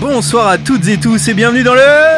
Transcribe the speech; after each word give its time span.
Bonsoir 0.00 0.48
à 0.48 0.58
toutes 0.58 0.88
et 0.88 0.98
tous 0.98 1.28
et 1.28 1.34
bienvenue 1.34 1.62
dans 1.62 1.74
le 1.74 2.17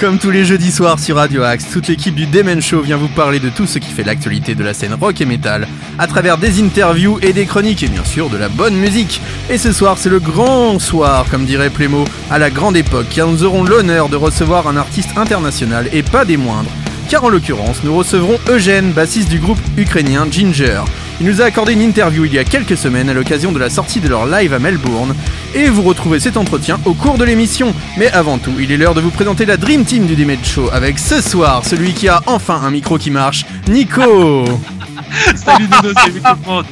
Comme 0.00 0.18
tous 0.18 0.30
les 0.30 0.46
jeudis 0.46 0.72
soirs 0.72 0.98
sur 0.98 1.16
Radio 1.16 1.42
Axe, 1.42 1.66
toute 1.70 1.88
l'équipe 1.88 2.14
du 2.14 2.24
Demen 2.24 2.62
Show 2.62 2.80
vient 2.80 2.96
vous 2.96 3.08
parler 3.08 3.38
de 3.38 3.50
tout 3.50 3.66
ce 3.66 3.78
qui 3.78 3.90
fait 3.90 4.02
l'actualité 4.02 4.54
de 4.54 4.64
la 4.64 4.72
scène 4.72 4.94
rock 4.94 5.20
et 5.20 5.26
metal, 5.26 5.68
à 5.98 6.06
travers 6.06 6.38
des 6.38 6.62
interviews 6.62 7.18
et 7.20 7.34
des 7.34 7.44
chroniques 7.44 7.82
et 7.82 7.88
bien 7.88 8.04
sûr 8.04 8.30
de 8.30 8.38
la 8.38 8.48
bonne 8.48 8.76
musique. 8.76 9.20
Et 9.50 9.58
ce 9.58 9.72
soir, 9.72 9.98
c'est 9.98 10.08
le 10.08 10.18
grand 10.18 10.78
soir, 10.78 11.26
comme 11.30 11.44
dirait 11.44 11.68
Plémo, 11.68 12.06
à 12.30 12.38
la 12.38 12.48
grande 12.48 12.78
époque, 12.78 13.08
car 13.14 13.28
nous 13.28 13.44
aurons 13.44 13.62
l'honneur 13.62 14.08
de 14.08 14.16
recevoir 14.16 14.68
un 14.68 14.78
artiste 14.78 15.18
international 15.18 15.90
et 15.92 16.02
pas 16.02 16.24
des 16.24 16.38
moindres. 16.38 16.70
Car 17.10 17.24
en 17.24 17.28
l'occurrence, 17.28 17.84
nous 17.84 17.94
recevrons 17.94 18.38
Eugène, 18.48 18.92
bassiste 18.92 19.28
du 19.28 19.38
groupe 19.38 19.60
ukrainien 19.76 20.26
Ginger. 20.30 20.80
Il 21.20 21.26
nous 21.26 21.42
a 21.42 21.44
accordé 21.44 21.74
une 21.74 21.82
interview 21.82 22.24
il 22.24 22.32
y 22.32 22.38
a 22.38 22.44
quelques 22.44 22.78
semaines 22.78 23.10
à 23.10 23.14
l'occasion 23.14 23.52
de 23.52 23.58
la 23.58 23.68
sortie 23.68 24.00
de 24.00 24.08
leur 24.08 24.24
live 24.26 24.54
à 24.54 24.58
Melbourne. 24.58 25.14
Et 25.54 25.68
vous 25.68 25.82
retrouvez 25.82 26.18
cet 26.18 26.38
entretien 26.38 26.80
au 26.86 26.94
cours 26.94 27.18
de 27.18 27.24
l'émission. 27.24 27.74
Mais 27.98 28.10
avant 28.12 28.38
tout, 28.38 28.52
il 28.58 28.72
est 28.72 28.78
l'heure 28.78 28.94
de 28.94 29.02
vous 29.02 29.10
présenter 29.10 29.44
la 29.44 29.58
Dream 29.58 29.84
Team 29.84 30.06
du 30.06 30.16
Demet 30.16 30.38
Show 30.42 30.70
avec 30.72 30.98
ce 30.98 31.20
soir 31.20 31.62
celui 31.64 31.92
qui 31.92 32.08
a 32.08 32.22
enfin 32.26 32.60
un 32.64 32.70
micro 32.70 32.96
qui 32.96 33.10
marche, 33.10 33.44
Nico. 33.68 34.44
Salut 35.34 35.66
Dodo, 35.66 35.92
salut 35.98 36.20
tout 36.20 36.36
le 36.46 36.50
monde. 36.50 36.64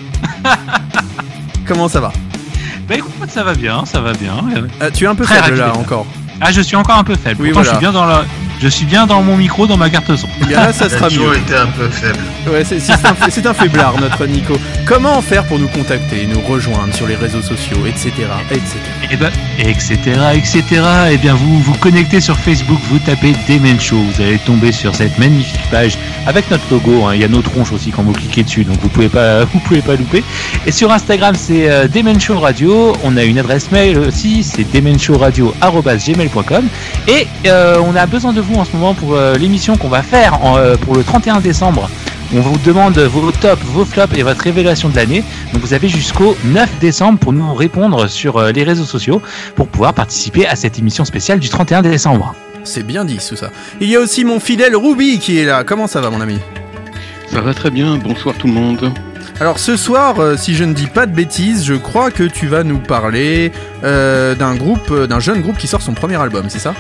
Comment 1.67 1.89
ça 1.89 2.01
va? 2.01 2.13
Bah 2.89 2.95
écoute, 2.97 3.13
ça 3.29 3.43
va 3.43 3.55
bien, 3.55 3.85
ça 3.85 4.01
va 4.01 4.13
bien. 4.13 4.45
Euh, 4.81 4.91
Tu 4.95 5.05
es 5.05 5.07
un 5.09 5.15
peu 5.15 5.25
Très 5.25 5.43
faible 5.43 5.59
là 5.59 5.77
encore. 5.77 6.07
Ah, 6.41 6.53
je 6.53 6.61
suis 6.61 6.77
encore 6.77 6.97
un 6.97 7.05
peu 7.05 7.17
faible. 7.17 7.43
Oui, 7.43 7.49
Pourtant, 7.51 7.65
voilà. 7.65 7.71
je 7.71 7.77
suis 7.77 7.81
bien 7.81 7.93
dans 7.93 8.07
la, 8.07 8.25
je 8.61 8.69
suis 8.69 8.85
bien 8.85 9.07
dans 9.07 9.23
mon 9.23 9.37
micro, 9.37 9.67
dans 9.67 9.77
ma 9.77 9.91
carte 9.91 10.15
son. 10.17 10.29
Eh 10.43 10.47
bien 10.47 10.61
là, 10.61 10.73
ça 10.73 10.89
sera 10.89 11.09
mieux. 11.09 11.37
été 11.37 11.55
un 11.55 11.67
peu 11.67 11.89
faible. 11.89 12.19
Ouais, 12.51 12.65
c'est 12.65 13.47
un, 13.47 13.55
faiblard 13.55 14.01
notre 14.01 14.27
Nico. 14.27 14.57
Comment 14.87 15.21
faire 15.23 15.45
pour 15.45 15.59
nous 15.59 15.69
contacter, 15.69 16.27
nous 16.27 16.41
rejoindre 16.41 16.95
sur 16.95 17.07
les 17.07 17.15
réseaux 17.17 17.43
sociaux, 17.43 17.79
etc. 17.87 18.13
etc. 18.51 18.65
Et 19.11 19.17
ben, 19.17 19.31
etc., 19.59 19.97
etc. 20.35 20.63
Et 21.13 21.19
bien, 21.19 21.35
vous 21.35 21.61
vous 21.61 21.75
connectez 21.75 22.21
sur 22.21 22.37
Facebook, 22.39 22.79
vous 22.91 22.99
tapez 22.99 23.35
Demen 23.49 23.79
Show, 23.79 23.97
vous 23.97 24.23
allez 24.23 24.39
tomber 24.39 24.73
sur 24.73 24.95
cette 24.95 25.19
magnifique 25.19 25.61
page 25.71 25.99
avec 26.27 26.51
notre 26.51 26.65
logo. 26.71 27.07
hein. 27.07 27.15
Il 27.15 27.21
y 27.21 27.25
a 27.25 27.29
nos 27.29 27.43
tronches 27.43 27.73
aussi 27.73 27.91
quand 27.91 28.03
vous 28.03 28.13
cliquez 28.13 28.43
dessus, 28.43 28.65
donc 28.65 28.81
vous 28.81 28.89
pouvez 28.89 29.09
pas, 29.09 29.45
vous 29.53 29.59
pouvez 29.61 29.83
pas 29.83 29.95
louper. 29.97 30.25
Et 30.67 30.73
sur 30.73 30.91
Instagram, 30.91 31.35
c'est 31.39 31.71
euh, 31.71 31.87
Demen 31.87 32.19
Show 32.21 32.39
Radio. 32.39 32.97
On 33.05 33.17
a 33.17 33.25
une 33.25 33.39
adresse 33.39 33.71
mail 33.71 33.99
aussi, 33.99 34.43
c'est 34.43 34.65
demenshowradio@gmail.com. 34.73 36.65
Et 37.07 37.27
euh, 37.47 37.79
on 37.85 37.95
a 37.95 38.07
besoin 38.07 38.33
de 38.33 38.41
vous 38.41 38.48
en 38.57 38.65
ce 38.65 38.73
moment 38.73 38.95
pour 38.95 39.15
euh, 39.15 39.37
l'émission 39.37 39.77
qu'on 39.77 39.89
va 39.89 40.03
faire 40.03 40.45
en, 40.45 40.57
euh, 40.57 40.77
pour 40.77 40.95
le 40.95 41.03
31 41.03 41.41
décembre. 41.41 41.91
On 42.35 42.41
vous 42.41 42.59
demande 42.59 42.99
vos 42.99 43.31
tops, 43.33 43.63
vos 43.65 43.85
flops 43.85 44.17
et 44.17 44.23
votre 44.23 44.43
révélation 44.43 44.89
de 44.89 44.97
l'année. 44.97 45.25
Donc 45.53 45.63
vous 45.63 45.73
avez 45.73 45.89
jusqu'au 45.89 46.37
9 46.45 46.79
décembre 46.79 47.19
pour 47.19 47.33
nous 47.33 47.55
répondre 47.55 48.09
sur 48.09 48.37
euh, 48.37 48.53
les 48.53 48.65
réseaux 48.65 48.85
sociaux 48.85 49.23
pour 49.57 49.69
pouvoir 49.69 49.95
participer 49.95 50.47
à 50.47 50.57
cette 50.57 50.79
émission 50.79 51.05
spéciale 51.05 51.39
du 51.39 51.49
31 51.49 51.83
décembre. 51.83 52.35
C'est 52.65 52.87
bien 52.87 53.05
dit 53.05 53.19
tout 53.27 53.37
ça. 53.37 53.51
Il 53.81 53.89
y 53.89 53.97
a 53.97 54.01
aussi 54.01 54.25
mon 54.25 54.41
fidèle 54.41 54.77
Ruby 54.77 55.19
qui 55.19 55.39
est 55.39 55.45
là. 55.45 55.65
Comment 55.65 55.87
ça 55.87 56.01
va 56.01 56.11
mon 56.11 56.21
ami? 56.21 56.39
Ça 57.31 57.41
va 57.41 57.55
très 57.55 57.71
bien, 57.71 57.97
bonsoir 57.97 58.35
tout 58.37 58.47
le 58.47 58.53
monde. 58.53 58.93
Alors 59.41 59.61
ce 59.61 59.77
soir, 59.77 60.19
euh, 60.19 60.37
si 60.37 60.57
je 60.57 60.65
ne 60.65 60.73
dis 60.75 60.89
pas 60.89 61.07
de 61.07 61.15
bêtises, 61.15 61.65
je 61.65 61.75
crois 61.75 62.11
que 62.11 62.25
tu 62.25 62.49
vas 62.49 62.65
nous 62.65 62.79
parler 62.79 63.53
euh, 63.85 64.35
d'un 64.35 64.57
groupe, 64.57 64.91
euh, 64.91 65.07
d'un 65.07 65.21
jeune 65.21 65.43
groupe 65.43 65.57
qui 65.59 65.69
sort 65.69 65.81
son 65.81 65.95
premier 65.95 66.17
album, 66.17 66.47
c'est 66.49 66.59
ça? 66.59 66.75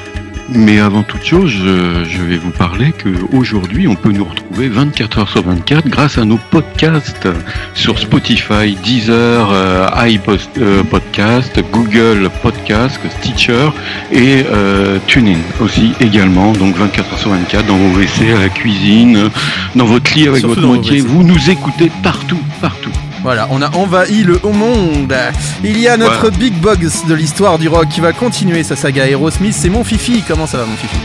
Mais 0.51 0.79
avant 0.79 1.03
toute 1.03 1.25
chose, 1.25 1.51
je, 1.51 2.05
je 2.09 2.23
vais 2.23 2.39
vous 2.39 2.51
parler 2.51 2.93
qu'aujourd'hui, 2.93 3.87
on 3.87 3.95
peut 3.95 4.13
nous 4.13 4.25
retrouver 4.25 4.69
24 4.69 5.19
heures 5.19 5.29
sur 5.29 5.43
24 5.43 5.89
grâce 5.89 6.17
à 6.17 6.25
nos 6.25 6.39
podcasts 6.51 7.29
sur 7.75 7.99
Spotify, 7.99 8.75
Deezer, 8.83 9.51
euh, 9.53 9.87
iPost, 9.97 10.51
euh, 10.59 10.83
Podcast, 10.85 11.61
Google 11.71 12.31
Podcast, 12.43 12.99
Stitcher 13.19 13.69
et 14.11 14.45
euh, 14.51 14.99
TuneIn 15.07 15.39
aussi 15.61 15.93
également. 16.01 16.53
Donc 16.53 16.77
24 16.77 17.13
heures 17.13 17.19
sur 17.19 17.31
24 17.31 17.67
dans 17.67 17.77
vos 17.77 17.99
WC, 17.99 18.33
à 18.33 18.41
la 18.41 18.49
cuisine, 18.49 19.31
dans 19.75 19.85
votre 19.85 20.15
lit 20.15 20.29
avec 20.29 20.41
Surtout 20.41 20.55
votre 20.55 20.67
moitié. 20.67 21.01
Vous 21.01 21.25
nous 21.25 21.51
écoutez 21.51 21.91
partout, 22.03 22.41
partout. 22.61 22.93
Voilà, 23.29 23.47
on 23.51 23.61
a 23.61 23.69
envahi 23.77 24.23
le 24.23 24.41
haut 24.43 24.55
monde. 24.55 25.15
Il 25.63 25.79
y 25.79 25.87
a 25.87 25.99
notre 25.99 26.31
big 26.31 26.55
box 26.55 27.05
de 27.05 27.13
l'histoire 27.13 27.59
du 27.59 27.69
rock 27.69 27.87
qui 27.91 28.01
va 28.01 28.15
continuer 28.15 28.63
sa 28.65 28.75
saga 28.75 29.07
Aerosmith. 29.07 29.53
C'est 29.53 29.69
mon 29.69 29.85
Fifi. 29.85 30.25
Comment 30.27 30.47
ça 30.47 30.57
va 30.57 30.65
mon 30.65 30.75
Fifi? 30.77 30.97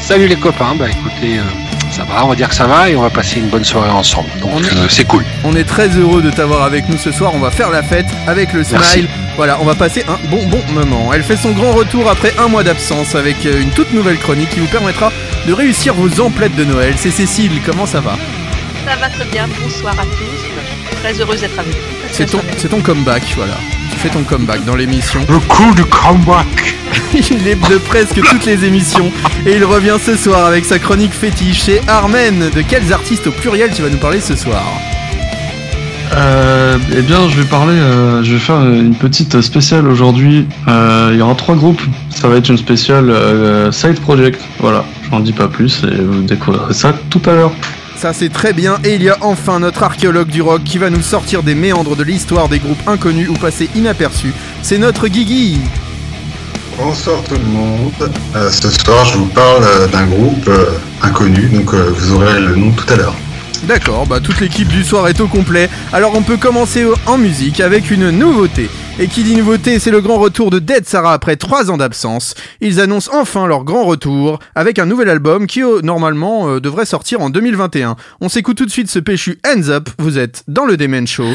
Salut 0.00 0.28
les 0.28 0.36
copains, 0.36 0.76
bah 0.78 0.84
écoutez, 0.88 1.40
euh, 1.40 1.90
ça 1.90 2.04
va, 2.04 2.24
on 2.24 2.28
va 2.28 2.36
dire 2.36 2.48
que 2.48 2.54
ça 2.54 2.68
va 2.68 2.88
et 2.88 2.94
on 2.94 3.02
va 3.02 3.10
passer 3.10 3.40
une 3.40 3.48
bonne 3.48 3.64
soirée 3.64 3.90
ensemble. 3.90 4.28
Donc 4.40 4.62
euh, 4.62 4.86
c'est 4.88 5.06
cool. 5.08 5.24
On 5.42 5.56
est 5.56 5.64
très 5.64 5.88
heureux 5.88 6.22
de 6.22 6.30
t'avoir 6.30 6.62
avec 6.62 6.88
nous 6.88 6.98
ce 6.98 7.10
soir. 7.10 7.32
On 7.34 7.40
va 7.40 7.50
faire 7.50 7.70
la 7.70 7.82
fête 7.82 8.06
avec 8.28 8.52
le 8.52 8.62
smile. 8.62 8.78
Merci. 8.80 9.08
Voilà, 9.34 9.58
on 9.60 9.64
va 9.64 9.74
passer 9.74 10.04
un 10.06 10.18
bon 10.30 10.46
bon 10.46 10.62
moment. 10.72 11.12
Elle 11.12 11.24
fait 11.24 11.36
son 11.36 11.50
grand 11.50 11.72
retour 11.72 12.08
après 12.08 12.32
un 12.38 12.46
mois 12.46 12.62
d'absence 12.62 13.16
avec 13.16 13.44
euh, 13.44 13.60
une 13.60 13.70
toute 13.70 13.92
nouvelle 13.92 14.18
chronique 14.18 14.50
qui 14.50 14.60
vous 14.60 14.68
permettra 14.68 15.10
de 15.48 15.52
réussir 15.52 15.94
vos 15.94 16.20
emplettes 16.20 16.54
de 16.54 16.62
Noël. 16.62 16.94
C'est 16.96 17.10
Cécile, 17.10 17.60
comment 17.66 17.86
ça 17.86 17.98
va? 17.98 18.16
Ça 18.86 18.94
va 19.00 19.08
très 19.08 19.24
bien, 19.24 19.48
bonsoir 19.60 19.94
à 19.98 20.04
tous. 20.04 20.85
Très 21.06 21.20
heureuse 21.20 21.40
d'être 21.40 21.56
avec 21.56 21.72
vous. 21.72 21.78
C'est 22.10 22.26
ton, 22.26 22.40
c'est 22.56 22.68
ton 22.68 22.80
comeback, 22.80 23.22
voilà. 23.36 23.54
Tu 23.92 23.96
fais 23.96 24.08
ton 24.08 24.24
comeback 24.24 24.64
dans 24.64 24.74
l'émission. 24.74 25.20
Le 25.28 25.38
coup 25.38 25.72
du 25.76 25.84
comeback 25.84 26.74
Il 27.14 27.46
est 27.46 27.70
de 27.70 27.78
presque 27.78 28.20
toutes 28.20 28.44
les 28.44 28.64
émissions 28.64 29.12
et 29.46 29.54
il 29.54 29.64
revient 29.64 29.98
ce 30.04 30.16
soir 30.16 30.46
avec 30.46 30.64
sa 30.64 30.80
chronique 30.80 31.12
fétiche 31.12 31.62
chez 31.62 31.80
Armen. 31.86 32.50
De 32.52 32.60
quels 32.60 32.92
artistes 32.92 33.28
au 33.28 33.30
pluriel 33.30 33.70
tu 33.72 33.82
vas 33.82 33.88
nous 33.88 33.98
parler 33.98 34.20
ce 34.20 34.34
soir 34.34 34.64
Euh, 36.12 36.76
eh 36.90 37.02
bien, 37.02 37.28
je 37.28 37.36
vais 37.40 37.46
parler, 37.46 37.76
euh, 37.76 38.24
je 38.24 38.32
vais 38.32 38.40
faire 38.40 38.60
une 38.62 38.96
petite 38.96 39.40
spéciale 39.42 39.86
aujourd'hui. 39.86 40.48
Euh, 40.66 41.10
il 41.12 41.18
y 41.20 41.22
aura 41.22 41.36
trois 41.36 41.54
groupes. 41.54 41.82
Ça 42.10 42.26
va 42.26 42.34
être 42.34 42.48
une 42.48 42.58
spéciale 42.58 43.10
euh, 43.10 43.70
side 43.70 44.00
project. 44.00 44.40
Voilà, 44.58 44.84
j'en 45.08 45.20
dis 45.20 45.32
pas 45.32 45.46
plus 45.46 45.84
et 45.84 46.02
vous 46.02 46.22
découvrirez 46.22 46.74
ça 46.74 46.92
tout 47.10 47.22
à 47.26 47.32
l'heure. 47.32 47.52
Ça 47.96 48.12
c'est 48.12 48.28
très 48.28 48.52
bien 48.52 48.78
et 48.84 48.94
il 48.94 49.02
y 49.02 49.08
a 49.08 49.16
enfin 49.22 49.58
notre 49.58 49.82
archéologue 49.82 50.28
du 50.28 50.42
rock 50.42 50.62
qui 50.64 50.76
va 50.76 50.90
nous 50.90 51.00
sortir 51.00 51.42
des 51.42 51.54
méandres 51.54 51.96
de 51.96 52.02
l'histoire 52.02 52.48
des 52.48 52.58
groupes 52.58 52.86
inconnus 52.86 53.30
ou 53.30 53.34
passés 53.34 53.70
inaperçus. 53.74 54.34
C'est 54.62 54.76
notre 54.76 55.08
Guigui. 55.08 55.58
Bonsoir 56.76 57.22
tout 57.22 57.36
le 57.36 57.44
monde. 57.44 58.12
Euh, 58.34 58.50
ce 58.50 58.68
soir, 58.68 59.02
je 59.06 59.16
vous 59.16 59.26
parle 59.26 59.64
euh, 59.64 59.86
d'un 59.86 60.04
groupe 60.06 60.46
euh, 60.48 60.72
inconnu, 61.00 61.48
donc 61.48 61.74
vous 61.74 62.12
aurez 62.12 62.38
le 62.38 62.54
nom 62.54 62.70
tout 62.72 62.92
à 62.92 62.96
l'heure. 62.96 63.14
D'accord, 63.62 64.06
bah 64.06 64.20
toute 64.20 64.40
l'équipe 64.40 64.68
du 64.68 64.84
soir 64.84 65.08
est 65.08 65.18
au 65.20 65.26
complet. 65.26 65.70
Alors 65.94 66.14
on 66.14 66.22
peut 66.22 66.36
commencer 66.36 66.84
en 67.06 67.16
musique 67.16 67.60
avec 67.60 67.90
une 67.90 68.10
nouveauté. 68.10 68.68
Et 68.98 69.08
qui 69.08 69.24
dit 69.24 69.36
nouveauté, 69.36 69.78
c'est 69.78 69.90
le 69.90 70.00
grand 70.00 70.16
retour 70.16 70.50
de 70.50 70.58
Dead 70.58 70.88
Sarah 70.88 71.12
après 71.12 71.36
3 71.36 71.70
ans 71.70 71.76
d'absence. 71.76 72.34
Ils 72.62 72.80
annoncent 72.80 73.10
enfin 73.12 73.46
leur 73.46 73.62
grand 73.62 73.84
retour 73.84 74.38
avec 74.54 74.78
un 74.78 74.86
nouvel 74.86 75.10
album 75.10 75.46
qui 75.46 75.62
euh, 75.62 75.82
normalement 75.82 76.48
euh, 76.48 76.60
devrait 76.60 76.86
sortir 76.86 77.20
en 77.20 77.28
2021. 77.28 77.96
On 78.22 78.30
s'écoute 78.30 78.56
tout 78.56 78.64
de 78.64 78.70
suite 78.70 78.88
ce 78.88 78.98
péchu 78.98 79.38
Hands 79.46 79.68
Up, 79.68 79.90
vous 79.98 80.16
êtes 80.18 80.44
dans 80.48 80.64
le 80.64 80.78
Demen 80.78 81.06
Show. 81.06 81.26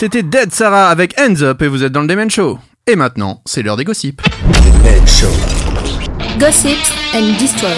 C'était 0.00 0.22
Dead 0.22 0.50
Sarah 0.50 0.88
avec 0.88 1.14
Hands 1.20 1.42
Up 1.42 1.60
et 1.60 1.68
vous 1.68 1.84
êtes 1.84 1.92
dans 1.92 2.00
le 2.00 2.06
Demen 2.06 2.30
Show. 2.30 2.58
Et 2.86 2.96
maintenant, 2.96 3.42
c'est 3.44 3.60
l'heure 3.60 3.76
des 3.76 3.84
gossips. 3.84 4.22
Gossip 6.38 6.78
and 7.14 7.38
Destroy. 7.38 7.68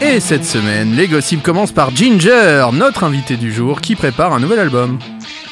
Et 0.00 0.20
cette 0.20 0.44
semaine, 0.44 0.94
les 0.94 1.08
gossips 1.08 1.42
commencent 1.42 1.72
par 1.72 1.90
Ginger, 1.90 2.68
notre 2.72 3.02
invité 3.02 3.36
du 3.36 3.52
jour, 3.52 3.80
qui 3.80 3.96
prépare 3.96 4.32
un 4.32 4.38
nouvel 4.38 4.60
album. 4.60 5.00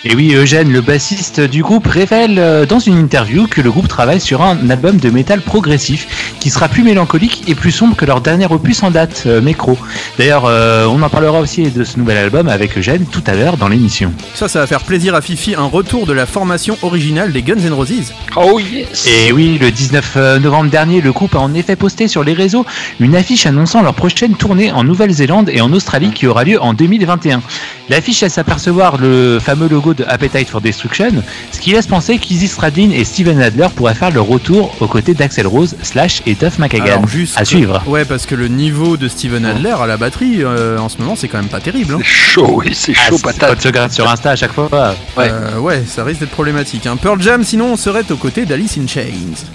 Et 0.06 0.14
oui, 0.14 0.34
Eugène, 0.34 0.70
le 0.70 0.82
bassiste 0.82 1.40
du 1.40 1.62
groupe, 1.62 1.86
révèle 1.86 2.38
euh, 2.38 2.66
dans 2.66 2.78
une 2.78 2.98
interview 2.98 3.46
que 3.46 3.62
le 3.62 3.70
groupe 3.70 3.88
travaille 3.88 4.20
sur 4.20 4.42
un 4.42 4.68
album 4.68 4.98
de 4.98 5.08
métal 5.08 5.40
progressif 5.40 6.36
qui 6.40 6.50
sera 6.50 6.68
plus 6.68 6.82
mélancolique 6.82 7.44
et 7.48 7.54
plus 7.54 7.70
sombre 7.70 7.96
que 7.96 8.04
leur 8.04 8.20
dernier 8.20 8.44
opus 8.50 8.82
en 8.82 8.90
date, 8.90 9.22
euh, 9.24 9.40
Necro. 9.40 9.78
D'ailleurs, 10.18 10.44
euh, 10.44 10.84
on 10.84 11.00
en 11.00 11.08
parlera 11.08 11.40
aussi 11.40 11.70
de 11.70 11.84
ce 11.84 11.98
nouvel 11.98 12.18
album 12.18 12.48
avec 12.48 12.76
Eugène 12.76 13.06
tout 13.10 13.22
à 13.26 13.32
l'heure 13.32 13.56
dans 13.56 13.68
l'émission. 13.68 14.12
Ça, 14.34 14.46
ça 14.46 14.58
va 14.58 14.66
faire 14.66 14.82
plaisir 14.82 15.14
à 15.14 15.22
Fifi, 15.22 15.54
un 15.54 15.64
retour 15.64 16.04
de 16.04 16.12
la 16.12 16.26
formation 16.26 16.76
originale 16.82 17.32
des 17.32 17.40
Guns 17.40 17.64
N' 17.64 17.72
Roses. 17.72 18.12
Oh 18.36 18.60
yes 18.60 19.06
Et 19.06 19.32
oui, 19.32 19.56
le 19.58 19.70
19 19.70 20.38
novembre 20.42 20.68
dernier, 20.68 21.00
le 21.00 21.12
groupe 21.12 21.34
a 21.34 21.38
en 21.38 21.54
effet 21.54 21.76
posté 21.76 22.08
sur 22.08 22.24
les 22.24 22.34
réseaux 22.34 22.66
une 23.00 23.16
affiche 23.16 23.46
annonçant 23.46 23.80
leur 23.80 23.94
prochaine 23.94 24.34
tournée 24.34 24.70
en 24.70 24.84
Nouvelle-Zélande 24.84 25.48
et 25.48 25.62
en 25.62 25.72
Australie 25.72 26.10
qui 26.10 26.26
aura 26.26 26.44
lieu 26.44 26.60
en 26.60 26.74
2021. 26.74 27.40
L'affiche 27.88 28.20
laisse 28.20 28.36
apercevoir 28.36 28.98
le 28.98 29.38
fameux 29.40 29.68
logo 29.68 29.93
de 29.96 30.04
Appetite 30.04 30.48
for 30.48 30.60
Destruction, 30.60 31.10
ce 31.52 31.58
qui 31.60 31.72
laisse 31.72 31.86
penser 31.86 32.18
qu'Izzy 32.18 32.48
Stradlin 32.48 32.90
et 32.90 33.04
Steven 33.04 33.40
Adler 33.40 33.68
pourraient 33.74 33.94
faire 33.94 34.10
leur 34.10 34.26
retour 34.26 34.74
aux 34.80 34.86
côtés 34.86 35.14
d'Axel 35.14 35.46
Rose, 35.46 35.74
Slash 35.82 36.22
et 36.26 36.34
Duff 36.34 36.58
McKagan. 36.58 36.84
Alors, 36.84 37.08
juste 37.08 37.38
à 37.38 37.44
suivre. 37.44 37.82
Ouais, 37.86 38.04
parce 38.04 38.26
que 38.26 38.34
le 38.34 38.48
niveau 38.48 38.96
de 38.96 39.08
Steven 39.08 39.44
Adler 39.44 39.74
à 39.80 39.86
la 39.86 39.96
batterie, 39.96 40.38
euh, 40.42 40.78
en 40.78 40.88
ce 40.88 40.98
moment, 40.98 41.14
c'est 41.16 41.28
quand 41.28 41.38
même 41.38 41.48
pas 41.48 41.60
terrible. 41.60 41.94
hein. 41.94 41.98
C'est 42.00 42.04
chaud, 42.04 42.50
oui, 42.64 42.70
c'est 42.74 42.92
Ah, 42.96 43.08
chaud 43.10 43.18
pas 43.18 43.32
patate. 43.32 43.56
de 43.58 43.62
se 43.62 43.68
gratter 43.68 43.94
sur 43.94 44.10
Insta 44.10 44.30
à 44.30 44.36
chaque 44.36 44.52
fois. 44.52 44.68
Ouais. 44.72 45.28
Euh, 45.30 45.58
ouais, 45.58 45.82
ça 45.86 46.04
risque 46.04 46.20
d'être 46.20 46.30
problématique. 46.30 46.86
Hein. 46.86 46.96
Pearl 47.00 47.20
Jam, 47.22 47.44
sinon, 47.44 47.72
on 47.72 47.76
serait 47.76 48.10
aux 48.10 48.16
côtés 48.16 48.44
d'Alice 48.44 48.78
in 48.78 48.86
Chains. 48.86 49.02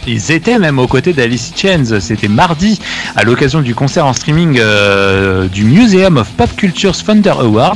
Ils 0.08 0.32
étaient 0.32 0.60
même 0.60 0.80
aux 0.80 0.88
côtés 0.88 1.14
d'Alice 1.14 1.52
Chains. 1.56 2.00
C'était 2.00 2.28
mardi 2.28 2.80
à 3.16 3.24
l'occasion 3.24 3.62
du 3.62 3.76
concert 3.76 4.06
en 4.06 4.14
streaming 4.14 4.58
euh, 4.60 5.48
du 5.48 5.64
Museum 5.64 6.18
of 6.18 6.28
Pop 6.30 6.50
Culture's 6.56 7.04
Thunder 7.04 7.34
Awards 7.40 7.76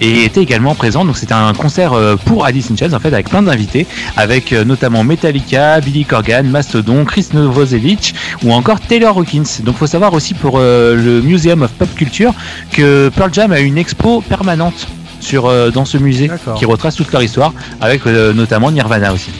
et 0.00 0.24
était 0.24 0.42
également 0.42 0.74
présent. 0.74 1.04
Donc 1.04 1.16
c'était 1.16 1.32
un 1.34 1.52
concert 1.54 1.93
pour 2.24 2.44
Alice 2.44 2.70
in 2.70 2.76
Chains 2.76 2.92
en 2.92 3.00
fait 3.00 3.12
avec 3.12 3.28
plein 3.28 3.42
d'invités, 3.42 3.86
avec 4.16 4.52
euh, 4.52 4.64
notamment 4.64 5.04
Metallica, 5.04 5.80
Billy 5.80 6.04
Corgan, 6.04 6.44
Mastodon, 6.44 7.04
Chris 7.04 7.28
Novoselic 7.32 8.14
ou 8.42 8.52
encore 8.52 8.80
Taylor 8.80 9.16
Hawkins. 9.16 9.62
Donc 9.62 9.76
faut 9.76 9.86
savoir 9.86 10.12
aussi 10.14 10.34
pour 10.34 10.58
euh, 10.58 10.94
le 10.94 11.20
Museum 11.20 11.62
of 11.62 11.70
Pop 11.72 11.88
Culture 11.94 12.32
que 12.72 13.10
Pearl 13.14 13.32
Jam 13.32 13.52
a 13.52 13.60
une 13.60 13.78
expo 13.78 14.20
permanente 14.20 14.86
sur 15.20 15.46
euh, 15.46 15.70
dans 15.70 15.84
ce 15.84 15.98
musée 15.98 16.30
qui 16.56 16.64
retrace 16.64 16.96
toute 16.96 17.12
leur 17.12 17.22
histoire 17.22 17.52
avec 17.80 18.06
euh, 18.06 18.32
notamment 18.32 18.70
Nirvana 18.70 19.12
aussi. 19.12 19.30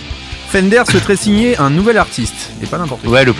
Fender 0.48 0.82
souhaiterait 0.88 1.16
signer 1.16 1.58
un 1.58 1.70
nouvel 1.70 1.98
artiste. 1.98 2.50
Et 2.62 2.66
pas 2.66 2.78
n'importe 2.78 3.02
qui. 3.02 3.08
Ouais, 3.08 3.24
le, 3.24 3.34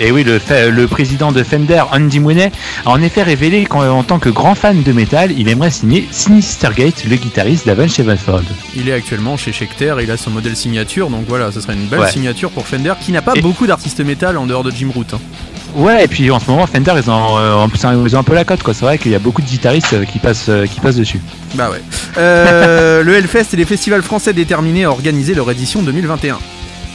et 0.00 0.10
oui, 0.12 0.24
le, 0.24 0.86
président 0.86 1.32
de 1.32 1.42
Fender, 1.42 1.82
Andy 1.92 2.20
Mooney, 2.20 2.50
a 2.84 2.90
en 2.90 3.00
effet 3.02 3.22
révélé 3.22 3.64
qu'en 3.66 3.86
en 3.88 4.02
tant 4.02 4.18
que 4.18 4.28
grand 4.28 4.54
fan 4.54 4.82
de 4.82 4.92
métal, 4.92 5.32
il 5.36 5.48
aimerait 5.48 5.70
signer 5.70 6.06
Sinistergate, 6.10 7.04
le 7.08 7.16
guitariste 7.16 7.66
d'Avenged 7.66 7.90
Sevenfold. 7.92 8.46
Il 8.74 8.88
est 8.88 8.92
actuellement 8.92 9.36
chez 9.36 9.52
Schecter, 9.52 9.94
il 10.02 10.10
a 10.10 10.16
son 10.16 10.30
modèle 10.30 10.56
signature, 10.56 11.08
donc 11.10 11.24
voilà, 11.28 11.50
ce 11.52 11.60
serait 11.60 11.74
une 11.74 11.86
belle 11.86 12.00
Ouais. 12.00 12.10
signature 12.10 12.50
pour 12.50 12.66
Fender, 12.66 12.92
qui 13.00 13.12
n'a 13.12 13.22
pas 13.22 13.32
Et- 13.34 13.40
beaucoup 13.40 13.66
d'artistes 13.66 14.00
métal 14.00 14.36
en 14.36 14.46
dehors 14.46 14.64
de 14.64 14.70
Jim 14.70 14.88
Root. 14.94 15.04
hein. 15.14 15.18
Ouais, 15.74 16.04
et 16.04 16.08
puis 16.08 16.30
en 16.30 16.40
ce 16.40 16.50
moment, 16.50 16.66
Fender, 16.66 16.92
ils 17.02 17.10
ont, 17.10 17.36
euh, 17.38 17.66
ils 18.06 18.16
ont 18.16 18.18
un 18.18 18.22
peu 18.22 18.34
la 18.34 18.44
cote, 18.44 18.62
quoi. 18.62 18.72
C'est 18.72 18.84
vrai 18.86 18.96
qu'il 18.96 19.12
y 19.12 19.14
a 19.14 19.18
beaucoup 19.18 19.42
de 19.42 19.46
guitaristes 19.46 19.92
euh, 19.92 20.04
qui 20.04 20.18
passent, 20.18 20.46
euh, 20.48 20.66
qui 20.66 20.80
passent 20.80 20.96
dessus. 20.96 21.20
Bah 21.54 21.68
ouais. 21.70 21.82
Euh, 22.16 23.02
le 23.04 23.14
Hellfest 23.14 23.48
et 23.52 23.56
les 23.56 23.66
festivals 23.66 24.02
français 24.02 24.32
déterminés 24.32 24.84
à 24.84 24.90
organiser 24.90 25.34
leur 25.34 25.50
édition 25.50 25.82
2021. 25.82 26.38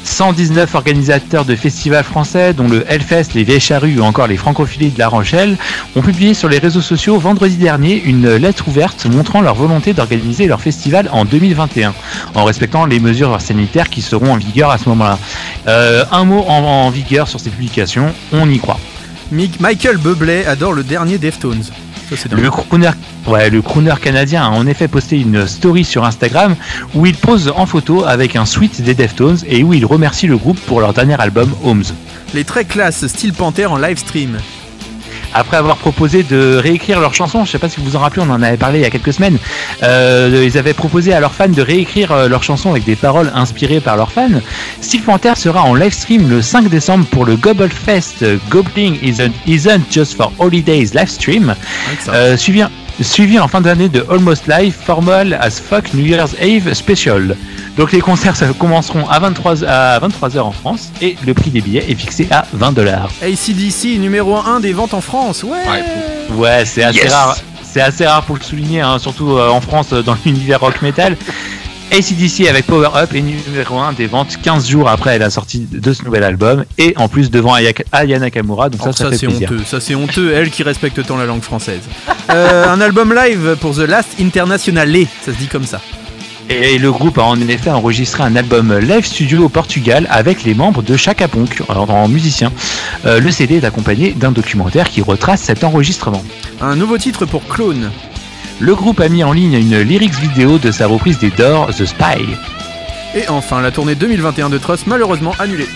119 0.03 0.75
organisateurs 0.75 1.45
de 1.45 1.55
festivals 1.55 2.03
français, 2.03 2.53
dont 2.53 2.67
le 2.67 2.85
Hellfest, 2.89 3.33
les 3.33 3.43
Vieilles 3.43 3.97
ou 3.97 4.01
encore 4.01 4.27
les 4.27 4.37
Francophilies 4.37 4.91
de 4.91 4.99
La 4.99 5.07
Rochelle, 5.07 5.57
ont 5.95 6.01
publié 6.01 6.33
sur 6.33 6.49
les 6.49 6.57
réseaux 6.57 6.81
sociaux 6.81 7.17
vendredi 7.19 7.57
dernier 7.57 8.01
une 8.03 8.35
lettre 8.35 8.67
ouverte 8.67 9.05
montrant 9.05 9.41
leur 9.41 9.55
volonté 9.55 9.93
d'organiser 9.93 10.47
leur 10.47 10.61
festival 10.61 11.09
en 11.11 11.25
2021, 11.25 11.93
en 12.35 12.43
respectant 12.43 12.85
les 12.85 12.99
mesures 12.99 13.39
sanitaires 13.39 13.89
qui 13.89 14.01
seront 14.01 14.33
en 14.33 14.37
vigueur 14.37 14.71
à 14.71 14.77
ce 14.77 14.89
moment-là. 14.89 15.19
Euh, 15.67 16.03
un 16.11 16.25
mot 16.25 16.43
en, 16.47 16.89
vigueur 16.89 17.27
sur 17.27 17.39
ces 17.39 17.49
publications, 17.49 18.13
on 18.31 18.49
y 18.49 18.59
croit. 18.59 18.79
Michael 19.31 19.97
Bublé 19.97 20.45
adore 20.45 20.73
le 20.73 20.83
dernier 20.83 21.17
Deftones. 21.17 21.63
Ça. 22.15 22.27
Le 22.35 22.51
crooner, 22.51 22.91
ouais, 23.27 23.49
le 23.49 23.61
crooner 23.61 23.93
canadien 24.01 24.43
a 24.43 24.49
en 24.49 24.67
effet 24.67 24.89
posté 24.89 25.19
une 25.19 25.47
story 25.47 25.85
sur 25.85 26.03
Instagram 26.03 26.55
où 26.93 27.05
il 27.05 27.15
pose 27.15 27.53
en 27.55 27.65
photo 27.65 28.03
avec 28.03 28.35
un 28.35 28.45
suite 28.45 28.81
des 28.81 28.93
Deftones 28.93 29.37
et 29.47 29.63
où 29.63 29.73
il 29.73 29.85
remercie 29.85 30.27
le 30.27 30.37
groupe 30.37 30.59
pour 30.59 30.81
leur 30.81 30.93
dernier 30.93 31.19
album 31.21 31.53
Homes. 31.63 31.85
Les 32.33 32.43
très 32.43 32.65
classes 32.65 33.07
Steel 33.07 33.31
Panther 33.33 33.65
en 33.67 33.77
live 33.77 33.97
stream. 33.97 34.37
Après 35.33 35.57
avoir 35.57 35.77
proposé 35.77 36.23
de 36.23 36.55
réécrire 36.55 36.99
leurs 36.99 37.13
chansons, 37.13 37.45
je 37.45 37.51
sais 37.51 37.59
pas 37.59 37.69
si 37.69 37.79
vous 37.79 37.85
vous 37.85 37.95
en 37.95 37.99
rappelez, 37.99 38.23
on 38.25 38.31
en 38.31 38.41
avait 38.41 38.57
parlé 38.57 38.79
il 38.79 38.81
y 38.81 38.85
a 38.85 38.89
quelques 38.89 39.13
semaines, 39.13 39.37
euh, 39.83 40.43
ils 40.43 40.57
avaient 40.57 40.73
proposé 40.73 41.13
à 41.13 41.19
leurs 41.19 41.33
fans 41.33 41.47
de 41.47 41.61
réécrire 41.61 42.11
euh, 42.11 42.27
leurs 42.27 42.43
chansons 42.43 42.71
avec 42.71 42.83
des 42.83 42.95
paroles 42.95 43.31
inspirées 43.33 43.79
par 43.79 43.97
leurs 43.97 44.11
fans. 44.11 44.41
Steel 44.81 45.01
Panther 45.01 45.33
sera 45.35 45.63
en 45.63 45.75
live 45.75 45.93
stream 45.93 46.29
le 46.29 46.41
5 46.41 46.69
décembre 46.69 47.05
pour 47.05 47.25
le 47.25 47.35
Gobble 47.35 47.69
Fest. 47.69 48.25
Gobbling 48.49 48.97
isn't, 49.01 49.31
isn't 49.47 49.81
Just 49.91 50.15
for 50.15 50.31
Holidays 50.39 50.89
live 50.93 51.09
stream, 51.09 51.55
euh, 52.09 52.37
suivi, 52.37 52.63
suivi 53.01 53.39
en 53.39 53.47
fin 53.47 53.61
d'année 53.61 53.89
de 53.89 54.05
Almost 54.09 54.47
Live 54.47 54.73
Formal 54.73 55.37
as 55.41 55.59
Fuck 55.59 55.93
New 55.93 56.05
Year's 56.05 56.35
Eve 56.39 56.73
Special. 56.73 57.35
Donc 57.81 57.93
les 57.93 57.99
concerts 57.99 58.35
ça, 58.35 58.45
commenceront 58.53 59.09
à 59.09 59.17
23 59.17 59.63
à 59.63 59.99
23h 59.99 60.39
en 60.41 60.51
France 60.51 60.91
et 61.01 61.15
le 61.25 61.33
prix 61.33 61.49
des 61.49 61.61
billets 61.61 61.83
est 61.89 61.95
fixé 61.95 62.27
à 62.29 62.45
20 62.53 62.73
dollars. 62.73 63.09
ACDC 63.23 63.97
numéro 63.97 64.35
1 64.37 64.59
des 64.59 64.71
ventes 64.71 64.93
en 64.93 65.01
France. 65.01 65.41
Ouais. 65.41 65.57
Ouais, 66.35 66.63
c'est 66.63 66.83
assez 66.83 66.99
Yes. 66.99 67.11
rare. 67.11 67.37
C'est 67.63 67.81
assez 67.81 68.05
rare 68.05 68.21
pour 68.25 68.35
le 68.35 68.43
souligner, 68.43 68.81
hein, 68.81 68.99
surtout 68.99 69.31
euh, 69.31 69.49
en 69.49 69.61
France 69.61 69.87
euh, 69.93 70.03
dans 70.03 70.15
l'univers 70.27 70.59
rock 70.59 70.83
metal. 70.83 71.17
ACDC 71.91 72.47
avec 72.47 72.67
Power 72.67 72.89
Up 72.95 73.15
est 73.15 73.21
numéro 73.21 73.79
1 73.79 73.93
des 73.93 74.05
ventes 74.05 74.37
15 74.43 74.67
jours 74.69 74.87
après 74.87 75.17
la 75.17 75.31
sortie 75.31 75.67
de 75.71 75.91
ce 75.91 76.03
nouvel 76.05 76.23
album 76.23 76.65
et 76.77 76.93
en 76.97 77.07
plus 77.07 77.31
devant 77.31 77.55
Aya, 77.55 77.71
Aya 77.91 78.19
Nakamura, 78.19 78.69
donc 78.69 78.81
Alors 78.83 78.95
ça, 78.95 79.05
ça, 79.05 79.07
Oh, 79.07 79.11
ça, 79.11 79.17
fait 79.17 79.17
c'est 79.21 79.25
plaisir. 79.27 79.49
honteux, 79.51 79.63
ça 79.65 79.81
c'est 79.81 79.95
honteux, 79.95 80.33
elle 80.35 80.51
qui 80.51 80.61
respecte 80.61 81.03
tant 81.03 81.17
la 81.17 81.25
langue 81.25 81.41
française. 81.41 81.81
Euh, 82.29 82.69
un 82.71 82.79
album 82.79 83.11
live 83.11 83.57
pour 83.59 83.73
The 83.73 83.79
Last 83.87 84.09
Internationale, 84.21 84.95
ça 85.25 85.33
se 85.33 85.37
dit 85.39 85.47
comme 85.47 85.65
ça. 85.65 85.81
Et 86.53 86.77
le 86.77 86.91
groupe 86.91 87.17
a 87.17 87.23
en 87.23 87.39
effet 87.39 87.69
enregistré 87.69 88.23
un 88.23 88.35
album 88.35 88.77
live 88.77 89.05
studio 89.05 89.45
au 89.45 89.49
Portugal 89.49 90.05
avec 90.09 90.43
les 90.43 90.53
membres 90.53 90.81
de 90.81 90.97
Chaka 90.97 91.27
alors 91.69 91.89
en 91.89 92.09
musicien. 92.09 92.51
Euh, 93.05 93.21
le 93.21 93.31
CD 93.31 93.55
est 93.55 93.63
accompagné 93.63 94.11
d'un 94.11 94.33
documentaire 94.33 94.89
qui 94.89 95.01
retrace 95.01 95.41
cet 95.41 95.63
enregistrement. 95.63 96.21
Un 96.59 96.75
nouveau 96.75 96.97
titre 96.97 97.25
pour 97.25 97.47
Clone. 97.47 97.89
Le 98.59 98.75
groupe 98.75 98.99
a 98.99 99.07
mis 99.07 99.23
en 99.23 99.31
ligne 99.31 99.53
une 99.53 99.79
lyrics 99.79 100.19
vidéo 100.19 100.57
de 100.57 100.71
sa 100.71 100.87
reprise 100.87 101.19
des 101.19 101.29
Doors, 101.29 101.69
The 101.73 101.85
Spy. 101.85 102.25
Et 103.15 103.29
enfin, 103.29 103.61
la 103.61 103.71
tournée 103.71 103.95
2021 103.95 104.49
de 104.49 104.57
Trust 104.57 104.87
malheureusement 104.87 105.33
annulée. 105.39 105.69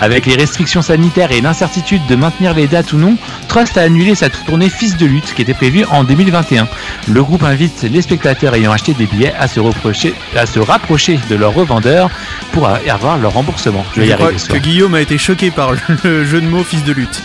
Avec 0.00 0.24
les 0.26 0.34
restrictions 0.34 0.80
sanitaires 0.82 1.30
et 1.30 1.40
l'incertitude 1.40 2.00
de 2.06 2.16
maintenir 2.16 2.54
les 2.54 2.66
dates 2.66 2.92
ou 2.92 2.96
non, 2.96 3.16
Trust 3.48 3.76
a 3.76 3.82
annulé 3.82 4.14
sa 4.14 4.30
tournée 4.30 4.70
Fils 4.70 4.96
de 4.96 5.04
lutte 5.06 5.34
qui 5.34 5.42
était 5.42 5.52
prévue 5.54 5.84
en 5.90 6.04
2021. 6.04 6.66
Le 7.08 7.22
groupe 7.22 7.42
invite 7.42 7.82
les 7.82 8.00
spectateurs 8.02 8.54
ayant 8.54 8.72
acheté 8.72 8.94
des 8.94 9.06
billets 9.06 9.34
à 9.38 9.46
se, 9.46 9.60
reprocher, 9.60 10.14
à 10.36 10.46
se 10.46 10.58
rapprocher 10.58 11.18
de 11.28 11.34
leurs 11.36 11.52
revendeurs 11.54 12.08
pour 12.52 12.68
avoir 12.68 13.18
leur 13.18 13.32
remboursement. 13.32 13.84
Je 13.94 14.00
vais 14.00 14.06
y 14.08 14.12
arriver 14.12 14.36
que. 14.48 14.56
Guillaume 14.56 14.94
a 14.94 15.00
été 15.00 15.18
choqué 15.18 15.50
par 15.50 15.72
le 16.04 16.24
jeu 16.24 16.40
de 16.40 16.46
mots 16.46 16.64
fils 16.64 16.82
de 16.84 16.92
lutte. 16.92 17.22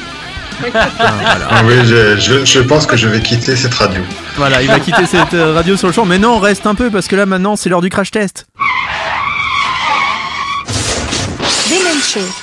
Ah, 0.73 0.87
voilà. 0.99 1.47
Ah 1.49 1.61
oui, 1.65 1.73
je, 1.83 2.17
je- 2.17 2.45
je 2.45 2.59
pense 2.61 2.85
que 2.85 2.95
je 2.95 3.07
vais 3.09 3.19
quitter 3.21 3.55
cette 3.57 3.73
radio. 3.73 4.01
Voilà, 4.37 4.61
il 4.61 4.69
va 4.69 4.79
quitter 4.79 5.05
cette 5.05 5.33
euh, 5.33 5.53
radio 5.53 5.75
sur 5.75 5.87
le 5.87 5.93
champ. 5.93 6.05
Mais 6.05 6.17
non, 6.17 6.39
reste 6.39 6.65
un 6.65 6.75
peu 6.75 6.89
parce 6.89 7.07
que 7.07 7.15
là 7.17 7.25
maintenant 7.25 7.55
c'est 7.57 7.69
l'heure 7.69 7.81
du 7.81 7.89
crash 7.89 8.09
test. 8.11 8.45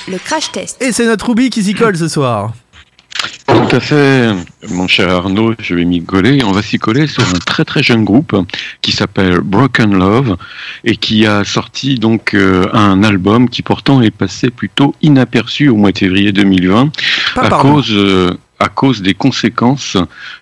Le 0.07 0.17
crash 0.17 0.51
test. 0.51 0.81
Et 0.81 0.91
c'est 0.91 1.05
notre 1.05 1.27
Ruby 1.27 1.49
qui 1.49 1.63
s'y 1.63 1.73
colle 1.73 1.97
ce 1.97 2.07
soir. 2.07 2.53
Tout 3.47 3.75
à 3.75 3.79
fait, 3.79 4.31
mon 4.69 4.87
cher 4.87 5.09
Arnaud, 5.09 5.53
je 5.59 5.75
vais 5.75 5.85
m'y 5.85 6.03
coller. 6.03 6.43
On 6.43 6.51
va 6.51 6.61
s'y 6.61 6.79
coller 6.79 7.07
sur 7.07 7.23
un 7.23 7.39
très 7.39 7.65
très 7.65 7.81
jeune 7.81 8.03
groupe 8.03 8.35
qui 8.81 8.91
s'appelle 8.91 9.39
Broken 9.39 9.97
Love 9.97 10.37
et 10.83 10.95
qui 10.95 11.25
a 11.25 11.43
sorti 11.43 11.95
donc 11.95 12.33
euh, 12.33 12.67
un 12.73 13.03
album 13.03 13.49
qui 13.49 13.61
pourtant 13.61 14.01
est 14.01 14.11
passé 14.11 14.49
plutôt 14.49 14.95
inaperçu 15.01 15.69
au 15.69 15.75
mois 15.75 15.91
de 15.91 15.97
février 15.97 16.31
2020 16.31 16.91
Pas 17.35 17.41
à 17.41 17.49
cause 17.49 17.91
euh, 17.91 18.37
à 18.59 18.69
cause 18.69 19.01
des 19.01 19.13
conséquences 19.13 19.97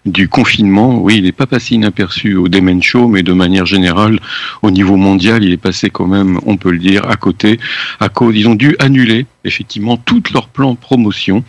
du 0.06 0.28
confinement. 0.28 1.02
Oui, 1.02 1.18
il 1.18 1.24
n'est 1.24 1.32
pas 1.32 1.48
passé 1.48 1.76
inaperçu 1.76 2.36
au 2.36 2.48
Demen 2.48 2.82
Show, 2.82 3.08
mais 3.08 3.24
de 3.24 3.34
manière 3.34 3.66
générale, 3.66 4.20
au 4.62 4.72
niveau 4.72 4.96
mondial, 4.96 5.44
il 5.44 5.52
est 5.52 5.58
passé 5.58 5.90
quand 5.90 6.08
même, 6.08 6.40
on 6.46 6.58
peut 6.58 6.72
le 6.72 6.78
dire, 6.78 7.10
à 7.10 7.16
côté. 7.16 7.60
À 8.00 8.10
cause, 8.10 8.36
ils 8.36 8.48
ont 8.48 8.56
dû 8.56 8.76
annuler 8.80 9.26
effectivement 9.44 9.98
tous 9.98 10.24
leurs 10.34 10.48
plans 10.48 10.76
promotion. 10.76 11.44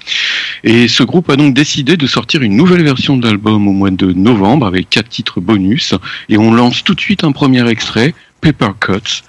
Et 0.65 0.89
ce 0.89 1.03
groupe 1.03 1.29
a 1.31 1.37
donc 1.37 1.55
décidé 1.55 1.97
de 1.97 2.07
sortir 2.07 2.43
une 2.43 2.57
nouvelle 2.57 2.83
version 2.83 3.17
de 3.17 3.27
l'album 3.27 3.69
au 3.69 3.73
mois 3.73 3.91
de 3.91 4.13
novembre 4.13 4.67
avec 4.67 4.89
quatre 4.89 5.09
titres 5.09 5.41
bonus. 5.41 5.95
Et 6.29 6.39
on 6.39 6.53
lance 6.55 6.85
tout 6.85 6.95
de 6.95 7.01
suite 7.01 7.25
un 7.25 7.33
premier 7.33 7.69
extrait, 7.69 8.15
Paper 8.41 8.71
Cuts. 8.81 9.23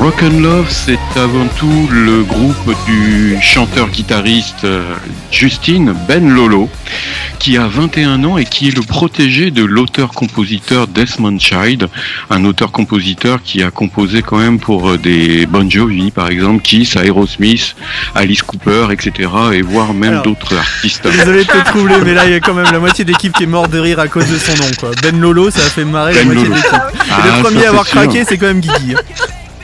Rock 0.00 0.22
and 0.22 0.40
Love, 0.40 0.66
c'est 0.70 0.98
avant 1.16 1.46
tout 1.58 1.86
le 1.92 2.22
groupe 2.22 2.74
du 2.86 3.36
chanteur-guitariste 3.42 4.64
euh, 4.64 4.94
Justine 5.30 5.94
Ben 6.08 6.26
Lolo, 6.26 6.70
qui 7.38 7.58
a 7.58 7.66
21 7.66 8.24
ans 8.24 8.38
et 8.38 8.46
qui 8.46 8.68
est 8.68 8.74
le 8.74 8.80
protégé 8.80 9.50
de 9.50 9.62
l'auteur-compositeur 9.62 10.86
Desmond 10.86 11.38
Child, 11.38 11.88
un 12.30 12.46
auteur-compositeur 12.46 13.42
qui 13.44 13.62
a 13.62 13.70
composé 13.70 14.22
quand 14.22 14.38
même 14.38 14.58
pour 14.58 14.88
euh, 14.88 14.96
des 14.96 15.44
Bon 15.44 15.68
Jovi, 15.70 16.10
par 16.10 16.30
exemple, 16.30 16.62
Kiss, 16.62 16.96
Aerosmith, 16.96 17.76
Alice 18.14 18.42
Cooper, 18.42 18.86
etc., 18.92 19.28
et 19.52 19.60
voire 19.60 19.92
même 19.92 20.22
d'autres 20.24 20.56
artistes. 20.56 21.06
Désolé 21.12 21.44
de 21.44 21.48
te 21.50 21.64
troubler, 21.66 21.96
mais 22.02 22.14
là 22.14 22.24
il 22.24 22.32
y 22.32 22.34
a 22.36 22.40
quand 22.40 22.54
même 22.54 22.72
la 22.72 22.78
moitié 22.78 23.04
d'équipe 23.04 23.34
qui 23.34 23.42
est 23.42 23.46
morte 23.46 23.70
de 23.70 23.78
rire 23.78 24.00
à 24.00 24.08
cause 24.08 24.28
de 24.30 24.38
son 24.38 24.52
nom. 24.52 24.70
Quoi. 24.78 24.92
Ben 25.02 25.20
Lolo, 25.20 25.50
ça 25.50 25.60
a 25.60 25.64
fait 25.68 25.84
marrer 25.84 26.14
Ben 26.14 26.26
la 26.26 26.34
moitié. 26.34 26.50
Et 26.54 26.68
Ah, 27.10 27.36
le 27.36 27.42
premier 27.42 27.66
à 27.66 27.68
avoir 27.68 27.86
sûr. 27.86 27.96
craqué, 27.96 28.24
c'est 28.26 28.38
quand 28.38 28.46
même 28.46 28.60
Guigui. 28.60 28.94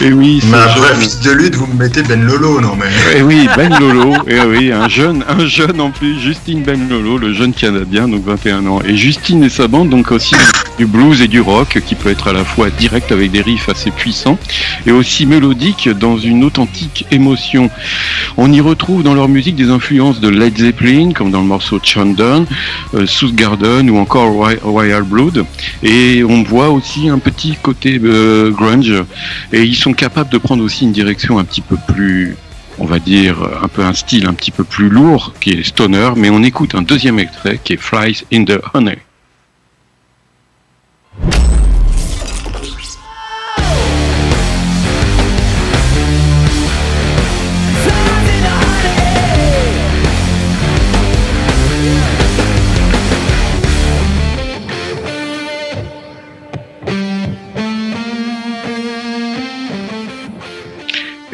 Et 0.00 0.12
oui, 0.12 0.40
Mais 0.44 0.50
c'est 0.50 0.56
après, 0.56 0.88
jeune. 0.88 1.00
fils 1.00 1.20
de 1.20 1.30
lutte, 1.32 1.54
vous 1.56 1.66
me 1.66 1.74
mettez 1.78 2.02
Ben 2.02 2.22
Lolo, 2.24 2.60
non 2.60 2.76
mais. 2.78 3.18
Et 3.18 3.22
oui, 3.22 3.48
Ben 3.56 3.72
Lolo, 3.78 4.14
et 4.26 4.40
oui, 4.40 4.72
un 4.72 4.88
jeune, 4.88 5.24
un 5.28 5.46
jeune 5.46 5.80
en 5.80 5.90
plus, 5.90 6.18
Justine 6.20 6.62
Ben 6.62 6.88
Lolo, 6.88 7.18
le 7.18 7.32
jeune 7.34 7.52
Canadien, 7.52 8.08
donc 8.08 8.24
21 8.24 8.66
ans. 8.66 8.80
Et 8.86 8.96
Justine 8.96 9.44
et 9.44 9.48
sa 9.50 9.68
bande, 9.68 9.90
donc 9.90 10.10
aussi 10.12 10.34
du 10.78 10.86
blues 10.86 11.20
et 11.20 11.28
du 11.28 11.40
rock, 11.40 11.80
qui 11.86 11.94
peut 11.94 12.08
être 12.10 12.28
à 12.28 12.32
la 12.32 12.44
fois 12.44 12.70
direct 12.70 13.12
avec 13.12 13.30
des 13.30 13.42
riffs 13.42 13.68
assez 13.68 13.90
puissants, 13.90 14.38
et 14.86 14.92
aussi 14.92 15.26
mélodique 15.26 15.88
dans 15.88 16.16
une 16.16 16.44
authentique 16.44 17.04
émotion. 17.10 17.70
On 18.36 18.50
y 18.52 18.60
retrouve 18.60 19.02
dans 19.02 19.14
leur 19.14 19.28
musique 19.28 19.56
des 19.56 19.68
influences 19.70 20.20
de 20.20 20.28
Led 20.28 20.56
Zeppelin, 20.58 21.12
comme 21.12 21.30
dans 21.30 21.40
le 21.40 21.46
morceau 21.46 21.78
Chandon, 21.82 22.46
euh, 22.94 23.06
Garden 23.34 23.90
ou 23.90 23.98
encore 23.98 24.30
Roy- 24.32 24.56
Royal 24.62 25.02
Blood, 25.02 25.44
et 25.82 26.24
on 26.26 26.42
voit 26.42 26.70
aussi 26.70 27.08
un 27.08 27.18
petit 27.18 27.56
côté 27.62 28.00
euh, 28.02 28.50
grunge, 28.50 28.92
et 29.52 29.64
ils 29.64 29.76
sont 29.76 29.92
capables 29.92 30.30
de 30.30 30.38
prendre 30.38 30.62
aussi 30.62 30.84
une 30.84 30.92
direction 30.92 31.38
un 31.38 31.44
petit 31.44 31.60
peu 31.60 31.76
plus 31.88 32.36
on 32.78 32.86
va 32.86 32.98
dire 32.98 33.36
un 33.62 33.68
peu 33.68 33.84
un 33.84 33.92
style 33.92 34.26
un 34.26 34.34
petit 34.34 34.50
peu 34.50 34.64
plus 34.64 34.88
lourd 34.88 35.34
qui 35.40 35.50
est 35.50 35.62
stoner, 35.62 36.10
mais 36.16 36.30
on 36.30 36.42
écoute 36.42 36.74
un 36.74 36.82
deuxième 36.82 37.18
extrait 37.18 37.60
qui 37.62 37.74
est 37.74 37.76
Flies 37.76 38.24
in 38.32 38.44
the 38.44 38.58
Honey. 38.74 38.98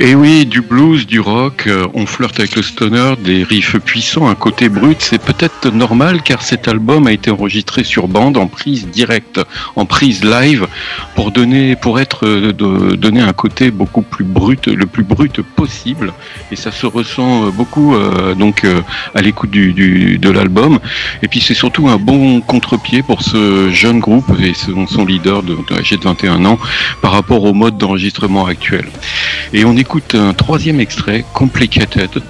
Et 0.09 0.15
oui, 0.15 0.47
du 0.47 0.61
blues, 0.61 1.05
du 1.05 1.19
rock, 1.19 1.65
euh, 1.67 1.89
on 1.93 2.07
flirte 2.07 2.39
avec 2.39 2.55
le 2.55 2.63
stoner, 2.63 3.15
des 3.19 3.43
riffs 3.43 3.77
puissants, 3.81 4.29
un 4.29 4.37
côté 4.37 4.69
brut, 4.69 4.99
c'est 5.01 5.21
peut-être 5.21 5.73
normal 5.73 6.23
car 6.23 6.43
cet 6.43 6.69
album 6.69 7.09
a 7.09 7.13
été 7.13 7.33
enregistré 7.33 7.83
sur 7.83 8.07
bande 8.07 8.37
en 8.37 8.47
prise 8.47 8.87
directe, 8.87 9.41
en 9.75 9.85
prise 9.85 10.23
live 10.23 10.69
pour 11.17 11.33
donner 11.33 11.75
pour 11.75 11.99
être 11.99 12.25
euh, 12.25 12.53
donner 12.53 13.21
un 13.21 13.33
côté 13.33 13.73
beaucoup 13.73 14.03
plus 14.03 14.25
brut, 14.25 14.69
le 14.69 14.87
plus 14.87 15.03
brut 15.03 15.43
possible 15.43 16.13
et 16.53 16.57
ça 16.57 16.71
se 16.71 16.87
ressent 16.87 17.47
euh, 17.47 17.51
beaucoup 17.51 17.97
donc 18.39 18.65
à 19.13 19.23
l'écoute 19.23 19.51
de 19.51 20.31
l'album 20.31 20.79
et 21.23 21.27
puis 21.27 21.41
c'est 21.41 21.55
surtout 21.55 21.89
un 21.89 21.97
bon 21.97 22.41
contre-pied 22.43 23.03
pour 23.03 23.23
ce 23.23 23.71
jeune 23.71 23.99
groupe 23.99 24.31
et 24.41 24.53
son, 24.55 25.05
leader 25.05 25.43
de, 25.43 25.57
de 25.69 25.75
âgé 25.77 25.97
de 25.97 26.05
21 26.05 26.45
ans 26.45 26.61
par 27.03 27.11
rapport 27.11 27.43
au 27.43 27.55
mode 27.55 27.77
d'enregistrement 27.77 28.47
actuel. 28.47 28.87
Et 29.53 29.65
on 29.65 29.77
écoute 29.77 30.15
un 30.15 30.35
troisième 30.35 30.81
extrait, 30.81 31.25
Complicated. 31.33 32.23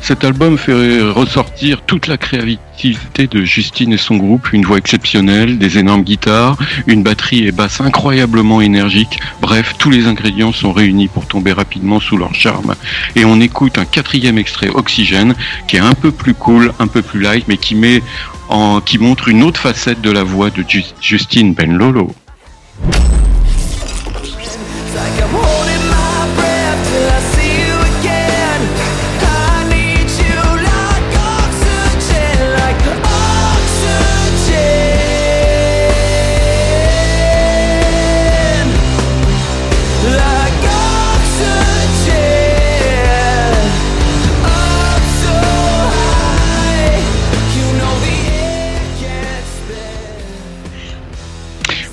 Cet 0.00 0.24
album 0.24 0.56
fait 0.58 1.00
ressortir 1.02 1.82
toute 1.82 2.06
la 2.06 2.16
créativité 2.16 3.26
de 3.26 3.44
Justine 3.44 3.92
et 3.92 3.96
son 3.96 4.16
groupe, 4.16 4.52
une 4.52 4.64
voix 4.64 4.78
exceptionnelle, 4.78 5.58
des 5.58 5.78
énormes 5.78 6.02
guitares, 6.04 6.56
une 6.86 7.02
batterie 7.02 7.46
et 7.46 7.52
basse 7.52 7.80
incroyablement 7.80 8.60
énergique. 8.60 9.18
Bref, 9.40 9.74
tous 9.78 9.90
les 9.90 10.06
ingrédients 10.06 10.52
sont 10.52 10.72
réunis 10.72 11.08
pour 11.08 11.26
tomber 11.26 11.52
rapidement 11.52 11.98
sous 12.00 12.16
leur 12.16 12.34
charme. 12.34 12.74
Et 13.16 13.24
on 13.24 13.40
écoute 13.40 13.78
un 13.78 13.84
quatrième 13.84 14.38
extrait, 14.38 14.68
Oxygène, 14.68 15.34
qui 15.68 15.76
est 15.76 15.80
un 15.80 15.94
peu 15.94 16.12
plus 16.12 16.34
cool, 16.34 16.72
un 16.78 16.86
peu 16.86 17.02
plus 17.02 17.20
light, 17.20 17.46
mais 17.48 17.56
qui 17.56 17.74
met 17.74 18.02
en, 18.48 18.80
qui 18.80 18.98
montre 18.98 19.28
une 19.28 19.42
autre 19.42 19.60
facette 19.60 20.00
de 20.02 20.10
la 20.10 20.22
voix 20.22 20.50
de 20.50 20.64
Ju- 20.68 20.84
Justine 21.00 21.54
Ben 21.54 21.76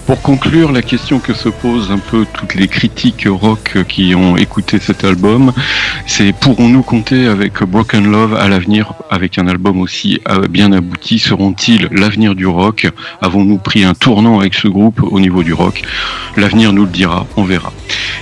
Pour 0.05 0.21
conclure, 0.21 0.73
la 0.73 0.81
question 0.81 1.19
que 1.19 1.33
se 1.33 1.47
posent 1.47 1.89
un 1.89 1.97
peu 1.97 2.25
toutes 2.33 2.55
les 2.55 2.67
critiques 2.67 3.25
rock 3.25 3.77
qui 3.87 4.13
ont 4.15 4.35
écouté 4.35 4.77
cet 4.79 5.05
album, 5.05 5.53
c'est 6.07 6.33
pourrons-nous 6.33 6.83
compter 6.83 7.25
avec 7.25 7.63
Broken 7.63 8.11
Love 8.11 8.35
à 8.35 8.49
l'avenir 8.49 8.93
avec 9.09 9.37
un 9.37 9.47
album 9.47 9.79
aussi 9.79 10.19
euh, 10.29 10.47
bien 10.49 10.73
abouti? 10.73 11.19
Seront-ils 11.19 11.87
l'avenir 11.91 12.35
du 12.35 12.45
rock? 12.45 12.91
Avons-nous 13.21 13.57
pris 13.59 13.85
un 13.85 13.93
tournant 13.93 14.39
avec 14.41 14.55
ce 14.55 14.67
groupe 14.67 15.01
au 15.01 15.19
niveau 15.21 15.41
du 15.41 15.53
rock? 15.53 15.83
L'avenir 16.35 16.73
nous 16.73 16.83
le 16.83 16.91
dira, 16.91 17.25
on 17.37 17.43
verra. 17.43 17.71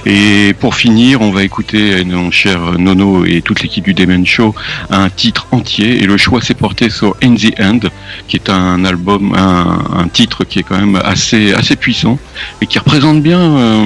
Et 0.06 0.54
pour 0.60 0.76
finir, 0.76 1.22
on 1.22 1.32
va 1.32 1.44
écouter 1.44 2.04
nos 2.06 2.32
chers 2.32 2.78
Nono 2.80 3.26
et 3.26 3.42
toute 3.42 3.62
l'équipe 3.62 3.84
du 3.84 3.94
Demen 3.94 4.26
Show 4.26 4.54
un 4.90 5.10
titre 5.10 5.48
entier. 5.52 6.02
Et 6.02 6.06
le 6.06 6.18
choix 6.18 6.42
s'est 6.42 6.54
porté 6.54 6.90
sur 6.90 7.16
In 7.24 7.36
the 7.36 7.60
End, 7.60 7.80
qui 8.28 8.38
est 8.38 8.50
un 8.50 8.86
album, 8.86 9.34
un, 9.36 10.00
un 10.00 10.08
titre 10.08 10.44
qui 10.44 10.60
est 10.60 10.64
quand 10.64 10.78
même 10.78 11.00
assez 11.04 11.54
assez 11.54 11.71
puissant 11.76 12.18
et 12.62 12.68
qui 12.68 12.80
représente 12.80 13.22
bien 13.22 13.40
euh, 13.40 13.84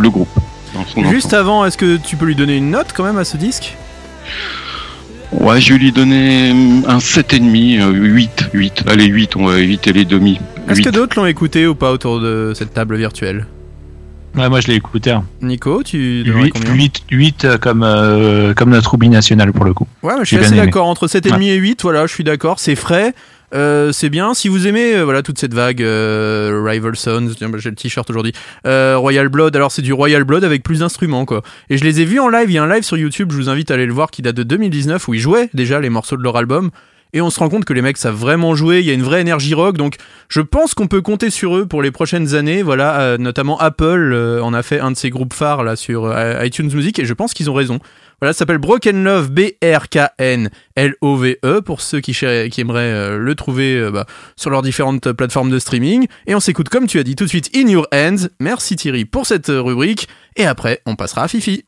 le 0.00 0.10
groupe. 0.10 0.28
dans 0.74 0.84
son 0.86 1.08
Juste 1.10 1.34
avant, 1.34 1.64
est-ce 1.64 1.76
que 1.78 1.96
tu 1.96 2.16
peux 2.16 2.26
lui 2.26 2.34
donner 2.36 2.56
une 2.56 2.70
note 2.70 2.88
quand 2.94 3.04
même 3.04 3.18
à 3.18 3.24
ce 3.24 3.36
disque? 3.36 3.76
Ouais, 5.32 5.60
je 5.60 5.74
vais 5.74 5.78
lui 5.78 5.92
donner 5.92 6.50
un 6.86 6.98
7,5, 6.98 7.80
euh, 7.82 7.90
8, 7.92 8.48
8. 8.54 8.84
Allez, 8.88 9.06
8, 9.06 9.36
on 9.36 9.44
va 9.46 9.58
éviter 9.58 9.92
les 9.92 10.04
demi. 10.06 10.40
Est-ce 10.68 10.80
que 10.80 10.88
8. 10.88 10.92
d'autres 10.94 11.18
l'ont 11.18 11.26
écouté 11.26 11.66
ou 11.66 11.74
pas 11.74 11.92
autour 11.92 12.20
de 12.20 12.52
cette 12.54 12.72
table 12.72 12.96
virtuelle? 12.96 13.46
Ouais, 14.36 14.48
moi 14.48 14.60
je 14.60 14.68
l'ai 14.68 14.74
écouté. 14.74 15.10
hein. 15.10 15.24
Nico, 15.42 15.82
tu 15.82 16.22
donnerais 16.22 16.44
8, 16.44 16.50
combien? 16.52 16.72
8, 16.74 17.02
8 17.10 17.44
euh, 17.44 17.58
comme, 17.58 17.82
euh, 17.82 18.54
comme 18.54 18.70
notre 18.70 18.92
Ruby 18.92 19.08
national 19.08 19.52
pour 19.52 19.64
le 19.64 19.74
coup. 19.74 19.86
Ouais, 20.02 20.14
mais 20.16 20.20
je 20.24 20.28
suis 20.28 20.38
assez 20.38 20.54
d'accord. 20.56 20.86
Entre 20.86 21.06
7,5 21.08 21.42
et 21.42 21.56
8, 21.56 21.82
voilà, 21.82 22.06
je 22.06 22.12
suis 22.14 22.24
d'accord. 22.24 22.58
C'est 22.58 22.76
frais. 22.76 23.14
Euh, 23.54 23.92
c'est 23.92 24.10
bien. 24.10 24.34
Si 24.34 24.48
vous 24.48 24.66
aimez 24.66 24.94
euh, 24.94 25.04
voilà 25.04 25.22
toute 25.22 25.38
cette 25.38 25.54
vague 25.54 25.82
euh, 25.82 26.62
Rival 26.64 26.96
Sons, 26.96 27.30
tiens, 27.36 27.48
bah, 27.48 27.58
j'ai 27.58 27.70
le 27.70 27.76
t-shirt 27.76 28.08
aujourd'hui. 28.10 28.32
Euh, 28.66 28.96
Royal 28.98 29.28
Blood, 29.28 29.54
alors 29.56 29.72
c'est 29.72 29.82
du 29.82 29.92
Royal 29.92 30.24
Blood 30.24 30.44
avec 30.44 30.62
plus 30.62 30.80
d'instruments 30.80 31.24
quoi. 31.24 31.42
Et 31.70 31.78
je 31.78 31.84
les 31.84 32.00
ai 32.00 32.04
vus 32.04 32.20
en 32.20 32.28
live. 32.28 32.50
Il 32.50 32.54
y 32.54 32.58
a 32.58 32.62
un 32.62 32.72
live 32.72 32.82
sur 32.82 32.96
YouTube. 32.96 33.30
Je 33.32 33.36
vous 33.36 33.48
invite 33.48 33.70
à 33.70 33.74
aller 33.74 33.86
le 33.86 33.92
voir 33.92 34.10
qui 34.10 34.22
date 34.22 34.36
de 34.36 34.42
2019 34.42 35.08
où 35.08 35.14
ils 35.14 35.20
jouaient 35.20 35.48
déjà 35.54 35.80
les 35.80 35.90
morceaux 35.90 36.16
de 36.16 36.22
leur 36.22 36.36
album. 36.36 36.70
et 37.14 37.22
on 37.22 37.30
se 37.30 37.38
rend 37.38 37.48
compte 37.48 37.64
que 37.64 37.72
les 37.72 37.80
mecs 37.80 37.96
savent 37.96 38.14
vraiment 38.14 38.54
jouer, 38.54 38.80
il 38.80 38.84
y 38.84 38.90
a 38.90 38.92
une 38.92 39.02
vraie 39.02 39.22
énergie 39.22 39.54
rock, 39.54 39.78
donc 39.78 39.96
je 40.28 40.42
pense 40.42 40.74
qu'on 40.74 40.88
peut 40.88 41.00
compter 41.00 41.30
sur 41.30 41.56
eux 41.56 41.64
pour 41.64 41.80
les 41.80 41.90
prochaines 41.90 42.34
années. 42.34 42.62
Voilà, 42.62 43.16
notamment 43.16 43.58
Apple 43.58 44.14
en 44.42 44.52
a 44.52 44.62
fait 44.62 44.78
un 44.78 44.90
de 44.90 44.96
ses 44.96 45.08
groupes 45.08 45.32
phares 45.32 45.64
là 45.64 45.74
sur 45.74 46.14
iTunes 46.42 46.70
Music 46.72 46.98
et 46.98 47.06
je 47.06 47.14
pense 47.14 47.32
qu'ils 47.32 47.48
ont 47.48 47.54
raison. 47.54 47.78
Voilà, 48.20 48.32
ça 48.32 48.38
s'appelle 48.40 48.58
Broken 48.58 49.04
Love, 49.04 49.30
B-R-K-N-L-O-V-E, 49.30 49.60
pour 51.60 51.80
ceux 51.80 52.00
qui, 52.00 52.18
aimeraient 52.58 52.92
euh, 52.92 53.16
le 53.16 53.34
trouver 53.36 53.76
euh, 53.76 53.92
bah, 53.92 54.06
sur 54.34 54.50
leurs 54.50 54.62
différentes 54.62 55.12
plateformes 55.12 55.50
de 55.50 55.60
streaming. 55.60 56.08
Et 56.26 56.34
on 56.34 56.40
s'écoute, 56.40 56.68
comme 56.68 56.88
tu 56.88 56.98
as 56.98 57.04
dit, 57.04 57.14
tout 57.14 57.22
de 57.24 57.28
suite 57.28 57.48
In 57.54 57.68
Your 57.68 57.86
Hands. 57.94 58.26
Merci 58.40 58.74
Thierry 58.74 59.04
pour 59.04 59.24
cette 59.24 59.50
euh, 59.50 59.62
rubrique. 59.62 60.08
Et 60.34 60.46
après, 60.46 60.82
on 60.84 60.96
passera 60.96 61.22
à 61.22 61.28
Fifi. 61.28 61.67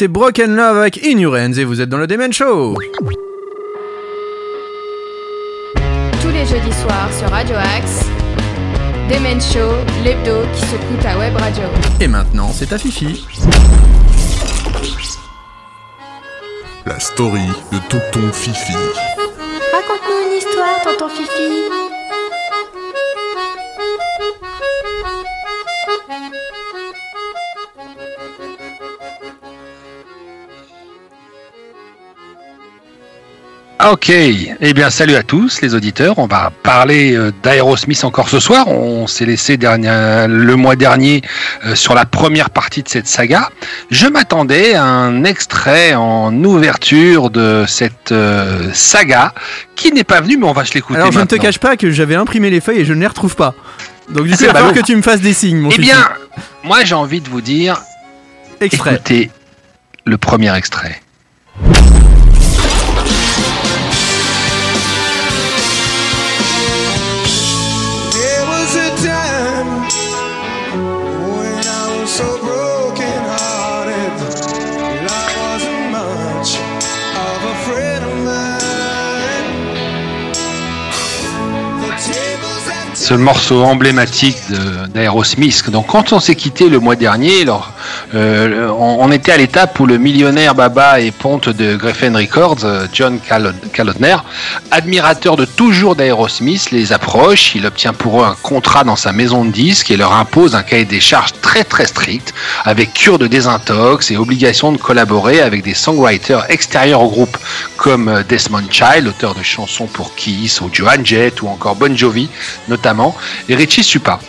C'est 0.00 0.08
Broken 0.08 0.56
Love 0.56 0.78
avec 0.78 0.98
In 1.04 1.18
Your 1.18 1.34
Hands 1.34 1.52
et 1.52 1.64
vous 1.64 1.82
êtes 1.82 1.90
dans 1.90 1.98
le 1.98 2.06
Demen 2.06 2.32
Show. 2.32 2.74
Tous 6.22 6.28
les 6.28 6.46
jeudis 6.46 6.72
soirs 6.72 7.10
sur 7.18 7.28
Radio 7.28 7.54
Axe, 7.56 8.06
Demen 9.10 9.38
Show, 9.38 9.74
l'hebdo 10.02 10.40
qui 10.54 10.62
secoue 10.62 10.96
ta 11.02 11.18
web 11.18 11.36
radio. 11.36 11.64
Et 12.00 12.08
maintenant, 12.08 12.48
c'est 12.50 12.72
à 12.72 12.78
Fifi. 12.78 13.26
La 16.86 16.98
story 16.98 17.46
de 17.70 17.78
Tonton 17.90 18.32
Fifi. 18.32 18.72
Raconte-nous 18.72 20.30
une 20.30 20.38
histoire, 20.38 20.80
tonton 20.82 21.10
Fifi. 21.10 21.89
Ok, 33.90 34.08
eh 34.08 34.72
bien 34.72 34.88
salut 34.88 35.16
à 35.16 35.24
tous 35.24 35.60
les 35.62 35.74
auditeurs. 35.74 36.20
On 36.20 36.28
va 36.28 36.52
parler 36.62 37.12
euh, 37.16 37.32
d'Aerosmith 37.42 38.04
encore 38.04 38.28
ce 38.28 38.38
soir. 38.38 38.68
On 38.68 39.08
s'est 39.08 39.24
laissé 39.24 39.56
dernier, 39.56 40.26
le 40.28 40.54
mois 40.54 40.76
dernier 40.76 41.22
euh, 41.66 41.74
sur 41.74 41.94
la 41.96 42.04
première 42.04 42.50
partie 42.50 42.84
de 42.84 42.88
cette 42.88 43.08
saga. 43.08 43.50
Je 43.90 44.06
m'attendais 44.06 44.74
à 44.74 44.84
un 44.84 45.24
extrait 45.24 45.94
en 45.94 46.32
ouverture 46.44 47.30
de 47.30 47.64
cette 47.66 48.12
euh, 48.12 48.70
saga 48.72 49.34
qui 49.74 49.90
n'est 49.90 50.04
pas 50.04 50.20
venu, 50.20 50.36
mais 50.36 50.46
on 50.46 50.52
va 50.52 50.64
se 50.64 50.74
l'écouter. 50.74 51.00
Alors 51.00 51.10
je 51.10 51.18
ne 51.18 51.24
te 51.24 51.34
cache 51.34 51.58
pas 51.58 51.76
que 51.76 51.90
j'avais 51.90 52.14
imprimé 52.14 52.48
les 52.48 52.60
feuilles 52.60 52.80
et 52.80 52.84
je 52.84 52.92
ne 52.94 53.00
les 53.00 53.08
retrouve 53.08 53.34
pas. 53.34 53.54
Donc 54.08 54.24
du 54.26 54.30
coup, 54.30 54.36
C'est 54.36 54.44
il 54.44 54.46
va 54.46 54.52
falloir 54.52 54.70
ballot. 54.72 54.82
que 54.82 54.86
tu 54.86 54.94
me 54.94 55.02
fasses 55.02 55.20
des 55.20 55.32
signes, 55.32 55.58
mon 55.58 55.70
Eh 55.70 55.78
bien, 55.78 56.08
moi 56.62 56.84
j'ai 56.84 56.94
envie 56.94 57.20
de 57.20 57.28
vous 57.28 57.40
dire, 57.40 57.80
Extrait. 58.60 58.94
écoutez 58.94 59.30
le 60.04 60.16
premier 60.16 60.54
extrait. 60.56 61.00
Ce 83.10 83.14
morceau 83.14 83.64
emblématique 83.64 84.38
d'Aerosmith. 84.94 85.68
Donc 85.70 85.88
quand 85.88 86.12
on 86.12 86.20
s'est 86.20 86.36
quitté 86.36 86.68
le 86.68 86.78
mois 86.78 86.94
dernier, 86.94 87.42
alors, 87.42 87.72
euh, 88.14 88.68
on, 88.68 89.10
était 89.12 89.32
à 89.32 89.36
l'étape 89.36 89.78
où 89.80 89.86
le 89.86 89.98
millionnaire 89.98 90.54
Baba 90.54 91.00
et 91.00 91.10
ponte 91.10 91.48
de 91.48 91.76
Griffin 91.76 92.14
Records, 92.16 92.64
euh, 92.64 92.86
John 92.92 93.18
Kalodner, 93.72 94.16
admirateur 94.70 95.36
de 95.36 95.44
toujours 95.44 95.96
d'Aerosmith, 95.96 96.70
les 96.70 96.92
approche. 96.92 97.54
Il 97.54 97.66
obtient 97.66 97.92
pour 97.92 98.22
eux 98.22 98.24
un 98.24 98.36
contrat 98.42 98.84
dans 98.84 98.96
sa 98.96 99.12
maison 99.12 99.44
de 99.44 99.50
disques 99.50 99.90
et 99.90 99.96
leur 99.96 100.12
impose 100.12 100.54
un 100.54 100.62
cahier 100.62 100.84
des 100.84 101.00
charges 101.00 101.32
très 101.40 101.64
très 101.64 101.86
strict, 101.86 102.34
avec 102.64 102.94
cure 102.94 103.18
de 103.18 103.26
désintox 103.26 104.10
et 104.10 104.16
obligation 104.16 104.72
de 104.72 104.78
collaborer 104.78 105.40
avec 105.40 105.62
des 105.62 105.74
songwriters 105.74 106.50
extérieurs 106.50 107.02
au 107.02 107.08
groupe, 107.08 107.36
comme 107.76 108.08
euh, 108.08 108.22
Desmond 108.28 108.70
Child, 108.70 109.06
auteur 109.06 109.34
de 109.34 109.42
chansons 109.42 109.86
pour 109.86 110.14
Kiss 110.14 110.60
ou 110.60 110.70
Joan 110.72 111.04
Jett 111.04 111.42
ou 111.42 111.48
encore 111.48 111.76
Bon 111.76 111.96
Jovi 111.96 112.28
notamment, 112.68 113.16
et 113.48 113.54
Richie 113.54 113.84
Supa. 113.84 114.20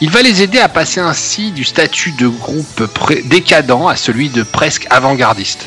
Il 0.00 0.10
va 0.10 0.22
les 0.22 0.42
aider 0.42 0.60
à 0.60 0.68
passer 0.68 1.00
ainsi 1.00 1.50
du 1.50 1.64
statut 1.64 2.12
de 2.12 2.28
groupe 2.28 2.88
décadent 3.24 3.88
à 3.88 3.96
celui 3.96 4.28
de 4.28 4.44
presque 4.44 4.86
avant-gardiste. 4.90 5.66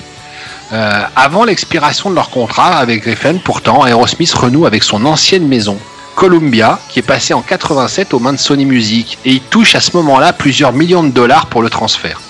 Euh, 0.71 1.03
avant 1.17 1.43
l'expiration 1.43 2.09
de 2.09 2.15
leur 2.15 2.29
contrat 2.29 2.77
avec 2.77 3.01
Griffin, 3.01 3.35
pourtant, 3.43 3.85
Aerosmith 3.85 4.31
renoue 4.33 4.65
avec 4.65 4.83
son 4.83 5.05
ancienne 5.05 5.45
maison, 5.45 5.77
Columbia, 6.15 6.79
qui 6.87 6.99
est 6.99 7.01
passée 7.01 7.33
en 7.33 7.41
87 7.41 8.13
aux 8.13 8.19
mains 8.19 8.31
de 8.31 8.39
Sony 8.39 8.63
Music, 8.63 9.17
et 9.25 9.31
il 9.31 9.41
touche 9.41 9.75
à 9.75 9.81
ce 9.81 9.97
moment-là 9.97 10.31
plusieurs 10.31 10.71
millions 10.71 11.03
de 11.03 11.09
dollars 11.09 11.47
pour 11.47 11.61
le 11.61 11.69
transfert. 11.69 12.21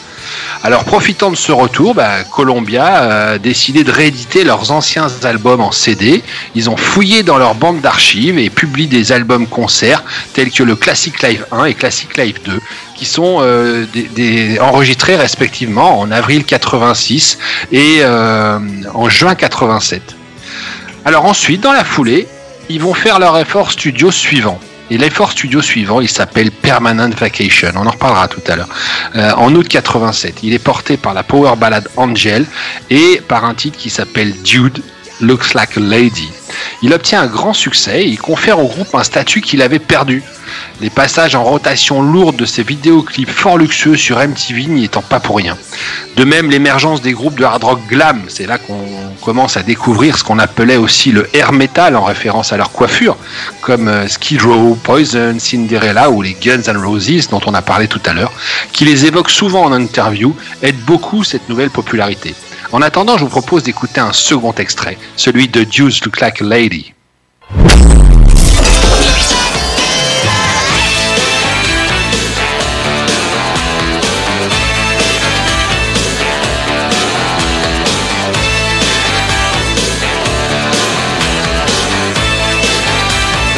Alors 0.63 0.83
profitant 0.83 1.31
de 1.31 1.35
ce 1.35 1.51
retour, 1.51 1.95
bah, 1.95 2.23
Columbia 2.23 2.85
a 2.85 3.37
décidé 3.37 3.83
de 3.83 3.91
rééditer 3.91 4.43
leurs 4.43 4.71
anciens 4.71 5.07
albums 5.23 5.61
en 5.61 5.71
CD. 5.71 6.23
Ils 6.55 6.69
ont 6.69 6.77
fouillé 6.77 7.23
dans 7.23 7.37
leur 7.37 7.55
banque 7.55 7.81
d'archives 7.81 8.37
et 8.37 8.49
publient 8.49 8.87
des 8.87 9.11
albums 9.11 9.47
concerts 9.47 10.03
tels 10.33 10.51
que 10.51 10.63
le 10.63 10.75
Classic 10.75 11.21
Live 11.21 11.45
1 11.51 11.65
et 11.65 11.73
Classic 11.73 12.15
Live 12.17 12.39
2 12.45 12.59
qui 12.95 13.05
sont 13.05 13.39
euh, 13.41 13.87
enregistrés 14.59 15.15
respectivement 15.15 15.99
en 15.99 16.11
avril 16.11 16.43
86 16.43 17.39
et 17.71 17.99
euh, 18.01 18.59
en 18.93 19.09
juin 19.09 19.33
87. 19.33 20.15
Alors 21.03 21.25
ensuite, 21.25 21.61
dans 21.61 21.73
la 21.73 21.83
foulée, 21.83 22.27
ils 22.69 22.79
vont 22.79 22.93
faire 22.93 23.17
leur 23.17 23.37
effort 23.39 23.71
studio 23.71 24.11
suivant. 24.11 24.59
Et 24.91 24.97
l'effort 24.97 25.31
studio 25.31 25.61
suivant, 25.61 26.01
il 26.01 26.09
s'appelle 26.09 26.51
Permanent 26.51 27.09
Vacation. 27.11 27.71
On 27.75 27.87
en 27.87 27.91
reparlera 27.91 28.27
tout 28.27 28.41
à 28.47 28.57
l'heure. 28.57 28.67
Euh, 29.15 29.31
en 29.37 29.55
août 29.55 29.65
87, 29.65 30.39
il 30.43 30.53
est 30.53 30.59
porté 30.59 30.97
par 30.97 31.13
la 31.13 31.23
power 31.23 31.55
ballad 31.55 31.87
Angel 31.95 32.45
et 32.89 33.21
par 33.25 33.45
un 33.45 33.53
titre 33.53 33.77
qui 33.77 33.89
s'appelle 33.89 34.33
Dude 34.41 34.83
Looks 35.21 35.53
Like 35.53 35.77
a 35.77 35.79
Lady. 35.79 36.29
Il 36.81 36.93
obtient 36.93 37.21
un 37.21 37.27
grand 37.27 37.53
succès 37.53 38.01
et 38.01 38.07
il 38.07 38.19
confère 38.19 38.59
au 38.59 38.67
groupe 38.67 38.93
un 38.93 39.03
statut 39.03 39.41
qu'il 39.41 39.61
avait 39.61 39.79
perdu. 39.79 40.23
Les 40.81 40.89
passages 40.89 41.35
en 41.35 41.43
rotation 41.43 42.01
lourde 42.01 42.35
de 42.35 42.45
ces 42.45 42.63
vidéoclips 42.63 43.29
fort 43.29 43.57
luxueux 43.57 43.95
sur 43.95 44.17
MTV 44.17 44.65
n'y 44.65 44.85
étant 44.85 45.01
pas 45.01 45.19
pour 45.19 45.37
rien. 45.37 45.57
De 46.17 46.23
même, 46.23 46.49
l'émergence 46.49 47.01
des 47.01 47.13
groupes 47.13 47.37
de 47.37 47.45
hard 47.45 47.63
rock 47.63 47.79
glam, 47.87 48.23
c'est 48.27 48.47
là 48.47 48.57
qu'on 48.57 48.83
commence 49.21 49.57
à 49.57 49.63
découvrir 49.63 50.17
ce 50.17 50.23
qu'on 50.23 50.39
appelait 50.39 50.77
aussi 50.77 51.11
le 51.11 51.29
air 51.35 51.53
metal 51.53 51.95
en 51.95 52.03
référence 52.03 52.51
à 52.51 52.57
leur 52.57 52.71
coiffure, 52.71 53.15
comme 53.61 53.87
euh, 53.87 54.07
Skid 54.07 54.41
Row, 54.41 54.77
Poison, 54.83 55.37
Cinderella 55.39 56.09
ou 56.09 56.21
les 56.21 56.33
Guns 56.33 56.63
N' 56.67 56.77
Roses 56.77 57.27
dont 57.29 57.41
on 57.45 57.53
a 57.53 57.61
parlé 57.61 57.87
tout 57.87 58.01
à 58.05 58.13
l'heure, 58.13 58.33
qui 58.73 58.85
les 58.85 59.05
évoquent 59.05 59.29
souvent 59.29 59.63
en 59.63 59.71
interview, 59.71 60.35
aident 60.61 60.83
beaucoup 60.85 61.23
cette 61.23 61.47
nouvelle 61.47 61.69
popularité. 61.69 62.35
En 62.73 62.81
attendant, 62.81 63.17
je 63.17 63.25
vous 63.25 63.29
propose 63.29 63.63
d'écouter 63.63 63.99
un 63.99 64.13
second 64.13 64.53
extrait, 64.53 64.97
celui 65.17 65.49
de 65.49 65.65
Deuce 65.65 66.03
Look 66.05 66.21
Like 66.21 66.41
a 66.41 66.45
Lady. 66.45 66.93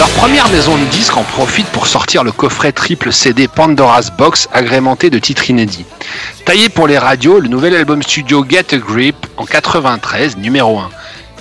Leur 0.04 0.12
première 0.16 0.50
maison 0.50 0.76
de 0.78 0.84
disques 0.84 1.16
en 1.16 1.24
profite 1.24 1.68
pour 1.68 1.88
sortir 1.88 2.26
le 2.26 2.34
coffret 2.34 2.74
triple 2.74 3.14
CD 3.14 3.48
Pandora's 3.48 4.12
Box 4.12 4.50
agrémenté 4.52 5.10
de 5.10 5.18
titres 5.18 5.50
inédits. 5.50 5.86
Taillé 6.44 6.68
pour 6.68 6.90
les 6.90 6.98
radios, 6.98 7.40
le 7.40 7.48
nouvel 7.48 7.74
album 7.74 8.04
studio 8.04 8.46
Get 8.46 8.76
a 8.76 8.80
Grip 8.80 9.16
en 9.38 9.46
93, 9.46 10.36
numéro 10.36 10.78
1. 10.78 10.90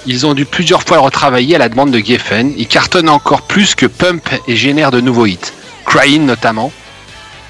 Ils 0.06 0.26
ont 0.26 0.34
dû 0.34 0.44
plusieurs 0.44 0.84
fois 0.84 0.98
le 0.98 1.02
retravailler 1.02 1.56
à 1.56 1.58
la 1.58 1.68
demande 1.68 1.90
de 1.90 1.98
Geffen. 1.98 2.54
Il 2.56 2.68
cartonne 2.68 3.08
encore 3.08 3.42
plus 3.42 3.74
que 3.74 3.86
Pump 3.86 4.28
et 4.46 4.54
génère 4.54 4.92
de 4.92 5.00
nouveaux 5.00 5.26
hits. 5.26 5.50
Crying 5.84 6.24
notamment. 6.24 6.70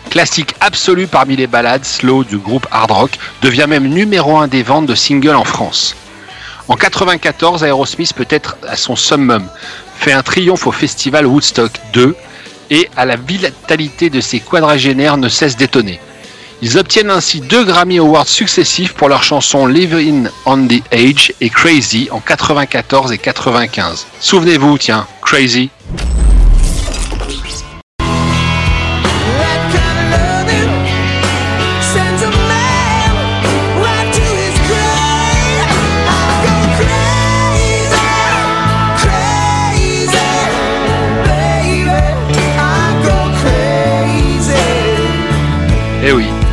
Classique 0.09 0.55
absolu 0.62 1.09
parmi 1.09 1.37
les 1.37 1.46
ballades 1.46 1.85
slow 1.85 2.25
du 2.25 2.38
groupe 2.38 2.66
hard 2.70 2.90
rock, 2.90 3.18
devient 3.42 3.66
même 3.68 3.87
numéro 3.87 4.38
1 4.38 4.48
des 4.48 4.62
ventes 4.62 4.87
de 4.87 4.94
singles 4.94 5.37
en 5.37 5.44
France. 5.44 5.94
En 6.68 6.77
94, 6.77 7.64
Aerosmith 7.64 8.14
peut 8.14 8.29
être 8.31 8.57
à 8.66 8.77
son 8.77 8.96
summum, 8.96 9.46
fait 10.03 10.12
un 10.12 10.23
triomphe 10.23 10.67
au 10.67 10.73
festival 10.73 11.27
Woodstock 11.27 11.71
2 11.93 12.17
et 12.71 12.91
à 12.97 13.07
la 13.07 13.15
vitalité 13.15 14.11
de 14.11 14.21
ses 14.21 14.41
quadragénaires 14.41 15.17
ne 15.17 15.29
cesse 15.29 15.57
d'étonner. 15.57 16.01
Ils 16.61 16.77
obtiennent 16.77 17.11
ainsi 17.11 17.41
deux 17.41 17.65
Grammy 17.65 17.99
Awards 17.99 18.27
successifs 18.27 18.95
pour 18.95 19.09
leurs 19.09 19.23
chansons 19.23 19.67
Living 19.67 20.27
on 20.45 20.67
the 20.67 20.83
Edge 20.91 21.33
et 21.41 21.51
Crazy 21.51 22.09
en 22.11 22.19
94 22.19 23.12
et 23.12 23.19
95. 23.19 24.07
Souvenez-vous, 24.19 24.77
tiens, 24.79 25.07
Crazy. 25.21 25.71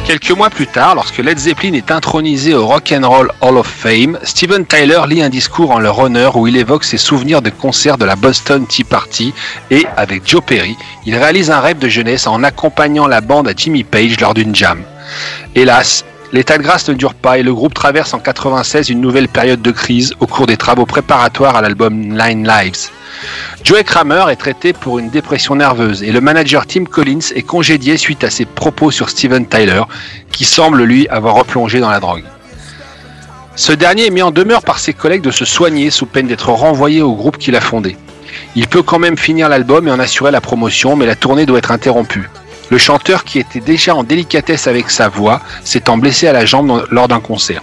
Quelques 0.09 0.31
mois 0.31 0.49
plus 0.49 0.65
tard, 0.65 0.95
lorsque 0.95 1.19
Led 1.19 1.37
Zeppelin 1.37 1.73
est 1.73 1.91
intronisé 1.91 2.55
au 2.55 2.65
Rock 2.65 2.91
and 2.97 3.07
Roll 3.07 3.31
Hall 3.41 3.57
of 3.57 3.67
Fame, 3.67 4.17
Steven 4.23 4.65
Tyler 4.65 5.01
lit 5.07 5.21
un 5.21 5.29
discours 5.29 5.69
en 5.69 5.77
leur 5.77 5.99
honneur 5.99 6.35
où 6.35 6.47
il 6.47 6.57
évoque 6.57 6.83
ses 6.83 6.97
souvenirs 6.97 7.43
de 7.43 7.51
concerts 7.51 7.99
de 7.99 8.05
la 8.05 8.15
Boston 8.15 8.65
Tea 8.65 8.83
Party 8.83 9.35
et, 9.69 9.85
avec 9.97 10.27
Joe 10.27 10.41
Perry, 10.43 10.75
il 11.05 11.15
réalise 11.15 11.51
un 11.51 11.59
rêve 11.59 11.77
de 11.77 11.87
jeunesse 11.87 12.25
en 12.25 12.43
accompagnant 12.43 13.05
la 13.05 13.21
bande 13.21 13.49
à 13.49 13.53
Jimmy 13.55 13.83
Page 13.83 14.19
lors 14.19 14.33
d'une 14.33 14.55
jam. 14.55 14.81
Hélas, 15.53 16.03
l'état 16.31 16.57
de 16.57 16.63
grâce 16.63 16.87
ne 16.89 16.93
dure 16.93 17.13
pas 17.13 17.37
et 17.37 17.43
le 17.43 17.53
groupe 17.53 17.73
traverse 17.73 18.13
en 18.13 18.19
96 18.19 18.89
une 18.89 19.01
nouvelle 19.01 19.27
période 19.27 19.61
de 19.61 19.71
crise 19.71 20.13
au 20.19 20.27
cours 20.27 20.47
des 20.47 20.57
travaux 20.57 20.85
préparatoires 20.85 21.55
à 21.55 21.61
l'album 21.61 21.95
Nine 21.95 22.47
Lives. 22.47 22.89
Joey 23.63 23.83
Kramer 23.83 24.25
est 24.29 24.35
traité 24.35 24.73
pour 24.73 24.99
une 24.99 25.09
dépression 25.09 25.55
nerveuse 25.55 26.03
et 26.03 26.11
le 26.11 26.21
manager 26.21 26.65
Tim 26.65 26.85
Collins 26.85 27.33
est 27.35 27.41
congédié 27.41 27.97
suite 27.97 28.23
à 28.23 28.29
ses 28.29 28.45
propos 28.45 28.91
sur 28.91 29.09
Steven 29.09 29.45
Tyler, 29.45 29.83
qui 30.31 30.45
semble 30.45 30.83
lui 30.83 31.07
avoir 31.09 31.35
replongé 31.35 31.79
dans 31.79 31.89
la 31.89 31.99
drogue. 31.99 32.23
Ce 33.55 33.73
dernier 33.73 34.05
est 34.05 34.11
mis 34.11 34.21
en 34.21 34.31
demeure 34.31 34.61
par 34.61 34.79
ses 34.79 34.93
collègues 34.93 35.21
de 35.21 35.31
se 35.31 35.43
soigner 35.43 35.89
sous 35.89 36.05
peine 36.05 36.27
d'être 36.27 36.49
renvoyé 36.49 37.01
au 37.01 37.13
groupe 37.13 37.37
qu'il 37.37 37.55
a 37.57 37.61
fondé. 37.61 37.97
Il 38.55 38.67
peut 38.67 38.83
quand 38.83 38.99
même 38.99 39.17
finir 39.17 39.49
l'album 39.49 39.87
et 39.87 39.91
en 39.91 39.99
assurer 39.99 40.31
la 40.31 40.39
promotion, 40.39 40.95
mais 40.95 41.05
la 41.05 41.15
tournée 41.15 41.45
doit 41.45 41.57
être 41.57 41.71
interrompue. 41.71 42.29
Le 42.69 42.77
chanteur, 42.77 43.23
qui 43.23 43.39
était 43.39 43.59
déjà 43.59 43.95
en 43.95 44.03
délicatesse 44.03 44.67
avec 44.67 44.89
sa 44.89 45.09
voix, 45.09 45.41
s'étant 45.63 45.97
blessé 45.97 46.27
à 46.27 46.33
la 46.33 46.45
jambe 46.45 46.85
lors 46.91 47.07
d'un 47.07 47.19
concert. 47.19 47.61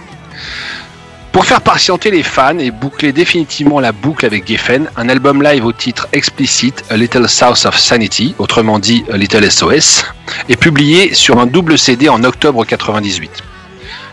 Pour 1.31 1.45
faire 1.45 1.61
patienter 1.61 2.09
les 2.09 2.23
fans 2.23 2.57
et 2.57 2.71
boucler 2.71 3.11
définitivement 3.11 3.79
la 3.79 3.91
boucle 3.91 4.25
avec 4.25 4.47
Geffen, 4.47 4.89
un 4.97 5.07
album 5.07 5.43
live 5.43 5.65
au 5.65 5.71
titre 5.71 6.07
explicite 6.11 6.83
A 6.89 6.97
Little 6.97 7.29
South 7.29 7.63
of 7.65 7.77
Sanity, 7.77 8.33
autrement 8.39 8.79
dit 8.79 9.05
Little 9.13 9.49
SOS, 9.49 10.03
est 10.49 10.55
publié 10.55 11.13
sur 11.13 11.39
un 11.39 11.45
double 11.45 11.77
CD 11.77 12.09
en 12.09 12.23
octobre 12.23 12.65
98. 12.65 13.43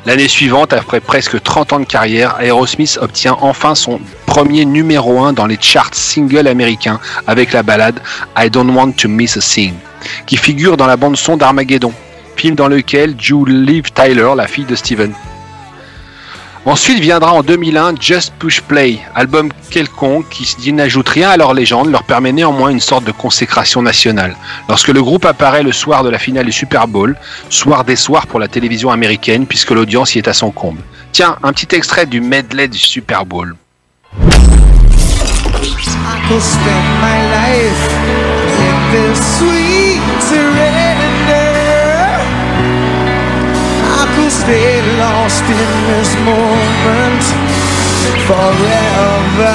L'année 0.05 0.29
suivante, 0.29 0.75
après 0.75 1.01
presque 1.01 1.43
30 1.43 1.73
ans 1.73 1.81
de 1.81 1.87
carrière, 1.87 2.37
Aerosmith 2.43 2.99
obtient 3.01 3.39
enfin 3.41 3.75
son 3.75 4.01
premier 4.27 4.67
numéro 4.67 5.25
1 5.25 5.33
dans 5.33 5.47
les 5.47 5.57
charts 5.59 5.95
singles 5.95 6.47
américains 6.47 7.01
avec 7.27 7.53
la 7.53 7.63
ballade 7.63 8.01
I 8.37 8.51
Don't 8.51 8.71
Want 8.71 8.93
to 8.99 9.09
Miss 9.09 9.39
a 9.39 9.41
Thing, 9.41 9.73
qui 10.27 10.37
figure 10.37 10.77
dans 10.77 10.87
la 10.87 10.97
bande 10.97 11.17
son 11.17 11.37
d'Armageddon, 11.37 11.93
film 12.37 12.55
dans 12.55 12.69
lequel 12.69 13.15
joue 13.21 13.45
Liv 13.45 13.93
Tyler, 13.93 14.33
la 14.37 14.47
fille 14.47 14.65
de 14.65 14.75
Steven. 14.75 15.13
Ensuite 16.67 16.99
viendra 16.99 17.35
en 17.35 17.43
2001 17.43 17.97
Just 18.01 18.33
Push 18.39 18.63
Play, 18.63 18.99
album 19.15 19.51
quelconque 19.69 20.27
qui, 20.31 20.73
n'ajoute 20.73 21.11
rien 21.11 21.29
à 21.29 21.37
leur 21.37 21.53
légende, 21.53 21.91
leur 21.91 22.05
permet 22.05 22.33
néanmoins 22.33 22.71
une 22.71 22.81
sorte 22.81 23.05
de 23.05 23.13
consécration 23.13 23.83
nationale. 23.83 24.35
Lorsque 24.71 24.89
le 24.89 25.03
groupe 25.03 25.27
apparaît 25.27 25.63
le 25.63 25.73
soir 25.73 26.05
de 26.05 26.09
la 26.09 26.19
finale 26.19 26.47
du 26.47 26.53
Super 26.53 26.89
Bowl, 26.89 27.17
soir 27.51 27.85
des 27.85 27.97
soirs 27.97 28.27
pour 28.27 28.41
la 28.41 28.49
télévision 28.49 28.91
américaine 28.91 29.47
puisque 29.47 29.73
l'audience 29.73 30.15
y 30.15 30.19
est 30.19 30.29
à 30.29 30.33
son 30.33 30.51
comble. 30.51 30.81
Tiens, 31.13 31.37
un 31.43 31.53
petit 31.53 31.77
extrait 31.77 32.07
du 32.07 32.23
medley 32.23 32.67
du 32.67 32.79
Super 32.79 33.27
Bowl. 33.27 33.57
Stay 44.45 44.83
lost 44.99 45.45
in 45.45 45.71
this 45.89 46.11
moment 46.31 47.23
forever. 48.29 49.55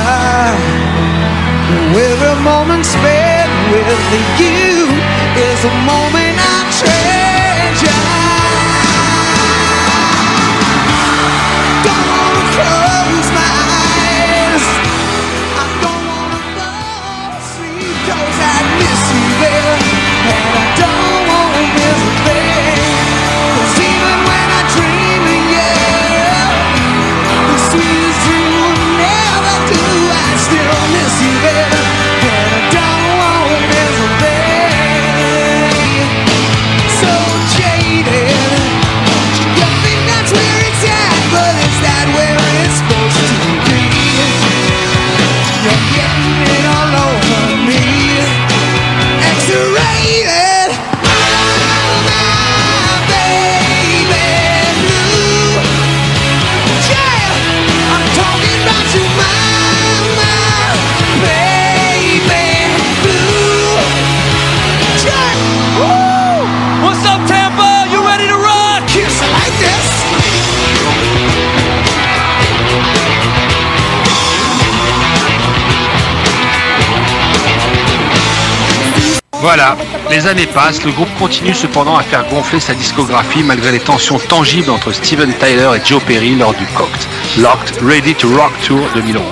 Every 1.94 2.36
moment 2.44 2.84
spent 2.86 3.52
with 3.72 3.88
you 4.42 4.88
is 5.48 5.60
a 5.66 5.74
moment 5.86 6.29
the 27.72 28.09
Voilà, 79.42 79.78
les 80.10 80.28
années 80.28 80.48
passent, 80.48 80.84
le 80.84 80.92
groupe 80.92 81.08
continue 81.18 81.54
cependant 81.54 81.96
à 81.96 82.04
faire 82.04 82.28
gonfler 82.28 82.60
sa 82.60 82.74
discographie 82.74 83.42
malgré 83.42 83.72
les 83.72 83.80
tensions 83.80 84.20
tangibles 84.20 84.70
entre 84.70 84.92
Steven 84.92 85.32
Tyler 85.34 85.70
et 85.78 85.86
Joe 85.86 86.04
Perry 86.04 86.36
lors 86.36 86.54
du 86.54 86.66
Cocked, 86.76 87.08
Locked, 87.38 87.82
Ready 87.82 88.16
to 88.16 88.28
Rock 88.36 88.52
Tour 88.68 88.82
2011. 88.96 89.24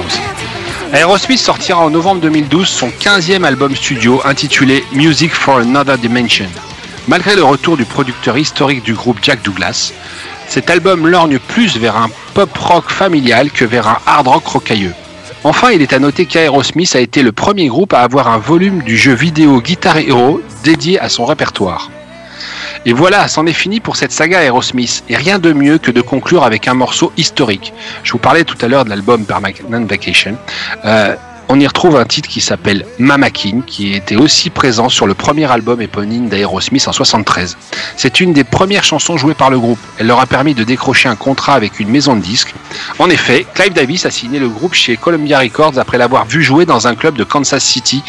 Aerosmith 0.93 1.39
sortira 1.39 1.80
en 1.80 1.89
novembre 1.89 2.22
2012 2.22 2.70
son 2.70 2.88
15e 2.88 3.43
album 3.43 3.76
studio 3.76 4.22
intitulé 4.24 4.86
Music 4.93 5.34
for 5.34 5.58
Another 5.58 5.98
Dimension. 5.98 6.48
Malgré 7.10 7.36
le 7.36 7.43
retour 7.43 7.76
du 7.76 7.84
producteur 7.84 8.38
historique 8.38 8.84
du 8.84 8.93
groupe 8.93 9.17
Jack 9.22 9.41
Douglas, 9.43 9.91
cet 10.48 10.70
album 10.70 11.06
lorgne 11.06 11.38
plus 11.38 11.78
vers 11.78 11.98
un 11.98 12.10
pop 12.34 12.58
rock 12.58 12.89
familial 12.89 13.52
que 13.52 13.65
vers 13.65 13.88
un 13.89 13.98
hard 14.06 14.28
rock 14.28 14.48
rocailleux. 14.48 14.93
Enfin, 15.49 15.71
il 15.71 15.81
est 15.81 15.93
à 15.93 15.99
noter 15.99 16.25
qu'Aerosmith 16.25 16.93
a 16.97 16.99
été 16.99 17.23
le 17.23 17.31
premier 17.31 17.67
groupe 17.67 17.93
à 17.93 18.01
avoir 18.01 18.27
un 18.27 18.38
volume 18.38 18.81
du 18.81 18.97
jeu 18.97 19.13
vidéo 19.13 19.62
Guitar 19.62 19.97
Hero 19.97 20.41
dédié 20.65 20.99
à 20.99 21.07
son 21.07 21.23
répertoire. 21.23 21.89
Et 22.86 22.91
voilà, 22.91 23.29
c'en 23.29 23.45
est 23.45 23.53
fini 23.53 23.79
pour 23.79 23.95
cette 23.95 24.12
saga 24.12 24.43
Aerosmith, 24.43 25.05
et 25.07 25.15
rien 25.15 25.39
de 25.39 25.53
mieux 25.53 25.77
que 25.77 25.89
de 25.89 26.01
conclure 26.01 26.43
avec 26.43 26.67
un 26.67 26.73
morceau 26.73 27.13
historique. 27.15 27.71
Je 28.03 28.12
vous 28.12 28.17
parlais 28.17 28.43
tout 28.43 28.57
à 28.60 28.67
l'heure 28.67 28.83
de 28.83 28.89
l'album 28.89 29.23
Permanent 29.23 29.86
Vacation. 29.86 30.38
Euh, 30.83 31.15
on 31.49 31.60
y 31.60 31.67
retrouve 31.67 31.95
un 31.95 32.05
titre 32.05 32.27
qui 32.29 32.41
s'appelle 32.41 32.86
Mama 32.99 33.29
King, 33.29 33.63
qui 33.65 33.93
était 33.93 34.15
aussi 34.15 34.49
présent 34.49 34.89
sur 34.89 35.07
le 35.07 35.13
premier 35.13 35.49
album 35.49 35.81
éponyme 35.81 36.27
d'Aerosmith 36.27 36.88
en 36.88 36.91
73. 36.91 37.57
C'est 37.95 38.19
une 38.19 38.33
des 38.33 38.43
premières 38.43 38.83
chansons 38.83 39.17
jouées 39.17 39.33
par 39.33 39.49
le 39.49 39.60
groupe. 39.60 39.79
Elle 39.97 40.07
leur 40.07 40.19
a 40.19 40.25
permis 40.25 40.53
de 40.53 40.63
décrocher 40.63 41.07
un 41.10 41.15
contrat 41.15 41.53
avec 41.53 41.79
une 41.79 41.89
maison 41.89 42.15
de 42.15 42.21
disques. 42.21 42.53
En 42.99 43.10
effet, 43.10 43.45
Clive 43.53 43.73
Davis 43.73 44.05
a 44.05 44.12
signé 44.12 44.39
le 44.39 44.49
groupe 44.49 44.73
chez 44.73 44.97
Columbia 44.97 45.39
Records 45.39 45.77
après 45.77 45.97
l'avoir 45.97 46.25
vu 46.25 46.43
jouer 46.43 46.65
dans 46.65 46.88
un 46.88 46.95
club 46.95 47.15
de 47.15 47.23
Kansas 47.23 47.63
City 47.63 48.03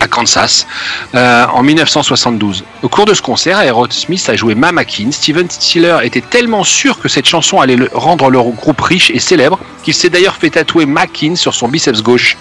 à 0.00 0.06
Kansas 0.06 0.66
euh, 1.14 1.46
en 1.46 1.62
1972. 1.62 2.64
Au 2.82 2.88
cours 2.88 3.04
de 3.04 3.14
ce 3.14 3.22
concert, 3.22 3.58
Aerosmith 3.60 4.28
a 4.28 4.36
joué 4.36 4.54
Mama 4.54 4.84
King. 4.84 5.10
Steven 5.10 5.50
Stiller 5.50 5.98
était 6.04 6.20
tellement 6.20 6.62
sûr 6.62 7.00
que 7.00 7.08
cette 7.08 7.26
chanson 7.26 7.60
allait 7.60 7.76
rendre 7.92 8.30
leur 8.30 8.44
groupe 8.44 8.80
riche 8.80 9.10
et 9.10 9.18
célèbre 9.18 9.58
qu'il 9.82 9.94
s'est 9.94 10.10
d'ailleurs 10.10 10.36
fait 10.36 10.50
tatouer 10.50 10.86
Makin 10.86 11.34
sur 11.34 11.54
son 11.54 11.68
biceps 11.68 12.02
gauche. 12.02 12.36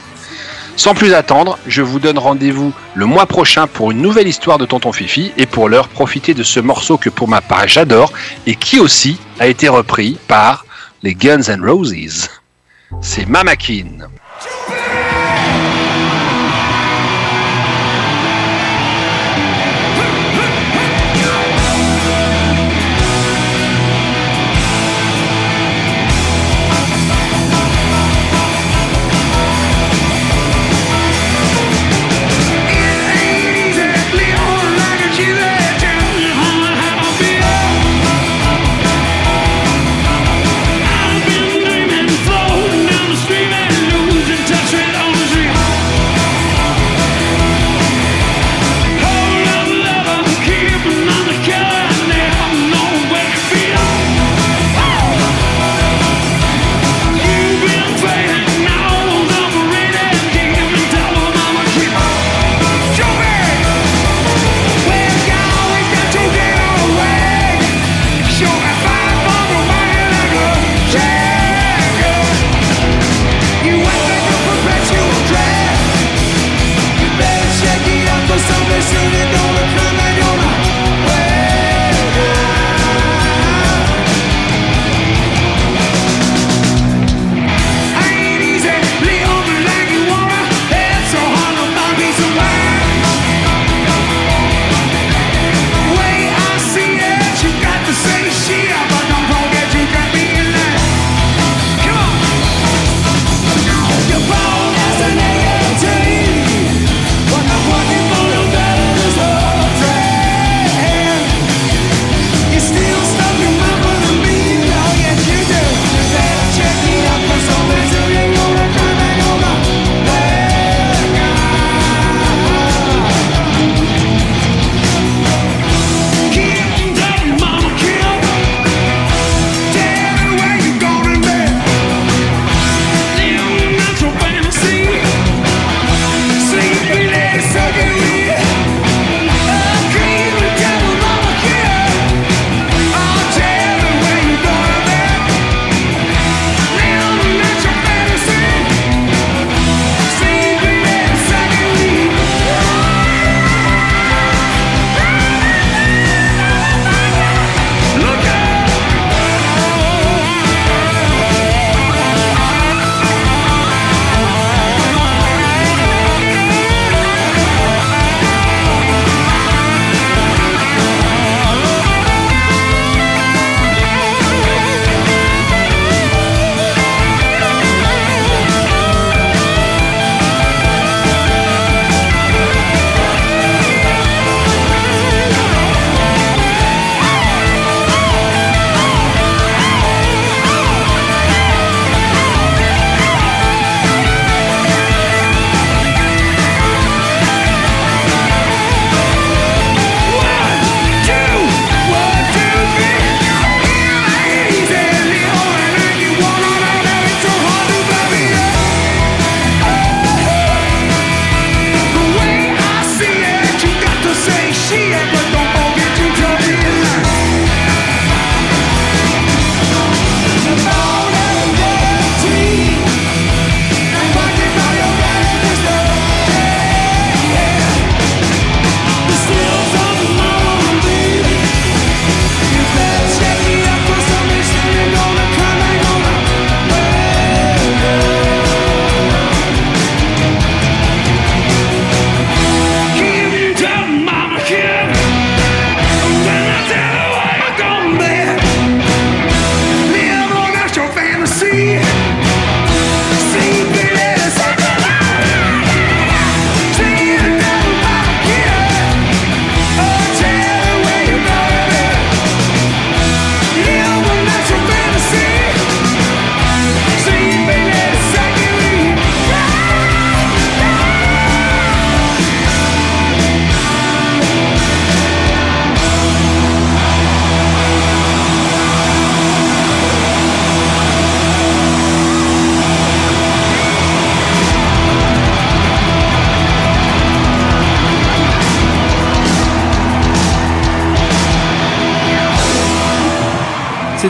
Sans 0.77 0.93
plus 0.93 1.15
attendre, 1.15 1.57
je 1.65 1.81
vous 1.81 1.99
donne 1.99 2.19
rendez-vous 2.19 2.71
le 2.93 3.05
mois 3.07 3.25
prochain 3.25 3.65
pour 3.65 3.89
une 3.89 3.99
nouvelle 3.99 4.27
histoire 4.27 4.59
de 4.59 4.65
Tonton 4.65 4.91
Fifi 4.91 5.33
et 5.35 5.47
pour 5.47 5.69
l'heure, 5.69 5.87
profitez 5.87 6.35
de 6.35 6.43
ce 6.43 6.59
morceau 6.59 6.97
que 6.99 7.09
pour 7.09 7.27
ma 7.27 7.41
part 7.41 7.67
j'adore 7.67 8.13
et 8.45 8.53
qui 8.53 8.79
aussi 8.79 9.19
a 9.39 9.47
été 9.47 9.69
repris 9.69 10.19
par 10.27 10.67
les 11.01 11.15
Guns 11.15 11.41
N' 11.47 11.67
Roses. 11.67 12.29
C'est 13.01 13.27
Mamakin. 13.27 14.07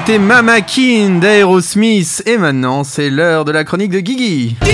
C'était 0.08 0.20
Mama 0.20 0.62
Kin 0.62 1.20
d'Aerosmith 1.20 2.24
et 2.26 2.38
maintenant 2.38 2.86
c'est 2.86 3.10
l'heure 3.10 3.44
de 3.44 3.52
la 3.52 3.66
chronique 3.66 3.92
de 3.92 4.00
Guigui. 4.00 4.56
Tu 4.62 4.70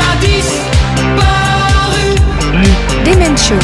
as 0.00 0.16
disparu, 0.20 1.22
Demen 3.06 3.38
Show. 3.38 3.54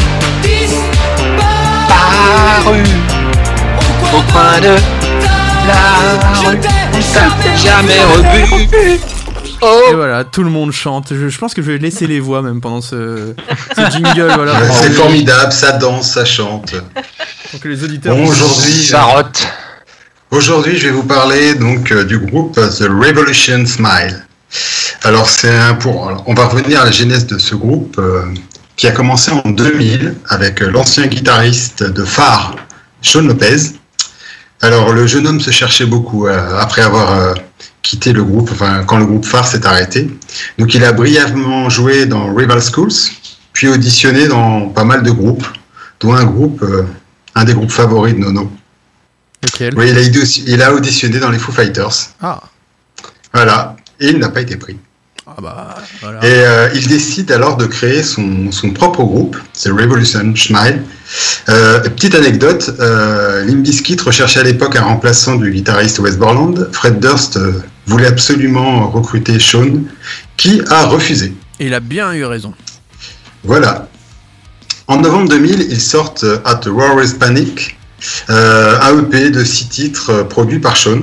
Paru 1.88 2.84
au 4.12 4.22
coin 4.30 4.60
de 4.60 4.76
la 5.66 5.82
rue, 6.48 6.60
jamais 7.56 8.00
revu. 8.14 9.00
Oh. 9.60 9.90
Et 9.90 9.94
voilà, 9.94 10.24
tout 10.24 10.42
le 10.42 10.50
monde 10.50 10.72
chante. 10.72 11.08
Je, 11.10 11.28
je 11.28 11.38
pense 11.38 11.54
que 11.54 11.62
je 11.62 11.72
vais 11.72 11.78
laisser 11.78 12.06
les 12.06 12.20
voix 12.20 12.42
même 12.42 12.60
pendant 12.60 12.82
ce, 12.82 13.34
ce 13.74 13.90
jingle. 13.90 14.30
Voilà, 14.34 14.52
C'est 14.70 14.90
formidable, 14.90 15.52
ça 15.52 15.72
danse, 15.72 16.12
ça 16.12 16.24
chante. 16.24 16.74
Que 17.64 17.70
les 17.70 17.82
auditeurs. 17.82 18.18
Aujourd'hui, 18.18 18.84
Charotte. 18.84 19.48
Aujourd'hui, 20.30 20.76
je 20.76 20.88
vais 20.88 20.90
vous 20.92 21.04
parler 21.04 21.54
donc 21.54 21.90
euh, 21.92 22.04
du 22.04 22.18
groupe 22.18 22.58
euh, 22.58 22.68
The 22.68 22.90
Revolution 22.90 23.64
Smile. 23.64 24.26
Alors, 25.02 25.26
c'est 25.26 25.56
un 25.56 25.72
pour. 25.72 26.08
alors, 26.08 26.22
on 26.26 26.34
va 26.34 26.44
revenir 26.44 26.82
à 26.82 26.84
la 26.84 26.90
genèse 26.90 27.26
de 27.26 27.38
ce 27.38 27.54
groupe 27.54 27.96
euh, 27.98 28.26
qui 28.76 28.86
a 28.86 28.90
commencé 28.90 29.30
en 29.30 29.48
2000 29.48 30.14
avec 30.28 30.60
euh, 30.60 30.70
l'ancien 30.70 31.06
guitariste 31.06 31.82
de 31.82 32.04
Phare, 32.04 32.54
Sean 33.00 33.22
Lopez. 33.22 33.72
Alors, 34.60 34.92
le 34.92 35.06
jeune 35.06 35.26
homme 35.26 35.40
se 35.40 35.50
cherchait 35.50 35.86
beaucoup 35.86 36.26
euh, 36.26 36.58
après 36.58 36.82
avoir 36.82 37.18
euh, 37.18 37.32
quitté 37.80 38.12
le 38.12 38.24
groupe, 38.24 38.50
enfin 38.52 38.84
quand 38.84 38.98
le 38.98 39.06
groupe 39.06 39.24
Phare 39.24 39.46
s'est 39.46 39.64
arrêté. 39.64 40.10
Donc, 40.58 40.74
il 40.74 40.84
a 40.84 40.92
brièvement 40.92 41.70
joué 41.70 42.04
dans 42.04 42.34
Rival 42.34 42.60
Schools, 42.60 42.92
puis 43.54 43.68
auditionné 43.68 44.28
dans 44.28 44.68
pas 44.68 44.84
mal 44.84 45.02
de 45.02 45.10
groupes, 45.10 45.46
dont 46.00 46.12
un 46.12 46.24
groupe, 46.24 46.62
euh, 46.62 46.82
un 47.34 47.44
des 47.44 47.54
groupes 47.54 47.70
favoris 47.72 48.14
de 48.14 48.18
Nono. 48.20 48.50
Lequel? 49.42 49.74
Oui, 49.76 49.90
il 49.90 49.98
a, 49.98 50.00
audi- 50.02 50.44
il 50.46 50.62
a 50.62 50.72
auditionné 50.72 51.18
dans 51.18 51.30
les 51.30 51.38
Foo 51.38 51.52
Fighters. 51.52 52.10
Ah, 52.22 52.40
Voilà. 53.32 53.76
Et 54.00 54.08
il 54.08 54.18
n'a 54.18 54.28
pas 54.30 54.40
été 54.40 54.56
pris. 54.56 54.76
ah 55.26 55.34
bah 55.40 55.74
voilà. 56.02 56.18
Et 56.24 56.32
euh, 56.46 56.68
il 56.74 56.86
décide 56.88 57.30
alors 57.32 57.56
de 57.56 57.66
créer 57.66 58.02
son, 58.02 58.50
son 58.50 58.70
propre 58.70 59.02
groupe, 59.04 59.36
c'est 59.52 59.70
Revolution 59.70 60.34
Smile. 60.34 60.82
Euh, 61.48 61.80
petite 61.80 62.14
anecdote, 62.14 62.74
euh, 62.80 63.44
Limp 63.44 63.62
Bizkit 63.62 63.96
recherchait 64.04 64.40
à 64.40 64.42
l'époque 64.42 64.76
un 64.76 64.82
remplaçant 64.82 65.36
du 65.36 65.50
guitariste 65.50 65.98
Wes 66.00 66.16
Borland. 66.16 66.68
Fred 66.72 66.98
Durst 66.98 67.36
euh, 67.36 67.62
voulait 67.86 68.06
absolument 68.08 68.88
recruter 68.90 69.38
Sean, 69.38 69.82
qui 70.36 70.60
a 70.68 70.86
refusé. 70.86 71.32
Et 71.60 71.66
il 71.66 71.74
a 71.74 71.80
bien 71.80 72.12
eu 72.14 72.24
raison. 72.24 72.52
Voilà. 73.44 73.88
En 74.86 74.98
novembre 74.98 75.30
2000, 75.30 75.68
ils 75.70 75.80
sortent 75.80 76.24
euh, 76.24 76.40
At 76.44 76.56
the 76.56 76.68
is 77.02 77.14
Panic, 77.14 77.78
euh, 78.28 78.78
un 78.82 78.98
EP 78.98 79.30
de 79.30 79.42
six 79.42 79.66
titres 79.66 80.10
euh, 80.10 80.24
produits 80.24 80.58
par 80.58 80.76
Sean. 80.76 81.00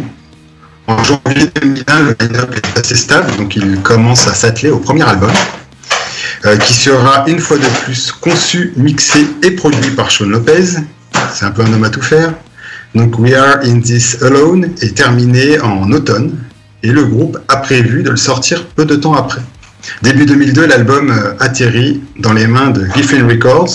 En 0.86 1.04
janvier 1.04 1.48
2001, 1.60 2.00
le 2.02 2.16
line-up 2.20 2.56
est 2.56 2.80
assez 2.80 2.94
stable, 2.94 3.36
donc 3.38 3.56
il 3.56 3.82
commence 3.82 4.28
à 4.28 4.36
s'atteler 4.36 4.70
au 4.70 4.78
premier 4.78 5.02
album, 5.02 5.32
euh, 6.46 6.58
qui 6.58 6.76
sera 6.76 7.24
une 7.28 7.40
fois 7.40 7.58
de 7.58 7.66
plus 7.84 8.12
conçu, 8.12 8.72
mixé 8.78 9.26
et 9.42 9.52
produit 9.52 9.90
par 9.92 10.12
Sean 10.12 10.26
Lopez. 10.26 10.76
C'est 11.34 11.46
un 11.46 11.52
peu 11.52 11.64
un 11.64 11.74
homme 11.74 11.84
à 11.84 11.90
tout 11.90 12.04
faire. 12.04 12.36
Donc 12.94 13.18
We 13.18 13.34
Are 13.34 13.62
in 13.64 13.80
This 13.80 14.22
Alone 14.22 14.76
est 14.82 14.96
terminé 14.96 15.60
en 15.60 15.92
automne, 15.92 16.38
et 16.84 16.92
le 16.92 17.06
groupe 17.06 17.40
a 17.48 17.58
prévu 17.58 18.04
de 18.04 18.12
le 18.12 18.18
sortir 18.18 18.64
peu 18.76 18.86
de 18.86 18.96
temps 18.96 19.16
après. 19.16 19.42
Début 20.02 20.26
2002, 20.26 20.68
l'album 20.68 21.12
euh, 21.12 21.34
atterrit 21.40 22.02
dans 22.18 22.34
les 22.34 22.48
mains 22.48 22.70
de 22.70 22.88
Giffen 22.96 23.28
Records 23.28 23.70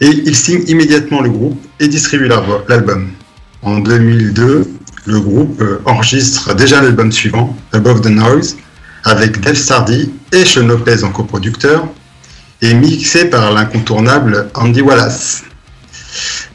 et 0.00 0.08
il 0.08 0.34
signe 0.34 0.64
immédiatement 0.66 1.20
le 1.20 1.30
groupe 1.30 1.60
et 1.80 1.88
distribue 1.88 2.28
l'album. 2.68 3.10
En 3.62 3.78
2002, 3.78 4.70
le 5.06 5.20
groupe 5.20 5.60
euh, 5.60 5.80
enregistre 5.84 6.54
déjà 6.54 6.80
l'album 6.82 7.12
suivant, 7.12 7.56
Above 7.72 8.00
the 8.00 8.06
Noise, 8.06 8.56
avec 9.04 9.40
Dave 9.40 9.56
Sardy 9.56 10.10
et 10.32 10.44
Sean 10.44 10.66
Lopez 10.66 11.04
en 11.04 11.10
coproducteur 11.10 11.86
et 12.62 12.72
mixé 12.74 13.26
par 13.26 13.52
l'incontournable 13.52 14.48
Andy 14.54 14.80
Wallace. 14.80 15.44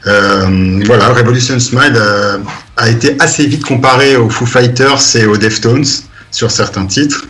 Euh, 0.06 0.82
voilà, 0.86 1.08
Revolution 1.08 1.60
Smile 1.60 2.00
a 2.76 2.88
été 2.88 3.16
assez 3.20 3.46
vite 3.46 3.64
comparé 3.64 4.16
aux 4.16 4.30
Foo 4.30 4.46
Fighters 4.46 5.16
et 5.16 5.26
aux 5.26 5.36
Deftones 5.36 5.84
sur 6.30 6.50
certains 6.50 6.86
titres. 6.86 7.26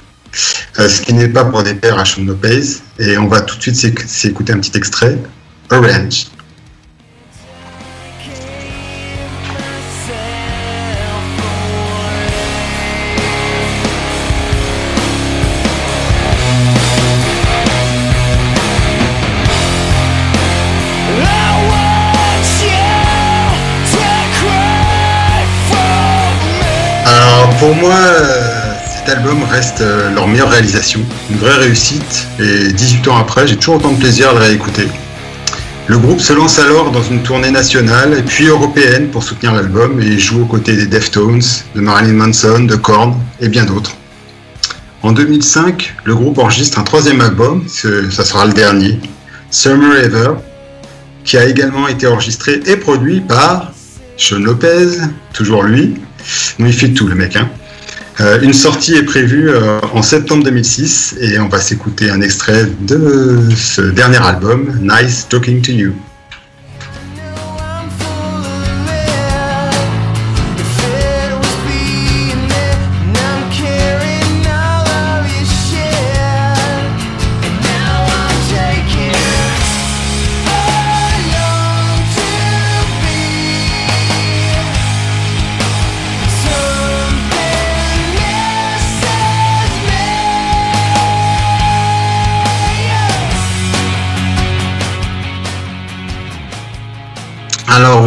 Euh, 0.78 0.88
ce 0.88 1.02
qui 1.02 1.12
n'est 1.12 1.28
pas 1.28 1.44
pour 1.44 1.62
des 1.62 1.74
pairs 1.74 1.98
à 1.98 2.04
Sean 2.04 2.24
Lopez. 2.24 2.62
Et 2.98 3.18
on 3.18 3.26
va 3.26 3.40
tout 3.40 3.56
de 3.56 3.62
suite 3.62 3.76
s'éc- 3.76 4.06
s'écouter 4.06 4.52
un 4.52 4.58
petit 4.58 4.76
extrait. 4.76 5.18
Orange. 5.70 6.26
Alors 27.06 27.50
pour 27.58 27.74
moi, 27.76 27.94
album 29.10 29.42
reste 29.44 29.80
euh, 29.80 30.14
leur 30.14 30.28
meilleure 30.28 30.50
réalisation, 30.50 31.00
une 31.30 31.36
vraie 31.36 31.56
réussite. 31.56 32.26
Et 32.38 32.72
18 32.72 33.08
ans 33.08 33.16
après, 33.18 33.46
j'ai 33.46 33.56
toujours 33.56 33.76
autant 33.76 33.92
de 33.92 33.98
plaisir 33.98 34.30
à 34.30 34.32
le 34.34 34.38
réécouter. 34.38 34.88
Le 35.88 35.98
groupe 35.98 36.20
se 36.20 36.32
lance 36.32 36.58
alors 36.58 36.92
dans 36.92 37.02
une 37.02 37.22
tournée 37.22 37.50
nationale 37.50 38.16
et 38.16 38.22
puis 38.22 38.46
européenne 38.46 39.08
pour 39.08 39.24
soutenir 39.24 39.52
l'album 39.52 40.00
et 40.00 40.18
joue 40.18 40.42
aux 40.42 40.46
côtés 40.46 40.76
des 40.76 40.86
Deftones, 40.86 41.42
de 41.74 41.80
Marilyn 41.80 42.12
Manson, 42.12 42.60
de 42.60 42.76
Korn 42.76 43.16
et 43.40 43.48
bien 43.48 43.64
d'autres. 43.64 43.96
En 45.02 45.12
2005, 45.12 45.96
le 46.04 46.14
groupe 46.14 46.38
enregistre 46.38 46.78
un 46.78 46.84
troisième 46.84 47.20
album, 47.20 47.64
ça 47.66 48.24
sera 48.24 48.46
le 48.46 48.52
dernier, 48.52 49.00
Summer 49.50 49.96
Ever, 49.96 50.34
qui 51.24 51.36
a 51.36 51.46
également 51.46 51.88
été 51.88 52.06
enregistré 52.06 52.60
et 52.66 52.76
produit 52.76 53.20
par 53.20 53.72
Sean 54.16 54.38
Lopez, 54.38 54.98
toujours 55.32 55.64
lui. 55.64 55.94
Non, 56.58 56.66
il 56.66 56.72
fait 56.72 56.90
tout 56.90 57.06
le 57.08 57.14
mec. 57.14 57.34
Hein. 57.34 57.48
Euh, 58.20 58.38
une 58.42 58.52
sortie 58.52 58.94
est 58.94 59.04
prévue 59.04 59.48
euh, 59.48 59.80
en 59.94 60.02
septembre 60.02 60.44
2006 60.44 61.16
et 61.20 61.38
on 61.38 61.48
va 61.48 61.58
s'écouter 61.58 62.10
un 62.10 62.20
extrait 62.20 62.66
de 62.80 63.38
ce 63.56 63.80
dernier 63.80 64.18
album, 64.18 64.78
Nice 64.82 65.26
Talking 65.28 65.62
to 65.62 65.72
You. 65.72 65.94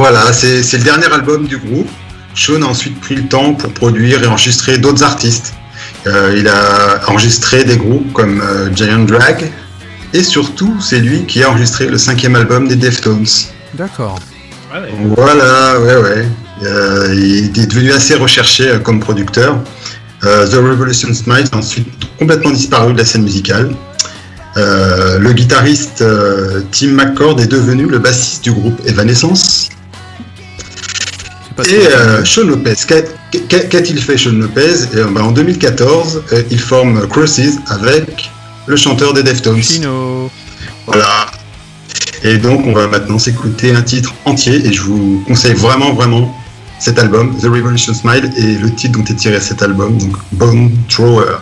Voilà, 0.03 0.33
c'est 0.33 0.73
le 0.73 0.83
dernier 0.83 1.05
album 1.05 1.47
du 1.47 1.57
groupe. 1.57 1.89
Sean 2.35 2.61
a 2.61 2.65
ensuite 2.65 2.99
pris 2.99 3.15
le 3.15 3.25
temps 3.25 3.53
pour 3.53 3.71
produire 3.71 4.21
et 4.21 4.27
enregistrer 4.27 4.77
d'autres 4.77 5.01
artistes. 5.01 5.53
Euh, 6.07 6.35
il 6.37 6.45
a 6.49 6.99
enregistré 7.07 7.63
des 7.63 7.77
groupes 7.77 8.11
comme 8.11 8.41
euh, 8.41 8.69
Giant 8.75 9.05
Drag 9.05 9.49
et 10.11 10.21
surtout 10.21 10.75
c'est 10.81 10.99
lui 10.99 11.25
qui 11.25 11.41
a 11.41 11.51
enregistré 11.51 11.87
le 11.87 11.97
cinquième 11.97 12.35
album 12.35 12.67
des 12.67 12.75
Deftones. 12.75 13.25
D'accord. 13.75 14.19
Voilà, 15.15 15.79
ouais, 15.79 15.95
ouais. 15.95 16.27
Euh, 16.63 17.15
il 17.15 17.57
est 17.57 17.65
devenu 17.65 17.93
assez 17.93 18.15
recherché 18.15 18.67
euh, 18.67 18.79
comme 18.79 18.99
producteur. 18.99 19.57
Euh, 20.25 20.45
The 20.45 20.55
Revolution 20.55 21.13
Smile 21.13 21.45
a 21.53 21.57
ensuite 21.59 21.87
complètement 22.19 22.51
disparu 22.51 22.91
de 22.91 22.97
la 22.97 23.05
scène 23.05 23.23
musicale. 23.23 23.73
Euh, 24.57 25.17
le 25.17 25.31
guitariste 25.31 26.01
euh, 26.01 26.59
Tim 26.71 26.89
McCord 26.89 27.39
est 27.39 27.47
devenu 27.47 27.85
le 27.85 27.99
bassiste 27.99 28.43
du 28.43 28.51
groupe 28.51 28.81
Evanescence. 28.85 29.69
Et 31.69 31.87
euh, 31.87 32.25
Sean 32.25 32.43
Lopez, 32.47 32.73
qu'a- 32.87 33.01
qu'a- 33.47 33.59
qu'a-t-il 33.59 34.01
fait 34.01 34.17
Sean 34.17 34.31
Lopez? 34.31 34.73
Eh 34.93 35.03
ben, 35.03 35.21
En 35.21 35.31
2014, 35.31 36.23
euh, 36.33 36.41
il 36.49 36.59
forme 36.59 37.07
Crosses 37.07 37.39
avec 37.67 38.31
le 38.65 38.75
chanteur 38.75 39.13
des 39.13 39.23
Deftones. 39.23 39.61
Chino. 39.61 40.29
Voilà. 40.87 41.27
Et 42.23 42.37
donc, 42.37 42.65
on 42.65 42.73
va 42.73 42.87
maintenant 42.87 43.19
s'écouter 43.19 43.73
un 43.75 43.81
titre 43.81 44.13
entier 44.25 44.65
et 44.65 44.73
je 44.73 44.81
vous 44.81 45.23
conseille 45.27 45.53
vraiment, 45.53 45.93
vraiment 45.93 46.35
cet 46.79 46.97
album, 46.99 47.37
The 47.39 47.43
Revolution 47.45 47.93
Smile, 47.93 48.31
et 48.37 48.55
le 48.55 48.73
titre 48.73 48.97
dont 48.99 49.05
est 49.05 49.15
tiré 49.15 49.39
cet 49.39 49.61
album, 49.61 49.97
donc 49.97 50.15
Bone 50.33 50.71
Thrower. 50.89 51.35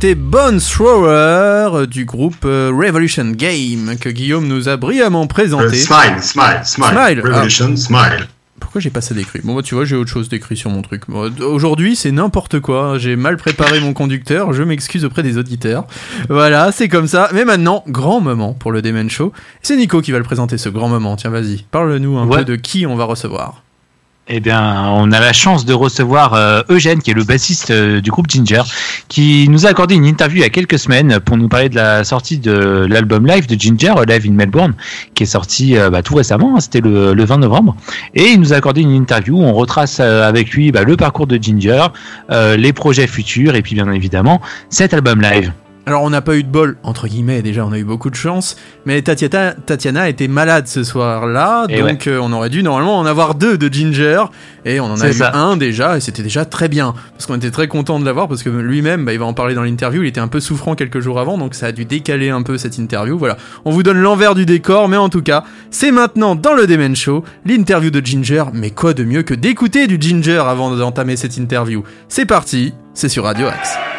C'était 0.00 0.14
Bone 0.14 0.60
Thrower 0.60 1.70
euh, 1.74 1.86
du 1.86 2.04
groupe 2.04 2.44
euh, 2.44 2.70
Revolution 2.72 3.32
Game 3.32 3.96
que 4.00 4.08
Guillaume 4.08 4.46
nous 4.46 4.68
a 4.68 4.76
brillamment 4.76 5.26
présenté. 5.26 5.64
Euh, 5.64 5.70
smile, 5.70 6.22
smile, 6.22 6.60
smile. 6.62 6.88
Smile, 6.92 7.22
ah. 7.24 7.28
Revolution, 7.28 7.76
smile. 7.76 8.28
Pourquoi 8.60 8.80
j'ai 8.80 8.90
pas 8.90 9.00
ça 9.00 9.12
décrit? 9.16 9.40
Bon, 9.42 9.56
bah, 9.56 9.62
tu 9.64 9.74
vois, 9.74 9.84
j'ai 9.84 9.96
autre 9.96 10.08
chose 10.08 10.28
décrit 10.28 10.56
sur 10.56 10.70
mon 10.70 10.82
truc. 10.82 11.02
Bon, 11.08 11.32
Aujourd'hui, 11.40 11.96
c'est 11.96 12.12
n'importe 12.12 12.60
quoi. 12.60 12.96
J'ai 12.98 13.16
mal 13.16 13.38
préparé 13.38 13.80
mon 13.80 13.92
conducteur. 13.92 14.52
Je 14.52 14.62
m'excuse 14.62 15.04
auprès 15.04 15.24
des 15.24 15.36
auditeurs. 15.36 15.84
Voilà, 16.28 16.70
c'est 16.70 16.88
comme 16.88 17.08
ça. 17.08 17.28
Mais 17.34 17.44
maintenant, 17.44 17.82
grand 17.88 18.20
moment 18.20 18.52
pour 18.54 18.70
le 18.70 18.82
Demen 18.82 19.10
Show. 19.10 19.32
C'est 19.62 19.76
Nico 19.76 20.00
qui 20.00 20.12
va 20.12 20.18
le 20.18 20.24
présenter, 20.24 20.58
ce 20.58 20.68
grand 20.68 20.88
moment. 20.88 21.16
Tiens, 21.16 21.30
vas-y. 21.30 21.64
Parle-nous 21.72 22.18
un 22.18 22.26
Ouais. 22.28 22.38
peu 22.38 22.44
de 22.44 22.54
qui 22.54 22.86
on 22.86 22.94
va 22.94 23.02
recevoir. 23.02 23.64
Eh 24.30 24.40
bien, 24.40 24.90
on 24.90 25.10
a 25.12 25.20
la 25.20 25.32
chance 25.32 25.64
de 25.64 25.72
recevoir 25.72 26.34
euh, 26.34 26.60
Eugène, 26.68 27.00
qui 27.00 27.12
est 27.12 27.14
le 27.14 27.24
bassiste 27.24 27.70
euh, 27.70 28.02
du 28.02 28.10
groupe 28.10 28.26
Ginger, 28.28 28.60
qui 29.08 29.48
nous 29.48 29.64
a 29.64 29.70
accordé 29.70 29.94
une 29.94 30.04
interview 30.04 30.36
il 30.36 30.42
y 30.42 30.44
a 30.44 30.50
quelques 30.50 30.78
semaines 30.78 31.18
pour 31.20 31.38
nous 31.38 31.48
parler 31.48 31.70
de 31.70 31.76
la 31.76 32.04
sortie 32.04 32.36
de 32.38 32.86
l'album 32.90 33.26
live 33.26 33.46
de 33.46 33.58
Ginger, 33.58 33.94
Live 34.06 34.26
in 34.28 34.34
Melbourne, 34.34 34.74
qui 35.14 35.22
est 35.22 35.26
sorti 35.26 35.78
euh, 35.78 35.88
bah, 35.88 36.02
tout 36.02 36.14
récemment, 36.14 36.56
hein, 36.56 36.60
c'était 36.60 36.82
le, 36.82 37.14
le 37.14 37.24
20 37.24 37.38
novembre. 37.38 37.74
Et 38.14 38.26
il 38.26 38.40
nous 38.40 38.52
a 38.52 38.56
accordé 38.56 38.82
une 38.82 38.92
interview 38.92 39.38
où 39.38 39.42
on 39.44 39.54
retrace 39.54 39.96
euh, 39.98 40.28
avec 40.28 40.50
lui 40.50 40.72
bah, 40.72 40.82
le 40.82 40.98
parcours 40.98 41.26
de 41.26 41.38
Ginger, 41.40 41.86
les 42.30 42.72
projets 42.74 43.06
futurs 43.06 43.54
et 43.54 43.62
puis 43.62 43.74
bien 43.74 43.90
évidemment 43.90 44.42
cet 44.68 44.92
album 44.92 45.22
live. 45.22 45.52
Alors, 45.88 46.02
on 46.02 46.10
n'a 46.10 46.20
pas 46.20 46.36
eu 46.36 46.42
de 46.42 46.48
bol, 46.48 46.76
entre 46.82 47.08
guillemets, 47.08 47.40
déjà, 47.40 47.64
on 47.64 47.72
a 47.72 47.78
eu 47.78 47.84
beaucoup 47.84 48.10
de 48.10 48.14
chance. 48.14 48.56
Mais 48.84 49.00
Tatiana, 49.00 49.54
Tatiana 49.54 50.08
était 50.10 50.28
malade 50.28 50.68
ce 50.68 50.84
soir-là. 50.84 51.64
Et 51.70 51.80
Donc, 51.80 52.06
euh, 52.06 52.18
on 52.22 52.30
aurait 52.34 52.50
dû 52.50 52.62
normalement 52.62 52.98
en 52.98 53.06
avoir 53.06 53.34
deux 53.34 53.56
de 53.56 53.72
Ginger. 53.72 54.24
Et 54.66 54.80
on 54.80 54.84
en 54.84 55.00
a 55.00 55.08
eu 55.08 55.14
ça. 55.14 55.34
un 55.34 55.56
déjà. 55.56 55.96
Et 55.96 56.00
c'était 56.00 56.22
déjà 56.22 56.44
très 56.44 56.68
bien. 56.68 56.94
Parce 57.12 57.24
qu'on 57.24 57.36
était 57.36 57.50
très 57.50 57.68
content 57.68 57.98
de 57.98 58.04
l'avoir. 58.04 58.28
Parce 58.28 58.42
que 58.42 58.50
lui-même, 58.50 59.06
bah, 59.06 59.14
il 59.14 59.18
va 59.18 59.24
en 59.24 59.32
parler 59.32 59.54
dans 59.54 59.62
l'interview. 59.62 60.02
Il 60.02 60.08
était 60.08 60.20
un 60.20 60.28
peu 60.28 60.40
souffrant 60.40 60.74
quelques 60.74 61.00
jours 61.00 61.18
avant. 61.18 61.38
Donc, 61.38 61.54
ça 61.54 61.66
a 61.66 61.72
dû 61.72 61.86
décaler 61.86 62.28
un 62.28 62.42
peu 62.42 62.58
cette 62.58 62.76
interview. 62.76 63.16
Voilà. 63.16 63.38
On 63.64 63.70
vous 63.70 63.82
donne 63.82 63.98
l'envers 63.98 64.34
du 64.34 64.44
décor. 64.44 64.88
Mais 64.88 64.98
en 64.98 65.08
tout 65.08 65.22
cas, 65.22 65.44
c'est 65.70 65.90
maintenant 65.90 66.34
dans 66.34 66.52
le 66.52 66.66
Demen 66.66 66.94
Show. 66.94 67.24
L'interview 67.46 67.90
de 67.90 68.04
Ginger. 68.04 68.44
Mais 68.52 68.70
quoi 68.70 68.92
de 68.92 69.04
mieux 69.04 69.22
que 69.22 69.32
d'écouter 69.32 69.86
du 69.86 69.96
Ginger 69.98 70.42
avant 70.46 70.76
d'entamer 70.76 71.16
cette 71.16 71.38
interview 71.38 71.82
C'est 72.08 72.26
parti. 72.26 72.74
C'est 72.92 73.08
sur 73.08 73.24
Radio 73.24 73.46
Axe. 73.46 73.97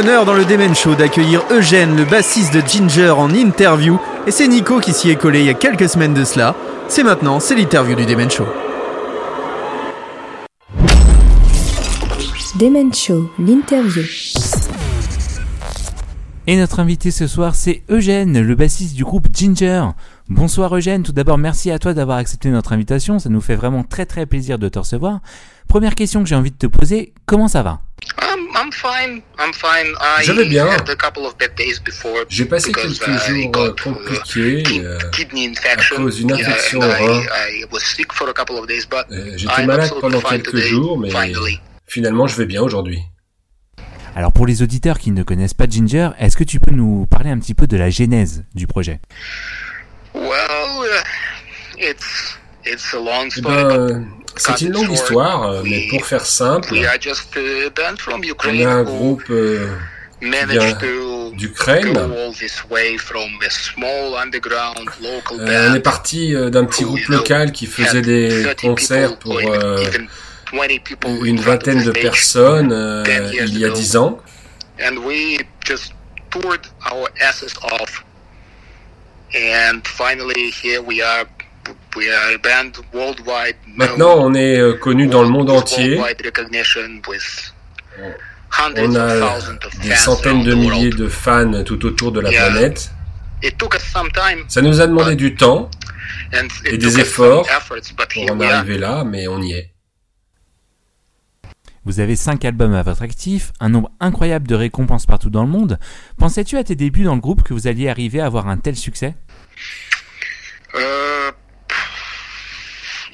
L'honneur 0.00 0.24
dans 0.24 0.32
le 0.32 0.46
Demen 0.46 0.74
Show 0.74 0.94
d'accueillir 0.94 1.42
Eugène, 1.50 1.94
le 1.94 2.06
bassiste 2.06 2.54
de 2.54 2.62
Ginger, 2.66 3.10
en 3.10 3.34
interview. 3.34 4.00
Et 4.26 4.30
c'est 4.30 4.48
Nico 4.48 4.80
qui 4.80 4.94
s'y 4.94 5.10
est 5.10 5.16
collé 5.16 5.40
il 5.40 5.44
y 5.44 5.50
a 5.50 5.54
quelques 5.54 5.90
semaines 5.90 6.14
de 6.14 6.24
cela. 6.24 6.56
C'est 6.88 7.02
maintenant, 7.02 7.38
c'est 7.38 7.54
l'interview 7.54 7.94
du 7.94 8.06
Demen 8.06 8.30
Show. 8.30 8.46
Demen 12.58 12.94
Show, 12.94 13.30
l'interview. 13.38 14.04
Et 16.46 16.56
notre 16.56 16.80
invité 16.80 17.10
ce 17.10 17.26
soir, 17.26 17.54
c'est 17.54 17.82
Eugène, 17.90 18.40
le 18.40 18.54
bassiste 18.54 18.94
du 18.94 19.04
groupe 19.04 19.26
Ginger. 19.34 19.84
Bonsoir 20.30 20.74
Eugène, 20.74 21.02
tout 21.02 21.12
d'abord 21.12 21.36
merci 21.36 21.70
à 21.70 21.78
toi 21.78 21.92
d'avoir 21.92 22.16
accepté 22.16 22.48
notre 22.48 22.72
invitation, 22.72 23.18
ça 23.18 23.28
nous 23.28 23.42
fait 23.42 23.54
vraiment 23.54 23.82
très 23.82 24.06
très 24.06 24.24
plaisir 24.24 24.58
de 24.58 24.70
te 24.70 24.78
recevoir. 24.78 25.20
Première 25.68 25.94
question 25.94 26.22
que 26.22 26.28
j'ai 26.28 26.36
envie 26.36 26.52
de 26.52 26.56
te 26.56 26.66
poser, 26.66 27.12
comment 27.26 27.48
ça 27.48 27.62
va? 27.62 27.82
Je 28.72 30.32
vais 30.32 30.44
bien. 30.46 30.66
had 30.66 30.88
a 30.88 30.96
couple 30.96 31.24
of 31.26 31.36
bad 31.38 31.54
days 31.56 31.80
before 31.84 32.24
J'ai 32.28 32.44
passé 32.44 32.72
quelques 32.72 33.06
uh, 33.06 33.10
I 33.10 33.42
jours 33.42 33.56
euh, 33.56 33.74
compliqués 33.82 34.62
euh, 34.84 34.98
kidney 35.12 35.52
à 35.64 35.96
cause 35.96 36.16
d'une 36.16 36.32
infection 36.32 36.78
au 36.80 36.82
rein. 36.82 37.22
I, 37.22 37.60
I 37.60 37.64
was 37.72 37.80
sick 37.80 38.12
for 38.12 38.28
a 38.28 38.32
couple 38.32 38.56
of 38.56 38.66
days, 38.66 38.86
but 38.88 39.06
Euh, 39.10 39.32
J'étais 39.36 39.66
malade 39.66 39.90
pendant 40.00 40.20
quelques 40.20 40.56
jours, 40.56 40.98
mais 40.98 41.10
finalement 41.86 42.26
je 42.26 42.36
vais 42.36 42.46
bien 42.46 42.62
aujourd'hui. 42.62 43.00
Alors 44.16 44.32
pour 44.32 44.46
les 44.46 44.62
auditeurs 44.62 44.98
qui 44.98 45.12
ne 45.12 45.22
connaissent 45.22 45.54
pas 45.54 45.66
Ginger, 45.68 46.10
est-ce 46.18 46.36
que 46.36 46.44
tu 46.44 46.58
peux 46.60 46.72
nous 46.72 47.06
parler 47.06 47.30
un 47.30 47.38
petit 47.38 47.54
peu 47.54 47.66
de 47.66 47.76
la 47.76 47.90
genèse 47.90 48.44
du 48.54 48.66
projet? 48.66 49.00
Well, 50.14 50.82
uh, 50.82 51.78
it's 51.78 52.36
it's 52.66 52.92
a 52.92 52.98
long 52.98 53.26
Eh 53.26 53.40
story, 53.40 53.56
ben, 53.56 53.68
but 53.68 53.94
euh, 53.94 54.00
c'est 54.36 54.60
une 54.62 54.72
longue 54.72 54.92
histoire, 54.92 55.42
euh, 55.44 55.62
mais 55.64 55.86
pour 55.88 56.04
faire 56.06 56.24
simple, 56.24 56.72
we 56.72 56.84
are 56.84 57.00
just 57.00 57.36
a 57.36 57.70
band 57.70 57.96
from 57.98 58.20
on 58.20 58.22
Ukraine 58.22 58.60
est 58.60 58.64
un 58.64 58.82
groupe 58.82 59.24
euh, 59.30 59.68
d'Ukraine. 61.34 61.96
a 61.96 62.00
Euh, 65.38 65.70
on 65.70 65.74
est 65.74 65.80
parti 65.80 66.34
d'un 66.34 66.64
petit 66.64 66.84
groupe 66.84 67.06
local 67.08 67.52
qui 67.52 67.66
faisait 67.66 68.02
des 68.02 68.46
concerts 68.60 69.18
pour 69.18 69.38
euh, 69.38 69.84
une 71.24 71.40
vingtaine 71.40 71.84
de 71.84 71.90
personnes 71.90 72.74
il 73.44 73.58
y 73.58 73.64
a 73.64 73.70
dix 73.70 73.96
ans. 73.96 74.20
and 74.80 75.04
we 75.04 75.40
just 75.64 75.92
toured 76.30 76.66
our 76.90 77.08
asses 77.20 77.54
off. 77.62 78.04
And 79.34 79.86
finally, 79.86 80.50
here 80.50 80.82
we 80.82 81.02
are. 81.02 81.26
Maintenant, 83.76 84.14
on 84.18 84.34
est 84.34 84.58
euh, 84.58 84.74
connu 84.74 85.06
dans 85.06 85.22
le 85.22 85.28
monde 85.28 85.50
entier. 85.50 85.98
On 85.98 86.04
hundreds 88.50 88.96
of 88.96 89.10
a 89.10 89.20
thousands 89.20 89.58
of 89.64 89.80
des 89.80 89.90
fans 89.90 89.96
centaines 89.96 90.42
de 90.42 90.54
milliers 90.54 90.90
de 90.90 91.08
fans 91.08 91.62
tout 91.64 91.84
autour 91.86 92.12
de 92.12 92.20
la 92.20 92.30
planète. 92.30 92.90
It 93.42 93.56
took 93.56 93.74
us 93.74 93.82
some 93.82 94.10
time 94.12 94.44
Ça 94.48 94.60
nous 94.60 94.80
a 94.80 94.86
demandé 94.86 95.14
du 95.16 95.34
temps 95.34 95.70
and 96.34 96.48
et 96.66 96.76
des 96.76 97.00
efforts 97.00 97.46
pour 97.68 98.30
en 98.30 98.38
we 98.38 98.46
are. 98.48 98.58
arriver 98.58 98.78
là, 98.78 99.04
mais 99.04 99.28
on 99.28 99.40
y 99.40 99.52
est. 99.52 99.72
Vous 101.86 101.98
avez 102.00 102.14
5 102.14 102.44
albums 102.44 102.74
à 102.74 102.82
votre 102.82 103.00
actif, 103.02 103.52
un 103.58 103.70
nombre 103.70 103.90
incroyable 104.00 104.46
de 104.46 104.54
récompenses 104.54 105.06
partout 105.06 105.30
dans 105.30 105.42
le 105.42 105.48
monde. 105.48 105.78
Pensais-tu 106.18 106.58
à 106.58 106.64
tes 106.64 106.74
débuts 106.74 107.04
dans 107.04 107.14
le 107.14 107.20
groupe 107.22 107.42
que 107.42 107.54
vous 107.54 107.66
alliez 107.68 107.88
arriver 107.88 108.20
à 108.20 108.26
avoir 108.26 108.48
un 108.48 108.58
tel 108.58 108.76
succès? 108.76 109.14
Uh, 110.74 111.32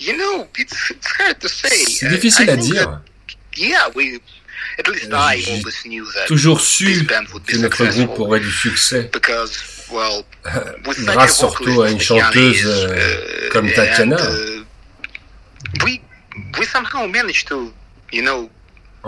you 0.07 0.17
know, 0.17 0.47
it's, 0.57 0.91
it's 0.91 1.07
hard 1.19 1.41
to 1.41 1.49
say. 1.49 1.69
C'est 1.85 2.09
difficile 2.09 2.47
I 2.49 2.53
à 2.53 2.57
think 2.57 2.73
dire. 2.73 2.87
that, 2.87 3.01
yeah, 3.57 3.89
we, 3.95 4.21
at 4.79 4.89
least 4.89 5.13
I 5.13 5.43
always 5.49 5.85
knew 5.85 6.05
that 6.15 6.27
Toujours 6.27 6.61
su 6.61 7.05
que 7.07 7.57
notre 7.59 7.85
groupe 7.87 8.19
aurait 8.21 8.41
du 8.41 8.51
succès 8.51 9.11
because, 9.13 9.53
well, 9.91 10.25
grâce 11.05 11.39
surtout 11.39 11.83
à 11.83 11.91
une 11.91 12.01
chanteuse 12.01 12.65
euh, 12.67 13.47
uh, 13.47 13.49
comme 13.51 13.67
and, 13.67 13.73
Tatiana. 13.75 14.17
uh, 14.17 14.65
we 15.85 16.01
we 16.59 16.67
somehow 16.67 17.07
managed 17.07 17.49
to, 17.49 17.73
you 18.13 18.23
know, 18.23 18.49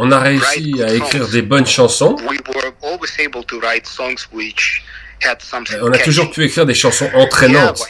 On 0.00 0.12
a 0.12 0.20
réussi 0.20 0.80
à 0.82 0.94
écrire 0.94 1.28
des 1.28 1.42
bonnes 1.42 1.66
chansons. 1.66 2.16
we 2.28 2.38
were 2.54 2.72
always 2.82 3.10
able 3.18 3.44
to 3.44 3.60
write 3.60 3.86
songs 3.86 4.28
which 4.32 4.82
had 5.22 5.40
something. 5.40 5.78
On 5.82 5.92
a 5.92 5.98
toujours 5.98 6.30
pu 6.30 6.44
écrire 6.44 6.66
des 6.66 6.74
chansons 6.74 7.10
entraînantes. 7.14 7.82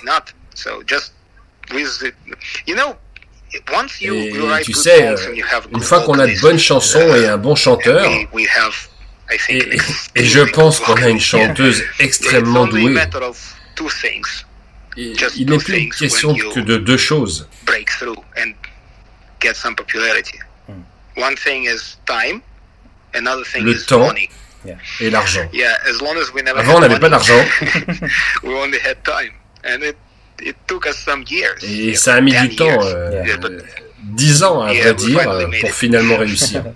Et 4.01 4.07
you 4.07 4.47
write 4.47 4.65
tu 4.65 4.73
sais, 4.75 4.99
songs 4.99 5.23
euh, 5.23 5.31
and 5.31 5.35
you 5.35 5.45
have 5.51 5.67
une 5.73 5.81
fois 5.83 6.03
qu'on 6.03 6.19
a 6.19 6.27
de 6.27 6.39
bonnes 6.41 6.59
chansons 6.59 7.15
et 7.15 7.27
un 7.27 7.39
bon 7.39 7.55
chanteur, 7.55 8.07
we, 8.11 8.27
we 8.33 8.47
have, 8.55 8.75
I 9.31 9.39
think, 9.39 9.65
et, 10.15 10.21
et 10.21 10.25
je 10.25 10.41
pense 10.41 10.81
qu'on 10.81 10.95
a 10.97 11.09
une 11.09 11.21
chanteuse 11.21 11.83
extrêmement 11.99 12.67
douée. 12.67 12.95
Il 14.97 15.51
n'est 15.51 15.59
plus 15.59 15.89
question 15.89 16.35
que 16.35 16.61
de 16.61 16.77
deux 16.77 16.97
choses. 16.97 17.49
break 17.65 17.89
through 17.91 18.17
and 18.37 18.53
get 19.41 19.55
some 19.55 19.75
popularity. 19.75 20.39
One 21.17 21.37
thing 21.37 21.65
is 21.65 21.97
time, 22.07 22.41
another 23.15 23.45
thing 23.45 23.63
Le 23.65 23.75
is 23.75 23.87
temps 23.87 24.07
money. 24.07 24.29
et 25.01 25.11
l'argent. 25.11 25.49
Avant, 26.57 26.77
on 26.77 26.83
had 26.83 26.91
n'avait 26.91 27.01
pas 27.01 27.09
d'argent. 27.09 27.45
it 30.43 30.57
took 30.67 30.87
us 30.87 30.97
some 30.97 31.25
years. 31.31 31.63
Et 31.63 31.95
ça 31.95 32.15
a 32.15 32.21
mis 32.21 32.33
du 32.33 32.57
temps, 32.57 32.67
euh, 32.83 33.25
Yeah, 33.25 33.37
dix 34.15 34.43
ans 34.43 34.63
à 34.63 34.73
Yeah, 34.73 34.93
vrai 34.93 34.95
dire, 34.95 35.21
finally 35.21 35.45
euh, 35.45 35.61
pour 35.61 35.71
finalement 35.71 36.17
réussir. 36.17 36.65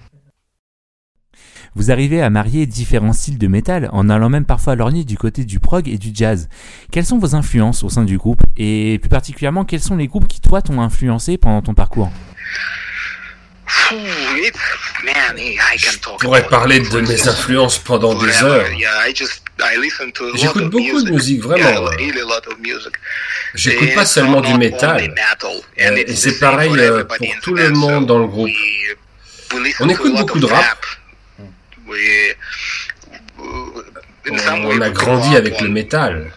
Vous 1.75 1.91
arrivez 1.91 2.21
à 2.21 2.29
marier 2.29 2.67
différents 2.67 3.15
styles 3.15 3.39
de 3.39 3.47
métal 3.47 3.89
en 3.93 4.11
allant 4.11 4.29
même 4.29 4.45
parfois 4.45 4.75
lorgner 4.77 5.05
du 5.05 5.17
côté 5.17 5.45
du 5.45 5.59
prog 5.59 5.89
et 5.89 5.97
du 5.97 6.11
jazz. 6.13 6.51
Quelles 6.91 7.07
sont 7.07 7.19
vos 7.19 7.35
influences 7.35 7.83
au 7.83 7.89
sein 7.89 8.05
du 8.05 8.19
groupe? 8.19 8.43
Et 8.59 8.99
plus 8.99 9.09
particulièrement 9.09 9.65
quels 9.65 9.81
sont 9.81 9.97
les 9.97 10.07
groupes 10.07 10.29
qui 10.29 10.43
toi 10.43 10.61
t'ont 10.61 10.83
influencé 10.83 11.39
pendant 11.39 11.63
ton 11.63 11.73
parcours? 11.73 12.11
Phew, 13.67 13.97
it, 14.45 14.55
man, 15.05 15.39
I 15.39 15.77
can 15.79 15.99
talk 16.01 16.21
Je 16.21 16.27
pourrais 16.27 16.47
parler 16.49 16.81
de 16.81 17.01
mes 17.01 17.29
influences 17.29 17.79
pendant 17.79 18.15
des 18.15 18.43
heures. 18.43 18.67
J'écoute 20.35 20.71
beaucoup 20.71 21.03
de 21.03 21.11
musique, 21.11 21.43
vraiment. 21.43 21.89
J'écoute 23.55 23.95
pas 23.95 24.05
seulement 24.05 24.41
du 24.41 24.55
métal. 24.55 25.15
Et 25.79 26.15
c'est 26.17 26.39
pareil 26.39 26.73
euh, 26.77 27.05
pour 27.05 27.27
tout 27.43 27.55
le 27.55 27.71
monde 27.71 28.07
dans 28.07 28.19
le 28.19 28.27
groupe. 28.27 28.51
On 29.81 29.89
écoute 29.89 30.17
beaucoup 30.17 30.41
de 30.41 30.47
rap. 30.47 30.87
On 34.29 34.81
a 34.81 34.91
grandi 34.91 35.37
avec 35.37 35.61
le 35.61 35.69
métal. 35.69 36.33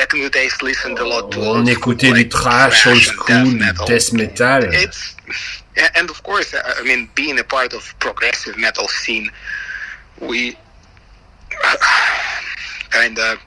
Back 0.00 0.14
in 0.14 0.20
the 0.22 0.30
days 0.30 0.54
listened 0.62 0.98
a 0.98 1.06
lot 1.12 1.30
to 1.32 1.38
On 1.40 1.58
old 1.58 1.68
écoutait 1.68 2.06
school, 2.08 2.14
du 2.14 2.22
like 2.22 2.30
trash, 2.30 2.86
old 2.86 2.96
and 2.96 3.04
school, 3.04 3.26
death 3.26 3.54
metal. 3.64 3.86
death 3.86 4.12
metal. 4.12 4.62
It's 4.84 5.16
and 5.96 6.10
of 6.10 6.18
course, 6.22 6.48
I 6.54 6.82
mean, 6.88 7.08
being 7.14 7.38
a 7.38 7.44
part 7.44 7.72
of 7.78 7.82
progressive 8.06 8.56
metal 8.56 8.88
scene, 8.88 9.30
we 10.28 10.56
kind 12.90 13.18
of, 13.18 13.38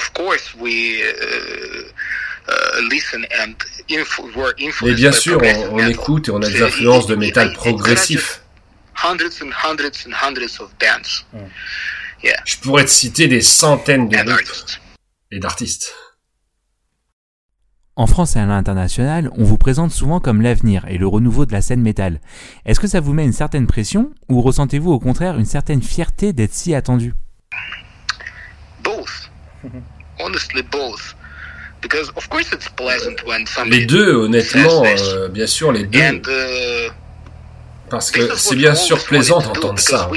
of 0.00 0.06
course, 0.14 0.54
we 0.54 1.02
uh, 1.02 1.12
uh, 2.48 2.80
listen 2.94 3.26
and 3.40 3.56
influ- 3.88 4.34
were 4.34 4.54
Mais 4.56 4.64
influenced 4.66 5.00
bien 5.02 5.10
by 5.10 5.16
sûr, 5.18 5.38
progressive 5.38 5.68
on, 5.68 5.72
on 5.72 5.76
metal. 5.76 5.90
écoute 5.92 6.28
et 6.28 6.32
on 6.32 6.42
a 6.42 6.48
des 6.48 6.62
influences 6.62 7.06
de 7.06 7.16
métal 7.16 7.46
it- 7.48 7.52
it 7.52 7.56
progressif. 7.58 8.40
Hundreds 8.94 9.40
and 9.42 9.52
hundreds 9.52 10.06
and 10.06 10.14
hundreds 10.14 10.60
of 10.60 10.68
bands. 10.78 11.24
Yeah. 12.24 12.40
Je 12.46 12.56
pourrais 12.56 12.86
te 12.86 12.90
citer 12.90 13.28
des 13.28 13.42
centaines 13.42 14.08
de 14.08 14.16
And 14.16 14.24
groupes 14.24 14.80
et 15.30 15.38
d'artistes. 15.38 15.94
En 17.96 18.06
France 18.06 18.34
et 18.34 18.38
à 18.38 18.46
l'international, 18.46 19.30
on 19.36 19.44
vous 19.44 19.58
présente 19.58 19.92
souvent 19.92 20.20
comme 20.20 20.40
l'avenir 20.40 20.86
et 20.88 20.96
le 20.96 21.06
renouveau 21.06 21.44
de 21.44 21.52
la 21.52 21.60
scène 21.60 21.82
métal. 21.82 22.20
Est-ce 22.64 22.80
que 22.80 22.86
ça 22.86 23.00
vous 23.00 23.12
met 23.12 23.24
une 23.24 23.34
certaine 23.34 23.66
pression 23.66 24.10
ou 24.30 24.40
ressentez-vous 24.40 24.90
au 24.90 24.98
contraire 24.98 25.38
une 25.38 25.44
certaine 25.44 25.82
fierté 25.82 26.32
d'être 26.32 26.54
si 26.54 26.74
attendu? 26.74 27.12
Both. 28.82 29.30
Honestly, 30.18 30.62
both. 30.62 31.14
Because 31.82 32.10
of 32.16 32.26
course 32.30 32.50
it's 32.52 32.70
pleasant 32.70 33.22
when 33.26 33.46
somebody 33.46 33.80
Les 33.80 33.86
deux, 33.86 34.14
honnêtement, 34.14 34.82
euh, 34.86 35.28
bien 35.28 35.46
sûr, 35.46 35.70
les 35.70 35.84
deux. 35.84 36.00
And 36.00 36.22
uh, 36.26 36.90
Parce 37.90 38.10
que 38.10 38.34
c'est 38.36 38.56
bien 38.56 38.74
sûr 38.74 39.02
plaisant 39.04 39.40
d'entendre 39.40 39.78
ça. 39.78 40.10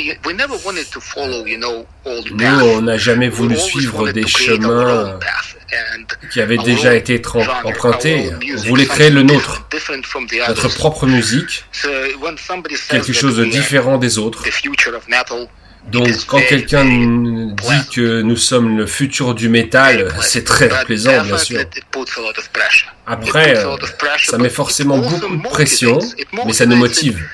Nous, 2.31 2.45
on 2.45 2.81
n'a 2.81 2.97
jamais 2.97 3.29
voulu 3.29 3.57
suivre 3.57 4.09
des 4.11 4.25
chemins 4.27 5.19
qui 6.31 6.41
avaient 6.41 6.57
déjà 6.57 6.95
été 6.95 7.21
empruntés. 7.63 8.31
On 8.55 8.61
voulait 8.63 8.85
créer 8.85 9.09
le 9.09 9.23
nôtre, 9.23 9.67
notre 10.47 10.69
propre 10.69 11.05
musique, 11.05 11.65
quelque 12.89 13.13
chose 13.13 13.37
de 13.37 13.45
différent 13.45 13.97
des 13.97 14.17
autres. 14.17 14.43
Donc 15.91 16.09
quand 16.27 16.41
quelqu'un 16.41 16.83
dit 16.83 17.87
que 17.93 18.21
nous 18.21 18.35
sommes 18.35 18.77
le 18.77 18.85
futur 18.85 19.33
du 19.33 19.47
métal, 19.47 20.13
c'est 20.21 20.43
très 20.43 20.67
plaisant 20.83 21.23
bien 21.23 21.37
sûr. 21.37 21.61
Après, 23.05 23.55
ça 24.23 24.37
met 24.37 24.49
forcément 24.49 24.97
beaucoup 24.97 25.37
de 25.37 25.41
pression, 25.49 25.99
mais 26.45 26.53
ça 26.53 26.65
nous 26.65 26.75
motive. 26.75 27.25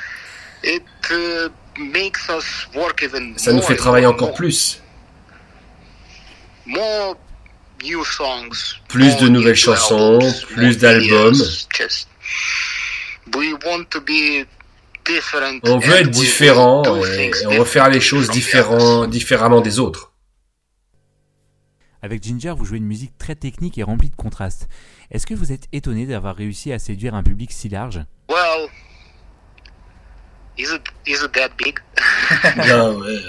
Ça 3.37 3.53
nous 3.53 3.61
fait 3.61 3.75
travailler 3.75 4.05
encore 4.05 4.33
plus. 4.33 4.81
Plus 8.87 9.17
de 9.17 9.27
nouvelles 9.27 9.55
chansons, 9.55 10.19
plus 10.47 10.77
d'albums. 10.77 11.41
On 15.63 15.79
veut 15.79 15.95
être 15.95 16.09
différent 16.09 16.83
et, 16.85 17.31
on 17.47 17.57
veut 17.57 17.65
faire 17.65 17.89
les 17.89 17.99
choses 17.99 18.29
différemment 18.29 19.61
des 19.61 19.79
autres. 19.79 20.13
Avec 22.01 22.21
Ginger, 22.21 22.53
vous 22.57 22.65
jouez 22.65 22.79
une 22.79 22.85
musique 22.85 23.17
très 23.17 23.35
technique 23.35 23.77
et 23.77 23.83
remplie 23.83 24.09
de 24.09 24.15
contrastes. 24.15 24.67
Est-ce 25.09 25.25
que 25.25 25.33
vous 25.33 25.53
êtes 25.53 25.67
étonné 25.71 26.05
d'avoir 26.05 26.35
réussi 26.35 26.73
à 26.73 26.79
séduire 26.79 27.15
un 27.15 27.23
public 27.23 27.51
si 27.53 27.69
large? 27.69 28.01
Well, 28.29 28.67
is 30.57 30.71
it, 30.71 30.81
is 31.05 31.23
it 31.23 31.33
that 31.33 31.49
big? 31.57 31.79
Non, 32.67 32.95
ouais. 33.01 33.19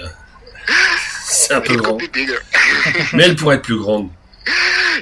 C'est 1.27 1.53
un 1.53 1.61
peu 1.61 1.75
grand. 1.75 1.97
Mais 3.13 3.23
elle 3.23 3.35
pourrait 3.35 3.55
être 3.57 3.63
plus 3.63 3.77
grande. 3.77 4.09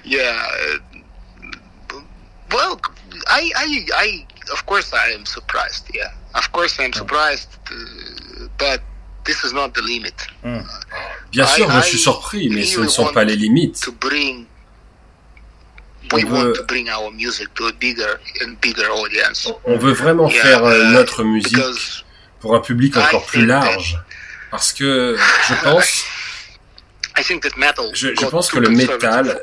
Yeah. 0.06 0.36
Well, 2.52 2.80
I, 3.28 3.52
I, 3.56 3.86
I, 3.94 4.26
of 4.52 4.66
course 4.66 4.92
I 4.94 5.14
am 5.14 5.26
surprised, 5.26 5.90
yeah. 5.94 6.12
Of 6.36 6.52
course 6.52 6.80
I'm 6.80 6.94
surprised, 6.94 7.50
uh, 7.72 8.48
but 8.58 8.82
this 9.26 9.44
is 9.44 9.54
not 9.54 9.74
the 9.74 9.82
limit. 9.82 10.28
Bien 11.32 11.46
sûr, 11.46 11.70
je 11.72 11.82
suis 11.82 12.00
surpris, 12.00 12.50
mais 12.50 12.64
ce 12.64 12.80
ne 12.80 12.88
sont 12.88 13.08
pas 13.14 13.24
les 13.24 13.36
limites. 13.36 13.82
To 13.82 13.92
bring, 13.92 14.46
On 16.12 16.18
we 16.18 16.24
want 16.26 16.44
veut, 16.44 16.54
to 16.54 16.64
bring 16.64 16.90
our 16.90 17.12
music 17.12 17.54
to 17.56 17.68
a 17.68 17.74
bigger 17.74 18.20
and 18.42 18.56
bigger 18.62 18.90
audience. 18.90 19.52
on 19.66 19.78
veut 19.78 19.94
vraiment 19.94 20.30
faire 20.30 20.64
euh, 20.64 20.90
uh, 20.90 20.94
notre 20.94 21.24
musique 21.24 21.58
pour 22.44 22.56
un 22.58 22.60
public 22.60 22.98
encore 22.98 23.26
plus 23.26 23.46
large. 23.46 23.98
Parce 24.52 24.74
que 24.74 25.16
je 25.48 25.54
pense 25.64 26.04
I 27.18 27.24
think 27.24 27.42
that 27.44 27.56
metal 27.58 27.86
Je- 27.94 28.10
pense 28.26 28.52
que 28.52 28.60
le 28.60 28.70
métal 28.70 29.42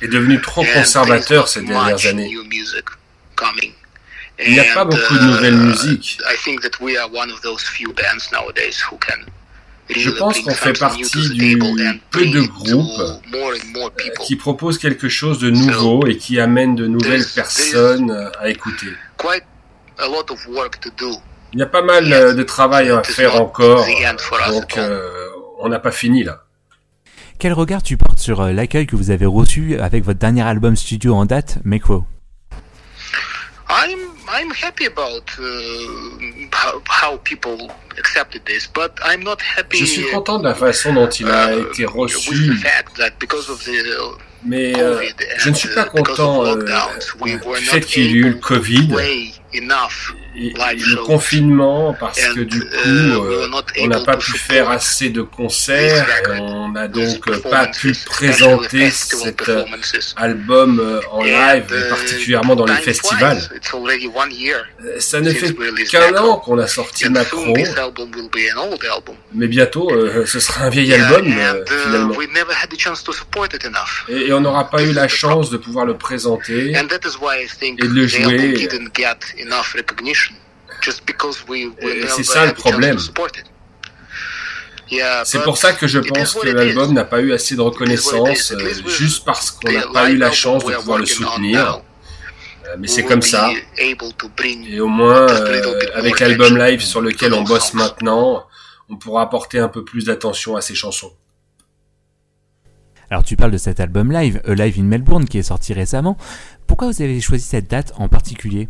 est 0.00 0.06
devenu 0.06 0.40
trop 0.40 0.64
conservateur 0.64 1.48
ces 1.48 1.62
dernières 1.62 2.06
années. 2.06 2.30
Il 4.44 4.52
n'y 4.52 4.60
a 4.60 4.74
pas 4.74 4.84
beaucoup 4.84 5.14
de 5.14 5.24
nouvelles 5.24 5.54
uh, 5.54 5.66
musiques. 5.70 6.18
I 6.32 6.36
think 6.44 6.60
that 6.60 6.80
we 6.80 6.96
are 6.96 7.08
one 7.12 7.30
of 7.32 7.40
those 7.42 7.62
few 7.64 7.92
bands 7.92 8.30
nowadays 8.32 8.76
who 8.88 8.96
can 8.98 9.20
Je 9.88 10.10
pense 10.10 10.38
qu'on 10.40 10.54
fait 10.54 10.78
partie 10.78 11.28
du 11.30 11.58
peu 12.12 12.26
de 12.26 12.42
groupes 12.42 13.02
qui 14.24 14.36
proposent 14.36 14.78
quelque 14.78 15.08
chose 15.08 15.40
de 15.40 15.50
nouveau 15.50 16.06
et 16.06 16.16
qui 16.16 16.38
amènent 16.38 16.76
de 16.76 16.86
nouvelles 16.86 17.26
personnes 17.34 18.30
à 18.38 18.48
écouter. 18.50 18.92
Il 21.54 21.58
y 21.58 21.62
a 21.62 21.66
pas 21.66 21.82
mal 21.82 22.12
euh, 22.12 22.34
de 22.34 22.42
travail 22.42 22.90
à 22.90 23.02
faire 23.02 23.40
encore, 23.40 23.84
donc 24.48 24.78
euh, 24.78 25.08
on 25.58 25.68
n'a 25.68 25.78
pas 25.78 25.92
fini 25.92 26.24
là. 26.24 26.42
Quel 27.38 27.52
regard 27.52 27.82
tu 27.82 27.96
portes 27.96 28.20
sur 28.20 28.40
euh, 28.40 28.52
l'accueil 28.52 28.86
que 28.86 28.96
vous 28.96 29.10
avez 29.10 29.26
reçu 29.26 29.78
avec 29.78 30.04
votre 30.04 30.18
dernier 30.18 30.42
album 30.42 30.76
studio 30.76 31.14
en 31.14 31.26
date, 31.26 31.58
Macro 31.64 32.04
I'm 33.68 33.98
I'm 34.28 34.50
happy 34.52 34.86
about 34.86 35.24
uh, 35.38 35.42
how, 36.52 36.80
how 36.88 37.18
people 37.18 37.70
accepted 37.98 38.44
this, 38.44 38.66
but 38.66 38.92
I'm 39.04 39.22
not 39.22 39.38
happy 39.56 39.78
Je 39.78 39.84
suis 39.84 40.10
content 40.10 40.38
de 40.38 40.44
la 40.44 40.54
façon 40.54 40.94
dont 40.94 41.08
il 41.08 41.28
a 41.28 41.54
été 41.54 41.84
with 41.84 41.94
reçu, 41.94 42.54
the 42.54 42.62
fact 42.62 42.96
that 42.96 43.10
because 43.20 43.50
of 43.50 43.62
the 43.64 43.72
mais 44.44 44.72
euh, 44.78 45.00
je 45.38 45.50
ne 45.50 45.54
suis 45.54 45.68
uh, 45.68 45.74
pas 45.74 45.82
of 45.82 45.92
content 45.92 46.56
du 46.56 47.38
fait 47.64 47.80
qu'il 47.80 48.04
y 48.04 48.06
ait 48.06 48.10
eu 48.10 48.22
le 48.22 48.28
able 48.30 48.40
to 48.40 48.46
Covid 48.46 48.88
le 49.54 51.04
confinement 51.04 51.94
parce 51.98 52.20
que 52.28 52.40
du 52.40 52.60
coup 52.60 52.66
uh, 52.66 52.88
euh, 52.88 53.16
were 53.18 53.48
not 53.48 53.62
on 53.80 53.86
n'a 53.88 54.00
pas 54.00 54.16
pu 54.16 54.32
faire 54.32 54.70
assez 54.70 55.10
de 55.10 55.22
concerts 55.22 56.06
on 56.40 56.70
n'a 56.70 56.88
donc 56.88 57.28
euh, 57.28 57.38
pas 57.50 57.66
pu 57.66 57.92
présenter 58.06 58.90
cet 58.90 59.48
euh, 59.48 59.64
album 60.16 60.80
euh, 60.80 61.00
en 61.10 61.22
live 61.22 61.64
et 61.70 61.88
particulièrement 61.88 62.56
dans 62.56 62.64
les 62.64 62.74
festivals. 62.76 63.38
flies. 63.40 63.56
It's 63.56 63.74
already 63.74 64.08
one 64.08 64.30
year. 64.32 64.64
Euh, 64.84 64.98
Ça 64.98 65.20
ne 65.20 65.30
fait 65.30 65.54
qu'un 65.90 66.14
an 66.16 66.38
qu'on 66.38 66.58
a 66.58 66.66
sorti 66.66 67.06
And 67.06 67.10
Macro, 67.10 67.38
soon 67.44 67.54
this 67.54 67.76
album 67.76 68.10
will 68.14 68.28
be 68.30 68.48
an 68.56 68.70
old 68.70 68.82
album. 68.84 69.16
mais 69.34 69.46
bientôt 69.48 69.90
euh, 69.90 70.24
ce 70.26 70.40
sera 70.40 70.64
un 70.64 70.70
vieil 70.70 70.92
album 70.94 71.26
and 71.26 71.30
euh, 71.32 71.64
finalement. 71.84 72.14
we 72.16 72.26
never 72.28 72.52
had 72.52 72.70
the 72.70 72.78
chance 72.78 73.02
to 73.04 73.12
support 73.12 73.52
it 73.54 73.64
enough. 73.64 74.04
Et, 74.08 74.28
et 74.28 74.32
on 74.32 74.40
n'aura 74.40 74.68
pas 74.70 74.82
eu 74.82 74.92
la 74.92 75.08
chance 75.08 75.50
de 75.50 75.56
pouvoir 75.58 75.84
le 75.84 75.96
présenter. 75.96 76.74
And 76.76 76.86
that 76.88 77.06
is 77.06 77.16
why 77.20 77.44
I 77.44 77.46
think 77.48 77.82
Et 77.84 77.88
de 77.88 77.92
le 77.92 78.06
jouer. 78.06 78.68
Didn't 79.42 79.50
get 79.50 79.56
enough 79.56 79.74
recognition, 79.74 80.34
just 80.82 81.04
because 81.06 81.44
we, 81.48 81.66
we 81.82 82.04
Et 82.04 82.06
c'est 82.08 82.24
ça 82.24 82.46
le 82.46 82.52
problème. 82.54 82.98
C'est 85.24 85.42
pour 85.42 85.56
ça 85.56 85.72
que 85.72 85.86
je 85.86 85.98
pense 86.00 86.34
que 86.34 86.48
l'album 86.48 86.92
n'a 86.92 87.04
pas 87.04 87.20
eu 87.20 87.32
assez 87.32 87.56
de 87.56 87.60
reconnaissance 87.62 88.52
euh, 88.52 88.88
juste 88.88 89.24
parce 89.24 89.50
qu'on 89.50 89.70
the 89.70 89.74
n'a 89.74 89.86
pas 89.86 90.10
eu 90.10 90.12
live 90.12 90.18
la 90.18 90.26
album 90.26 90.32
chance 90.32 90.64
de 90.64 90.72
pouvoir 90.74 90.98
le 90.98 91.06
soutenir. 91.06 91.82
Euh, 92.66 92.76
Mais 92.78 92.86
we 92.86 92.90
c'est 92.90 93.02
comme 93.04 93.20
be 93.20 93.24
ça. 93.24 93.48
able 93.78 94.12
to 94.18 94.28
bring 94.36 94.66
Et 94.68 94.80
au 94.80 94.88
moins, 94.88 95.26
just 95.26 95.42
a 95.42 95.52
little 95.52 95.68
euh, 95.74 95.98
avec 95.98 96.20
l'album 96.20 96.46
attention 96.46 96.64
live 96.64 96.80
sur 96.82 97.00
lequel 97.00 97.30
to 97.30 97.36
on 97.36 97.42
bosse 97.42 97.70
songs. 97.70 97.78
maintenant, 97.78 98.46
on 98.88 98.96
pourra 98.96 99.22
apporter 99.22 99.58
un 99.58 99.68
peu 99.68 99.82
plus 99.84 100.04
d'attention 100.04 100.56
à 100.56 100.60
ces 100.60 100.74
chansons. 100.74 101.12
Alors 103.10 103.24
tu 103.24 103.36
parles 103.36 103.50
de 103.50 103.58
cet 103.58 103.80
album 103.80 104.12
live, 104.12 104.40
A 104.46 104.54
Live 104.54 104.78
in 104.78 104.84
Melbourne, 104.84 105.26
qui 105.26 105.38
est 105.38 105.42
sorti 105.42 105.72
récemment. 105.74 106.16
Pourquoi 106.66 106.90
vous 106.90 107.02
avez 107.02 107.20
choisi 107.20 107.44
cette 107.44 107.68
date 107.70 107.92
en 107.96 108.08
particulier? 108.08 108.68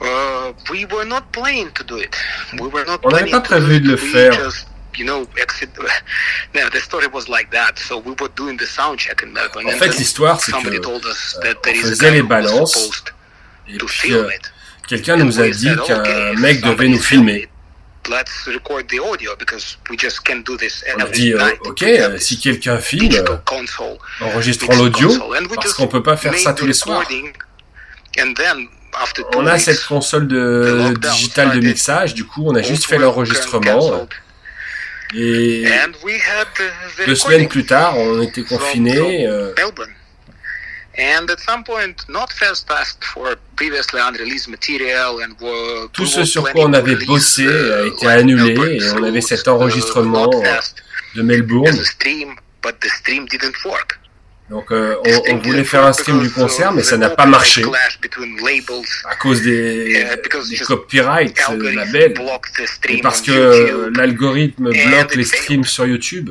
Uh, 0.00 0.52
we 0.70 0.84
were 0.86 1.04
not 1.04 1.22
planning 1.32 1.70
to 1.72 1.84
do 1.84 1.98
it. 1.98 2.14
We 2.54 2.68
were 2.68 2.84
not 2.84 3.00
On 3.04 3.10
n'avait 3.10 3.30
planning 3.30 3.32
pas 3.32 3.40
to 3.40 3.48
prévu 3.48 3.80
do 3.80 3.88
de 3.88 3.94
it. 3.94 4.00
le 4.00 4.06
We 4.06 4.12
faire. 4.12 4.32
Just, 4.32 4.66
you 4.96 5.04
know, 5.04 5.26
exit. 5.40 5.70
No, 6.54 6.68
the 6.70 6.80
story 6.80 7.06
was 7.12 7.28
like 7.28 7.50
that. 7.50 7.78
So 7.78 7.98
we 7.98 8.14
were 8.20 8.30
doing 8.36 8.56
the 8.56 8.66
sound 8.66 8.98
check 8.98 9.22
in 9.22 9.32
Melbourne. 9.32 9.66
En 9.66 9.70
and 9.70 9.78
fait, 9.78 9.96
l'histoire, 9.98 10.40
c'est 10.40 10.50
somebody 10.52 10.76
que 10.76 10.82
told 10.82 11.04
us 11.04 11.36
euh, 11.36 11.42
that 11.42 11.62
there 11.62 11.76
on 11.76 11.82
faisait 11.82 12.10
les 12.10 12.22
balances, 12.22 13.04
et 13.68 13.78
puis 13.78 14.12
euh, 14.14 14.28
quelqu'un 14.86 15.16
nous 15.16 15.40
a 15.40 15.48
dit 15.48 15.70
qu'un 15.86 16.00
okay, 16.00 16.36
mec 16.36 16.60
devait 16.60 16.88
nous 16.88 17.00
film 17.00 17.26
filmer. 17.26 17.48
Let's 18.08 18.46
record 18.46 18.88
the 18.88 19.00
audio 19.00 19.34
because 19.36 19.78
we 19.88 19.96
just 19.96 20.24
can't 20.24 20.42
do 20.44 20.58
this 20.58 20.84
On 20.94 21.00
a 21.00 21.08
dit, 21.08 21.32
euh, 21.32 21.40
ok, 21.64 21.82
euh, 21.82 22.18
si 22.18 22.38
quelqu'un 22.38 22.78
filme, 22.78 23.10
euh, 23.14 23.38
enregistrons 24.20 24.76
l'audio, 24.76 25.10
parce 25.54 25.72
qu'on 25.72 25.88
peut 25.88 26.02
pas 26.02 26.16
faire 26.16 26.34
ça 26.38 26.52
tous 26.52 26.66
les 26.66 26.74
soirs. 26.74 27.02
And 28.18 28.34
then, 28.34 28.68
On 29.36 29.46
a 29.46 29.58
cette 29.58 29.84
console 29.86 30.28
de 30.28 30.36
digitale 31.12 31.48
de 31.48 31.60
mixage, 31.68 32.14
du 32.14 32.24
coup 32.24 32.42
on 32.46 32.54
a 32.54 32.62
juste 32.62 32.84
fait 32.86 32.96
l'enregistrement. 32.98 34.06
Et 35.16 35.62
uh, 35.62 35.68
deux 37.06 37.14
semaines 37.14 37.48
plus 37.48 37.64
tard, 37.66 37.96
on 37.98 38.20
était 38.22 38.42
confinés. 38.42 39.26
euh, 39.26 39.52
Tout 45.92 46.06
ce 46.06 46.24
sur 46.24 46.42
quoi 46.52 46.64
on 46.66 46.72
avait 46.72 46.94
bossé 47.06 47.46
a 47.48 47.86
été 47.86 48.06
annulé 48.06 48.54
et 48.76 48.90
on 48.92 49.02
avait 49.02 49.20
cet 49.20 49.48
enregistrement 49.48 50.28
de 51.16 51.22
Melbourne. 51.22 51.66
Donc 54.50 54.70
euh, 54.72 54.96
on, 55.06 55.32
on 55.32 55.38
voulait 55.38 55.64
faire 55.64 55.84
un 55.84 55.92
stream 55.94 56.20
du 56.20 56.30
concert, 56.30 56.72
mais 56.72 56.82
ça 56.82 56.96
n'a 56.98 57.08
pas 57.10 57.24
marché 57.26 57.62
à 59.08 59.16
cause 59.16 59.40
des, 59.42 60.04
des 60.50 60.56
copyrights 60.66 61.34
algorithm 61.34 61.70
labels 61.74 62.14
et 62.88 63.00
parce 63.00 63.22
que 63.22 63.30
euh, 63.32 63.90
l'algorithme 63.96 64.70
bloque 64.70 65.14
les 65.14 65.24
streams 65.24 65.64
sur 65.64 65.86
YouTube. 65.86 66.30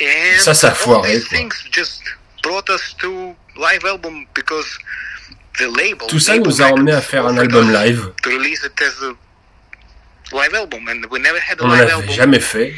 And 0.00 0.38
Ça, 0.38 0.54
ça 0.54 0.68
a 0.68 0.74
foiré, 0.74 1.20
quoi. 1.20 1.38
Tout 6.08 6.18
ça 6.18 6.36
nous 6.38 6.60
a 6.60 6.64
emmené 6.72 6.90
à 6.92 7.00
faire 7.00 7.24
un 7.26 7.38
album 7.38 7.72
live. 7.72 8.10
On 11.60 11.68
n'en 11.68 11.74
live 11.74 11.82
avait 11.82 11.92
album 11.92 12.10
jamais 12.12 12.40
fait. 12.40 12.74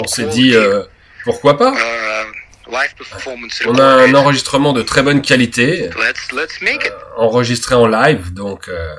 On 0.00 0.06
s'est 0.06 0.24
dit 0.24 0.54
euh, 0.54 0.82
pourquoi 1.24 1.56
pas. 1.56 1.72
uh, 1.72 2.74
performance 2.96 3.62
On 3.66 3.78
a 3.78 3.84
un 3.84 4.14
enregistrement 4.14 4.72
de 4.72 4.82
très 4.82 5.02
bonne 5.02 5.22
qualité, 5.22 5.90
let's 5.98 6.32
let's 6.32 6.60
make 6.62 6.84
it 6.86 6.92
enregistré 7.16 7.74
en 7.74 7.86
live, 7.86 8.32
donc 8.32 8.68
euh, 8.68 8.94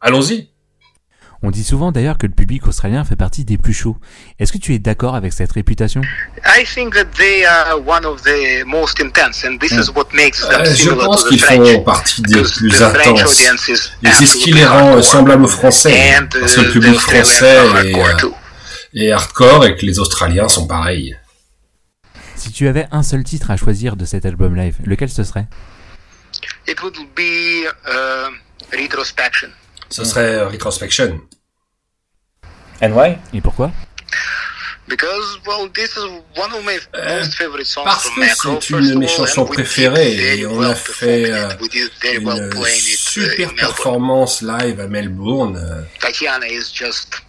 allons-y. 0.00 0.48
On 1.40 1.52
dit 1.52 1.62
souvent 1.62 1.92
d'ailleurs 1.92 2.18
que 2.18 2.26
le 2.26 2.32
public 2.32 2.66
australien 2.66 3.04
fait 3.04 3.14
partie 3.14 3.44
des 3.44 3.58
plus 3.58 3.72
chauds. 3.72 3.96
Est-ce 4.40 4.50
que 4.50 4.58
tu 4.58 4.74
es 4.74 4.80
d'accord 4.80 5.14
avec 5.14 5.32
cette 5.32 5.52
réputation? 5.52 6.00
I 6.44 6.64
think 6.64 6.94
that 6.94 7.04
they 7.16 7.44
are 7.44 7.78
one 7.86 8.04
of 8.04 8.22
the 8.22 8.64
most 8.66 9.00
intense, 9.00 9.44
and 9.44 9.58
this 9.58 9.70
is 9.70 9.88
what 9.94 10.08
makes 10.12 10.40
them 10.40 10.62
Euh, 10.62 10.74
je 10.74 10.90
pense 10.90 11.24
qu'ils 11.28 11.40
font 11.40 11.82
partie 11.84 12.22
des 12.22 12.42
plus 12.42 12.82
intenses. 12.82 13.40
Et 14.02 14.10
c'est 14.10 14.26
ce 14.26 14.36
qui 14.36 14.52
les 14.52 14.64
rend 14.64 14.96
euh, 14.96 15.02
semblables 15.02 15.44
aux 15.44 15.48
Français. 15.48 16.12
Parce 16.28 16.56
que 16.56 16.60
le 16.60 16.70
uh, 16.70 16.72
public 16.72 16.98
français 16.98 17.56
est, 17.84 17.94
euh, 17.94 18.30
est 18.94 19.12
hardcore 19.12 19.64
et 19.66 19.76
que 19.76 19.86
les 19.86 20.00
Australiens 20.00 20.48
sont 20.48 20.66
pareils. 20.66 21.16
Si 22.48 22.54
tu 22.54 22.66
avais 22.66 22.86
un 22.92 23.02
seul 23.02 23.24
titre 23.24 23.50
à 23.50 23.58
choisir 23.58 23.94
de 23.94 24.06
cet 24.06 24.24
album 24.24 24.56
live, 24.56 24.74
lequel 24.82 25.10
ce 25.10 25.22
serait? 25.22 25.46
It 26.66 26.82
would 26.82 26.96
be 27.14 27.68
uh, 27.86 28.30
retrospection. 28.72 29.50
Ce 29.90 30.02
serait 30.02 30.36
euh, 30.36 30.48
Retrospection. 30.48 31.20
And 32.80 32.92
why? 32.92 33.18
Et 33.34 33.42
pourquoi? 33.42 33.70
Because, 34.88 35.38
well, 35.46 35.68
this 35.74 35.94
is 35.94 36.04
one 36.38 36.50
of 36.54 36.64
my 36.64 36.78
most 36.94 37.34
favorite 37.34 37.66
songs 37.66 37.84
Parce 37.84 38.08
from 38.08 38.22
que 38.22 38.62
c'est 38.62 38.70
une 38.70 38.88
de 38.92 38.94
mes 38.94 39.08
chansons 39.08 39.44
préférées 39.44 40.38
et 40.38 40.46
on 40.46 40.62
a 40.62 40.74
fait 40.74 41.30
euh, 41.30 41.50
une 42.14 42.50
uh, 42.62 42.96
super 42.96 43.54
performance 43.56 44.40
live 44.40 44.80
à 44.80 44.86
Melbourne. 44.86 45.58
Euh, 45.58 45.82
Tatiana 46.00 46.48
is 46.48 46.72
just. 46.72 47.22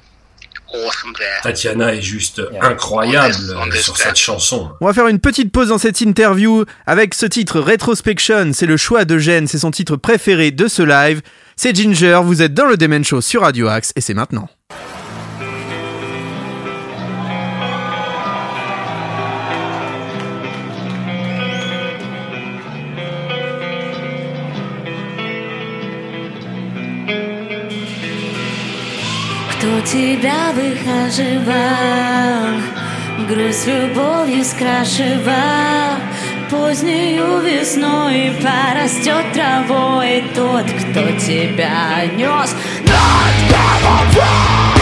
Tatiana 1.43 1.93
est 1.93 2.01
juste 2.01 2.41
incroyable 2.61 3.35
sur 3.75 3.97
cette 3.97 4.17
chanson. 4.17 4.69
On 4.81 4.85
va 4.85 4.93
faire 4.93 5.07
une 5.07 5.19
petite 5.19 5.51
pause 5.51 5.69
dans 5.69 5.77
cette 5.77 6.01
interview 6.01 6.65
avec 6.85 7.13
ce 7.13 7.25
titre 7.25 7.59
Retrospection. 7.59 8.51
C'est 8.53 8.65
le 8.65 8.77
choix 8.77 9.05
de 9.05 9.17
Jen, 9.17 9.47
c'est 9.47 9.59
son 9.59 9.71
titre 9.71 9.95
préféré 9.95 10.51
de 10.51 10.67
ce 10.67 10.81
live. 10.81 11.21
C'est 11.55 11.75
Ginger, 11.75 12.21
vous 12.23 12.41
êtes 12.41 12.53
dans 12.53 12.67
le 12.67 12.77
Demen 12.77 13.03
Show 13.03 13.21
sur 13.21 13.41
Radio 13.41 13.67
Axe 13.67 13.91
et 13.95 14.01
c'est 14.01 14.13
maintenant. 14.13 14.47
Тебя 29.91 30.51
выхаживал, 30.53 31.55
грусть 33.27 33.67
любовью 33.67 34.43
скрашивал, 34.43 35.97
Позднюю 36.49 37.41
весной 37.41 38.31
порастет 38.41 39.33
травой 39.33 40.23
тот, 40.33 40.65
кто 40.65 41.01
тебя 41.19 42.05
нес 42.15 42.55
над 42.87 43.35
головой. 43.51 44.78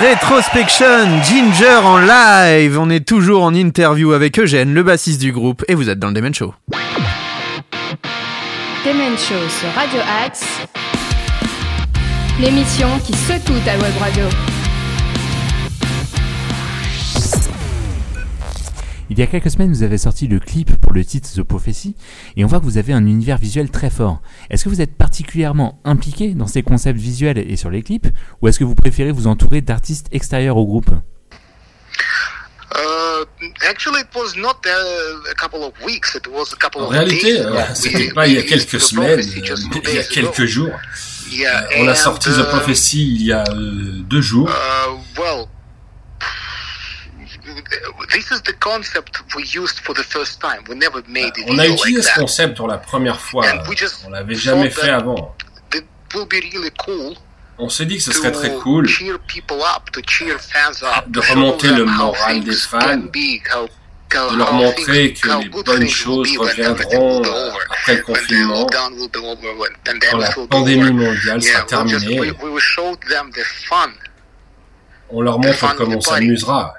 Retrospection, 0.00 1.22
Ginger 1.22 1.80
en 1.82 1.96
live. 1.96 2.78
On 2.78 2.90
est 2.90 3.06
toujours 3.06 3.42
en 3.42 3.54
interview 3.54 4.12
avec 4.12 4.38
Eugène, 4.38 4.74
le 4.74 4.82
bassiste 4.82 5.20
du 5.20 5.32
groupe, 5.32 5.64
et 5.68 5.74
vous 5.74 5.88
êtes 5.88 5.98
dans 5.98 6.08
le 6.08 6.12
Demen 6.12 6.34
Show. 6.34 6.52
Demen 8.84 9.16
Show 9.16 9.48
sur 9.48 9.68
Radio 9.74 10.00
Axe, 10.22 10.44
l'émission 12.38 12.88
qui 13.06 13.14
secoue 13.14 13.58
ta 13.64 13.78
web 13.78 13.92
radio. 13.98 14.24
Il 19.08 19.20
y 19.20 19.22
a 19.22 19.26
quelques 19.28 19.50
semaines, 19.50 19.72
vous 19.72 19.82
avez 19.82 19.98
sorti 19.98 20.26
le 20.26 20.40
clip 20.40 20.76
pour 20.76 20.92
le 20.92 21.04
titre 21.04 21.30
The 21.34 21.42
Prophecy, 21.42 21.94
et 22.36 22.44
on 22.44 22.48
voit 22.48 22.60
que 22.60 22.64
vous 22.64 22.78
avez 22.78 22.92
un 22.92 23.06
univers 23.06 23.38
visuel 23.38 23.70
très 23.70 23.90
fort. 23.90 24.20
Est-ce 24.50 24.64
que 24.64 24.68
vous 24.68 24.80
êtes 24.80 24.96
particulièrement 24.96 25.80
impliqué 25.84 26.34
dans 26.34 26.46
ces 26.46 26.62
concepts 26.62 26.98
visuels 27.00 27.38
et 27.38 27.56
sur 27.56 27.70
les 27.70 27.82
clips, 27.82 28.08
ou 28.40 28.48
est-ce 28.48 28.58
que 28.58 28.64
vous 28.64 28.74
préférez 28.74 29.10
vous 29.10 29.26
entourer 29.26 29.60
d'artistes 29.60 30.08
extérieurs 30.12 30.56
au 30.56 30.66
groupe 30.66 30.90
En 36.84 36.88
réalité, 36.88 37.40
euh, 37.40 37.62
c'était 37.74 38.12
pas 38.12 38.26
il 38.26 38.34
y 38.34 38.38
a 38.38 38.42
quelques 38.42 38.80
semaines, 38.80 39.20
euh, 39.20 39.22
il 39.22 39.94
y 39.94 39.98
a 39.98 40.04
quelques 40.04 40.44
jours. 40.44 40.70
Euh, 41.32 41.60
on 41.78 41.88
a 41.88 41.94
sorti 41.94 42.30
The 42.30 42.44
Prophecy 42.44 43.14
il 43.14 43.22
y 43.26 43.32
a 43.32 43.44
euh, 43.48 44.02
deux 44.08 44.20
jours. 44.20 44.48
On 51.48 51.58
a 51.58 51.66
utilisé 51.66 52.02
ce 52.02 52.20
concept 52.20 52.56
pour 52.56 52.68
la 52.68 52.78
première 52.78 53.20
fois. 53.20 53.44
On 54.06 54.10
l'avait 54.10 54.34
jamais 54.34 54.70
fait 54.70 54.90
avant. 54.90 55.34
On 57.58 57.68
s'est 57.70 57.86
dit 57.86 57.96
que 57.96 58.02
ce 58.02 58.12
serait 58.12 58.32
très 58.32 58.52
cool 58.54 58.86
de 58.86 61.20
remonter 61.20 61.68
le 61.68 61.84
moral 61.84 62.44
des 62.44 62.54
fans, 62.54 62.96
de 62.98 64.36
leur 64.36 64.52
montrer 64.52 65.12
que 65.14 65.42
les 65.42 65.48
bonnes 65.48 65.88
choses 65.88 66.36
reviendront 66.38 67.22
après 67.70 67.96
le 67.96 68.02
confinement, 68.02 68.66
quand 68.66 70.18
la 70.18 70.30
pandémie 70.48 70.92
mondiale 70.92 71.42
sera 71.42 71.62
terminée. 71.62 72.32
On 75.08 75.20
leur 75.22 75.38
montre 75.38 75.74
comment 75.76 75.96
on 75.96 76.00
s'amusera. 76.00 76.74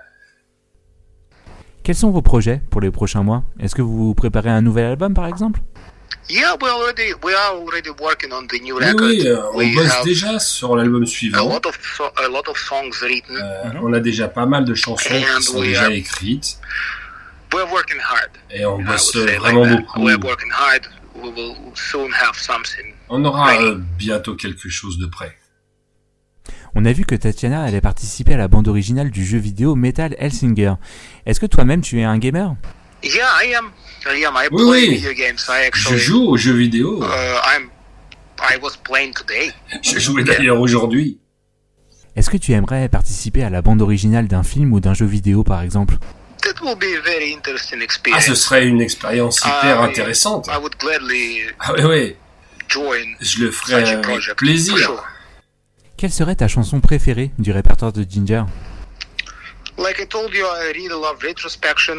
Quels 1.87 1.95
sont 1.95 2.11
vos 2.11 2.21
projets 2.21 2.59
pour 2.69 2.81
les 2.81 2.91
prochains 2.91 3.23
mois? 3.23 3.45
Est-ce 3.61 3.73
que 3.73 3.81
vous 3.81 4.13
préparez 4.13 4.49
un 4.49 4.61
nouvel 4.61 4.87
album 4.87 5.13
par 5.13 5.25
exemple? 5.25 5.61
Oui, 8.99 9.21
oui, 9.21 9.25
euh, 9.25 9.41
on 9.53 9.65
bosse 9.73 10.03
déjà 10.03 10.37
sur 10.37 10.75
l'album 10.75 11.05
suivant. 11.05 11.37
Euh, 13.31 13.69
on 13.81 13.93
a 13.93 14.01
déjà 14.01 14.27
pas 14.27 14.45
mal 14.45 14.65
de 14.65 14.73
chansons 14.73 15.13
qui 15.37 15.43
sont 15.43 15.61
déjà 15.61 15.89
écrites. 15.89 16.59
Et 18.51 18.65
on 18.65 18.81
bosse 18.81 19.15
vraiment 19.15 19.65
beaucoup. 19.65 20.01
On 23.07 23.23
aura 23.23 23.61
euh, 23.61 23.77
bientôt 23.97 24.35
quelque 24.35 24.67
chose 24.67 24.97
de 24.97 25.05
prêt. 25.05 25.37
On 26.75 26.85
a 26.85 26.91
vu 26.91 27.05
que 27.05 27.15
Tatiana 27.15 27.63
allait 27.63 27.81
participer 27.81 28.33
à 28.33 28.37
la 28.37 28.47
bande 28.47 28.67
originale 28.67 29.09
du 29.09 29.25
jeu 29.25 29.37
vidéo 29.37 29.75
Metal 29.75 30.15
Hellsinger. 30.19 30.73
Est-ce 31.25 31.39
que 31.39 31.45
toi-même 31.45 31.81
tu 31.81 31.99
es 31.99 32.03
un 32.03 32.17
gamer? 32.17 32.55
Oui, 34.51 34.63
oui. 34.63 35.03
Je 35.73 35.95
joue 35.95 36.23
aux 36.27 36.37
jeux 36.37 36.53
vidéo. 36.53 37.03
Je 39.81 39.99
jouais 39.99 40.23
d'ailleurs 40.23 40.59
aujourd'hui. 40.59 41.19
Est-ce 42.15 42.29
que 42.29 42.37
tu 42.37 42.53
aimerais 42.53 42.89
participer 42.89 43.43
à 43.43 43.49
la 43.49 43.61
bande 43.61 43.81
originale 43.81 44.27
d'un 44.27 44.43
film 44.43 44.73
ou 44.73 44.79
d'un 44.79 44.93
jeu 44.93 45.05
vidéo 45.05 45.43
par 45.43 45.61
exemple? 45.61 45.97
Ah, 48.13 48.21
ce 48.21 48.35
serait 48.35 48.65
une 48.67 48.81
expérience 48.81 49.39
hyper 49.39 49.81
intéressante. 49.81 50.47
Ah 51.59 51.73
oui, 51.75 51.83
oui. 51.83 52.15
Je 53.21 53.43
le 53.43 53.51
ferais 53.51 53.83
avec 53.83 54.35
plaisir. 54.35 54.75
Quelle 55.97 56.11
serait 56.11 56.35
ta 56.35 56.47
chanson 56.47 56.79
préférée 56.79 57.31
du 57.39 57.51
répertoire 57.51 57.91
de 57.91 58.05
Ginger? 58.07 58.43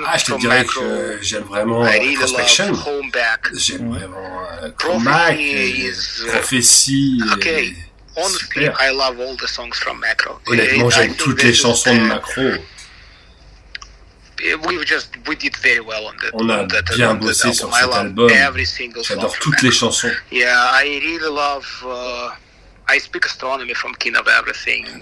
Ah, 0.07 0.17
je 0.19 0.25
te 0.25 0.33
dirais 0.41 0.65
que 0.65 1.19
j'aime 1.23 1.43
vraiment 1.45 1.83
Retrospection. 2.27 2.75
J'aime 3.55 3.91
vraiment 3.93 4.41
euh, 4.63 4.71
Comeback, 4.77 5.37
et 5.39 5.91
Prophétie. 6.29 7.21
et 7.49 7.75
Super. 8.39 8.75
Honnêtement, 10.47 10.91
j'aime 10.91 11.15
toutes 11.15 11.43
les 11.43 11.55
chansons 11.55 11.95
de 11.95 12.01
Macro. 12.09 12.43
On 16.35 16.49
a 16.49 16.65
bien 16.97 17.15
bossé 17.27 17.49
sur 17.55 17.69
cet 17.75 17.85
album. 18.01 18.29
J'adore 19.09 19.33
toutes 19.41 19.63
les 19.63 19.71
chansons. 19.73 20.11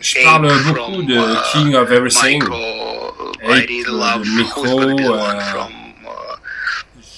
Je 0.03 0.23
parle 0.25 0.49
beaucoup 0.65 1.03
de 1.03 1.53
King 1.53 1.75
of 1.77 1.91
Everything, 1.91 2.43
de 2.43 4.29
Micro, 4.37 4.81
euh, 4.81 5.41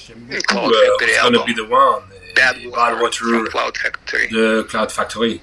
j'aime 0.06 0.20
beaucoup 0.28 0.70
euh, 0.70 0.96
Gonna 1.22 1.38
Be 1.44 1.54
The 1.56 1.60
One, 1.70 2.02
et 2.36 2.68
Bad 2.70 3.00
Water 3.00 3.24
de 3.24 3.48
Cloud 3.48 4.90
Factory. 4.90 5.40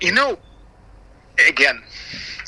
You 0.00 0.12
know, 0.12 0.36
again, 1.48 1.78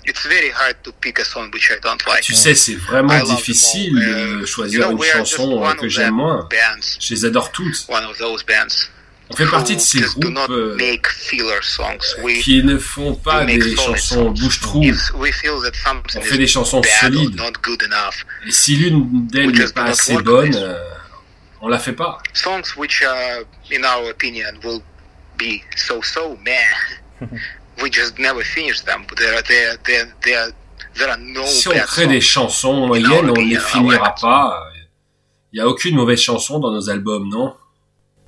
it's 0.05 0.26
very 0.26 0.50
hard 0.50 0.82
to 0.82 0.92
pick 1.00 1.18
a 1.20 1.24
song 1.24 1.50
which 1.53 1.70
I 1.70 1.78
don't 1.80 2.05
like. 2.07 2.22
Tu 2.22 2.34
sais, 2.34 2.55
c'est 2.55 2.74
vraiment 2.74 3.18
difficile 3.22 3.94
de 4.40 4.44
choisir 4.46 4.90
une 4.90 5.03
chanson 5.03 5.62
que 5.78 5.88
j'aime 5.88 6.14
moins. 6.14 6.48
Je 7.00 7.14
les 7.14 7.24
adore 7.26 7.53
toutes. 7.53 7.84
One 7.88 8.05
of 8.05 8.18
those 8.18 8.42
bands. 8.44 8.88
On 9.33 9.37
fait 9.37 9.47
partie 9.47 9.76
de 9.76 9.80
ces 9.80 10.01
groupes 10.01 10.39
euh, 10.51 10.76
qui 12.43 12.62
ne 12.62 12.76
font 12.76 13.14
pas 13.14 13.47
des 13.47 13.74
chansons 13.74 14.30
bouche-trou. 14.30 14.85
On 14.85 16.20
fait 16.20 16.37
des 16.37 16.47
chansons 16.47 16.83
solides. 17.01 17.41
Et 18.47 18.51
si 18.51 18.76
l'une 18.76 19.26
d'elles 19.28 19.53
n'est 19.53 19.72
pas 19.72 19.85
assez 19.85 20.18
bonne, 20.18 20.55
euh, 20.55 20.78
on 21.62 21.68
la 21.68 21.78
fait 21.78 21.95
pas. 21.95 22.18
Songs 22.35 22.76
which, 22.76 23.03
uh, 23.03 23.43
in 23.74 23.85
our 23.85 24.11
opinion, 24.11 24.53
will 24.62 24.83
be 25.39 25.62
so-so, 25.76 26.37
meh. 26.45 27.26
We 27.83 27.91
just 27.91 28.18
never 28.18 28.45
finish 28.45 28.83
them. 28.83 29.07
There 29.16 29.35
are, 29.35 29.43
there, 29.43 29.78
there, 29.87 30.07
there, 30.22 30.53
there 30.95 31.09
are 31.09 31.18
no 31.18 31.47
Si 31.47 31.68
on 31.68 31.78
crée 31.87 32.07
des 32.07 32.20
chansons 32.20 32.87
moyennes, 32.87 33.30
on 33.30 33.41
ne 33.41 33.49
les 33.49 33.59
finira 33.59 34.14
pas. 34.14 34.62
Il 35.53 35.57
n'y 35.57 35.61
a 35.61 35.68
aucune 35.68 35.97
mauvaise 35.97 36.20
chanson 36.20 36.59
dans 36.59 36.70
nos 36.70 36.91
albums, 36.91 37.30
non? 37.30 37.55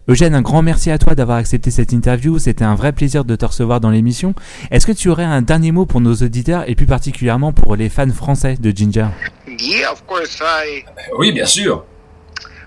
Eugène, 0.07 0.34
un 0.34 0.42
grand 0.42 0.61
merci 0.61 0.90
à 0.90 0.98
toi 0.98 1.14
d'avoir 1.14 1.38
accepté 1.38 1.70
cette 1.70 1.92
interview. 1.92 2.38
C'était 2.38 2.64
un 2.64 2.74
vrai 2.74 2.92
plaisir 2.92 3.24
de 3.24 3.36
te 3.36 3.46
recevoir 3.46 3.80
dans 3.80 3.88
l'émission. 3.88 4.34
Est-ce 4.70 4.86
que 4.86 4.92
tu 4.92 5.09
aurais 5.09 5.24
un 5.24 5.40
dernier 5.40 5.72
mot 5.72 5.86
pour 5.86 6.02
nos 6.02 6.14
auditeurs 6.14 6.68
et 6.68 6.74
plus 6.74 6.84
particulièrement 6.84 7.55
pour 7.55 7.74
les 7.74 7.88
fans 7.88 8.12
français 8.12 8.57
de 8.61 8.70
Ginger? 8.70 9.07
Yeah, 9.46 9.90
of 9.90 10.05
course, 10.07 10.42
I... 10.42 10.84
Oui, 11.16 11.32
bien 11.32 11.46
sûr. 11.46 11.86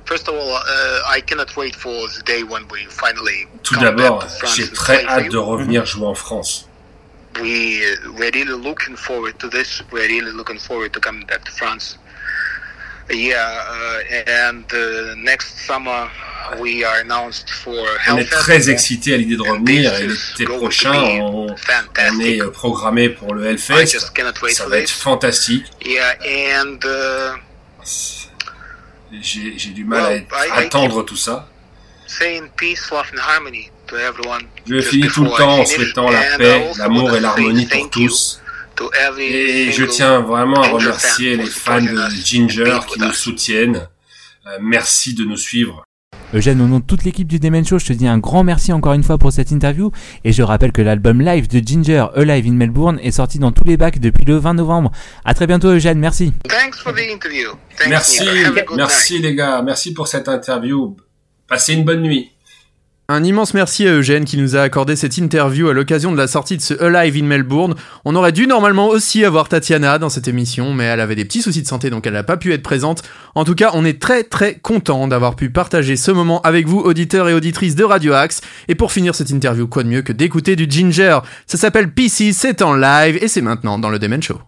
First 0.05 0.27
of 0.29 0.33
all, 0.33 0.49
uh, 0.49 1.15
I 1.15 1.21
cannot 1.21 1.55
wait 1.55 1.75
for 1.75 1.91
the 1.91 2.25
day 2.25 2.41
when 2.41 2.63
we 2.71 2.87
finally 2.89 3.45
Tout 3.61 3.75
d'abord, 3.75 4.25
j'ai 4.55 4.71
très 4.71 5.05
hâte 5.05 5.29
de 5.29 5.37
revenir 5.37 5.85
jouer 5.85 6.07
en 6.07 6.15
France. 6.15 6.67
We 7.39 7.83
we're 8.17 8.31
really 8.31 8.57
looking 8.63 8.95
forward 8.95 9.37
to 9.37 9.49
this. 9.49 9.83
We're 9.91 10.07
really 10.07 10.31
looking 10.31 10.57
forward 10.57 10.91
to 10.93 10.99
coming 10.99 11.25
back 11.27 11.43
to 11.43 11.51
France. 11.51 11.99
On 18.09 18.17
est 18.17 18.29
très 18.29 18.69
excités 18.69 19.13
à 19.13 19.17
l'idée 19.17 19.35
de 19.35 19.41
revenir 19.41 19.93
et 19.95 20.07
l'été 20.07 20.45
prochain, 20.45 20.93
on, 20.93 21.47
on 21.47 22.19
est 22.19 22.41
euh, 22.41 22.51
programmé 22.51 23.09
pour 23.09 23.33
le 23.33 23.45
Hellfest. 23.45 23.99
Ça 24.49 24.67
va 24.67 24.77
être 24.79 24.85
this. 24.85 24.91
fantastique. 24.91 25.65
Yeah, 25.85 26.17
and 26.61 26.79
uh, 26.85 27.37
J'ai 29.21 29.69
du 29.69 29.85
mal 29.85 30.25
à 30.31 30.57
attendre 30.57 31.03
tout 31.03 31.17
ça. 31.17 31.47
saying 32.07 32.49
peace, 32.55 32.89
love, 32.91 33.09
and 33.11 33.19
harmony 33.19 33.69
to 33.87 33.97
everyone. 33.97 34.47
Je 34.65 34.81
finis 34.81 35.07
tout 35.07 35.23
le 35.23 35.29
temps 35.31 35.59
en 35.59 35.65
souhaitant 35.65 36.09
la 36.09 36.37
paix, 36.37 36.65
l'amour 36.77 37.15
et 37.15 37.19
l'harmonie 37.19 37.65
pour 37.65 37.89
tous. 37.89 38.41
Et 39.19 39.71
je 39.71 39.85
tiens 39.85 40.21
vraiment 40.21 40.61
à 40.61 40.67
remercier 40.69 41.35
les 41.35 41.45
fans 41.45 41.81
de 41.81 42.09
Ginger 42.23 42.79
qui 42.87 42.99
nous 42.99 43.09
us. 43.09 43.15
soutiennent. 43.15 43.87
Euh, 44.47 44.57
merci 44.61 45.13
de 45.13 45.23
nous 45.25 45.37
suivre. 45.37 45.83
Eugène, 46.33 46.61
au 46.61 46.67
nom 46.67 46.79
de 46.79 46.83
toute 46.83 47.05
l'équipe 47.05 47.27
du 47.27 47.39
Demen 47.39 47.65
Show, 47.65 47.79
je 47.79 47.85
te 47.85 47.93
dis 47.93 48.07
un 48.07 48.17
grand 48.17 48.43
merci 48.43 48.73
encore 48.73 48.93
une 48.93 49.03
fois 49.03 49.17
pour 49.17 49.31
cette 49.31 49.51
interview. 49.51 49.91
Et 50.25 50.33
je 50.33 50.43
rappelle 50.43 50.73
que 50.73 50.81
l'album 50.81 51.21
live 51.21 51.47
de 51.47 51.65
Ginger, 51.65 52.07
Alive 52.15 52.47
in 52.47 52.53
Melbourne, 52.53 52.99
est 53.01 53.11
sorti 53.11 53.39
dans 53.39 53.51
tous 53.51 53.63
les 53.63 53.77
bacs 53.77 53.99
depuis 53.99 54.25
le 54.25 54.35
20 54.35 54.55
novembre. 54.55 54.91
À 55.23 55.33
très 55.33 55.47
bientôt, 55.47 55.69
Eugène. 55.69 55.99
Merci. 55.99 56.33
Thanks 56.49 56.77
for 56.83 56.93
the 56.93 56.99
interview. 56.99 57.51
Thanks, 57.77 57.89
Merci, 57.89 58.23
Nina. 58.25 58.49
Have 58.49 58.57
a 58.57 58.61
good 58.61 58.77
merci 58.77 59.19
les 59.19 59.35
gars, 59.35 59.61
merci 59.61 59.93
pour 59.93 60.07
cette 60.07 60.27
interview. 60.27 60.97
Passez 61.47 61.73
une 61.73 61.85
bonne 61.85 62.01
nuit. 62.01 62.31
Un 63.09 63.23
immense 63.23 63.53
merci 63.53 63.87
à 63.87 63.91
Eugène 63.93 64.25
qui 64.25 64.35
nous 64.35 64.57
a 64.57 64.61
accordé 64.61 64.97
cette 64.97 65.17
interview 65.17 65.69
à 65.69 65.73
l'occasion 65.73 66.11
de 66.11 66.17
la 66.17 66.27
sortie 66.27 66.57
de 66.57 66.61
ce 66.61 66.73
Alive 66.83 67.15
in 67.15 67.25
Melbourne. 67.25 67.73
On 68.03 68.17
aurait 68.17 68.33
dû 68.33 68.47
normalement 68.47 68.89
aussi 68.89 69.23
avoir 69.23 69.47
Tatiana 69.47 69.97
dans 69.97 70.09
cette 70.09 70.27
émission, 70.27 70.73
mais 70.73 70.83
elle 70.83 70.99
avait 70.99 71.15
des 71.15 71.23
petits 71.23 71.41
soucis 71.41 71.61
de 71.61 71.67
santé 71.67 71.89
donc 71.89 72.05
elle 72.05 72.11
n'a 72.11 72.23
pas 72.23 72.35
pu 72.35 72.51
être 72.51 72.63
présente. 72.63 73.03
En 73.33 73.45
tout 73.45 73.55
cas, 73.55 73.71
on 73.75 73.85
est 73.85 74.01
très 74.01 74.25
très 74.25 74.55
content 74.55 75.07
d'avoir 75.07 75.37
pu 75.37 75.49
partager 75.49 75.95
ce 75.95 76.11
moment 76.11 76.41
avec 76.41 76.67
vous, 76.67 76.79
auditeurs 76.79 77.29
et 77.29 77.33
auditrices 77.33 77.75
de 77.75 77.85
Radio 77.85 78.11
Axe. 78.11 78.41
Et 78.67 78.75
pour 78.75 78.91
finir 78.91 79.15
cette 79.15 79.29
interview, 79.29 79.67
quoi 79.67 79.83
de 79.83 79.87
mieux 79.87 80.01
que 80.01 80.11
d'écouter 80.11 80.57
du 80.57 80.69
Ginger? 80.69 81.19
Ça 81.45 81.57
s'appelle 81.57 81.93
PC, 81.93 82.33
c'est 82.33 82.61
en 82.61 82.73
live 82.73 83.17
et 83.21 83.29
c'est 83.29 83.41
maintenant 83.41 83.79
dans 83.79 83.89
le 83.89 83.99
Demen 83.99 84.21
Show. 84.21 84.41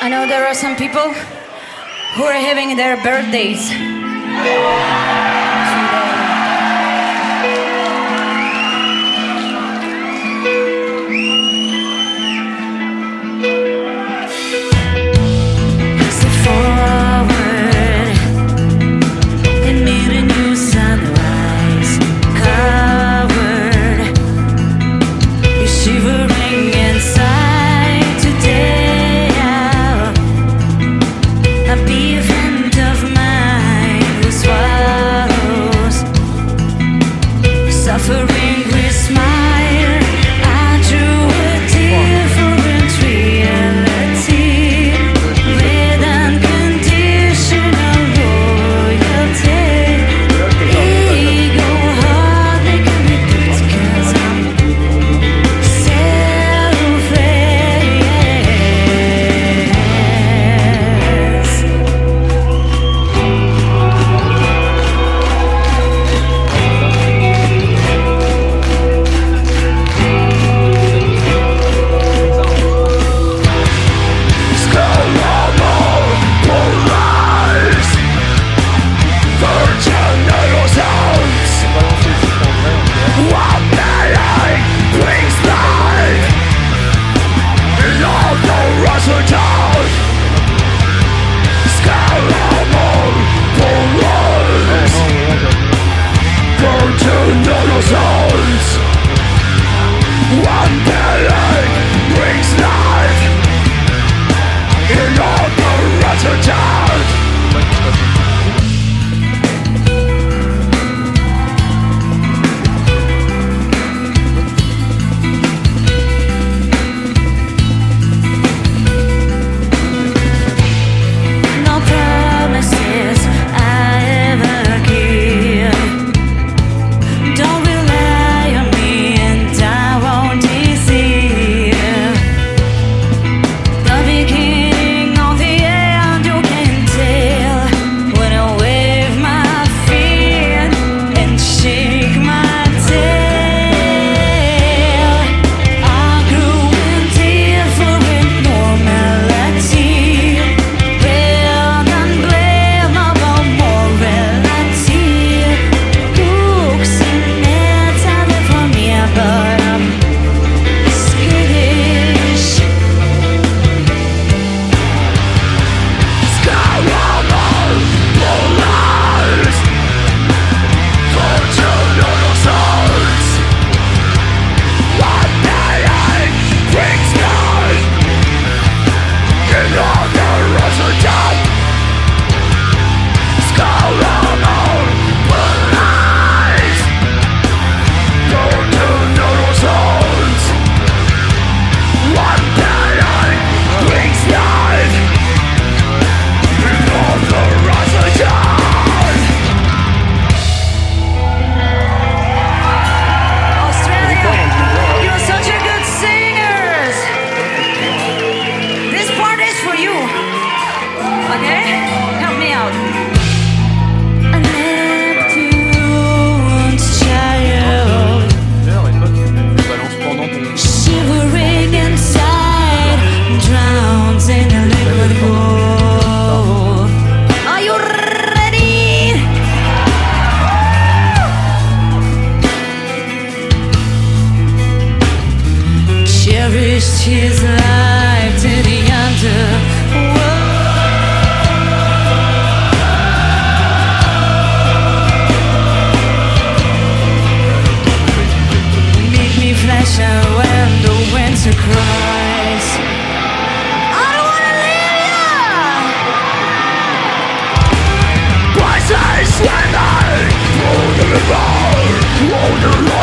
I 0.00 0.08
know 0.08 0.28
there 0.28 0.46
are 0.46 0.54
some 0.54 0.76
people 0.76 1.10
who 2.16 2.22
are 2.22 2.32
having 2.32 2.76
their 2.76 2.96
birthdays. 3.02 3.72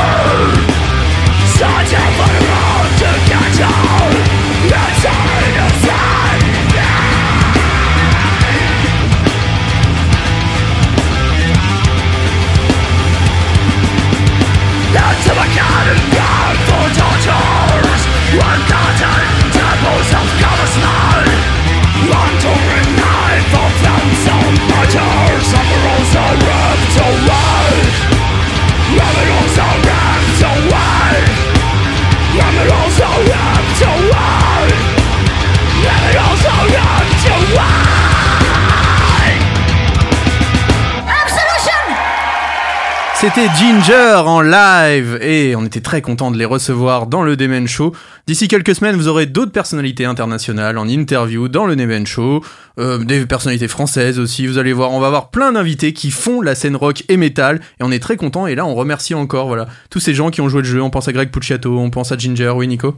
C'était 43.23 43.47
Ginger 43.55 44.21
en 44.25 44.41
live 44.41 45.17
et 45.21 45.55
on 45.55 45.63
était 45.63 45.79
très 45.79 46.01
content 46.01 46.29
de 46.29 46.37
les 46.37 46.43
recevoir 46.43 47.07
dans 47.07 47.23
le 47.23 47.37
Demen 47.37 47.69
Show. 47.69 47.95
D'ici 48.27 48.49
quelques 48.49 48.75
semaines, 48.75 48.97
vous 48.97 49.07
aurez 49.07 49.27
d'autres 49.27 49.53
personnalités 49.53 50.03
internationales 50.03 50.77
en 50.77 50.89
interview 50.89 51.47
dans 51.47 51.65
le 51.65 51.77
Demen 51.77 52.05
Show, 52.05 52.43
euh, 52.79 52.97
des 52.97 53.25
personnalités 53.25 53.69
françaises 53.69 54.19
aussi. 54.19 54.45
Vous 54.45 54.57
allez 54.57 54.73
voir, 54.73 54.91
on 54.91 54.99
va 54.99 55.07
avoir 55.07 55.29
plein 55.29 55.53
d'invités 55.53 55.93
qui 55.93 56.11
font 56.11 56.41
la 56.41 56.53
scène 56.53 56.75
rock 56.75 57.05
et 57.07 57.15
metal 57.15 57.61
et 57.79 57.83
on 57.83 57.93
est 57.93 57.99
très 57.99 58.17
content. 58.17 58.45
Et 58.45 58.55
là, 58.55 58.65
on 58.65 58.75
remercie 58.75 59.13
encore 59.13 59.47
voilà 59.47 59.67
tous 59.89 60.01
ces 60.01 60.13
gens 60.13 60.29
qui 60.29 60.41
ont 60.41 60.49
joué 60.49 60.61
le 60.61 60.67
jeu. 60.67 60.81
On 60.81 60.89
pense 60.89 61.07
à 61.07 61.13
Greg 61.13 61.29
Pucciato, 61.29 61.79
on 61.79 61.91
pense 61.91 62.11
à 62.11 62.17
Ginger, 62.17 62.51
oui 62.57 62.67
Nico? 62.67 62.97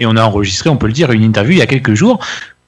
Et 0.00 0.06
on 0.06 0.16
a 0.16 0.24
enregistré, 0.24 0.70
on 0.70 0.76
peut 0.76 0.88
le 0.88 0.92
dire, 0.92 1.12
une 1.12 1.22
interview 1.22 1.52
il 1.52 1.58
y 1.58 1.62
a 1.62 1.66
quelques 1.66 1.94
jours 1.94 2.18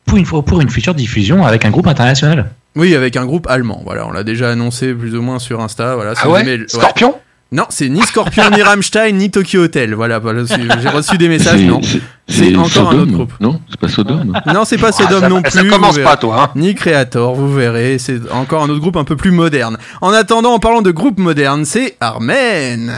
pour 0.08 0.18
une, 0.18 0.26
pour 0.26 0.60
une 0.60 0.70
future 0.70 0.94
diffusion 0.94 1.46
avec 1.46 1.64
un 1.64 1.70
groupe 1.70 1.86
international. 1.86 2.50
Oui, 2.76 2.94
avec 2.94 3.16
un 3.16 3.26
groupe 3.26 3.46
allemand. 3.48 3.82
Voilà, 3.84 4.06
on 4.06 4.12
l'a 4.12 4.24
déjà 4.24 4.50
annoncé 4.50 4.92
plus 4.94 5.14
ou 5.14 5.22
moins 5.22 5.38
sur 5.38 5.60
Insta. 5.60 5.94
Voilà, 5.94 6.14
Ah 6.20 6.28
ouais 6.30 6.60
Scorpion 6.68 7.14
Non, 7.50 7.64
c'est 7.70 7.88
ni 7.88 8.00
Scorpion, 8.02 8.44
ni 8.54 8.62
Rammstein, 8.68 9.12
ni 9.16 9.30
Tokyo 9.30 9.62
Hotel. 9.64 9.94
Voilà, 9.94 10.18
voilà, 10.18 10.42
j'ai 10.46 10.88
reçu 10.88 11.16
des 11.18 11.28
messages. 11.28 11.60
Non, 11.62 11.80
c'est 12.28 12.54
encore 12.56 12.66
un 12.66 12.68
Sodome, 12.92 13.00
autre 13.02 13.12
groupe. 13.12 13.32
Non, 13.40 13.60
c'est 13.70 13.80
pas 13.80 13.88
Sodome. 13.88 14.32
Non, 14.46 14.64
c'est 14.64 14.78
pas 14.78 14.88
Ah, 14.88 14.92
Sodom 14.92 15.20
ça- 15.20 15.28
non 15.28 15.42
ça 15.48 15.60
plus. 15.60 15.70
commence 15.70 15.98
vous 15.98 16.04
pas, 16.04 16.16
toi, 16.16 16.42
hein. 16.44 16.50
Ni 16.56 16.74
Creator, 16.74 17.34
vous 17.34 17.52
verrez. 17.52 17.98
C'est 17.98 18.20
encore 18.30 18.62
un 18.62 18.68
autre 18.68 18.80
groupe 18.80 18.96
un 18.96 19.04
peu 19.04 19.16
plus 19.16 19.30
moderne. 19.32 19.76
En 20.00 20.10
attendant, 20.12 20.52
en 20.54 20.58
parlant 20.58 20.82
de 20.82 20.90
groupe 20.90 21.18
moderne, 21.18 21.64
c'est 21.64 21.96
Armen. 22.00 22.92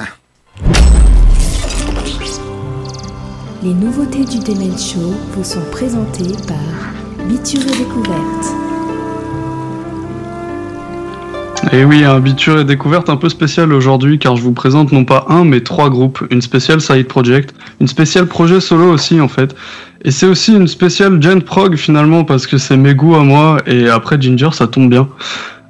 Les 3.63 3.75
nouveautés 3.75 4.25
du 4.25 4.39
Demen 4.39 4.77
Show 4.79 5.15
vous 5.35 5.45
sont 5.45 5.61
présentées 5.71 6.33
par 6.49 6.57
Biture 7.29 7.61
et 7.61 7.79
Découverte. 7.79 8.55
Et 11.73 11.85
oui, 11.85 12.05
un 12.05 12.21
biture 12.21 12.59
et 12.59 12.65
découverte 12.65 13.09
un 13.09 13.17
peu 13.17 13.29
spéciale 13.29 13.73
aujourd'hui 13.73 14.19
car 14.19 14.37
je 14.37 14.43
vous 14.43 14.53
présente 14.53 14.93
non 14.93 15.05
pas 15.05 15.27
un 15.29 15.45
mais 15.45 15.61
trois 15.61 15.91
groupes, 15.91 16.27
une 16.31 16.43
spéciale 16.43 16.81
side 16.81 17.07
project, 17.07 17.55
une 17.81 17.89
spéciale 17.89 18.27
projet 18.27 18.61
solo 18.61 18.91
aussi 18.91 19.21
en 19.21 19.29
fait, 19.29 19.55
et 20.05 20.11
c'est 20.11 20.27
aussi 20.27 20.55
une 20.55 20.67
spéciale 20.67 21.23
gent 21.23 21.45
prog 21.45 21.77
finalement 21.77 22.25
parce 22.25 22.47
que 22.47 22.59
c'est 22.59 22.77
mes 22.77 22.95
goûts 22.95 23.15
à 23.15 23.23
moi 23.23 23.59
et 23.67 23.89
après 23.89 24.21
Ginger 24.21 24.51
ça 24.53 24.67
tombe 24.67 24.91
bien. 24.91 25.09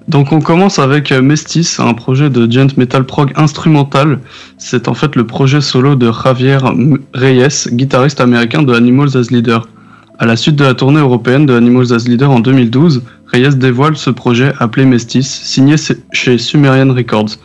Donc 0.08 0.32
on 0.32 0.40
commence 0.40 0.78
avec 0.78 1.12
Mestis, 1.12 1.76
un 1.78 1.94
projet 1.94 2.30
de 2.30 2.50
gent 2.50 2.76
metal 2.76 3.04
prog 3.04 3.32
instrumental. 3.36 4.20
C'est 4.58 4.88
en 4.88 4.94
fait 4.94 5.14
le 5.16 5.26
projet 5.26 5.60
solo 5.60 5.94
de 5.94 6.10
Javier 6.10 6.58
Reyes, 7.14 7.68
guitariste 7.72 8.20
américain 8.20 8.62
de 8.62 8.72
Animals 8.72 9.16
as 9.16 9.30
Leader. 9.30 9.68
À 10.22 10.26
la 10.26 10.36
suite 10.36 10.56
de 10.56 10.64
la 10.64 10.74
tournée 10.74 11.00
européenne 11.00 11.46
de 11.46 11.54
Animals 11.54 11.94
as 11.94 12.06
Leader 12.06 12.30
en 12.30 12.40
2012, 12.40 13.02
Reyes 13.28 13.56
dévoile 13.56 13.96
ce 13.96 14.10
projet 14.10 14.52
appelé 14.58 14.84
Mestis, 14.84 15.22
signé 15.22 15.76
chez 16.12 16.36
Sumerian 16.36 16.92
Records. 16.92 17.38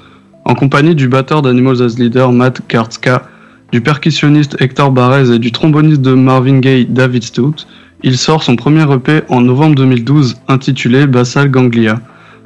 En 0.44 0.56
compagnie 0.56 0.94
du 0.94 1.08
batteur 1.08 1.42
d'Animals 1.42 1.82
as 1.82 1.98
Leader 1.98 2.34
Matt 2.34 2.60
Kartska, 2.68 3.30
du 3.72 3.80
percussionniste 3.80 4.58
Hector 4.60 4.92
Barrez 4.92 5.34
et 5.34 5.40
du 5.40 5.54
tromboniste 5.54 6.02
de 6.02 6.16
Marvin 6.16 6.60
Gaye 6.60 6.86
David 6.86 7.24
Stout, 7.24 7.66
il 8.04 8.18
sort 8.18 8.44
son 8.44 8.58
premier 8.58 8.84
EP 8.94 9.22
en 9.30 9.40
novembre 9.40 9.76
2012 9.76 10.36
intitulé 10.50 11.08
Basal 11.08 11.50
Ganglia. 11.50 12.02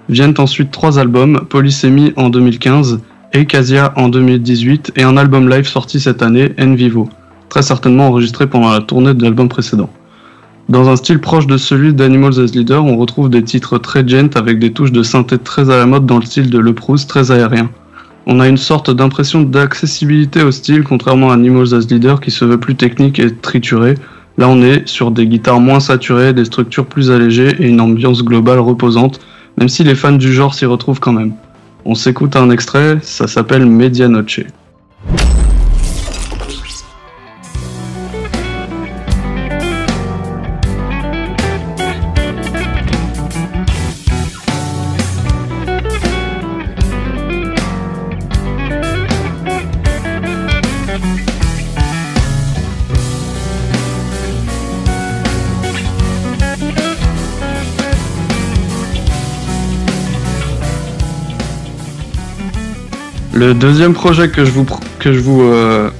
Viennent 0.10 0.36
ensuite 0.38 0.70
trois 0.70 1.00
albums, 1.00 1.44
Polysémie 1.50 2.14
en 2.18 2.30
2015, 2.30 3.00
Ecasia 3.34 3.94
en 3.96 4.10
2018 4.10 4.92
et 4.96 5.02
un 5.02 5.18
album 5.18 5.50
live 5.50 5.66
sorti 5.68 6.00
cette 6.00 6.22
année, 6.22 6.54
En 6.60 6.76
Vivo, 6.76 7.10
très 7.50 7.64
certainement 7.64 8.10
enregistré 8.10 8.46
pendant 8.46 8.70
la 8.70 8.82
tournée 8.82 9.16
de 9.16 9.24
l'album 9.24 9.50
précédent. 9.50 9.90
Dans 10.70 10.88
un 10.88 10.96
style 10.96 11.18
proche 11.18 11.48
de 11.48 11.58
celui 11.58 11.96
d'Animals 11.96 12.40
as 12.40 12.54
Leader, 12.54 12.86
on 12.86 12.96
retrouve 12.96 13.32
des 13.32 13.44
titres 13.44 13.80
très 13.80 14.08
gent 14.08 14.30
avec 14.36 14.60
des 14.60 14.72
touches 14.72 14.91
de 14.91 15.02
synthé 15.02 15.40
très 15.40 15.72
à 15.72 15.78
la 15.78 15.88
mode 15.88 16.06
dans 16.06 16.20
le 16.20 16.26
style 16.26 16.52
de 16.52 16.60
Le 16.60 16.74
Proust, 16.74 17.10
très 17.10 17.32
aérien. 17.32 17.72
On 18.28 18.40
a 18.40 18.48
une 18.48 18.58
sorte 18.58 18.91
d'impression 18.91 19.41
d'accessibilité 19.41 20.44
au 20.44 20.52
style, 20.52 20.84
contrairement 20.84 21.32
à 21.32 21.34
Animals 21.34 21.74
as 21.74 21.91
Leader 21.91 22.22
qui 22.22 22.30
se 22.30 22.46
veut 22.46 22.60
plus 22.60 22.76
technique 22.76 23.18
et 23.18 23.34
trituré. 23.34 23.96
Là, 24.38 24.48
on 24.48 24.62
est 24.62 24.88
sur 24.88 25.10
des 25.10 25.26
guitares 25.26 25.60
moins 25.60 25.80
saturées, 25.80 26.34
des 26.34 26.46
structures 26.46 26.86
plus 26.86 27.10
allégées 27.10 27.56
et 27.58 27.68
une 27.68 27.82
ambiance 27.82 28.24
globale 28.24 28.60
reposante, 28.60 29.22
même 29.58 29.70
si 29.70 29.84
les 29.84 29.96
fans 29.96 30.12
du 30.12 30.32
genre 30.32 30.54
s'y 30.54 30.68
retrouvent 30.68 31.00
quand 31.00 31.14
même. 31.14 31.34
On 31.84 31.96
s'écoute 31.96 32.36
un 32.36 32.52
extrait, 32.52 33.00
ça 33.02 33.26
s'appelle 33.26 33.66
Medianoche. 33.66 34.41
Le 63.32 63.54
deuxième 63.54 63.94
projet 63.94 64.30
que 64.30 64.44
je 64.44 64.52
vous, 64.52 65.42
euh, 65.44 65.92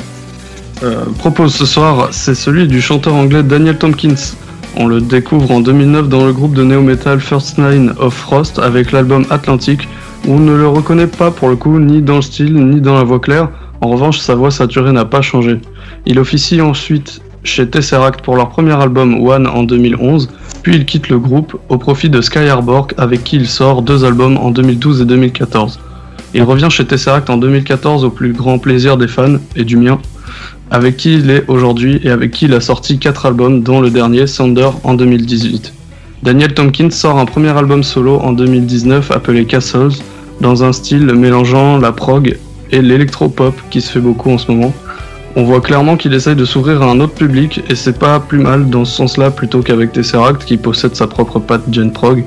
euh, 0.82 1.06
propose 1.20 1.54
ce 1.54 1.66
soir, 1.66 2.08
c'est 2.12 2.34
celui 2.34 2.68
du 2.68 2.82
chanteur 2.82 3.14
anglais 3.14 3.44
Daniel 3.44 3.78
Tompkins. 3.78 4.36
On 4.76 4.88
le 4.88 5.00
découvre 5.00 5.52
en 5.52 5.60
2009 5.60 6.10
dans 6.10 6.26
le 6.26 6.34
groupe 6.34 6.56
de 6.56 6.64
néo-metal 6.64 7.20
First 7.20 7.60
Nine 7.60 7.94
of 8.00 8.16
Frost 8.16 8.58
avec 8.58 8.92
l'album 8.92 9.26
Atlantic, 9.30 9.88
où 10.28 10.34
on 10.34 10.40
ne 10.40 10.56
le 10.56 10.68
reconnaît 10.68 11.08
pas 11.08 11.30
pour 11.30 11.50
le 11.50 11.56
coup 11.56 11.78
ni 11.80 12.02
dans 12.02 12.16
le 12.16 12.22
style 12.24 12.56
ni 12.56 12.82
dans 12.82 12.96
la 12.96 13.04
voix 13.04 13.20
claire. 13.20 13.50
En 13.82 13.90
revanche, 13.90 14.18
sa 14.18 14.34
voix 14.34 14.50
saturée 14.50 14.92
n'a 14.92 15.06
pas 15.06 15.22
changé. 15.22 15.62
Il 16.08 16.18
officie 16.18 16.62
ensuite 16.62 17.22
chez 17.44 17.70
Tesseract 17.70 18.22
pour 18.22 18.38
leur 18.38 18.50
premier 18.50 18.74
album 18.74 19.26
One 19.26 19.46
en 19.46 19.64
2011, 19.64 20.30
puis 20.64 20.76
il 20.76 20.86
quitte 20.86 21.10
le 21.10 21.20
groupe 21.20 21.56
au 21.70 21.78
profit 21.78 22.10
de 22.10 22.22
Sky 22.22 22.48
Harbor 22.50 22.88
avec 22.98 23.24
qui 23.24 23.36
il 23.36 23.48
sort 23.48 23.84
deux 23.84 24.04
albums 24.04 24.38
en 24.38 24.50
2012 24.50 25.02
et 25.02 25.06
2014. 25.06 25.80
Il 26.34 26.44
revient 26.44 26.70
chez 26.70 26.86
Tesseract 26.86 27.30
en 27.30 27.38
2014 27.38 28.06
au 28.06 28.12
plus 28.12 28.34
grand 28.34 28.60
plaisir 28.60 28.98
des 28.98 29.08
fans 29.08 29.38
et 29.56 29.64
du 29.64 29.78
mien, 29.78 30.00
avec 30.70 30.98
qui 30.98 31.16
il 31.16 31.30
est 31.32 31.44
aujourd'hui 31.48 32.00
et 32.04 32.12
avec 32.12 32.32
qui 32.32 32.46
il 32.46 32.54
a 32.54 32.62
sorti 32.62 33.00
4 33.00 33.26
albums, 33.26 33.64
dont 33.64 33.82
le 33.82 33.90
dernier, 33.90 34.28
Sander, 34.28 34.70
en 34.84 34.94
2018. 34.94 35.74
Daniel 36.22 36.54
Tompkins 36.54 36.92
sort 36.92 37.18
un 37.18 37.26
premier 37.26 37.50
album 37.50 37.82
solo 37.82 38.18
en 38.18 38.34
2019 38.34 39.12
appelé 39.12 39.46
Castles, 39.46 40.02
dans 40.42 40.64
un 40.64 40.72
style 40.72 41.06
mélangeant 41.06 41.78
la 41.78 41.92
prog 41.92 42.38
et 42.72 42.82
l'électropop 42.82 43.56
qui 43.70 43.82
se 43.82 43.92
fait 43.92 44.00
beaucoup 44.00 44.30
en 44.30 44.38
ce 44.38 44.52
moment. 44.52 44.74
On 45.36 45.44
voit 45.44 45.62
clairement 45.62 45.96
qu'il 45.96 46.14
essaye 46.14 46.36
de 46.36 46.46
s'ouvrir 46.46 46.82
à 46.82 46.86
un 46.86 47.00
autre 47.00 47.14
public 47.14 47.62
et 47.70 47.76
c'est 47.76 47.98
pas 47.98 48.20
plus 48.20 48.40
mal 48.40 48.70
dans 48.70 48.84
ce 48.84 48.96
sens-là 48.96 49.32
plutôt 49.32 49.62
qu'avec 49.62 49.94
Tesseract 49.94 50.44
qui 50.44 50.58
possède 50.58 50.96
sa 50.96 51.08
propre 51.08 51.40
patte 51.40 51.72
gen 51.72 51.92
prog. 51.92 52.24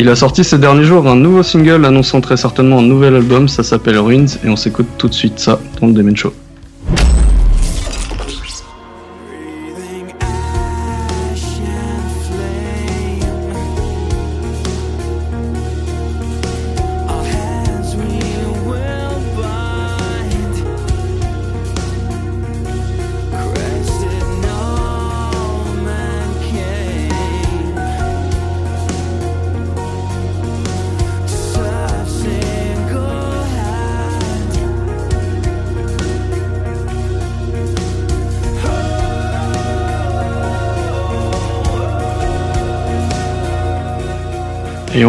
Il 0.00 0.08
a 0.08 0.14
sorti 0.14 0.44
ces 0.44 0.58
derniers 0.58 0.84
jours 0.84 1.08
un 1.08 1.16
nouveau 1.16 1.42
single 1.42 1.84
annonçant 1.84 2.20
très 2.20 2.36
certainement 2.36 2.78
un 2.78 2.82
nouvel 2.82 3.16
album, 3.16 3.48
ça 3.48 3.64
s'appelle 3.64 3.98
Ruins 3.98 4.26
et 4.44 4.48
on 4.48 4.54
s'écoute 4.54 4.86
tout 4.96 5.08
de 5.08 5.14
suite 5.14 5.40
ça 5.40 5.58
dans 5.80 5.88
le 5.88 5.92
Demen 5.92 6.16
Show. 6.16 6.32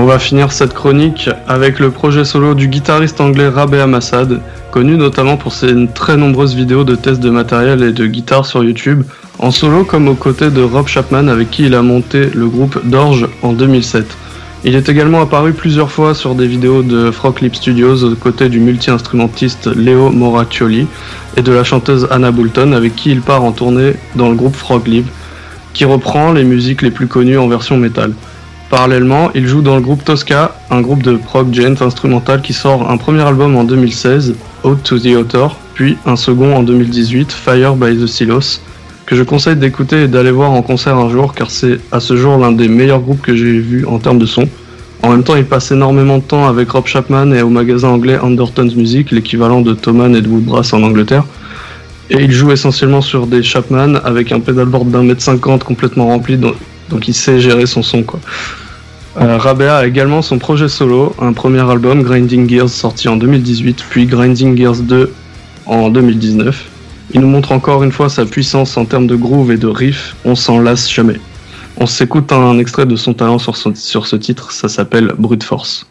Va 0.09 0.17
finir 0.17 0.51
cette 0.51 0.73
chronique 0.73 1.29
avec 1.47 1.77
le 1.77 1.91
projet 1.91 2.25
solo 2.25 2.55
du 2.55 2.67
guitariste 2.67 3.21
anglais 3.21 3.47
Rabea 3.47 3.85
Massad, 3.85 4.39
connu 4.71 4.97
notamment 4.97 5.37
pour 5.37 5.53
ses 5.53 5.75
très 5.93 6.17
nombreuses 6.17 6.55
vidéos 6.55 6.83
de 6.83 6.95
tests 6.95 7.19
de 7.19 7.29
matériel 7.29 7.83
et 7.83 7.91
de 7.91 8.07
guitare 8.07 8.43
sur 8.43 8.63
YouTube, 8.63 9.03
en 9.37 9.51
solo 9.51 9.83
comme 9.83 10.07
aux 10.07 10.15
côtés 10.15 10.49
de 10.49 10.63
Rob 10.63 10.87
Chapman 10.87 11.27
avec 11.27 11.51
qui 11.51 11.67
il 11.67 11.75
a 11.75 11.83
monté 11.83 12.31
le 12.33 12.47
groupe 12.47 12.79
Dorge 12.85 13.27
en 13.43 13.53
2007. 13.53 14.17
Il 14.63 14.73
est 14.73 14.89
également 14.89 15.21
apparu 15.21 15.53
plusieurs 15.53 15.91
fois 15.91 16.15
sur 16.15 16.33
des 16.33 16.47
vidéos 16.47 16.81
de 16.81 17.11
Frog 17.11 17.39
Lip 17.41 17.53
Studios 17.53 18.03
aux 18.03 18.15
côtés 18.15 18.49
du 18.49 18.59
multi-instrumentiste 18.59 19.67
Leo 19.67 20.09
Moraccioli 20.09 20.87
et 21.37 21.43
de 21.43 21.51
la 21.51 21.63
chanteuse 21.63 22.07
Anna 22.09 22.31
Boulton 22.31 22.73
avec 22.73 22.95
qui 22.95 23.11
il 23.11 23.21
part 23.21 23.43
en 23.43 23.51
tournée 23.51 23.93
dans 24.15 24.29
le 24.29 24.35
groupe 24.35 24.55
Frog 24.55 24.87
Lip, 24.87 25.05
qui 25.75 25.85
reprend 25.85 26.31
les 26.31 26.45
musiques 26.45 26.81
les 26.81 26.89
plus 26.89 27.05
connues 27.05 27.37
en 27.37 27.47
version 27.47 27.77
métal. 27.77 28.13
Parallèlement, 28.69 29.31
il 29.33 29.47
joue 29.47 29.63
dans 29.63 29.75
le 29.75 29.81
groupe 29.81 30.05
Tosca, 30.05 30.55
un 30.69 30.81
groupe 30.81 31.01
de 31.01 31.15
prog 31.15 31.51
gent 31.51 31.81
instrumental 31.81 32.41
qui 32.43 32.53
sort 32.53 32.91
un 32.91 32.97
premier 32.97 33.23
album 33.23 33.55
en 33.55 33.63
2016, 33.63 34.35
Out 34.63 34.83
to 34.83 34.99
the 34.99 35.15
Author, 35.17 35.57
puis 35.73 35.97
un 36.05 36.15
second 36.15 36.55
en 36.55 36.61
2018, 36.61 37.31
Fire 37.31 37.75
by 37.75 37.97
the 37.97 38.05
Silos, 38.05 38.61
que 39.07 39.15
je 39.15 39.23
conseille 39.23 39.55
d'écouter 39.55 40.03
et 40.03 40.07
d'aller 40.07 40.29
voir 40.29 40.51
en 40.51 40.61
concert 40.61 40.97
un 40.97 41.09
jour 41.09 41.33
car 41.33 41.49
c'est 41.49 41.79
à 41.91 41.99
ce 41.99 42.15
jour 42.15 42.37
l'un 42.37 42.51
des 42.51 42.67
meilleurs 42.67 42.99
groupes 42.99 43.23
que 43.23 43.35
j'ai 43.35 43.57
vu 43.57 43.87
en 43.87 43.97
termes 43.97 44.19
de 44.19 44.27
son. 44.27 44.47
En 45.01 45.09
même 45.09 45.23
temps, 45.23 45.35
il 45.35 45.45
passe 45.45 45.71
énormément 45.71 46.19
de 46.19 46.23
temps 46.23 46.47
avec 46.47 46.69
Rob 46.69 46.85
Chapman 46.85 47.31
et 47.31 47.41
au 47.41 47.49
magasin 47.49 47.87
anglais 47.87 48.19
Undertones 48.21 48.71
Music, 48.75 49.09
l'équivalent 49.09 49.61
de 49.61 49.73
Thomann 49.73 50.15
et 50.15 50.21
de 50.21 50.27
Woodbrass 50.27 50.73
en 50.73 50.83
Angleterre. 50.83 51.23
Et 52.11 52.21
il 52.21 52.31
joue 52.31 52.51
essentiellement 52.51 53.01
sur 53.01 53.25
des 53.25 53.41
Chapman 53.41 53.95
avec 54.03 54.31
un 54.31 54.39
pédalboard 54.39 54.91
d'un 54.91 55.03
mètre 55.03 55.23
cinquante 55.23 55.63
complètement 55.63 56.05
rempli, 56.05 56.37
donc, 56.89 57.07
il 57.07 57.13
sait 57.13 57.39
gérer 57.39 57.65
son 57.65 57.83
son 57.83 58.03
quoi. 58.03 58.19
Euh, 59.17 59.37
Rabea 59.37 59.77
a 59.77 59.87
également 59.87 60.21
son 60.21 60.37
projet 60.37 60.69
solo, 60.69 61.15
un 61.19 61.33
premier 61.33 61.67
album 61.69 62.03
Grinding 62.03 62.47
Gears 62.47 62.69
sorti 62.69 63.07
en 63.09 63.17
2018, 63.17 63.83
puis 63.89 64.05
Grinding 64.05 64.55
Gears 64.55 64.77
2 64.77 65.11
en 65.65 65.89
2019. 65.89 66.69
Il 67.13 67.21
nous 67.21 67.27
montre 67.27 67.51
encore 67.51 67.83
une 67.83 67.91
fois 67.91 68.07
sa 68.07 68.25
puissance 68.25 68.77
en 68.77 68.85
termes 68.85 69.07
de 69.07 69.15
groove 69.15 69.51
et 69.51 69.57
de 69.57 69.67
riff, 69.67 70.15
on 70.25 70.35
s'en 70.35 70.59
lasse 70.59 70.89
jamais. 70.89 71.19
On 71.77 71.87
s'écoute 71.87 72.31
un 72.31 72.59
extrait 72.59 72.85
de 72.85 72.95
son 72.95 73.13
talent 73.13 73.39
sur, 73.39 73.57
sur 73.57 74.05
ce 74.05 74.15
titre, 74.15 74.51
ça 74.51 74.69
s'appelle 74.69 75.13
Brute 75.17 75.43
Force. 75.43 75.88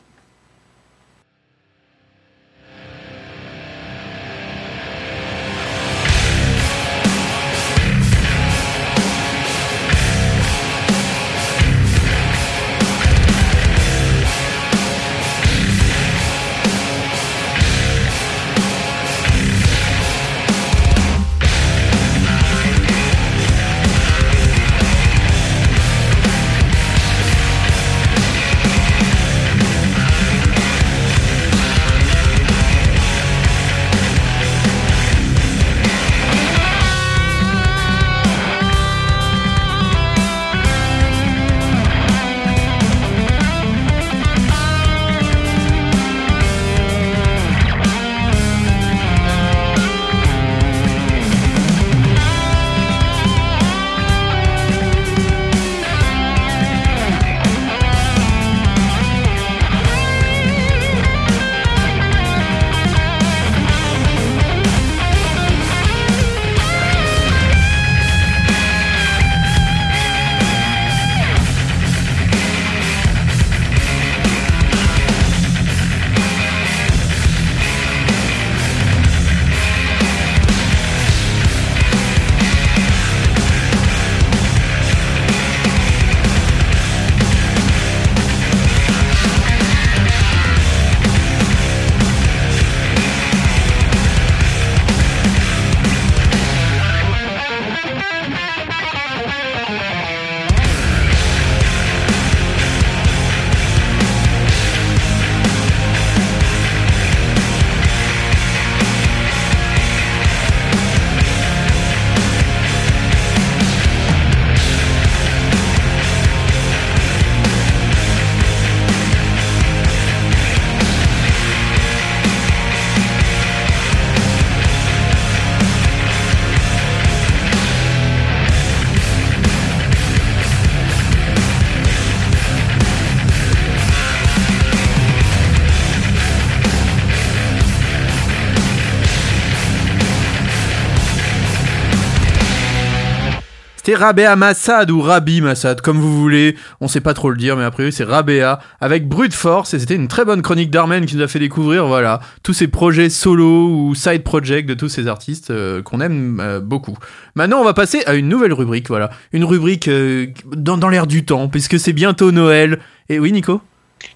C'était 143.89 144.05
Rabea 144.05 144.36
Massad 144.36 144.90
ou 144.90 145.01
Rabi 145.01 145.40
Massad, 145.40 145.81
comme 145.81 145.97
vous 145.98 146.20
voulez. 146.20 146.56
On 146.82 146.89
sait 146.89 147.01
pas 147.01 147.15
trop 147.15 147.31
le 147.31 147.39
dire, 147.39 147.56
mais 147.56 147.65
après 147.65 147.90
c'est 147.90 148.05
Rabea 148.05 148.59
avec 148.82 149.09
Brute 149.09 149.32
Force. 149.32 149.73
Et 149.73 149.78
c'était 149.78 149.94
une 149.94 150.09
très 150.09 150.27
bonne 150.27 150.43
chronique 150.43 150.70
d'Armen 150.70 151.06
qui 151.06 151.16
nous 151.16 151.23
a 151.23 151.27
fait 151.27 151.39
découvrir, 151.39 151.86
voilà, 151.86 152.20
tous 152.43 152.52
ces 152.52 152.69
projets 152.69 153.09
solo 153.09 153.66
ou 153.70 153.94
side 153.94 154.24
project 154.24 154.69
de 154.69 154.74
tous 154.74 154.90
ces 154.90 155.06
artistes 155.06 155.51
euh, 155.51 155.81
qu'on 155.81 156.02
aime 156.02 156.39
euh, 156.39 156.60
beaucoup. 156.60 156.98
Maintenant, 157.35 157.60
on 157.60 157.65
va 157.65 157.73
passer 157.73 158.02
à 158.05 158.12
une 158.12 158.28
nouvelle 158.28 158.52
rubrique, 158.52 158.89
voilà, 158.89 159.09
une 159.32 159.44
rubrique 159.44 159.89
euh, 159.89 160.27
dans, 160.55 160.77
dans 160.77 160.90
l'air 160.90 161.06
du 161.06 161.24
temps, 161.24 161.48
puisque 161.48 161.81
c'est 161.81 161.94
bientôt 161.94 162.31
Noël. 162.31 162.81
Et 163.09 163.19
oui, 163.19 163.32
Nico? 163.32 163.62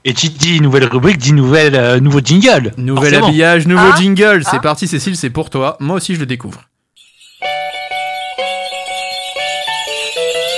Et 0.05 0.13
tu 0.13 0.29
dis 0.29 0.61
nouvelle 0.61 0.85
rubrique, 0.85 1.17
dis 1.17 1.33
nouvelle, 1.33 1.77
euh, 1.77 1.99
nouveau 1.99 2.21
jingle. 2.23 2.73
Nouvel 2.77 3.05
Forcément. 3.05 3.27
habillage, 3.29 3.67
nouveau 3.67 3.89
Ah. 3.95 3.97
jingle. 3.99 4.43
C'est 4.45 4.61
parti, 4.61 4.87
Cécile, 4.87 5.17
c'est 5.17 5.31
pour 5.31 5.49
toi. 5.49 5.79
Moi 5.81 5.97
aussi, 5.97 6.15
je 6.15 6.21
le 6.21 6.27
découvre. 6.27 6.61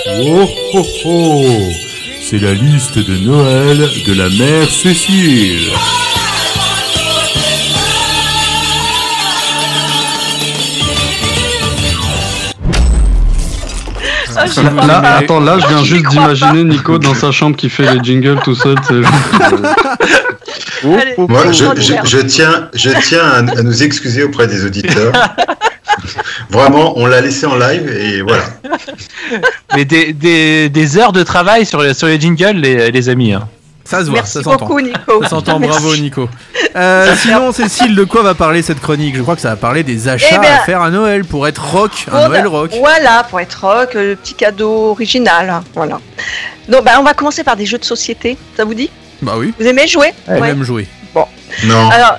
Oh 0.07 0.47
oh 0.73 0.85
oh 1.05 1.71
C'est 2.21 2.37
la 2.39 2.53
liste 2.53 2.97
de 2.99 3.17
Noël 3.17 3.77
de 4.05 4.13
la 4.13 4.29
mère 4.29 4.69
Cécile. 4.69 5.71
J'y 14.53 14.61
Là, 14.63 15.17
attends, 15.17 15.39
là, 15.39 15.57
je 15.59 15.67
viens 15.67 15.83
juste 15.83 16.07
d'imaginer 16.09 16.63
Nico 16.65 16.97
dans 16.99 17.15
sa 17.15 17.31
chambre 17.31 17.55
qui 17.55 17.69
fait 17.69 17.91
les 17.93 18.03
jingles 18.03 18.39
tout 18.43 18.55
seul. 18.55 18.75
Allez, 20.83 21.15
Moi, 21.17 21.51
je, 21.51 21.63
c'est 21.77 21.81
je- 21.81 21.93
je 22.05 22.17
tiens, 22.19 22.69
je 22.73 22.89
tiens 23.07 23.21
à, 23.23 23.37
à 23.37 23.63
nous 23.63 23.81
excuser 23.83 24.23
auprès 24.23 24.45
des 24.47 24.65
auditeurs. 24.65 25.13
Vraiment, 26.49 26.93
on 26.97 27.05
l'a 27.05 27.21
laissé 27.21 27.45
en 27.45 27.55
live 27.55 27.87
et 27.89 28.21
voilà. 28.21 28.43
Mais 29.75 29.85
des, 29.85 30.13
des, 30.13 30.69
des 30.69 30.97
heures 30.97 31.11
de 31.11 31.23
travail 31.23 31.65
sur 31.65 31.81
les, 31.81 31.93
sur 31.93 32.07
les 32.07 32.19
jingles, 32.19 32.57
les, 32.57 32.91
les 32.91 33.09
amis. 33.09 33.33
hein. 33.33 33.47
Ça 33.87 33.99
se 33.99 34.05
voit, 34.05 34.15
Merci 34.15 34.31
ça 34.33 34.41
s'entend. 34.43 34.65
beaucoup, 34.65 34.79
Nico. 34.81 35.21
Ça 35.21 35.29
s'entend, 35.29 35.59
Merci. 35.59 35.79
bravo 35.79 35.95
Nico. 35.95 36.29
Euh, 36.75 37.13
sinon, 37.21 37.51
Cécile, 37.51 37.93
de 37.95 38.03
quoi 38.03 38.23
va 38.23 38.33
parler 38.33 38.63
cette 38.63 38.79
chronique? 38.81 39.15
Je 39.15 39.21
crois 39.21 39.35
que 39.35 39.41
ça 39.41 39.49
va 39.49 39.55
parler 39.57 39.83
des 39.83 40.07
achats 40.07 40.25
Eh 40.31 40.39
ben- 40.39 40.51
à 40.59 40.63
faire 40.63 40.81
à 40.81 40.89
Noël 40.89 41.23
pour 41.23 41.47
être 41.47 41.63
rock, 41.63 41.91
un 42.11 42.27
Noël 42.27 42.47
rock. 42.47 42.71
Voilà, 42.79 43.23
pour 43.29 43.39
être 43.39 43.63
rock, 43.63 43.95
euh, 43.95 44.09
le 44.11 44.15
petit 44.15 44.33
cadeau 44.33 44.89
original. 44.89 45.49
hein, 45.51 45.63
Voilà. 45.75 45.99
Donc, 46.67 46.83
bah, 46.83 46.93
on 46.99 47.03
va 47.03 47.13
commencer 47.13 47.43
par 47.43 47.55
des 47.55 47.67
jeux 47.67 47.77
de 47.77 47.85
société. 47.85 48.37
Ça 48.57 48.65
vous 48.65 48.73
dit? 48.73 48.89
Bah 49.21 49.33
oui. 49.37 49.53
Vous 49.59 49.65
aimez 49.67 49.87
jouer? 49.87 50.13
Ouais. 50.27 50.49
aime 50.49 50.63
jouer. 50.63 50.87
Bon. 51.13 51.25
Non. 51.65 51.89
Alors, 51.91 52.17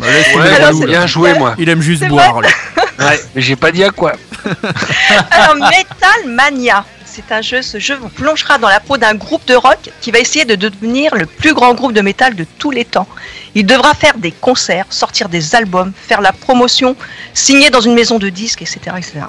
Ouais, 0.00 0.58
là. 0.58 0.70
bien 0.86 1.06
joué, 1.06 1.34
moi. 1.34 1.54
Il 1.58 1.68
aime 1.68 1.80
juste 1.82 2.06
boire. 2.06 2.40
lui. 2.40 2.48
Ouais, 2.98 3.20
mais 3.32 3.42
j'ai 3.42 3.54
pas 3.54 3.70
dit 3.70 3.84
à 3.84 3.90
quoi. 3.90 4.14
alors, 5.30 5.54
Metal 5.54 6.26
Mania. 6.26 6.84
C'est 7.04 7.32
un 7.32 7.40
jeu, 7.42 7.62
ce 7.62 7.78
jeu 7.78 7.94
vous 7.96 8.08
plongera 8.08 8.58
dans 8.58 8.68
la 8.68 8.80
peau 8.80 8.96
d'un 8.96 9.14
groupe 9.14 9.46
de 9.46 9.54
rock 9.54 9.90
qui 10.00 10.10
va 10.10 10.18
essayer 10.18 10.44
de 10.44 10.56
devenir 10.56 11.14
le 11.14 11.24
plus 11.26 11.54
grand 11.54 11.74
groupe 11.74 11.92
de 11.92 12.00
métal 12.00 12.34
de 12.34 12.44
tous 12.58 12.70
les 12.72 12.84
temps. 12.84 13.06
Il 13.54 13.66
devra 13.66 13.94
faire 13.94 14.18
des 14.18 14.32
concerts, 14.32 14.86
sortir 14.90 15.28
des 15.28 15.54
albums, 15.54 15.92
faire 16.08 16.20
la 16.20 16.32
promotion, 16.32 16.96
signer 17.34 17.70
dans 17.70 17.80
une 17.80 17.94
maison 17.94 18.18
de 18.18 18.28
disques, 18.28 18.62
etc. 18.62 18.80
etc. 18.96 19.20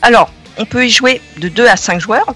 Alors, 0.00 0.32
on 0.56 0.64
peut 0.64 0.86
y 0.86 0.90
jouer 0.90 1.20
de 1.38 1.48
2 1.48 1.66
à 1.66 1.76
5 1.76 2.00
joueurs. 2.00 2.34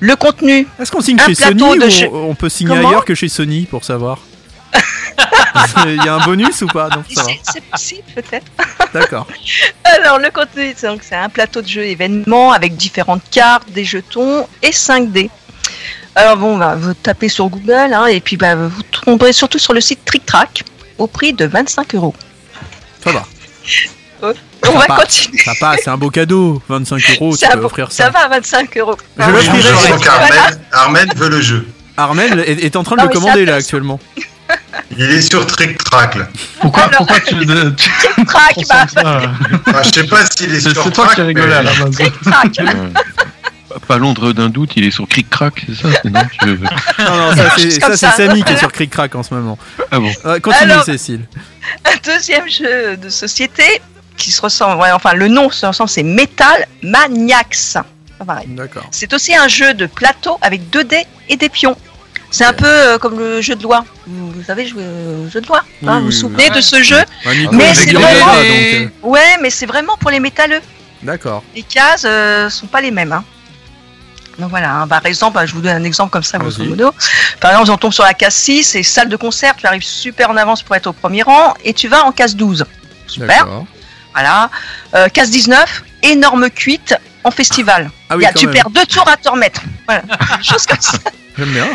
Le 0.00 0.14
contenu. 0.14 0.66
Est-ce 0.80 0.92
qu'on 0.92 1.00
signe 1.00 1.18
chez 1.18 1.34
Sony 1.34 1.78
de 1.78 1.86
ou 1.86 1.90
jeu- 1.90 2.08
on, 2.12 2.30
on 2.30 2.34
peut 2.36 2.48
signer 2.48 2.74
Comment 2.76 2.88
ailleurs 2.88 3.04
que 3.04 3.16
chez 3.16 3.28
Sony 3.28 3.66
pour 3.66 3.84
savoir? 3.84 4.18
Il 5.86 5.96
y 6.04 6.08
a 6.08 6.14
un 6.14 6.24
bonus 6.24 6.62
ou 6.62 6.66
pas 6.66 6.88
Non, 6.88 7.02
ça. 7.12 7.24
C'est 7.52 7.62
possible 7.64 8.02
peut-être. 8.14 8.46
D'accord. 8.92 9.26
Alors 9.84 10.18
le 10.18 10.30
contenu, 10.30 10.74
c'est 10.76 10.86
donc 10.86 11.00
c'est 11.02 11.14
un 11.16 11.28
plateau 11.28 11.62
de 11.62 11.68
jeu 11.68 11.84
événement 11.84 12.52
avec 12.52 12.76
différentes 12.76 13.22
cartes, 13.30 13.68
des 13.70 13.84
jetons 13.84 14.46
et 14.62 14.70
5D. 14.70 15.30
Alors 16.14 16.36
bon, 16.36 16.58
bah, 16.58 16.74
vous 16.76 16.94
tapez 16.94 17.28
sur 17.28 17.48
Google 17.48 17.92
hein, 17.92 18.06
et 18.06 18.20
puis 18.20 18.36
bah, 18.36 18.54
vous 18.56 18.82
tomberez 19.04 19.32
surtout 19.32 19.58
sur 19.58 19.72
le 19.72 19.80
site 19.80 20.04
Trick 20.04 20.26
Track 20.26 20.64
au 20.98 21.06
prix 21.06 21.32
de 21.32 21.44
25 21.46 21.94
euros. 21.94 22.14
Ça 23.04 23.12
va. 23.12 23.24
On 24.66 24.72
va 24.76 24.86
continuer. 24.86 25.40
Papa, 25.44 25.76
c'est 25.82 25.88
un 25.90 25.96
beau 25.96 26.10
cadeau. 26.10 26.60
25 26.68 27.00
euros, 27.20 27.32
tu 27.36 27.38
Ça, 27.46 27.52
peux 27.52 27.60
va- 27.60 27.66
offrir 27.66 27.92
ça. 27.92 28.04
ça 28.06 28.10
va 28.10 28.20
à 28.20 28.28
25 28.28 28.76
euros. 28.78 28.96
Je 29.16 29.30
l'offrirai. 29.30 29.62
Voilà. 29.72 29.96
qu'Armel 29.98 30.60
Armel 30.72 31.08
veut 31.16 31.28
le 31.28 31.40
jeu. 31.40 31.66
Armel 31.96 32.40
est, 32.40 32.64
est 32.64 32.76
en 32.76 32.82
train 32.82 32.96
de 32.96 33.02
Non, 33.02 33.06
le 33.08 33.12
commander 33.14 33.44
là 33.44 33.54
actuellement. 33.56 34.00
Il 34.96 35.10
est 35.10 35.22
sur 35.22 35.46
Trick 35.46 35.78
Track 35.84 36.16
là. 36.16 36.28
Pourquoi, 36.60 36.88
pourquoi 36.88 37.20
tu, 37.20 37.34
tu 37.38 37.46
Trick 37.46 38.26
Track, 38.26 38.56
bah, 38.68 38.86
ça 38.92 39.20
Enfin, 39.66 39.82
je 39.84 39.88
sais 40.00 40.06
pas 40.06 40.24
s'il 40.26 40.54
est 40.54 40.60
C'est 40.60 40.70
sur 40.72 40.84
c'est 40.84 40.90
toi 40.92 41.04
Track, 41.06 41.16
qui 41.16 41.22
rigolais 41.22 41.46
mais- 41.48 41.54
à 41.54 41.62
la 41.62 41.72
base. 41.72 41.90
Trick 41.96 42.20
Track. 42.22 42.60
Pas 43.86 43.98
l'ombre 43.98 44.32
d'un 44.32 44.48
doute, 44.48 44.72
il 44.76 44.84
est 44.84 44.90
sur 44.90 45.06
Cric 45.06 45.28
Crack, 45.30 45.64
c'est 45.68 45.74
ça 45.74 45.88
non, 46.04 46.20
je- 46.42 46.46
Non, 46.48 47.16
non, 47.16 47.36
ça 47.36 47.54
c'est. 47.96 47.96
Samy 48.10 48.42
qui 48.42 48.52
est 48.54 48.56
sur 48.58 48.72
Cric 48.72 48.90
Crack 48.90 49.14
en 49.14 49.22
ce 49.22 49.34
moment. 49.34 49.58
Ah 49.90 50.00
bon 50.00 50.10
Euh, 50.24 50.40
continue, 50.40 50.72
Alors- 50.72 50.84
Cécile. 50.84 51.26
un 51.84 51.96
deuxième 52.04 52.48
jeu 52.48 52.96
de 52.96 53.08
société 53.10 53.62
qui 54.16 54.32
se 54.32 54.40
ressemble, 54.40 54.80
ouais, 54.82 54.90
enfin 54.92 55.12
le 55.14 55.28
nom 55.28 55.50
se 55.50 55.64
ressemble, 55.66 55.90
c'est 55.90 56.02
Metal 56.02 56.66
Maniacs. 56.82 57.74
Pas 58.18 58.24
pareil. 58.26 58.46
D'accord. 58.48 58.84
C'est 58.90 59.12
aussi 59.12 59.36
un 59.36 59.46
jeu 59.48 59.74
de 59.74 59.86
plateau 59.86 60.38
avec 60.40 60.70
2 60.70 60.82
dés 60.84 61.04
et 61.28 61.36
des 61.36 61.48
pions. 61.48 61.76
C'est 62.30 62.44
un 62.44 62.52
peu 62.52 62.66
euh, 62.66 62.98
comme 62.98 63.18
le 63.18 63.40
jeu 63.40 63.54
de 63.54 63.62
loi. 63.62 63.84
Vous 64.06 64.30
vous 64.32 64.42
savez 64.42 64.66
jouer 64.66 64.82
au 64.84 65.28
jeu 65.30 65.40
de 65.40 65.46
loi 65.46 65.60
hein, 65.60 65.64
Oui, 65.82 65.88
Vous 66.00 66.04
vous 66.06 66.10
souvenez 66.12 66.48
oui. 66.50 66.56
de 66.56 66.60
ce 66.60 66.82
jeu 66.82 67.00
Mais 67.52 67.72
c'est 67.74 67.92
vraiment- 67.92 68.34
donc, 68.34 68.44
euh, 68.46 68.88
Ouais, 69.02 69.36
mais 69.40 69.50
c'est 69.50 69.66
vraiment 69.66 69.96
pour 69.96 70.10
les 70.10 70.20
métalleux. 70.20 70.60
D'accord. 71.02 71.42
Les 71.54 71.62
cases 71.62 72.04
euh, 72.04 72.50
sont 72.50 72.66
pas 72.66 72.80
les 72.80 72.90
mêmes. 72.90 73.12
hein. 73.12 73.24
Donc 74.38 74.50
voilà, 74.50 74.72
hein. 74.82 74.86
par 74.88 75.04
exemple, 75.06 75.34
bah, 75.34 75.46
je 75.46 75.52
vous 75.54 75.60
donne 75.60 75.76
un 75.76 75.84
exemple 75.84 76.10
comme 76.10 76.22
ça, 76.22 76.38
grosso 76.38 76.62
modo. 76.64 76.92
Par 77.40 77.50
exemple, 77.50 77.70
on 77.72 77.76
tombe 77.76 77.92
sur 77.92 78.04
la 78.04 78.14
case 78.14 78.34
6, 78.34 78.62
c'est 78.62 78.82
salle 78.84 79.08
de 79.08 79.16
concert, 79.16 79.56
tu 79.56 79.66
arrives 79.66 79.82
super 79.82 80.30
en 80.30 80.36
avance 80.36 80.62
pour 80.62 80.76
être 80.76 80.86
au 80.86 80.92
premier 80.92 81.22
rang, 81.22 81.54
et 81.64 81.72
tu 81.74 81.88
vas 81.88 82.04
en 82.04 82.12
case 82.12 82.36
12. 82.36 82.64
Super. 83.08 83.48
Voilà. 84.12 84.48
Euh, 84.94 85.08
case 85.08 85.30
19, 85.30 85.82
énorme 86.04 86.50
cuite 86.50 86.94
en 87.28 87.30
festival. 87.30 87.90
Ah 88.10 88.16
oui, 88.16 88.22
Il 88.22 88.24
y 88.24 88.26
a- 88.26 88.32
quand 88.32 88.40
tu 88.40 88.46
même. 88.46 88.54
perds 88.54 88.70
deux 88.70 88.86
tours 88.86 89.08
à 89.08 89.16
te 89.16 89.28
remettre. 89.28 89.60
Voilà. 89.86 90.02
Des 90.38 90.42
choses 90.44 90.66
comme 90.66 90.80
ça. 90.80 90.98
J'aime 91.36 91.50
bien. 91.50 91.66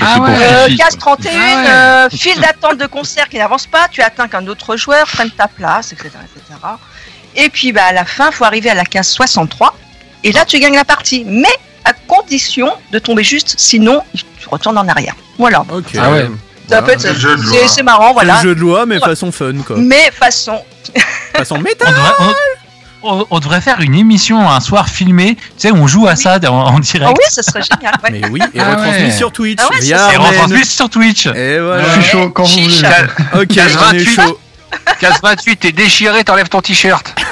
Ah 0.00 0.20
ouais. 0.20 0.28
Euh, 0.30 0.76
case. 0.76 0.96
31, 0.98 1.32
Ah 1.32 1.36
ouais. 1.38 1.70
euh, 1.70 2.08
file 2.10 2.40
d'attente 2.40 2.76
de 2.78 2.86
concert 2.86 3.28
qui 3.28 3.38
n'avance 3.38 3.66
pas, 3.66 3.88
tu 3.90 4.02
attends 4.02 4.28
qu'un 4.28 4.46
autre 4.46 4.76
joueur 4.76 5.06
prenne 5.06 5.30
ta 5.30 5.48
place, 5.48 5.92
etc. 5.92 6.10
etc. 6.24 6.58
Et 7.36 7.48
puis 7.48 7.72
bah, 7.72 7.84
à 7.88 7.92
la 7.92 8.04
fin, 8.04 8.28
il 8.30 8.34
faut 8.34 8.44
arriver 8.44 8.70
à 8.70 8.74
la 8.74 8.84
case 8.84 9.08
63. 9.08 9.74
Et 10.24 10.32
là, 10.32 10.44
tu 10.44 10.58
gagnes 10.58 10.74
la 10.76 10.84
partie. 10.84 11.24
Mais 11.26 11.48
à 11.84 11.92
condition 11.94 12.70
de 12.92 12.98
tomber 12.98 13.24
juste, 13.24 13.54
sinon, 13.56 14.02
tu 14.14 14.48
retournes 14.50 14.76
en 14.78 14.86
arrière. 14.88 15.14
Voilà. 15.38 15.64
Ok. 15.70 15.86
Ah 15.98 16.10
ouais. 16.10 16.28
C'est 16.68 17.82
marrant, 17.82 18.08
C'est 18.08 18.12
voilà. 18.12 18.34
le 18.36 18.42
jeu 18.50 18.54
de 18.54 18.60
loi, 18.60 18.84
mais 18.84 18.98
façon 18.98 19.32
fun, 19.32 19.54
quoi. 19.66 19.76
Mais 19.78 20.10
façon. 20.12 20.60
Façon 21.34 21.56
On 21.56 21.60
métal. 21.60 21.88
devrait, 21.88 22.34
on- 23.02 23.38
devrait 23.40 23.60
faire 23.60 23.80
une 23.80 23.94
émission 23.94 24.48
un 24.50 24.60
soir 24.60 24.88
filmée, 24.88 25.36
tu 25.36 25.42
sais, 25.58 25.72
on 25.72 25.86
joue 25.86 26.06
à 26.08 26.16
ça 26.16 26.38
en, 26.44 26.48
en 26.48 26.76
Ah 26.76 26.80
direct. 26.80 27.16
oui, 27.18 27.24
ça 27.30 27.42
serait 27.42 27.62
génial. 27.62 27.94
ouais. 28.02 28.10
Mais 28.10 28.28
oui, 28.28 28.40
et 28.54 28.60
Ah 28.60 28.70
retransmis 28.76 29.04
ouais. 29.04 29.10
sur 29.10 29.32
Twitch. 29.32 29.58
Ah 29.62 29.68
ouais, 29.70 29.80
via 29.80 30.12
Et 30.12 30.16
retransmis 30.16 30.64
sur 30.66 30.90
Twitch. 30.90 31.26
Et 31.26 31.58
voilà. 31.60 31.84
Je 31.84 32.00
suis 32.00 32.10
chaud 32.10 32.30
quand 32.30 32.44
vous 32.44 32.60
voulez. 32.60 32.88
Ok, 33.34 33.46
Case 33.48 33.76
on 33.76 33.92
est 33.92 33.98
28. 33.98 34.14
chaud. 34.14 34.40
Case 35.00 35.18
28, 35.22 35.56
t'es 35.56 35.72
déchiré, 35.72 36.24
t'enlèves 36.24 36.48
ton 36.48 36.60
t-shirt. 36.60 37.14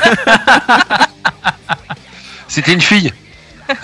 C'était 2.49 2.73
une 2.73 2.81
fille. 2.81 3.13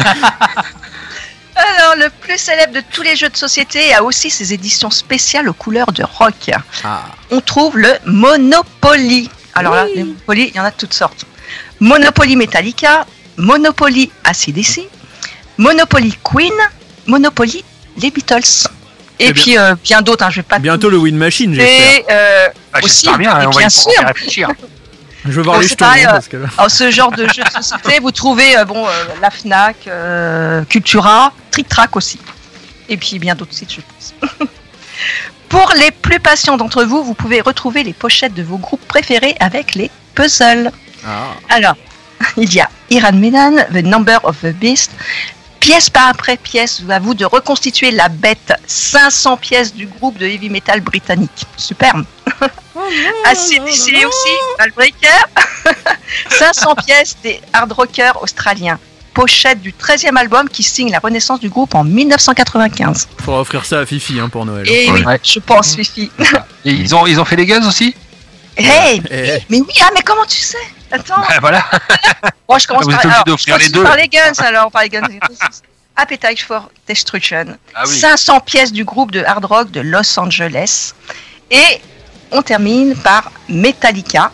Alors, 1.54 1.94
le 1.96 2.08
plus 2.20 2.38
célèbre 2.38 2.72
de 2.74 2.82
tous 2.92 3.02
les 3.02 3.14
jeux 3.14 3.28
de 3.28 3.36
société 3.36 3.94
a 3.94 4.02
aussi 4.02 4.30
ses 4.30 4.52
éditions 4.54 4.90
spéciales 4.90 5.48
aux 5.48 5.52
couleurs 5.52 5.92
de 5.92 6.02
rock. 6.02 6.50
Ah. 6.82 7.02
On 7.30 7.40
trouve 7.40 7.76
le 7.78 7.92
Monopoly. 8.06 9.30
Alors 9.54 9.74
là, 9.74 9.84
les 9.94 10.02
Monopoly, 10.04 10.48
il 10.48 10.56
y 10.56 10.60
en 10.60 10.64
a 10.64 10.70
de 10.70 10.76
toutes 10.76 10.94
sortes. 10.94 11.24
Monopoly 11.92 12.36
Metallica, 12.36 13.04
Monopoly 13.36 14.08
ACDC, 14.24 14.88
Monopoly 15.58 16.14
Queen, 16.22 16.52
Monopoly 17.08 17.64
les 17.96 18.10
Beatles. 18.12 18.68
Et 19.18 19.26
Eh 19.26 19.32
bien- 19.32 19.42
puis 19.42 19.58
euh, 19.58 19.74
bien 19.82 20.00
d'autres, 20.00 20.24
hein, 20.24 20.30
je 20.30 20.36
vais 20.36 20.42
pas 20.44 20.60
Bientôt 20.60 20.88
le 20.90 20.96
Win 20.96 21.16
Machine, 21.16 21.52
j'espère. 21.52 21.92
Et 21.98 22.04
euh, 22.08 22.48
Ah, 22.72 22.78
aussi, 22.84 23.08
bien, 23.18 23.30
et 23.40 23.42
hein, 23.42 23.46
on 23.48 23.50
va 23.50 23.58
bien 23.58 23.68
sûr, 23.68 23.90
réfléchir. 24.06 24.48
Je 25.24 25.30
veux 25.32 25.42
voir 25.42 25.58
les 25.60 25.66
jetons. 25.66 25.84
pareil, 25.84 26.04
hein, 26.04 26.08
euh, 26.10 26.12
parce 26.12 26.28
que 26.28 26.36
là- 26.36 26.46
alors, 26.56 26.70
ce 26.70 26.90
genre 26.92 27.10
de 27.10 27.26
jeu 27.26 27.42
de 27.42 27.50
société, 27.62 27.98
vous 28.00 28.12
trouvez 28.12 28.56
euh, 28.56 28.64
bon, 28.64 28.86
euh, 28.86 28.90
la 29.20 29.30
Fnac, 29.30 29.76
euh, 29.88 30.64
Cultura, 30.66 31.32
Trick 31.50 31.68
Track 31.68 31.96
aussi. 31.96 32.18
Et 32.88 32.96
puis 32.96 33.18
bien 33.18 33.34
d'autres 33.34 33.54
sites, 33.54 33.72
je 33.72 33.80
pense. 33.80 34.14
Pour 35.48 35.72
les 35.78 35.90
plus 35.90 36.20
patients 36.20 36.56
d'entre 36.56 36.84
vous, 36.84 37.02
vous 37.04 37.14
pouvez 37.14 37.40
retrouver 37.40 37.82
les 37.82 37.92
pochettes 37.92 38.34
de 38.34 38.42
vos 38.44 38.56
groupes 38.56 38.86
préférés 38.86 39.34
avec 39.40 39.74
les 39.74 39.90
puzzles. 40.14 40.70
Ah. 41.06 41.34
Alors, 41.48 41.74
il 42.36 42.52
y 42.52 42.60
a 42.60 42.68
Iran 42.90 43.12
Medan, 43.14 43.56
The 43.72 43.84
Number 43.84 44.18
of 44.24 44.36
the 44.42 44.52
Beast. 44.54 44.90
Pièce 45.60 45.90
par 45.90 46.08
après 46.08 46.36
pièce, 46.36 46.82
à 46.90 46.98
vous 46.98 47.14
de 47.14 47.24
reconstituer 47.24 47.92
la 47.92 48.08
bête. 48.08 48.52
500 48.66 49.36
pièces 49.36 49.72
du 49.72 49.86
groupe 49.86 50.18
de 50.18 50.26
heavy 50.26 50.50
metal 50.50 50.80
britannique. 50.80 51.44
Superbe. 51.56 52.04
ACDC 53.24 54.04
aussi, 54.04 54.32
Malbreaker. 54.58 55.28
500 56.30 56.74
pièces 56.84 57.16
des 57.22 57.40
hard 57.52 57.72
rockers 57.72 58.20
australiens. 58.22 58.78
Pochette 59.14 59.60
du 59.60 59.72
13e 59.72 60.16
album 60.16 60.48
qui 60.48 60.62
signe 60.62 60.90
la 60.90 60.98
renaissance 60.98 61.38
du 61.38 61.48
groupe 61.50 61.74
en 61.74 61.84
1995. 61.84 63.08
Faudra 63.22 63.40
offrir 63.42 63.64
ça 63.64 63.80
à 63.80 63.86
Fifi 63.86 64.18
hein, 64.18 64.28
pour 64.30 64.46
Noël. 64.46 64.68
Et 64.68 64.90
oui, 64.90 65.04
Ouais. 65.04 65.20
je 65.22 65.38
pense, 65.38 65.76
Fifi. 65.76 66.10
Et 66.64 66.70
ils 66.72 66.94
ont, 66.94 67.06
ils 67.06 67.20
ont 67.20 67.24
fait 67.24 67.36
les 67.36 67.46
guns 67.46 67.66
aussi? 67.68 67.94
Hey, 68.56 69.02
Eh, 69.10 69.38
mais 69.50 69.60
oui, 69.60 69.74
ah, 69.80 69.90
mais 69.94 70.02
comment 70.02 70.24
tu 70.26 70.38
sais? 70.38 70.56
Attends. 70.92 71.16
Bah, 71.28 71.38
Voilà. 71.40 71.64
Bon, 72.48 72.58
je 72.58 72.66
commence 72.66 72.84
Vous 72.84 72.90
par, 72.90 73.00
alors, 73.24 73.38
je 73.38 73.58
les 73.58 73.68
deux. 73.70 73.82
par 73.82 73.96
les 73.96 74.08
guns, 74.08 74.32
alors, 74.38 74.70
par 74.70 74.82
les 74.82 74.90
guns. 74.90 75.00
Appetite 75.96 76.40
for 76.42 76.70
Destruction. 76.86 77.56
Ah 77.74 77.84
oui. 77.86 77.98
500 77.98 78.40
pièces 78.40 78.72
du 78.72 78.84
groupe 78.84 79.10
de 79.10 79.22
hard 79.24 79.44
rock 79.46 79.70
de 79.70 79.80
Los 79.80 80.18
Angeles. 80.18 80.92
Et 81.50 81.80
on 82.30 82.42
termine 82.42 82.94
par 82.96 83.30
Metallica, 83.48 84.30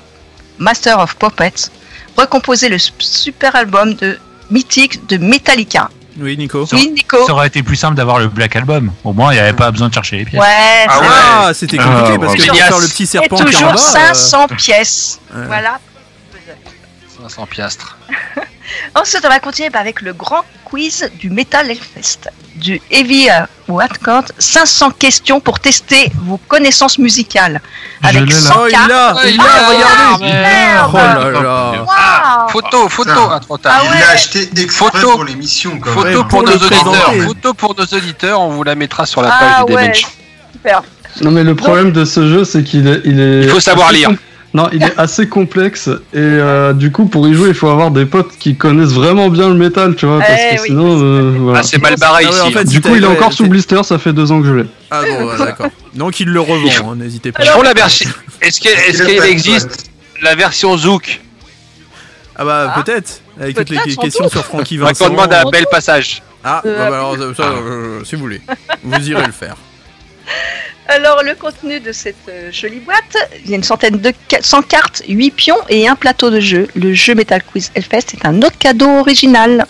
Master 0.58 0.98
of 0.98 1.14
Puppets, 1.16 1.70
recomposer 2.16 2.68
le 2.68 2.78
super 2.78 3.54
album 3.56 3.94
de 3.94 4.18
mythique 4.50 5.06
de 5.06 5.16
Metallica. 5.16 5.88
Oui, 6.20 6.36
Nico. 6.36 6.66
Oui, 6.72 6.90
Nico. 6.92 7.24
Ça 7.26 7.32
aurait 7.32 7.46
été 7.46 7.62
plus 7.62 7.76
simple 7.76 7.94
d'avoir 7.94 8.18
le 8.18 8.26
Black 8.26 8.56
Album. 8.56 8.90
Au 9.04 9.12
moins, 9.12 9.32
il 9.32 9.36
n'y 9.36 9.40
avait 9.40 9.52
pas 9.52 9.70
besoin 9.70 9.88
de 9.88 9.94
chercher 9.94 10.16
les 10.16 10.24
pièces. 10.24 10.40
Ouais, 10.40 10.86
Ah 10.88 10.92
c'est 10.94 11.00
ouais. 11.00 11.06
vrai. 11.06 11.16
Ah, 11.20 11.50
c'était 11.54 11.76
compliqué 11.76 12.12
Ah, 12.14 12.18
parce 12.18 12.34
que 12.34 12.42
bravo. 12.46 12.58
pour 12.58 12.66
faire 12.68 12.78
le 12.80 12.88
petit 12.88 13.02
Et 13.04 13.06
serpent 13.06 13.36
qui 13.36 13.42
en 13.42 13.46
toujours 13.46 13.70
bas, 13.72 13.76
500 13.76 14.48
pièces. 14.48 15.20
ouais. 15.32 15.46
Voilà. 15.46 15.78
500 17.28 17.46
piastres. 17.46 17.96
Ensuite, 18.94 19.22
on 19.24 19.28
va 19.28 19.38
continuer 19.40 19.70
avec 19.74 20.00
le 20.02 20.12
grand 20.12 20.44
quiz 20.64 21.10
du 21.18 21.30
Metal 21.30 21.70
Hellfest. 21.70 22.28
Du 22.56 22.80
Heavy 22.90 23.28
euh, 23.30 23.44
ou 23.68 23.80
Hardcore, 23.80 24.24
500 24.38 24.90
questions 24.98 25.40
pour 25.40 25.60
tester 25.60 26.10
vos 26.22 26.38
connaissances 26.48 26.98
musicales. 26.98 27.60
Je 28.02 28.08
Avec 28.08 28.20
l'ai 28.28 28.34
là. 28.34 28.40
100 28.40 28.54
Oh, 28.58 28.66
il 28.66 28.72
cartes. 28.72 28.88
l'a, 28.88 29.14
Ouais, 29.14 29.20
il 29.30 29.34
il 29.34 29.40
regardez. 29.40 30.24
merde. 30.26 30.90
Oh 30.92 30.96
là 30.96 31.30
là. 31.30 31.72
Waouh. 31.84 32.48
Photo, 32.50 32.88
photo, 32.88 33.10
Putain. 33.10 33.30
ah, 33.32 33.40
trop 33.40 33.58
tard. 33.58 33.74
Ah 33.76 33.82
Il 33.84 33.90
ouais. 33.90 34.00
l'a 34.00 34.10
acheté 34.10 34.48
exprès 34.60 34.90
Photo. 34.90 35.12
pour 35.12 35.24
l'émission 35.24 35.78
Photo 35.84 36.24
pour 36.24 36.28
pour 36.28 36.42
nos 36.42 36.52
auditeurs. 36.56 37.14
Photo 37.26 37.54
pour 37.54 37.74
nos 37.76 37.84
auditeurs, 37.84 38.40
on 38.40 38.50
vous 38.50 38.64
la 38.64 38.74
mettra 38.74 39.06
sur 39.06 39.22
la 39.22 39.30
page 39.30 39.52
Ah 39.58 39.64
du 39.64 39.72
ouais, 39.74 39.82
Dimension. 39.82 40.08
super. 40.52 40.82
Non 41.22 41.30
mais 41.30 41.44
le 41.44 41.54
problème 41.54 41.92
de 41.92 42.04
ce 42.04 42.28
jeu 42.28 42.44
c'est 42.44 42.62
qu'il 42.64 42.86
est, 42.86 43.00
il 43.04 43.18
est. 43.20 43.42
Il 43.44 43.48
faut 43.50 43.60
savoir 43.60 43.92
lire. 43.92 44.10
Non, 44.54 44.68
il 44.72 44.82
est 44.82 44.98
assez 44.98 45.28
complexe 45.28 45.88
et 45.88 46.16
euh, 46.16 46.72
du 46.72 46.90
coup 46.90 47.04
pour 47.04 47.28
y 47.28 47.34
jouer 47.34 47.48
il 47.50 47.54
faut 47.54 47.68
avoir 47.68 47.90
des 47.90 48.06
potes 48.06 48.30
qui 48.38 48.56
connaissent 48.56 48.92
vraiment 48.92 49.28
bien 49.28 49.48
le 49.50 49.54
métal, 49.54 49.94
tu 49.94 50.06
vois, 50.06 50.20
parce 50.20 50.30
Eh 50.52 50.56
que 50.56 50.60
oui. 50.62 50.68
sinon 50.68 50.98
euh, 51.02 51.34
voilà. 51.38 51.58
Ah, 51.58 51.62
c'est 51.62 51.76
mal 51.82 51.96
barré 51.96 52.24
Ah 52.26 52.30
ouais, 52.30 52.34
ici. 52.34 52.46
en 52.46 52.50
fait, 52.52 52.64
Du 52.64 52.80
coup 52.80 52.94
il 52.96 53.04
est 53.04 53.06
ouais, 53.06 53.12
encore 53.12 53.32
sous 53.34 53.46
blister, 53.46 53.82
ça 53.84 53.98
fait 53.98 54.14
deux 54.14 54.32
ans 54.32 54.40
que 54.40 54.46
je 54.48 54.54
l'ai. 54.54 54.64
Ah 54.90 55.02
bon, 55.02 55.26
ouais, 55.28 55.36
d'accord. 55.38 55.68
Donc 55.94 56.18
il 56.20 56.28
le 56.28 56.40
revend, 56.40 56.92
hein, 56.92 56.96
n'hésitez 56.96 57.30
pas. 57.30 57.44
Ils 57.44 57.50
font 57.50 57.60
la 57.62 57.74
version. 57.74 58.08
Est-ce 58.40 58.60
que- 58.60 58.68
est-ce 58.68 58.96
Il 58.96 59.02
a 59.02 59.06
qu'il 59.06 59.16
pas 59.18 59.24
de 59.26 59.30
existe 59.30 59.90
la 60.22 60.34
version 60.34 60.76
Zouk 60.78 61.20
Ah 62.34 62.44
bah 62.46 62.72
Ah. 62.74 62.82
peut-être, 62.82 63.20
avec 63.38 63.54
toutes 63.54 63.68
les 63.70 63.96
questions 63.96 64.28
sur 64.30 64.44
Francky 64.46 64.78
Vincent. 64.78 65.04
qu'on 65.04 65.10
demande 65.10 65.32
à 65.34 65.42
un 65.46 65.50
bel 65.50 65.66
passage. 65.70 66.22
Ah, 66.42 66.62
bah, 66.64 66.70
bah, 66.74 66.86
alors 66.86 67.16
ça, 67.36 67.42
euh, 67.42 68.02
si 68.04 68.14
vous 68.14 68.22
voulez, 68.22 68.40
vous 68.82 69.10
irez 69.10 69.26
le 69.26 69.32
faire. 69.32 69.56
Alors, 70.90 71.22
le 71.22 71.34
contenu 71.34 71.80
de 71.80 71.92
cette 71.92 72.16
euh, 72.30 72.50
jolie 72.50 72.80
boîte, 72.80 73.14
il 73.44 73.50
y 73.50 73.52
a 73.52 73.56
une 73.56 73.62
centaine 73.62 73.98
de 73.98 74.12
ca- 74.30 74.40
100 74.40 74.62
cartes, 74.62 75.02
8 75.06 75.30
pions 75.32 75.58
et 75.68 75.86
un 75.86 75.96
plateau 75.96 76.30
de 76.30 76.40
jeu. 76.40 76.66
Le 76.74 76.94
jeu 76.94 77.14
Metal 77.14 77.42
Quiz 77.42 77.70
Hellfest 77.74 78.14
est 78.14 78.24
un 78.24 78.40
autre 78.40 78.56
cadeau 78.58 78.88
original. 78.98 79.66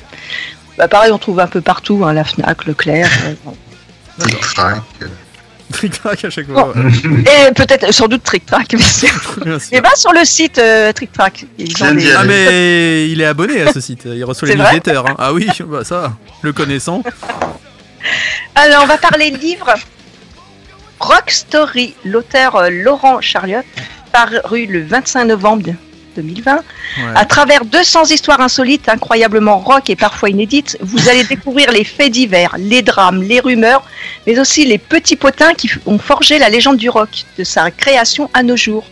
Bah, 0.77 0.87
pareil, 0.87 1.11
on 1.11 1.19
trouve 1.19 1.41
un 1.41 1.49
peu 1.49 1.61
partout, 1.61 2.03
hein, 2.05 2.13
la 2.13 2.23
Fnac, 2.23 2.65
Leclerc. 2.67 3.11
euh, 3.27 3.35
bon. 3.45 3.57
Tric-trac. 4.21 4.79
Tric-trac 5.73 6.25
à 6.25 6.31
chaque 6.31 6.47
Bon. 6.47 6.73
fois. 6.73 6.75
Et 7.49 7.53
peut-être, 7.53 7.93
sans 7.93 8.07
doute 8.07 8.23
Trick 8.23 8.47
Track. 8.47 8.69
Mais 8.75 8.79
c'est- 8.81 9.09
Bien 9.45 9.59
sûr. 9.59 9.69
Et 9.77 9.81
va 9.81 9.95
sur 9.97 10.13
le 10.13 10.25
site 10.25 10.59
euh, 10.59 10.93
Trick 10.93 11.13
Track. 11.13 11.47
Ils 11.59 11.83
ont 11.85 11.95
des- 11.95 12.13
Ah 12.13 12.25
mais 12.25 13.09
il 13.11 13.21
est 13.21 13.25
abonné 13.27 13.61
à 13.63 13.73
ce 13.73 13.81
site, 13.81 14.03
il 14.07 14.25
reçoit 14.25 14.47
les 14.49 14.55
newsletters. 14.55 15.03
hein. 15.05 15.17
Ah 15.19 15.33
oui, 15.33 15.49
bah 15.67 15.83
ça, 15.83 16.13
le 16.43 16.53
connaissant. 16.53 17.03
Alors, 18.55 18.85
on 18.85 18.87
va 18.87 18.99
parler 18.99 19.31
livre 19.31 19.75
Rock 21.01 21.31
Story, 21.31 21.95
l'auteur 22.05 22.57
euh, 22.57 22.71
Laurent 22.71 23.21
Charliot, 23.21 23.63
paru 24.13 24.67
le 24.67 24.83
25 24.83 25.25
novembre 25.25 25.75
2020. 26.17 26.63
À 27.15 27.25
travers 27.25 27.65
200 27.65 28.07
histoires 28.07 28.41
insolites, 28.41 28.89
incroyablement 28.89 29.59
rock 29.59 29.89
et 29.91 29.97
parfois 29.97 30.31
inédites, 30.31 30.77
vous 30.81 31.09
allez 31.09 31.25
découvrir 31.29 31.71
les 31.71 31.85
faits 31.85 32.11
divers, 32.13 32.55
les 32.59 32.83
drames, 32.83 33.23
les 33.23 33.41
rumeurs, 33.41 33.85
mais 34.27 34.39
aussi 34.39 34.65
les 34.65 34.79
petits 34.79 35.17
potins 35.17 35.55
qui 35.55 35.71
ont 35.87 35.99
forgé 35.99 36.39
la 36.39 36.49
légende 36.49 36.77
du 36.77 36.91
rock, 36.91 37.25
de 37.39 37.45
sa 37.45 37.71
création 37.71 38.31
à 38.35 38.43
nos 38.43 38.57
jours. 38.57 38.87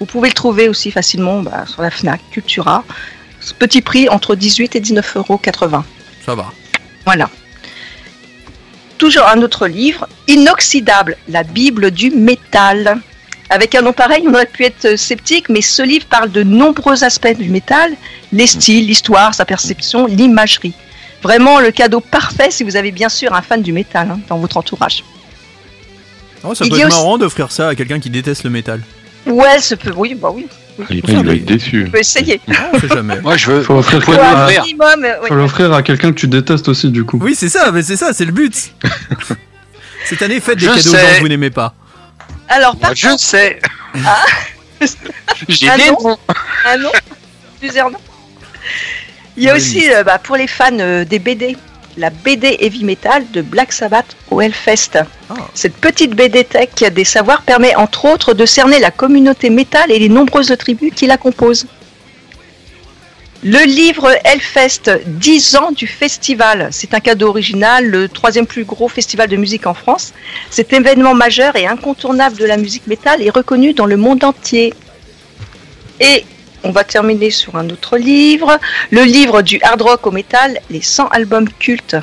Vous 0.00 0.06
pouvez 0.06 0.28
le 0.28 0.34
trouver 0.34 0.68
aussi 0.68 0.90
facilement 0.90 1.40
bah, 1.40 1.64
sur 1.66 1.80
la 1.80 1.90
FNAC, 1.90 2.20
Cultura. 2.30 2.84
Ce 3.40 3.54
petit 3.54 3.80
prix 3.80 4.08
entre 4.08 4.34
18 4.34 4.76
et 4.76 4.80
19,80 4.80 5.18
euros. 5.18 5.40
Ça 6.24 6.34
va. 6.34 6.46
Voilà. 7.04 7.30
Toujours 8.98 9.26
un 9.26 9.42
autre 9.42 9.66
livre, 9.66 10.08
Inoxydable, 10.28 11.16
la 11.28 11.42
Bible 11.42 11.90
du 11.90 12.10
métal. 12.10 12.98
Avec 13.50 13.74
un 13.74 13.82
nom 13.82 13.92
pareil, 13.92 14.24
on 14.26 14.32
aurait 14.34 14.46
pu 14.46 14.64
être 14.64 14.96
sceptique, 14.96 15.48
mais 15.48 15.60
ce 15.60 15.82
livre 15.82 16.06
parle 16.06 16.30
de 16.30 16.42
nombreux 16.42 17.04
aspects 17.04 17.36
du 17.36 17.48
métal, 17.50 17.92
les 18.32 18.46
styles, 18.46 18.86
l'histoire, 18.86 19.34
sa 19.34 19.44
perception, 19.44 20.06
l'imagerie. 20.06 20.72
Vraiment 21.22 21.58
le 21.60 21.70
cadeau 21.70 22.00
parfait 22.00 22.50
si 22.50 22.64
vous 22.64 22.76
avez 22.76 22.92
bien 22.92 23.08
sûr 23.08 23.32
un 23.34 23.42
fan 23.42 23.62
du 23.62 23.72
métal 23.72 24.08
hein, 24.10 24.20
dans 24.28 24.38
votre 24.38 24.56
entourage. 24.56 25.02
Oh, 26.42 26.54
ça 26.54 26.64
Il 26.64 26.70
peut 26.70 26.78
être 26.78 26.86
aussi- 26.86 26.96
marrant 26.96 27.18
d'offrir 27.18 27.50
ça 27.50 27.68
à 27.68 27.74
quelqu'un 27.74 27.98
qui 28.00 28.10
déteste 28.10 28.44
le 28.44 28.50
métal. 28.50 28.80
Ouais, 29.26 29.58
ça 29.60 29.76
peut, 29.76 29.92
oui, 29.96 30.14
bah 30.14 30.30
oui. 30.32 30.46
Oui. 30.78 31.02
Il 31.06 31.24
va 31.24 31.32
être 31.34 31.44
déçu. 31.44 31.84
On 31.88 31.90
peut 31.90 31.98
essayer. 31.98 32.40
On 32.72 32.80
sait 32.80 32.88
jamais. 32.88 33.20
Moi, 33.22 33.36
je 33.36 33.50
veux. 33.50 33.62
Faut 33.62 33.74
l'offrir. 33.74 35.70
Oui. 35.70 35.74
à 35.74 35.82
quelqu'un 35.82 36.12
que 36.12 36.18
tu 36.18 36.28
détestes 36.28 36.68
aussi, 36.68 36.90
du 36.90 37.04
coup. 37.04 37.18
Oui, 37.22 37.34
c'est 37.34 37.48
ça, 37.48 37.70
mais 37.72 37.82
c'est 37.82 37.96
ça, 37.96 38.12
c'est 38.12 38.24
le 38.24 38.32
but. 38.32 38.72
Cette 40.04 40.22
année, 40.22 40.40
faites 40.40 40.58
des 40.58 40.66
Je 40.66 40.70
cadeaux 40.70 40.80
aux 40.80 40.82
sais. 40.82 41.00
gens 41.00 41.14
que 41.16 41.20
vous 41.20 41.28
n'aimez 41.28 41.50
pas. 41.50 41.74
Alors, 42.48 42.76
par 42.76 42.90
Moi, 42.90 42.94
je 42.94 43.16
sais. 43.18 43.58
Ah. 44.04 44.24
J'ai 45.48 45.68
Un 45.70 45.76
des 45.78 45.86
nom 45.86 45.98
noms. 46.02 46.18
Un 46.66 46.76
nom 46.76 46.90
Plusieurs 47.58 47.90
noms 47.90 47.98
Il 49.36 49.44
y 49.44 49.48
a 49.48 49.56
aussi, 49.56 49.90
euh, 49.92 50.04
bah, 50.04 50.18
pour 50.18 50.36
les 50.36 50.46
fans 50.46 50.68
euh, 50.78 51.04
des 51.04 51.18
BD, 51.18 51.56
la 51.96 52.10
BD 52.10 52.56
Heavy 52.60 52.84
Metal 52.84 53.24
de 53.32 53.42
Black 53.42 53.72
Sabbath 53.72 54.16
au 54.30 54.40
Hellfest. 54.40 54.98
Cette 55.54 55.76
petite 55.76 56.14
BD 56.14 56.44
tech 56.44 56.90
des 56.92 57.04
savoirs 57.04 57.42
permet 57.42 57.74
entre 57.76 58.06
autres 58.06 58.34
de 58.34 58.46
cerner 58.46 58.78
la 58.78 58.90
communauté 58.90 59.50
métal 59.50 59.90
et 59.90 59.98
les 59.98 60.08
nombreuses 60.08 60.54
tribus 60.58 60.92
qui 60.94 61.06
la 61.06 61.16
composent. 61.16 61.66
Le 63.46 63.62
livre 63.66 64.10
Hellfest, 64.24 64.90
10 65.04 65.56
ans 65.56 65.70
du 65.70 65.86
festival. 65.86 66.68
C'est 66.70 66.94
un 66.94 67.00
cadeau 67.00 67.28
original, 67.28 67.84
le 67.84 68.08
troisième 68.08 68.46
plus 68.46 68.64
gros 68.64 68.88
festival 68.88 69.28
de 69.28 69.36
musique 69.36 69.66
en 69.66 69.74
France. 69.74 70.14
Cet 70.48 70.72
événement 70.72 71.14
majeur 71.14 71.54
et 71.54 71.66
incontournable 71.66 72.38
de 72.38 72.46
la 72.46 72.56
musique 72.56 72.86
métal 72.86 73.20
est 73.20 73.28
reconnu 73.28 73.74
dans 73.74 73.84
le 73.84 73.98
monde 73.98 74.24
entier. 74.24 74.72
Et 76.00 76.24
on 76.64 76.70
va 76.70 76.82
terminer 76.82 77.30
sur 77.30 77.56
un 77.56 77.68
autre 77.70 77.96
livre, 77.96 78.58
le 78.90 79.04
livre 79.04 79.42
du 79.42 79.60
hard 79.62 79.82
rock 79.82 80.06
au 80.06 80.10
métal, 80.10 80.58
les 80.70 80.80
100 80.80 81.08
albums 81.08 81.48
cultes. 81.58 81.96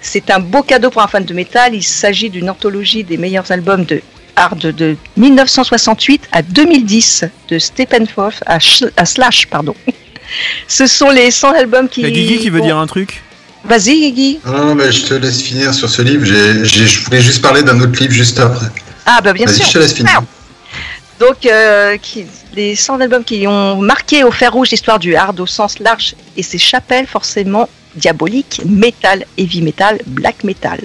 C'est 0.00 0.30
un 0.30 0.38
beau 0.38 0.62
cadeau 0.62 0.90
pour 0.90 1.02
un 1.02 1.08
fan 1.08 1.24
de 1.24 1.34
métal. 1.34 1.74
Il 1.74 1.82
s'agit 1.82 2.30
d'une 2.30 2.48
anthologie 2.48 3.02
des 3.02 3.16
meilleurs 3.16 3.50
albums 3.50 3.84
de 3.84 4.00
hard 4.36 4.58
de 4.72 4.96
1968 5.16 6.28
à 6.30 6.42
2010 6.42 7.24
de 7.48 7.58
Steppenwolf 7.58 8.42
à, 8.46 8.58
à 8.96 9.04
Slash, 9.04 9.46
pardon. 9.46 9.74
Ce 10.68 10.86
sont 10.86 11.10
les 11.10 11.30
100 11.30 11.50
albums 11.52 11.88
qui. 11.88 12.04
A 12.04 12.10
Guigui 12.10 12.38
qui 12.38 12.50
veut 12.50 12.60
dire 12.60 12.76
un 12.76 12.86
truc? 12.86 13.22
Vas-y, 13.64 13.98
Guigui. 13.98 14.38
Non, 14.46 14.66
non, 14.66 14.74
mais 14.76 14.92
je 14.92 15.06
te 15.06 15.14
laisse 15.14 15.42
finir 15.42 15.74
sur 15.74 15.88
ce 15.90 16.02
livre. 16.02 16.24
Je 16.24 17.04
voulais 17.04 17.20
juste 17.20 17.42
parler 17.42 17.62
d'un 17.62 17.80
autre 17.80 17.98
livre 18.00 18.12
juste 18.12 18.38
après. 18.38 18.66
Ah, 19.06 19.20
bah 19.22 19.32
bien 19.32 19.46
Vas-y, 19.46 19.56
sûr. 19.56 19.66
je 19.66 19.72
te 19.72 19.78
laisse 19.78 19.92
finir. 19.94 20.22
Donc, 21.20 21.46
euh, 21.46 21.96
qui, 21.96 22.26
les 22.54 22.74
100 22.76 23.00
albums 23.00 23.24
qui 23.24 23.46
ont 23.46 23.76
marqué 23.80 24.22
au 24.24 24.30
fer 24.30 24.52
rouge 24.52 24.70
l'histoire 24.70 24.98
du 24.98 25.14
hard 25.16 25.40
au 25.40 25.46
sens 25.46 25.78
large 25.78 26.14
et 26.36 26.42
ses 26.42 26.58
chapelles 26.58 27.06
forcément 27.06 27.68
diaboliques, 27.94 28.60
metal, 28.66 29.24
heavy 29.38 29.62
metal, 29.62 29.98
black 30.06 30.44
metal. 30.44 30.78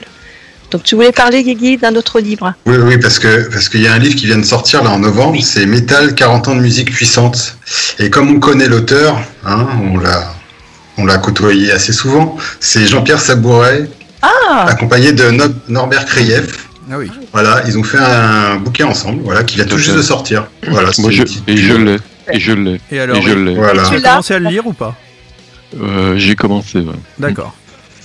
Donc, 0.72 0.84
tu 0.84 0.96
voulais 0.96 1.12
parler, 1.12 1.44
Guigui, 1.44 1.76
d'un 1.76 1.94
autre 1.96 2.22
livre? 2.22 2.54
Oui, 2.66 2.78
oui, 2.78 2.98
parce 2.98 3.20
que 3.20 3.50
parce 3.52 3.68
qu'il 3.68 3.82
y 3.82 3.88
a 3.88 3.94
un 3.94 4.00
livre 4.00 4.16
qui 4.16 4.26
vient 4.26 4.38
de 4.38 4.46
sortir 4.46 4.82
là 4.84 4.92
en 4.92 5.00
novembre, 5.00 5.38
c'est 5.44 5.66
Metal 5.66 6.16
40 6.16 6.48
ans 6.48 6.56
de 6.56 6.62
musique 6.62 6.94
puissante. 6.94 7.58
Et 8.00 8.10
comme 8.10 8.30
on 8.34 8.40
connaît 8.40 8.68
l'auteur, 8.70 9.20
hein, 9.46 9.68
on 9.92 9.98
l'a 9.98 10.34
on 10.98 11.06
l'a 11.06 11.18
côtoyé 11.18 11.72
assez 11.74 11.92
souvent, 11.92 12.38
c'est 12.62 12.88
Jean-Pierre 12.88 13.20
Sabouret, 13.20 13.90
Ah 14.22 14.66
accompagné 14.70 15.12
de 15.12 15.30
No- 15.32 15.46
Norbert 15.68 16.06
Krieff. 16.06 16.70
Ah 16.92 16.98
oui. 16.98 17.10
Voilà, 17.32 17.62
ils 17.68 17.78
ont 17.78 17.84
fait 17.84 17.98
un 18.00 18.58
bouquin 18.58 18.88
ensemble, 18.88 19.22
voilà, 19.24 19.44
qui 19.44 19.56
vient 19.56 19.66
tout 19.66 19.78
juste 19.78 19.96
de 19.96 20.02
sortir. 20.02 20.48
Voilà, 20.68 20.90
Moi, 21.00 21.10
je, 21.12 21.24
et 21.48 21.58
je 21.58 21.74
l'ai. 21.74 21.98
Et 22.34 22.40
je 22.40 22.52
l'ai. 22.52 22.82
Et 22.92 23.00
alors, 23.00 23.22
je 23.22 23.34
l'ai. 23.34 23.56
Voilà. 23.56 23.84
tu 23.88 23.96
as 23.96 24.02
commencé 24.02 24.34
à 24.34 24.40
le 24.40 24.50
lire 24.50 24.68
ou 24.68 24.74
pas? 24.74 24.96
Euh, 25.82 26.16
J'ai 26.18 26.36
commencé. 26.36 26.80
ouais. 26.80 26.94
D'accord. 27.18 27.54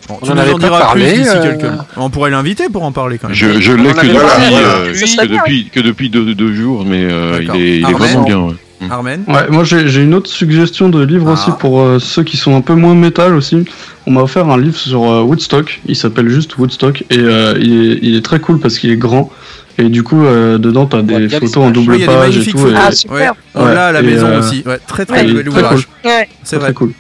Bon, 0.09 0.19
On 0.23 0.25
tu 0.27 0.31
en 0.31 0.35
nous 0.37 0.41
avait 0.41 0.53
en 0.53 0.59
pas 0.59 0.67
diras 0.69 0.79
parlé, 0.79 1.05
plus 1.13 1.19
d'ici 1.19 1.31
euh, 1.35 1.43
quelques- 1.59 1.73
On 1.97 2.11
pourrait 2.11 2.31
l'inviter 2.31 2.69
pour 2.69 2.85
en 2.85 2.93
parler 2.93 3.19
quand 3.19 3.27
même. 3.27 3.37
Je, 3.37 3.61
je 3.61 3.73
l'ai 3.73 3.93
que 3.93 4.07
euh, 4.07 4.93
que 4.93 5.27
depuis, 5.27 5.69
que 5.69 5.81
depuis 5.81 6.11
deux, 6.11 6.33
deux 6.37 6.55
jours, 6.55 6.85
mais 6.87 7.03
euh, 7.05 7.41
il 7.43 7.51
est, 7.61 7.77
il 7.79 7.81
est 7.81 7.85
Armel 7.85 7.99
vraiment 7.99 8.23
bien. 8.23 8.39
ouais. 8.39 8.55
Armen 8.91 9.25
Ouais, 9.27 9.49
moi 9.49 9.65
j'ai 9.65 10.03
une 10.03 10.15
autre 10.15 10.29
suggestion 10.31 10.89
de 10.89 11.03
livre 11.03 11.27
Ah. 11.29 11.33
aussi 11.33 11.51
pour 11.59 11.81
euh, 11.81 11.99
ceux 11.99 12.23
qui 12.25 12.37
sont 12.37 12.55
un 12.55 12.61
peu 12.61 12.75
moins 12.75 12.95
métal 12.95 13.35
aussi. 13.35 13.65
On 14.07 14.11
m'a 14.13 14.21
offert 14.23 14.49
un 14.49 14.59
livre 14.59 14.77
sur 14.77 15.05
euh, 15.11 15.23
Woodstock, 15.23 15.81
il 15.87 15.97
s'appelle 15.97 16.29
juste 16.29 16.57
Woodstock 16.59 17.03
et 17.11 17.19
euh, 17.19 17.55
il, 17.61 17.73
est, 17.93 17.99
il 18.03 18.17
est 18.17 18.25
très 18.25 18.39
cool 18.41 18.61
parce 18.61 18.79
qu'il 18.79 18.91
est 18.91 18.97
grand 18.97 19.31
et 19.79 19.89
du 19.89 20.03
coup 20.03 20.25
euh, 20.25 20.59
dedans 20.59 20.87
t'as 20.87 21.03
des 21.03 21.29
photos 21.29 21.57
en 21.59 21.71
double 21.71 21.93
Oui, 21.93 21.99
il 21.99 22.05
y 22.05 22.05
a 22.05 22.07
des 22.09 22.15
page 22.15 22.29
et 22.29 22.39
magnifiques 22.39 22.53
tout. 22.55 22.59
photos. 22.59 22.75
et- 22.75 22.81
Ah, 22.83 22.89
Ouais. 22.89 22.95
super. 22.95 23.35
On 23.55 23.65
Ouais, 23.67 23.75
l'a 23.75 23.87
à 23.89 23.93
la 23.93 24.01
et, 24.01 24.03
maison 24.03 24.27
euh, 24.27 24.39
aussi. 24.41 24.63
Ouais, 24.67 24.79
très 24.87 25.07
très 25.07 25.25
ouais, 25.25 25.33
bel 25.33 25.45
très 25.45 25.59
ouvrage. 25.61 25.89
Ouais. 26.05 26.29
C'est 26.45 26.59
très 26.59 26.73
cool. 26.75 26.93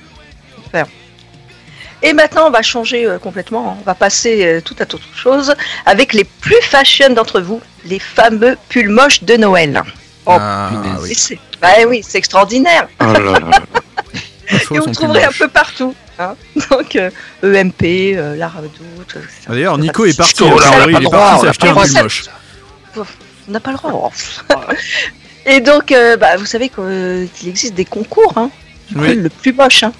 Et 2.03 2.13
maintenant, 2.13 2.43
on 2.47 2.51
va 2.51 2.61
changer 2.63 3.07
euh, 3.07 3.19
complètement. 3.19 3.79
On 3.81 3.85
va 3.85 3.95
passer 3.95 4.45
euh, 4.45 4.61
tout 4.63 4.75
à 4.79 4.83
autre 4.83 5.01
chose 5.15 5.55
avec 5.87 6.13
les 6.13 6.25
plus 6.25 6.61
fashion 6.63 7.13
d'entre 7.15 7.41
vous, 7.41 7.61
les 7.87 7.99
fameux 7.99 8.57
pulls 8.69 8.91
moches 8.91 9.25
de 9.25 9.35
Noël. 9.37 9.83
Oh, 10.27 10.33
Ah, 10.39 10.71
punaise. 10.71 11.01
oui. 11.31 11.39
Bah 11.61 11.69
oui, 11.89 12.03
c'est 12.07 12.19
extraordinaire. 12.19 12.89
Ah 12.99 13.13
là 13.19 13.39
Et 14.71 14.79
vous 14.79 14.91
trouverez 14.93 15.25
un 15.25 15.33
peu 15.33 15.49
partout. 15.49 15.95
hein. 16.19 16.35
Donc, 16.71 16.97
euh, 16.97 17.11
EMP, 17.43 17.83
euh, 18.17 18.37
La 18.37 18.49
Redoute. 18.49 19.17
euh, 19.17 19.21
D'ailleurs, 19.49 19.79
Nico 19.79 20.05
est 20.05 20.17
parti. 20.17 20.43
Oh 20.43 20.59
là, 20.59 20.67
on 20.69 20.71
priori, 20.73 20.93
pas 20.93 21.01
il 21.01 21.07
est 21.07 21.11
parti 21.11 21.47
s'acheter 21.47 21.69
un 21.69 21.75
pull 21.75 22.03
moche. 22.03 22.25
On 23.49 23.53
n'a 23.53 23.61
pas 23.61 23.71
le 23.73 23.77
droit. 23.77 24.13
Et 25.47 25.61
donc, 25.61 25.93
euh, 25.93 26.17
bah, 26.17 26.37
vous 26.37 26.47
savez 26.47 26.69
qu'il 26.69 27.49
existe 27.49 27.75
des 27.75 27.85
concours. 27.85 28.33
Hein. 28.37 28.51
Oui. 28.97 29.15
Le 29.15 29.29
plus 29.29 29.53
moche. 29.53 29.83
Hein. 29.85 29.93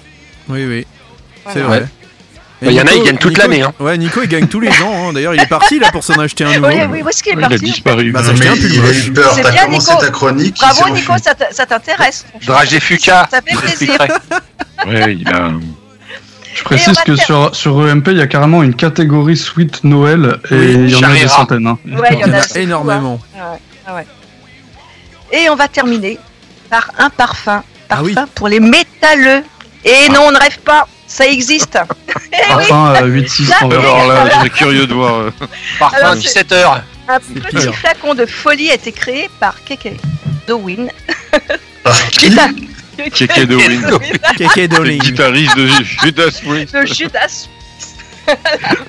Oui, 0.49 0.65
oui. 0.65 0.85
C'est 1.53 1.61
Voilà. 1.61 1.79
vrai. 1.81 1.87
Bah, 2.59 2.69
il 2.71 2.73
y 2.73 2.81
en 2.81 2.87
a, 2.87 2.91
ils 2.93 3.03
gagnent 3.03 3.17
toute 3.19 3.37
l'année, 3.37 3.61
hein. 3.61 3.71
Ouais, 3.79 3.97
Nico 3.99 4.21
il 4.23 4.27
gagne 4.29 4.47
tous 4.47 4.59
les 4.59 4.69
ans. 4.81 5.09
hein. 5.09 5.13
D'ailleurs, 5.13 5.35
il 5.35 5.41
est 5.41 5.45
parti 5.47 5.77
là 5.79 5.91
pour 5.91 6.03
s'en 6.03 6.15
acheter 6.15 6.43
un 6.43 6.55
nouveau. 6.55 6.67
Oui, 6.67 6.75
oui, 6.89 7.01
où 7.03 7.09
est-ce 7.09 7.21
qu'il 7.21 7.33
est 7.33 7.35
Il 7.35 7.43
a 7.45 7.49
parti 7.49 7.65
disparu. 7.65 8.11
Bah, 8.11 8.21
mais 8.23 8.47
un 8.47 8.55
il 8.55 8.79
a 8.83 8.91
eu 8.93 9.11
peur, 9.13 9.33
C'est 9.35 9.41
t'as 9.43 9.51
bien, 9.51 9.65
commencé 9.65 9.91
Nico. 9.91 10.03
ta 10.05 10.09
chronique. 10.11 10.57
Bravo 10.59 10.89
Nico, 10.95 11.13
ça 11.51 11.65
t'intéresse. 11.67 12.25
Dragé 12.45 12.79
Fuka. 12.79 13.27
Ça 13.29 13.41
fait 13.41 13.53
Je 13.53 13.59
plaisir. 13.59 13.97
Ouais, 14.87 15.15
il 15.19 15.27
a. 15.29 15.51
Je 16.55 16.63
précise 16.63 16.97
que 17.05 17.15
sur, 17.15 17.55
sur 17.55 17.87
EMP 17.87 18.07
il 18.07 18.17
y 18.17 18.21
a 18.21 18.25
carrément 18.27 18.63
une 18.63 18.73
catégorie 18.73 19.37
Sweet 19.37 19.83
Noël 19.83 20.39
et 20.49 20.55
Oui, 20.55 20.73
il 20.85 20.89
y 20.89 20.95
en 20.95 21.03
a 21.09 21.13
des 21.13 21.27
centaines. 21.27 21.67
hein. 21.67 21.77
Ouais, 21.85 22.09
il 22.13 22.19
y 22.19 22.23
en 22.25 22.33
a 22.33 22.57
énormément. 22.59 23.19
hein. 23.35 23.39
Ah 23.39 23.51
ouais, 23.51 23.59
ah 23.85 23.95
ouais. 23.95 24.07
Et 25.31 25.49
on 25.51 25.55
va 25.55 25.67
terminer 25.67 26.17
par 26.71 26.89
un 26.97 27.11
parfum. 27.11 27.61
Ah 27.91 27.99
oui. 28.01 28.15
Parfum 28.15 28.29
pour 28.33 28.47
les 28.47 28.59
métalleux. 28.59 29.43
Et 29.85 30.09
non, 30.09 30.21
on 30.27 30.31
ne 30.31 30.37
rêve 30.39 30.57
pas, 30.65 30.87
ça 31.07 31.25
existe. 31.27 31.77
Oui, 32.31 32.37
Enfin, 32.49 32.93
euh, 33.01 33.07
8-6 33.07 33.45
Ça, 33.45 33.55
en 33.65 33.69
c'est- 33.71 33.77
verre. 33.77 33.95
Alors 33.95 34.07
là, 34.07 34.25
je 34.29 34.35
serais 34.35 34.49
curieux 34.49 34.85
de 34.87 34.93
voir. 34.93 35.15
euh, 35.15 35.31
Parfum 35.79 35.97
Alors, 35.97 36.15
17 36.15 36.51
heures. 36.51 36.83
un 37.07 37.19
petit 37.19 37.71
flacon 37.73 38.13
de 38.13 38.25
folie 38.25 38.69
a 38.69 38.73
été 38.75 38.91
créé 38.91 39.29
par 39.39 39.63
Keke 39.63 39.93
Dowin. 40.47 40.87
Ah, 41.85 41.91
qui 42.11 42.29
Keke 43.11 43.45
Dowin. 43.47 43.99
Keke 44.37 44.73
Le 44.73 44.97
guitariste 44.97 45.55
de 45.57 45.67
Judas 46.03 46.41
Priest. 46.45 46.73
De 46.75 46.85
Judas. 46.85 47.47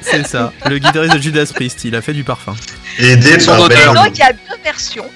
C'est 0.01 0.27
ça. 0.27 0.53
Le 0.69 0.79
guitariste 0.79 1.15
de 1.15 1.21
Judas 1.23 1.51
Priest. 1.55 1.85
Il 1.85 1.95
a 1.95 2.03
fait 2.03 2.13
du 2.15 2.25
parfum. 2.25 2.57
Aidé 2.99 3.39
Son 3.39 3.53
par 3.53 3.61
auteur. 3.61 3.79
Et 3.93 3.95
Ben. 3.95 4.05
donc, 4.05 4.11
il 4.15 4.19
y 4.19 4.23
a 4.23 4.33
deux 4.33 4.63
versions, 4.65 5.07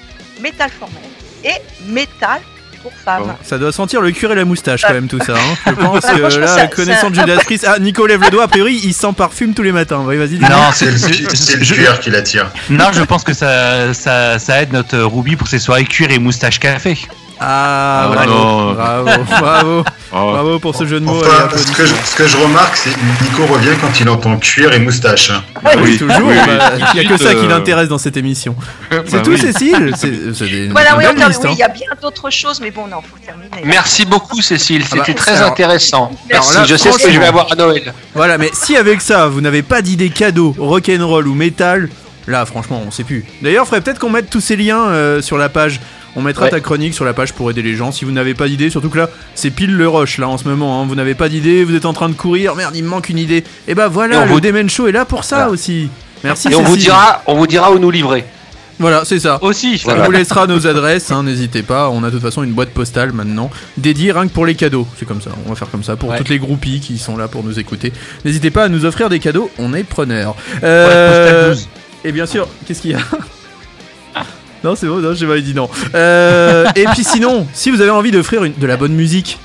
Metal 0.41 0.69
for 0.79 0.89
Men 0.89 1.51
et 1.51 1.91
Metal 1.91 2.39
pour 2.83 2.91
femmes. 2.93 3.33
Ça 3.43 3.57
doit 3.57 3.71
sentir 3.71 4.01
le 4.01 4.11
cuir 4.11 4.31
et 4.31 4.35
la 4.35 4.45
moustache 4.45 4.83
quand 4.83 4.93
même 4.93 5.07
tout 5.07 5.19
ça. 5.25 5.33
hein. 5.33 5.55
Je 5.65 5.71
pense 5.73 6.05
que 6.05 6.39
là, 6.39 6.47
ça- 6.47 6.67
connaissant 6.67 7.13
ça- 7.13 7.21
Judas 7.21 7.37
Priest, 7.45 7.65
ah 7.67 7.79
Nico 7.79 8.05
lève 8.05 8.21
le 8.21 8.29
doigt. 8.29 8.43
A 8.43 8.47
priori, 8.47 8.79
il 8.83 8.93
sent 8.93 9.13
parfume 9.17 9.53
tous 9.55 9.63
les 9.63 9.71
matins. 9.71 10.03
Oui, 10.05 10.17
vas-y. 10.17 10.37
Non, 10.37 10.47
C'est 10.73 10.85
le, 10.91 10.97
c'est 11.33 11.55
le 11.57 11.65
cuir 11.65 11.99
qui 11.99 12.11
l'attire. 12.11 12.51
Non, 12.69 12.85
je 12.93 13.01
pense 13.03 13.23
que 13.23 13.33
ça, 13.33 13.93
ça, 13.93 14.37
ça 14.37 14.61
aide 14.61 14.73
notre 14.73 14.99
Ruby 14.99 15.35
pour 15.35 15.47
ses 15.47 15.59
soirées 15.59 15.85
cuir 15.85 16.11
et 16.11 16.19
moustache 16.19 16.59
café. 16.59 16.97
Ah, 17.39 18.03
Ah, 18.05 18.07
bravo, 18.13 18.31
non. 18.31 18.73
bravo, 18.73 19.09
bravo, 19.29 19.83
bravo 20.11 20.59
pour 20.59 20.75
ce 20.75 20.85
jeu 20.85 20.99
de 20.99 21.05
mots. 21.05 21.19
Enfin, 21.19 21.49
ce, 21.57 21.71
que 21.71 21.85
je, 21.85 21.93
ce 21.93 22.15
que 22.15 22.27
je 22.27 22.37
remarque, 22.37 22.75
c'est 22.77 22.91
que 22.91 23.23
Nico 23.23 23.45
revient 23.45 23.75
quand 23.81 23.99
il 23.99 24.07
entend 24.09 24.37
cuir 24.37 24.71
et 24.73 24.79
moustache. 24.79 25.31
hein. 25.31 25.43
Oui, 25.81 25.97
toujours. 25.97 26.17
oui, 26.23 26.35
oui. 26.37 26.55
bah, 26.57 26.71
Il 26.93 26.99
n'y 27.01 27.05
a 27.05 27.09
que 27.09 27.17
ça 27.17 27.33
qui 27.33 27.45
Euh, 27.45 27.49
l'intéresse 27.49 27.87
dans 27.89 27.97
cette 27.97 28.17
émission. 28.17 28.55
C'est 28.91 29.11
Bah 29.11 29.19
tout, 29.23 29.31
oui. 29.31 29.37
Cécile 29.39 29.93
C'est 29.97 30.13
c'est 30.33 30.47
des- 30.47 30.67
Voilà, 30.69 30.95
oui, 30.97 31.05
hein. 31.05 31.13
il 31.51 31.57
y 31.57 31.63
a 31.63 31.67
bien 31.69 31.87
d'autres 32.01 32.29
choses, 32.29 32.59
mais 32.61 32.71
bon, 32.71 32.87
non, 32.87 32.97
faut 33.01 33.17
terminer. 33.25 33.49
Merci 33.65 34.05
beaucoup, 34.05 34.41
Cécile. 34.41 34.83
Ah 34.91 34.95
bah, 34.95 35.03
C'était 35.05 35.17
très 35.19 35.31
alors- 35.37 35.51
intéressant. 35.51 36.05
Alors 36.05 36.15
Merci. 36.29 36.55
là, 36.57 36.63
je 36.65 36.75
sais 36.75 36.91
ce 36.91 36.97
que 36.99 37.11
je 37.11 37.19
vais 37.19 37.25
avoir 37.27 37.51
à 37.51 37.55
Noël. 37.55 37.93
Voilà, 38.13 38.37
mais 38.37 38.51
si 38.53 38.77
avec 38.77 39.01
ça, 39.01 39.27
vous 39.27 39.41
n'avez 39.41 39.63
pas 39.63 39.81
d'idée 39.81 40.09
cadeau, 40.09 40.55
rock'n'roll 40.57 41.27
ou 41.27 41.33
métal, 41.33 41.89
là, 42.27 42.45
franchement, 42.45 42.81
on 42.85 42.91
sait 42.91 43.03
plus. 43.03 43.25
D'ailleurs, 43.41 43.65
faudrait 43.65 43.81
peut-être 43.81 43.99
qu'on 43.99 44.09
mette 44.09 44.29
tous 44.29 44.41
ces 44.41 44.55
liens 44.55 44.85
euh, 44.87 45.21
sur 45.21 45.37
la 45.37 45.49
page. 45.49 45.79
On 46.15 46.21
mettra 46.21 46.45
Ouais. 46.45 46.51
ta 46.51 46.59
chronique 46.59 46.93
sur 46.93 47.05
la 47.05 47.13
page 47.13 47.33
pour 47.33 47.49
aider 47.49 47.61
les 47.61 47.75
gens. 47.75 47.91
Si 47.91 48.05
vous 48.05 48.11
n'avez 48.11 48.33
pas 48.35 48.47
d'idée, 48.47 48.69
surtout 48.69 48.89
que 48.89 48.97
là, 48.99 49.09
c'est 49.35 49.49
pile 49.49 49.75
le 49.75 49.87
rush 49.87 50.17
là 50.19 50.27
en 50.29 50.37
ce 50.37 50.47
moment. 50.47 50.81
hein. 50.81 50.85
Vous 50.87 50.95
n'avez 50.95 51.15
pas 51.15 51.27
d'idée, 51.29 51.63
vous 51.63 51.75
êtes 51.75 51.85
en 51.85 51.93
train 51.93 52.09
de 52.09 52.13
courir. 52.13 52.55
Merde, 52.55 52.75
il 52.75 52.83
me 52.83 52.89
manque 52.89 53.09
une 53.09 53.17
idée. 53.17 53.43
Et 53.67 53.73
bah 53.75 53.87
Et 53.87 53.89
voilà, 53.89 54.19
on 54.21 54.25
le 54.25 54.31
vous- 54.33 54.39
Demen 54.41 54.69
Show 54.69 54.87
est 54.87 54.91
là 54.91 55.05
pour 55.05 55.23
ça 55.23 55.37
Voilà. 55.37 55.51
aussi. 55.51 55.89
Merci. 56.23 56.49
Et 56.51 56.55
on 56.55 56.61
vous 56.63 56.77
dira, 56.77 57.21
on 57.25 57.35
vous 57.35 57.47
dira 57.47 57.71
où 57.71 57.79
nous 57.79 57.89
livrer. 57.91 58.23
Voilà, 58.79 59.03
c'est 59.05 59.19
ça. 59.19 59.37
Aussi. 59.43 59.81
On 59.87 60.03
vous 60.03 60.11
laissera 60.11 60.47
nos 60.47 60.65
adresses, 60.67 61.11
hein, 61.11 61.23
n'hésitez 61.23 61.61
pas. 61.61 61.89
On 61.89 62.03
a 62.03 62.07
de 62.07 62.11
toute 62.11 62.21
façon 62.23 62.41
une 62.43 62.53
boîte 62.53 62.69
postale 62.69 63.11
maintenant, 63.13 63.49
dédiée 63.77 64.11
rien 64.11 64.27
que 64.27 64.33
pour 64.33 64.45
les 64.47 64.55
cadeaux. 64.55 64.87
C'est 64.97 65.05
comme 65.05 65.21
ça, 65.21 65.29
on 65.45 65.49
va 65.49 65.55
faire 65.55 65.69
comme 65.69 65.83
ça 65.83 65.95
pour 65.95 66.09
Ouais. 66.09 66.17
toutes 66.17 66.29
les 66.29 66.39
groupies 66.39 66.79
qui 66.79 66.97
sont 66.97 67.15
là 67.15 67.27
pour 67.27 67.43
nous 67.43 67.59
écouter. 67.59 67.93
N'hésitez 68.25 68.49
pas 68.51 68.63
à 68.63 68.69
nous 68.69 68.85
offrir 68.85 69.09
des 69.09 69.19
cadeaux, 69.19 69.51
on 69.59 69.73
est 69.75 69.83
preneurs. 69.83 70.33
postale 70.35 70.59
Euh, 70.63 71.49
12. 71.51 71.69
et 72.03 72.11
bien 72.11 72.25
sûr, 72.25 72.47
qu'est-ce 72.67 72.81
qu'il 72.81 72.91
y 72.91 72.95
a? 72.95 72.99
Non, 74.63 74.75
c'est 74.75 74.87
bon, 74.87 74.97
non, 74.99 75.13
j'ai 75.13 75.27
pas 75.27 75.39
dit 75.39 75.53
non. 75.53 75.69
Euh, 75.95 76.65
et 76.75 76.85
puis 76.93 77.03
sinon, 77.03 77.45
si 77.53 77.69
vous 77.69 77.81
avez 77.81 77.89
envie 77.89 78.11
d'offrir 78.11 78.43
une- 78.43 78.53
de 78.57 78.65
la 78.65 78.77
bonne 78.77 78.93
musique, 78.93 79.37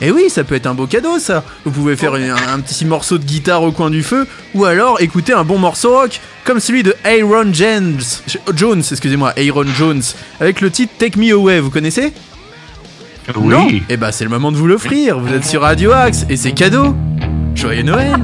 eh 0.00 0.10
oui, 0.10 0.30
ça 0.30 0.42
peut 0.44 0.54
être 0.54 0.66
un 0.66 0.74
beau 0.74 0.86
cadeau 0.86 1.18
ça. 1.18 1.44
Vous 1.64 1.70
pouvez 1.70 1.94
faire 1.96 2.14
un, 2.14 2.54
un 2.54 2.60
petit 2.60 2.84
morceau 2.84 3.18
de 3.18 3.24
guitare 3.24 3.62
au 3.62 3.70
coin 3.72 3.90
du 3.90 4.02
feu, 4.02 4.26
ou 4.54 4.64
alors 4.64 5.00
écouter 5.00 5.32
un 5.32 5.44
bon 5.44 5.58
morceau 5.58 5.92
rock, 5.96 6.20
comme 6.44 6.58
celui 6.58 6.82
de 6.82 6.94
Aaron 7.04 7.52
Jones, 7.52 8.00
Jones, 8.54 8.82
excusez-moi, 8.90 9.32
Aaron 9.36 9.66
Jones, 9.76 10.02
avec 10.40 10.60
le 10.60 10.70
titre 10.70 10.92
Take 10.98 11.18
Me 11.20 11.32
Away. 11.32 11.60
Vous 11.60 11.70
connaissez? 11.70 12.12
Oui. 13.36 13.48
Non 13.48 13.68
Eh 13.88 13.96
bah 13.96 14.10
c'est 14.10 14.24
le 14.24 14.30
moment 14.30 14.50
de 14.50 14.56
vous 14.56 14.66
l'offrir. 14.66 15.20
Vous 15.20 15.32
êtes 15.32 15.44
sur 15.44 15.60
Radio 15.62 15.92
Axe 15.92 16.24
et 16.28 16.36
c'est 16.36 16.52
cadeau. 16.52 16.96
Joyeux 17.54 17.82
Noël. 17.84 18.16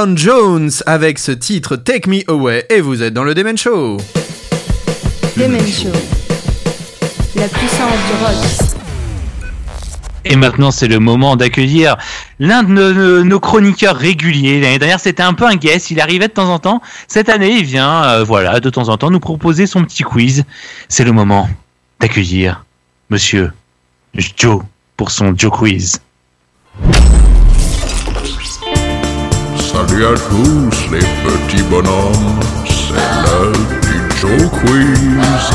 Aaron 0.00 0.16
Jones 0.16 0.70
avec 0.86 1.18
ce 1.18 1.30
titre 1.30 1.76
Take 1.76 2.08
Me 2.08 2.22
Away 2.26 2.64
et 2.70 2.80
vous 2.80 3.02
êtes 3.02 3.12
dans 3.12 3.22
le 3.22 3.34
Demen 3.34 3.58
Show. 3.58 3.98
Demen 5.36 5.60
Show. 5.66 5.90
La 7.36 7.46
puissance 7.48 7.98
du 8.08 8.24
rock. 8.24 8.78
Et 10.24 10.36
maintenant, 10.36 10.70
c'est 10.70 10.88
le 10.88 11.00
moment 11.00 11.36
d'accueillir 11.36 11.98
l'un 12.38 12.62
de 12.62 12.70
nos, 12.72 12.92
nos- 12.94 13.24
nos 13.24 13.40
chroniqueurs 13.40 13.94
réguliers. 13.94 14.62
L'année 14.62 14.78
dernière, 14.78 15.00
c'était 15.00 15.22
un 15.22 15.34
peu 15.34 15.44
un 15.44 15.56
guest. 15.56 15.90
Il 15.90 16.00
arrivait 16.00 16.28
de 16.28 16.32
temps 16.32 16.48
en 16.50 16.58
temps. 16.58 16.80
Cette 17.06 17.28
année, 17.28 17.50
il 17.58 17.64
vient, 17.66 18.02
euh, 18.04 18.24
voilà, 18.24 18.58
de 18.58 18.70
temps 18.70 18.88
en 18.88 18.96
temps, 18.96 19.10
nous 19.10 19.20
proposer 19.20 19.66
son 19.66 19.84
petit 19.84 20.02
quiz. 20.02 20.44
C'est 20.88 21.04
le 21.04 21.12
moment 21.12 21.46
d'accueillir 22.00 22.64
Monsieur 23.10 23.52
Joe 24.14 24.62
pour 24.96 25.10
son 25.10 25.34
Joe 25.36 25.50
Quiz. 25.52 26.00
Salut 29.72 30.04
à 30.04 30.14
tous 30.28 30.90
les 30.90 30.98
petits 30.98 31.62
bonhommes, 31.70 32.40
c'est 32.66 32.92
l'heure 33.22 33.52
du 33.52 33.96
Joe 34.18 34.50
Quiz. 34.50 35.46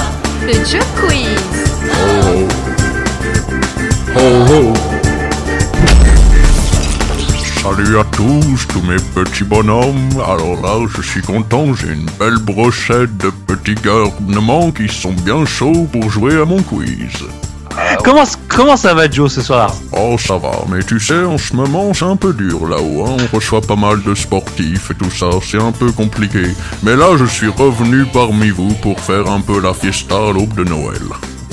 Le 0.41 0.53
Joe 0.65 0.85
Quiz. 0.95 1.43
Oh 1.91 2.23
oh. 2.23 2.47
Oh 4.15 4.45
oh. 4.51 4.73
Salut 7.61 7.99
à 7.99 8.05
tous, 8.05 8.65
tous 8.69 8.81
mes 8.83 8.95
petits 9.13 9.43
bonhommes. 9.43 10.09
Alors 10.25 10.61
là, 10.61 10.87
je 10.95 11.01
suis 11.01 11.21
content, 11.21 11.73
j'ai 11.73 11.91
une 11.91 12.09
belle 12.17 12.37
brochette 12.37 13.17
de 13.17 13.29
petits 13.29 13.75
garnements 13.75 14.71
qui 14.71 14.87
sont 14.87 15.11
bien 15.11 15.45
chauds 15.45 15.89
pour 15.91 16.09
jouer 16.09 16.39
à 16.39 16.45
mon 16.45 16.61
quiz. 16.61 17.11
Comment, 18.05 18.23
comment 18.47 18.77
ça 18.77 18.93
va 18.93 19.09
Joe 19.09 19.31
ce 19.33 19.41
soir? 19.41 19.73
Oh, 19.91 20.15
ça 20.19 20.37
va, 20.37 20.51
mais 20.69 20.83
tu 20.83 20.99
sais, 20.99 21.23
en 21.23 21.39
ce 21.39 21.55
moment, 21.55 21.91
c'est 21.93 22.05
un 22.05 22.15
peu 22.15 22.33
dur 22.33 22.67
là-haut. 22.67 23.03
hein. 23.07 23.17
On 23.33 23.35
reçoit 23.35 23.61
pas 23.61 23.75
mal 23.75 24.03
de 24.03 24.13
sportifs 24.13 24.91
et 24.91 24.93
tout 24.93 25.09
ça, 25.09 25.25
c'est 25.43 25.59
un 25.61 25.71
peu 25.71 25.91
compliqué. 25.91 26.43
Mais 26.83 26.95
là, 26.95 27.07
je 27.17 27.25
suis 27.25 27.47
revenu 27.47 28.05
parmi 28.13 28.49
vous 28.51 28.73
pour 28.83 28.99
faire 28.99 29.27
un 29.29 29.41
peu 29.41 29.59
la 29.59 29.73
fiesta 29.73 30.15
à 30.15 30.31
l'aube 30.31 30.53
de 30.53 30.63
Noël. 30.63 31.01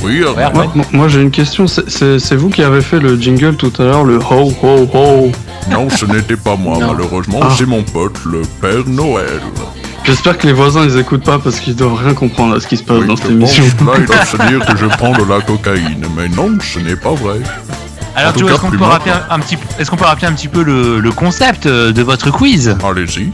Oui, 0.04 0.22
Arnaud 0.24 0.52
Moi, 0.54 0.72
moi- 0.74 0.84
moi, 0.92 1.08
j'ai 1.08 1.22
une 1.22 1.30
question, 1.30 1.66
c'est- 1.66 2.34
vous 2.34 2.50
qui 2.50 2.62
avez 2.62 2.82
fait 2.82 2.98
le 3.00 3.16
jingle 3.18 3.54
tout 3.56 3.72
à 3.78 3.84
l'heure, 3.84 4.04
le 4.04 4.18
ho 4.18 4.52
ho 4.62 4.88
ho 4.92 5.32
Non, 5.70 5.88
ce 5.88 6.04
n'était 6.04 6.36
pas 6.36 6.56
moi, 6.56 6.76
Non. 6.78 6.88
malheureusement, 6.92 7.38
Ah. 7.42 7.48
c'est 7.56 7.66
mon 7.66 7.82
pote, 7.82 8.18
le 8.26 8.42
Père 8.60 8.82
Noël. 8.88 9.40
J'espère 10.04 10.36
que 10.36 10.46
les 10.46 10.52
voisins 10.52 10.84
ils 10.84 10.98
écoutent 10.98 11.24
pas 11.24 11.38
parce 11.38 11.60
qu'ils 11.60 11.76
doivent 11.76 11.94
rien 11.94 12.14
comprendre 12.14 12.56
à 12.56 12.60
ce 12.60 12.66
qui 12.66 12.76
se 12.76 12.82
passe 12.82 13.04
dans 13.06 13.16
cette 13.16 13.30
émission. 13.30 13.64
là, 13.64 13.92
ils 13.98 14.04
doivent 14.04 14.28
se 14.30 14.36
dire 14.48 14.66
que 14.66 14.76
je 14.76 14.86
prends 14.86 15.12
de 15.12 15.24
la 15.24 15.40
cocaïne, 15.40 16.04
mais 16.16 16.28
non, 16.28 16.58
ce 16.60 16.80
n'est 16.80 16.96
pas 16.96 17.12
vrai. 17.12 17.40
Alors 18.14 18.34
est-ce 18.34 18.60
qu'on 18.60 18.70
peut, 18.70 18.84
rappeler 18.84 19.12
un, 19.30 19.38
petit, 19.38 19.56
est-ce 19.78 19.90
qu'on 19.90 19.96
peut 19.96 20.04
rappeler 20.04 20.26
un 20.26 20.32
petit 20.32 20.48
peu 20.48 20.62
le, 20.62 21.00
le 21.00 21.12
concept 21.12 21.66
euh, 21.66 21.92
de 21.92 22.02
votre 22.02 22.30
quiz? 22.30 22.76
Allez-y. 22.84 23.32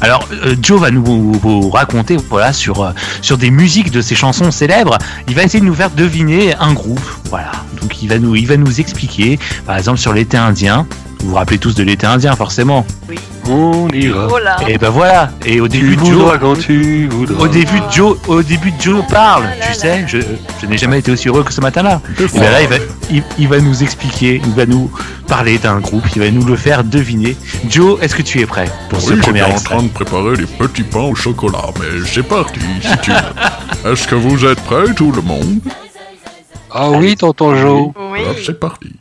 Alors 0.00 0.26
euh, 0.32 0.56
Joe 0.60 0.80
va 0.80 0.90
nous 0.90 1.32
vous 1.32 1.70
raconter 1.70 2.16
voilà 2.16 2.52
sur 2.52 2.82
euh, 2.82 2.92
sur 3.20 3.36
des 3.36 3.50
musiques 3.50 3.90
de 3.90 4.00
ses 4.00 4.14
chansons 4.14 4.50
célèbres. 4.50 4.96
Il 5.28 5.34
va 5.34 5.42
essayer 5.42 5.60
de 5.60 5.66
nous 5.66 5.74
faire 5.74 5.90
deviner 5.90 6.54
un 6.56 6.72
groupe. 6.72 7.04
Voilà. 7.30 7.52
Donc 7.80 8.02
il 8.02 8.08
va 8.08 8.18
nous 8.18 8.34
il 8.34 8.46
va 8.46 8.56
nous 8.56 8.80
expliquer 8.80 9.38
par 9.66 9.76
exemple 9.76 9.98
sur 9.98 10.12
l'été 10.12 10.36
indien. 10.36 10.86
Vous 11.20 11.30
vous 11.30 11.34
rappelez 11.34 11.58
tous 11.58 11.74
de 11.74 11.82
l'été 11.82 12.06
indien 12.06 12.34
forcément? 12.36 12.86
Oui. 13.08 13.18
On 13.48 13.88
ira. 13.88 14.28
Et 14.68 14.78
ben 14.78 14.90
voilà. 14.90 15.30
Et 15.44 15.60
au 15.60 15.68
début 15.68 15.98
Joe, 16.04 16.38
quand 16.40 16.58
tu 16.58 17.08
voudras. 17.08 17.44
au 17.44 17.48
début 17.48 17.80
de 17.80 17.90
Joe, 17.90 18.16
au 18.26 18.42
début 18.42 18.70
de 18.72 18.80
Joe 18.80 19.04
parle. 19.08 19.44
Tu 19.68 19.74
sais, 19.74 20.04
je, 20.06 20.18
je 20.60 20.66
n'ai 20.66 20.78
jamais 20.78 20.98
été 21.00 21.12
aussi 21.12 21.28
heureux 21.28 21.44
que 21.44 21.52
ce 21.52 21.60
matin-là. 21.60 22.00
Et 22.18 22.26
ben 22.38 22.50
là, 22.50 22.62
il 22.62 22.68
va, 22.68 22.76
il, 23.10 23.22
il 23.38 23.48
va 23.48 23.60
nous 23.60 23.82
expliquer, 23.82 24.40
il 24.44 24.52
va 24.52 24.66
nous 24.66 24.90
parler 25.28 25.58
d'un 25.58 25.80
groupe, 25.80 26.04
il 26.16 26.22
va 26.22 26.30
nous 26.30 26.44
le 26.44 26.56
faire 26.56 26.84
deviner. 26.84 27.36
Joe, 27.68 28.00
est-ce 28.02 28.14
que 28.14 28.22
tu 28.22 28.40
es 28.40 28.46
prêt 28.46 28.70
pour 28.88 29.00
ce 29.00 29.14
premier 29.14 29.40
j'étais 29.40 29.50
en 29.50 29.54
extrait 29.54 29.74
train 29.76 29.82
de 29.84 29.88
préparer 29.88 30.36
des 30.36 30.46
petits 30.46 30.82
pains 30.82 31.00
au 31.00 31.14
chocolat, 31.14 31.66
mais 31.80 32.06
c'est 32.06 32.22
parti, 32.22 32.60
si 32.80 32.98
tu 33.02 33.10
veux. 33.10 33.16
Est-ce 33.92 34.08
que 34.08 34.14
vous 34.14 34.44
êtes 34.46 34.60
prêts, 34.60 34.94
tout 34.96 35.12
le 35.12 35.20
monde? 35.20 35.60
Ah 36.70 36.90
oui, 36.90 37.14
tonton 37.16 37.54
Joe. 37.54 37.90
Oui. 38.12 38.20
C'est 38.44 38.58
parti. 38.58 38.92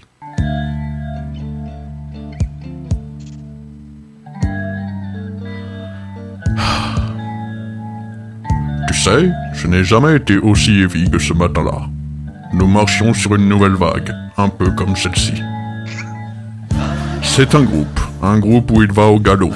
Tu 8.88 8.94
sais, 8.94 9.30
je 9.54 9.68
n'ai 9.68 9.84
jamais 9.84 10.18
été 10.18 10.38
aussi 10.38 10.82
heavy 10.82 11.10
que 11.10 11.20
ce 11.20 11.34
matin-là. 11.34 11.88
Nous 12.54 12.68
marchions 12.68 13.14
sur 13.14 13.34
une 13.36 13.48
nouvelle 13.48 13.74
vague, 13.74 14.14
un 14.38 14.50
peu 14.50 14.72
comme 14.72 14.96
celle-ci. 14.96 15.34
C'est 17.22 17.56
un 17.56 17.64
groupe, 17.64 18.00
un 18.22 18.38
groupe 18.40 18.72
où 18.72 18.84
il 18.84 18.92
va 18.92 19.08
au 19.08 19.20
galop. 19.20 19.54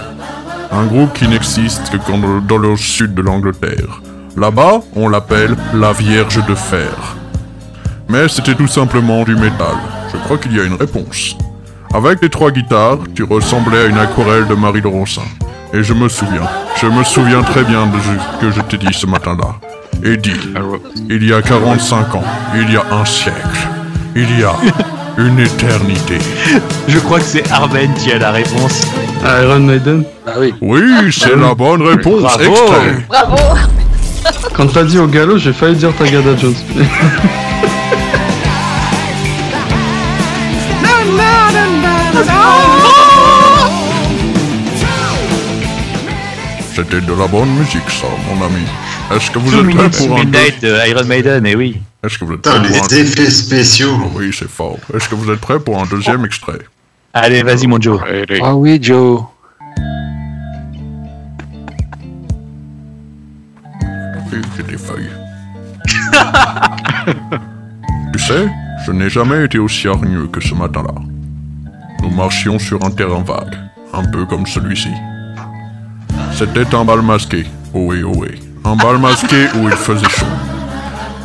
Un 0.72 0.86
groupe 0.86 1.14
qui 1.14 1.28
n'existe 1.28 1.90
que 1.90 2.48
dans 2.48 2.58
le 2.58 2.76
sud 2.76 3.14
de 3.14 3.22
l'Angleterre. 3.22 4.02
Là-bas, 4.36 4.82
on 4.95 5.10
l'appelle 5.10 5.56
la 5.74 5.94
Vierge 5.94 6.44
de 6.45 6.56
Fer. 6.56 7.16
Mais 8.10 8.28
c'était 8.28 8.56
tout 8.56 8.68
simplement 8.68 9.24
du 9.24 9.36
métal. 9.36 9.76
Je 10.12 10.18
crois 10.18 10.38
qu'il 10.38 10.56
y 10.56 10.60
a 10.60 10.64
une 10.64 10.76
réponse. 10.76 11.36
Avec 11.94 12.22
les 12.22 12.30
trois 12.30 12.52
guitares, 12.52 12.99
tu 13.14 13.24
ressemblais 13.24 13.80
à 13.80 13.86
une 13.86 13.98
aquarelle 13.98 14.48
de 14.48 14.56
Marie 14.56 14.82
Laurencin. 14.82 15.22
Et 15.73 15.84
je 15.84 15.94
me 15.94 16.07
souviens, 16.10 16.48
je 16.81 16.88
me 16.88 17.03
souviens 17.03 17.41
très 17.44 17.64
bien 17.64 17.85
de 17.88 17.98
ce 17.99 18.39
que 18.45 18.52
je 18.52 18.61
t'ai 18.61 18.77
dit 18.77 18.94
ce 18.94 19.06
matin-là. 19.06 19.56
Eddie, 20.03 20.31
il 21.10 21.27
y 21.27 21.34
a 21.34 21.41
45 21.41 22.15
ans, 22.15 22.23
il 22.56 22.72
y 22.72 22.77
a 22.77 22.84
un 22.91 23.03
siècle, 23.06 23.68
il 24.15 24.39
y 24.39 24.44
a 24.44 24.53
une 25.18 25.39
éternité. 25.39 26.19
Je 26.88 26.99
crois 26.99 27.19
que 27.19 27.26
c'est 27.26 27.52
Arben 27.52 27.91
qui 27.95 28.11
a 28.11 28.19
la 28.19 28.31
réponse. 28.31 28.84
Iron 29.26 29.60
Maiden 29.60 30.03
Ah 30.26 30.31
oui. 30.39 30.53
Oui, 30.61 30.81
c'est 31.11 31.35
la 31.35 31.53
bonne 31.53 31.81
réponse, 31.81 32.22
Bravo. 32.22 32.44
extrait. 32.44 33.06
Bravo. 33.10 33.35
Quand 34.56 34.68
t'as 34.68 34.84
dit 34.84 34.99
au 34.99 35.07
galop, 35.07 35.38
j'ai 35.38 35.53
failli 35.53 35.76
dire 35.76 35.94
Tagada 35.98 36.35
Jones. 36.39 36.53
C'était 46.78 47.02
de 47.02 47.12
la 47.12 47.26
bonne 47.26 47.49
musique, 47.56 47.90
ça, 47.90 48.06
mon 48.30 48.45
ami. 48.45 48.62
Est-ce 49.12 49.32
que 49.32 49.40
vous 49.40 49.49
Two 49.49 49.68
êtes 49.68 49.76
prêts 49.76 49.90
pour 49.90 50.16
un 50.16 50.20
Midnight 50.20 50.62
de 50.62 50.88
Iron 50.88 51.06
Maiden, 51.06 51.44
et 51.48 51.56
oui. 51.56 51.82
Est-ce 52.04 52.20
que 52.20 52.26
vous 52.26 52.34
êtes 52.34 52.44
Putain, 52.44 52.60
prêts 52.60 52.70
pour 52.70 52.88
les 52.91 52.99
un... 52.99 53.02
effets 53.02 53.32
spéciaux. 53.32 53.98
Oui, 54.14 54.30
c'est 54.32 54.48
fort. 54.48 54.78
Est-ce 54.94 55.10
que 55.10 55.16
vous 55.16 55.32
êtes 55.32 55.40
prêts 55.40 55.60
pour 55.60 55.82
un 55.82 55.88
deuxième 55.88 56.24
extrait? 56.24 56.60
Allez, 57.16 57.41
vas-y 57.41 57.66
mon 57.66 57.82
Joe. 57.82 57.99
Ah 58.44 58.56
oui, 58.56 58.78
Joe. 58.80 59.24
J'ai 64.56 64.62
des 64.62 64.78
feuilles. 64.78 65.10
tu 68.14 68.20
sais, 68.20 68.48
je 68.86 68.91
n'ai 68.91 69.10
jamais 69.10 69.45
été 69.45 69.58
aussi 69.58 69.88
hargneux 69.88 70.28
que 70.28 70.41
ce 70.41 70.54
matin-là. 70.54 70.94
Nous 72.04 72.12
marchions 72.12 72.60
sur 72.60 72.86
un 72.86 72.91
terrain 72.91 73.24
vague, 73.24 73.56
un 73.94 74.04
peu 74.04 74.28
comme 74.28 74.45
celui-ci. 74.45 74.91
C'était 76.38 76.76
un 76.76 76.85
bal 76.85 77.01
masqué, 77.01 77.47
oh 77.73 77.88
oui, 77.88 78.03
oh 78.03 78.11
oui. 78.15 78.27
Un 78.64 78.76
bal 78.76 78.99
masqué 78.99 79.47
où 79.55 79.68
il 79.68 79.76
faisait 79.76 80.07
chaud. 80.07 80.27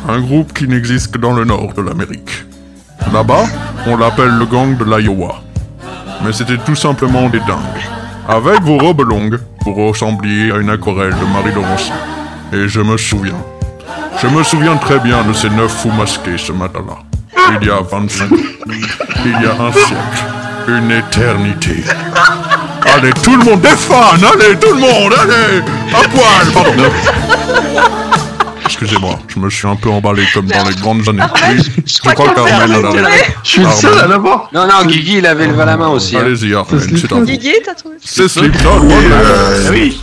Un 0.09 0.19
groupe 0.19 0.51
qui 0.53 0.67
n'existe 0.67 1.11
que 1.11 1.19
dans 1.19 1.33
le 1.33 1.45
nord 1.45 1.71
de 1.73 1.83
l'Amérique. 1.83 2.45
Là-bas, 3.13 3.43
on 3.85 3.95
l'appelle 3.95 4.31
le 4.31 4.45
gang 4.47 4.75
de 4.75 4.83
l'Iowa. 4.83 5.35
Mais 6.25 6.33
c'était 6.33 6.57
tout 6.57 6.73
simplement 6.73 7.29
des 7.29 7.41
dingues. 7.41 7.83
Avec 8.27 8.63
vos 8.63 8.79
robes 8.79 9.07
longues, 9.07 9.39
vous 9.63 9.75
ressembliez 9.75 10.51
à 10.51 10.57
une 10.57 10.71
aquarelle 10.71 11.13
de 11.13 11.25
Marie 11.31 11.53
Laurencin. 11.53 11.93
Et 12.51 12.67
je 12.67 12.81
me 12.81 12.97
souviens. 12.97 13.43
Je 14.19 14.25
me 14.25 14.41
souviens 14.41 14.77
très 14.77 14.97
bien 14.97 15.23
de 15.25 15.33
ces 15.33 15.51
neuf 15.51 15.79
fous 15.83 15.91
masqués 15.91 16.39
ce 16.39 16.53
matin-là. 16.53 16.97
Il 17.61 17.67
y 17.67 17.69
a 17.69 17.81
25 17.81 18.31
ans. 18.31 18.35
Il 19.25 19.31
y 19.31 19.45
a 19.45 19.63
un 19.63 19.71
siècle. 19.71 20.25
Une 20.69 20.89
éternité. 20.89 21.83
Allez, 22.85 23.11
tout 23.23 23.35
le 23.35 23.43
monde, 23.43 23.61
des 23.61 23.69
fans 23.69 24.11
Allez, 24.13 24.57
tout 24.59 24.73
le 24.73 24.79
monde 24.79 25.13
Allez 25.21 25.61
À 25.93 26.07
poil 26.09 26.51
Pardon. 26.53 26.83
Excusez-moi, 28.65 29.19
je 29.27 29.39
me 29.39 29.49
suis 29.49 29.67
un 29.67 29.75
peu 29.75 29.89
emballé 29.89 30.23
comme 30.33 30.47
dans 30.47 30.63
les 30.67 30.75
grandes 30.75 31.07
années. 31.07 31.21
Oui, 31.49 31.83
je 31.85 31.99
crois 31.99 32.13
qu'Armel 32.33 32.53
a 32.61 32.67
la 32.67 33.09
Je 33.43 33.49
suis 33.49 33.61
le 33.63 33.69
seul 33.71 33.97
à 33.99 34.07
l'avoir. 34.07 34.49
Non, 34.53 34.67
non, 34.67 34.85
Guigui, 34.85 35.17
il 35.19 35.25
avait 35.27 35.47
levé 35.47 35.63
la 35.65 35.77
main 35.77 35.87
aussi. 35.89 36.17
hein. 36.17 36.21
Allez-y, 36.25 36.53
Armel, 36.55 36.81
c'est 36.81 37.09
vous. 37.11 37.23
Guigui, 37.25 37.53
t'as 37.63 37.75
trouvé 37.75 37.95
C'est 38.03 38.27
Slipknot, 38.27 38.79
voilà. 38.79 39.15
Euh, 39.15 39.63
Ah 39.67 39.71
oui. 39.71 40.01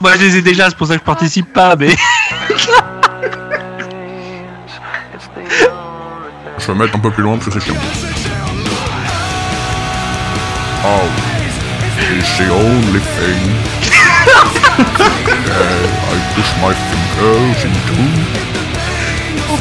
Moi 0.00 0.12
je 0.18 0.24
les 0.24 0.36
ai 0.36 0.42
déjà, 0.42 0.68
c'est 0.68 0.76
pour 0.76 0.86
ça 0.86 0.94
que 0.94 1.00
je 1.00 1.04
participe 1.04 1.52
pas, 1.52 1.76
mais. 1.76 1.94
Je 6.58 6.66
vais 6.72 6.74
mettre 6.78 6.96
un 6.96 7.00
peu 7.00 7.10
plus 7.10 7.22
loin 7.22 7.36
parce 7.36 7.46
que 7.48 7.60
c'est 7.60 7.66
chiant. 7.66 7.74
Oh, 10.86 10.88
it's 12.16 12.38
the 12.38 12.50
only 12.50 13.00
thing 13.00 13.42
I 14.74 16.34
push 16.34 16.50
my 16.62 16.74
fingers 16.74 17.64
into. 17.64 18.02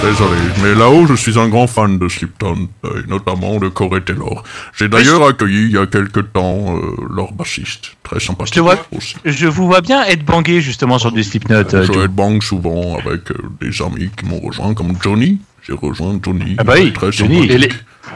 Désolé, 0.01 0.37
mais 0.61 0.73
là-haut, 0.75 1.05
je 1.07 1.13
suis 1.13 1.37
un 1.39 1.47
grand 1.47 1.67
fan 1.67 1.97
de 1.99 2.07
Slipton, 2.09 2.67
et 2.83 3.07
notamment 3.07 3.57
de 3.59 3.69
Corey 3.69 4.01
Taylor. 4.01 4.43
J'ai 4.77 4.87
d'ailleurs 4.89 5.25
accueilli 5.25 5.65
il 5.65 5.71
y 5.71 5.77
a 5.77 5.85
quelque 5.85 6.19
temps 6.19 6.75
euh, 6.77 6.95
leur 7.15 7.31
bassiste, 7.31 7.91
très 8.01 8.19
sympathique 8.19 8.55
Je 8.55 8.59
vois, 8.61 8.75
aussi. 8.95 9.15
je 9.23 9.47
vous 9.47 9.67
vois 9.67 9.81
bien 9.81 10.03
être 10.05 10.25
bangé 10.25 10.61
justement 10.61 10.97
sur 10.99 11.11
du 11.11 11.23
Slipknot. 11.23 11.55
euh, 11.73 11.85
Je 11.85 11.93
Joe. 11.93 12.07
bang 12.07 12.41
souvent 12.41 12.97
avec 12.97 13.29
euh, 13.31 13.35
des 13.61 13.81
amis 13.81 14.09
qui 14.17 14.25
m'ont 14.25 14.39
rejoint, 14.39 14.73
comme 14.73 14.93
Johnny. 15.01 15.39
J'ai 15.65 15.73
rejoint 15.73 16.19
Johnny. 16.21 16.55
Ah 16.57 16.63
bah 16.63 16.73
oui, 16.77 16.91
très 16.91 17.11
Johnny. 17.11 17.47
sympathique. 17.47 17.51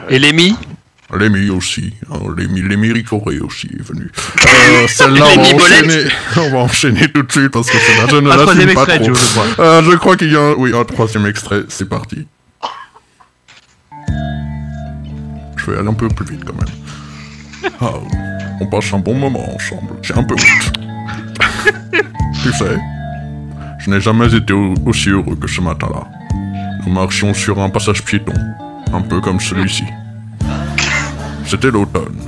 Et 0.10 0.20
les- 0.20 0.28
Et 0.30 0.34
Lémi 1.18 1.50
aussi, 1.50 1.94
hein, 2.12 2.18
Lémi, 2.38 2.62
Lémi 2.62 2.92
Ricoré 2.92 3.40
aussi 3.40 3.68
est 3.68 3.82
venu. 3.84 4.12
Euh, 4.70 4.86
Celle-là, 4.88 5.26
on, 5.38 5.42
va 5.42 5.64
enchaîner- 5.64 6.10
on 6.38 6.50
va 6.50 6.58
enchaîner 6.60 7.08
tout 7.10 7.24
de 7.24 7.32
suite 7.32 7.48
parce 7.50 7.70
que 7.70 7.78
celle-là, 7.78 8.08
je 8.10 8.16
ne 8.18 8.30
Un 8.30 8.36
troisième 8.38 8.74
pas 8.74 8.82
extrait, 8.84 8.98
trop. 9.00 9.06
Joe, 9.08 9.18
je 9.18 9.32
crois. 9.56 9.66
Euh, 9.66 9.82
je 9.92 9.96
crois 9.98 10.18
qu'il 10.18 10.32
y 10.34 10.36
a 10.36 10.42
un, 10.42 10.54
oui, 10.56 10.72
un 10.76 10.84
troisième 10.84 11.26
extrait, 11.26 11.62
c'est 11.70 11.88
parti. 11.88 12.28
je 15.56 15.72
vais 15.72 15.78
aller 15.80 15.88
un 15.88 15.94
peu 15.94 16.08
plus 16.10 16.26
vite 16.26 16.44
quand 16.46 16.54
même. 16.54 17.72
Ah, 17.82 17.92
on 18.62 18.66
passe 18.68 18.94
un 18.94 19.00
bon 19.00 19.14
moment 19.16 19.44
ensemble. 19.56 19.94
J'ai 20.02 20.14
un 20.14 20.24
peu 20.24 20.36
honte. 20.36 20.74
tu 22.44 22.52
sais, 22.54 22.78
je 23.80 23.90
n'ai 23.90 24.00
jamais 24.00 24.34
été 24.34 24.54
au- 24.54 24.74
aussi 24.86 25.10
heureux 25.10 25.36
que 25.36 25.48
ce 25.48 25.60
matin-là. 25.62 26.08
Nous 26.86 26.94
marchions 26.94 27.34
sur 27.34 27.60
un 27.60 27.70
passage 27.70 28.04
piéton, 28.04 28.34
un 28.94 29.02
peu 29.02 29.20
comme 29.22 29.40
celui-ci. 29.40 29.84
C'était 31.48 31.72
l'automne. 31.72 32.20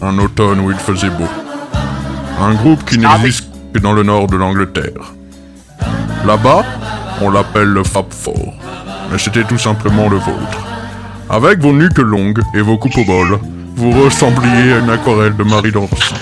Un 0.00 0.18
automne 0.18 0.60
où 0.60 0.70
il 0.70 0.78
faisait 0.78 1.10
beau. 1.10 1.28
Un 2.40 2.54
groupe 2.54 2.82
qui 2.86 2.96
n'existe 2.96 3.44
que 3.74 3.78
dans 3.78 3.92
le 3.92 4.02
nord 4.02 4.28
de 4.28 4.36
l'Angleterre. 4.38 5.12
Là-bas, 6.26 6.64
on 7.20 7.28
l'appelle 7.28 7.68
le 7.68 7.84
Fab 7.84 8.06
Four. 8.10 8.54
Mais 9.10 9.18
c'était 9.18 9.44
tout 9.44 9.58
simplement 9.58 10.08
le 10.08 10.16
vôtre. 10.16 10.58
Avec 11.28 11.60
vos 11.60 11.72
nuques 11.72 11.98
longues 11.98 12.40
et 12.54 12.62
vos 12.62 12.78
coupes 12.78 12.96
au 12.96 13.04
bol, 13.04 13.38
vous 13.76 13.90
ressembliez 14.04 14.72
à 14.72 14.78
une 14.78 14.88
aquarelle 14.88 15.36
de 15.36 15.44
Marie 15.44 15.70
Dorsan. 15.70 16.16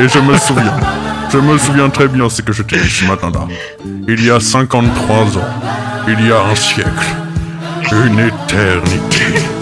Et 0.00 0.08
je 0.08 0.18
me 0.18 0.36
souviens, 0.38 0.76
je 1.30 1.38
me 1.38 1.56
souviens 1.58 1.90
très 1.90 2.08
bien 2.08 2.28
ce 2.28 2.42
que 2.42 2.52
je 2.52 2.64
t'ai 2.64 2.80
dit 2.80 2.90
ce 2.90 3.04
matin-là. 3.04 3.46
Il 4.08 4.24
y 4.24 4.32
a 4.32 4.40
53 4.40 5.38
ans, 5.38 6.08
il 6.08 6.26
y 6.26 6.32
a 6.32 6.42
un 6.42 6.56
siècle, 6.56 7.06
une 7.92 8.18
éternité. 8.18 9.61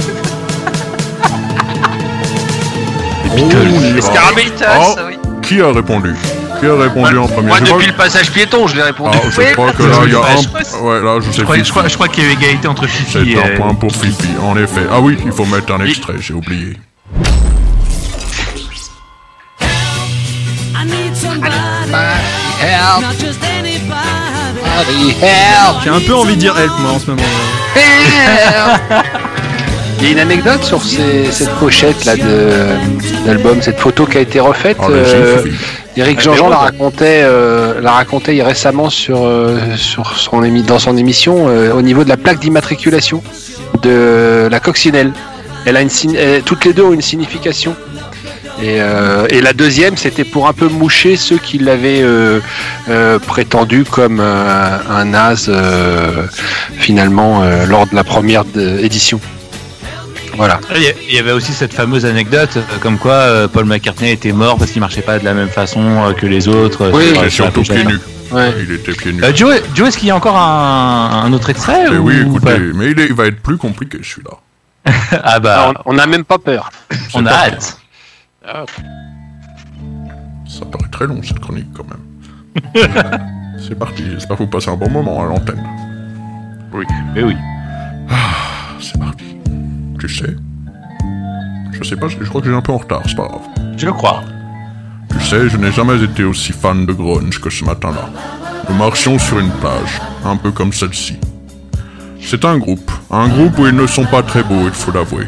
Oh, 3.32 3.36
on 3.77 3.81
ira. 3.81 4.01
Scarabée. 4.01 4.52
Ah, 4.66 4.94
oui. 5.09 5.19
Qui 5.43 5.61
a 5.61 5.73
répondu? 5.73 6.15
Qui 6.61 6.66
a 6.66 6.74
répondu 6.77 7.16
en 7.19 7.27
premier? 7.27 7.48
Moi, 7.48 7.59
Je 7.59 7.65
crois 7.65 7.77
depuis 7.78 7.90
le 7.90 7.97
passage 7.97 8.31
piéton, 8.31 8.66
je 8.66 8.77
l'ai 8.77 8.82
répondu. 8.82 9.16
ah, 9.20 9.27
je 9.31 9.52
crois 9.52 9.73
que 9.73 9.82
là, 9.82 9.97
il 10.05 10.12
y 10.12 10.15
a 10.15 10.19
un... 10.19 10.23
Ouais, 10.82 11.01
là, 11.02 11.19
je 11.20 11.31
sais 11.32 11.43
plus. 11.44 11.65
je 11.65 11.70
crois- 11.70 11.89
je 11.89 11.94
crois 11.94 12.09
qu'il 12.09 12.24
y 12.24 12.27
a 12.27 12.31
eu 12.31 12.32
égalité 12.35 12.69
entre 12.69 12.86
Fifi 12.86 13.11
C'est 13.12 13.27
et... 13.27 13.39
un 13.55 13.57
point 13.57 13.74
pour 13.74 13.93
Fifi, 13.93 14.28
en 14.43 14.57
effet. 14.57 14.82
Ah 14.93 15.01
oui, 15.01 15.16
il 15.24 15.32
faut 15.32 15.44
mettre 15.47 15.73
un 15.73 15.85
extrait, 15.85 16.15
j'ai 16.20 16.35
oublié. 16.35 16.77
I 20.74 20.85
need 20.85 21.15
somebody 21.16 21.55
help. 22.61 23.01
not 23.02 23.15
just 23.19 23.40
anybody. 23.59 25.15
J'ai 25.85 25.90
un 25.90 26.01
peu 26.01 26.15
envie 26.15 26.35
de 26.36 26.40
dire 26.40 26.57
help 26.59 26.73
moi 26.81 26.93
en 26.93 26.98
ce 26.98 27.07
moment. 27.11 27.23
Il 29.98 30.05
y 30.07 30.09
a 30.09 30.12
une 30.12 30.19
anecdote 30.20 30.65
sur 30.65 30.82
ces- 30.82 31.31
cette 31.31 31.51
pochette 31.57 32.05
là 32.07 32.16
de- 32.16 32.78
d'album, 33.25 33.61
cette 33.63 33.79
photo 33.79 34.07
qui 34.07 34.19
a 34.19 34.21
été 34.21 34.41
refaite. 34.41 34.77
Oh, 34.81 34.89
le 34.89 34.97
euh. 34.97 35.43
Eric 35.97 36.21
Jean-Jean 36.21 36.49
la 36.49 36.57
racontait, 36.57 37.21
euh, 37.23 37.81
la 37.81 37.93
racontait 37.93 38.41
récemment 38.43 38.91
sur, 38.91 39.25
euh, 39.25 39.59
sur 39.77 40.17
son 40.19 40.43
émi- 40.43 40.65
dans 40.65 40.79
son 40.79 40.97
émission 40.97 41.47
au 41.75 41.83
niveau 41.83 42.05
de 42.05 42.09
la 42.09 42.17
plaque 42.17 42.39
d'immatriculation 42.39 43.23
de 43.83 44.49
la 44.51 44.61
coccinelle. 44.61 45.13
Elle 45.67 45.77
a 45.77 45.83
une 45.83 45.91
elle- 46.17 46.43
toutes 46.43 46.65
les 46.65 46.73
deux 46.73 46.83
ont 46.85 46.93
une 46.93 47.03
signification. 47.03 47.75
Et, 48.63 48.77
euh, 48.81 49.27
et 49.31 49.41
la 49.41 49.53
deuxième, 49.55 49.97
c'était 49.97 50.25
pour 50.25 50.47
un 50.47 50.53
peu 50.53 50.69
moucher 50.69 51.17
ceux 51.17 51.39
qui 51.39 51.59
l'avaient 51.59 52.03
euh, 52.03 52.41
euh, 52.91 53.19
prétendu 53.19 53.85
comme 53.85 54.21
un 54.21 55.05
naze 55.07 55.47
euh, 55.49 56.27
finalement 56.79 57.43
lors 57.69 57.87
de 57.87 57.95
la 57.95 58.05
première 58.05 58.45
édition. 58.81 59.21
Voilà. 60.36 60.61
Il 60.77 60.82
y 60.82 60.86
a- 60.89 60.93
il 61.09 61.15
y 61.15 61.19
avait 61.19 61.32
aussi 61.32 61.52
cette 61.52 61.73
fameuse 61.74 62.05
anecdote 62.07 62.57
euh, 62.57 62.62
comme 62.81 62.98
quoi 62.98 63.12
euh, 63.12 63.48
Paul 63.48 63.65
McCartney 63.66 64.12
était 64.12 64.32
mort 64.32 64.57
parce 64.59 64.70
qu'il 64.70 64.81
marchait 64.81 65.02
pas 65.02 65.19
de 65.19 65.24
la 65.24 65.35
même 65.35 65.48
façon 65.48 65.82
euh, 65.82 66.12
que 66.12 66.27
les 66.27 66.48
autres. 66.48 66.90
Oui, 66.94 67.12
Et 67.24 67.31
surtout 67.31 67.61
pochette. 67.61 67.77
pieds 67.77 67.85
nus. 67.85 68.01
Ouais. 68.32 68.55
Il 68.62 68.73
était 68.73 68.93
pieds 68.93 69.12
nus. 69.12 69.23
Euh, 69.24 69.32
Joe, 69.35 69.61
Joe, 69.74 69.89
est-ce 69.89 69.98
qu'il 69.98 70.09
y 70.09 70.11
a 70.11 70.16
encore 70.16 70.36
un, 70.39 71.23
un 71.24 71.32
autre 71.32 71.51
extrait 71.51 71.85
Eh 71.93 71.97
ou 71.97 72.07
oui, 72.09 72.24
pas 72.40 72.52
écoutez, 72.55 72.73
mais 72.74 72.90
il, 72.93 73.01
est- 73.01 73.07
il 73.07 73.15
va 73.15 73.27
être 73.27 73.43
plus 73.43 73.57
compliqué 73.57 73.98
celui-là. 74.02 74.36
Ah 75.24 75.40
bah, 75.40 75.62
Alors, 75.69 75.82
on 75.86 75.93
n'a 75.94 76.07
même 76.07 76.24
pas 76.24 76.39
peur. 76.39 76.70
on 77.15 77.27
a 77.27 77.31
hâte. 77.32 77.77
Ça 80.48 80.65
paraît 80.66 80.89
très 80.90 81.07
long 81.07 81.20
cette 81.23 81.39
chronique 81.40 81.69
quand 81.77 81.85
même. 81.89 82.73
C'est 83.69 83.78
parti, 83.78 84.05
j'espère 84.11 84.36
que 84.36 84.43
vous 84.44 84.48
passez 84.48 84.70
un 84.70 84.77
bon 84.77 84.89
moment 84.90 85.23
à 85.23 85.27
l'antenne. 85.27 85.62
Oui, 86.73 86.85
mais 87.15 87.23
oui. 87.24 87.36
C'est 88.81 88.98
parti. 88.98 89.24
Tu 90.01 90.09
sais 90.09 90.35
Je 91.73 91.85
sais 91.85 91.97
pas, 91.97 92.09
je 92.09 92.17
crois 92.25 92.41
que 92.41 92.49
j'ai 92.49 92.57
un 92.57 92.63
peu 92.63 92.73
en 92.73 92.79
retard, 92.79 93.03
c'est 93.05 93.15
pas 93.15 93.29
grave. 93.29 93.43
Je 93.77 93.85
le 93.85 93.93
crois. 93.93 94.23
Tu 95.11 95.21
sais, 95.27 95.49
je 95.49 95.59
n'ai 95.59 95.71
jamais 95.73 96.03
été 96.03 96.25
aussi 96.25 96.53
fan 96.53 96.87
de 96.87 96.93
grunge 96.95 97.39
que 97.39 97.51
ce 97.51 97.65
matin-là. 97.65 98.09
Nous 98.69 98.77
marchions 98.77 99.19
sur 99.19 99.39
une 99.39 99.51
plage, 99.51 100.01
un 100.25 100.37
peu 100.37 100.53
comme 100.53 100.73
celle-ci. 100.73 101.19
C'est 102.19 102.47
un 102.47 102.57
groupe, 102.57 102.91
un 103.11 103.29
groupe 103.29 103.59
où 103.59 103.67
ils 103.67 103.75
ne 103.75 103.87
sont 103.87 104.07
pas 104.07 104.23
très 104.23 104.43
beaux, 104.43 104.65
il 104.65 104.71
faut 104.71 104.91
l'avouer. 104.91 105.27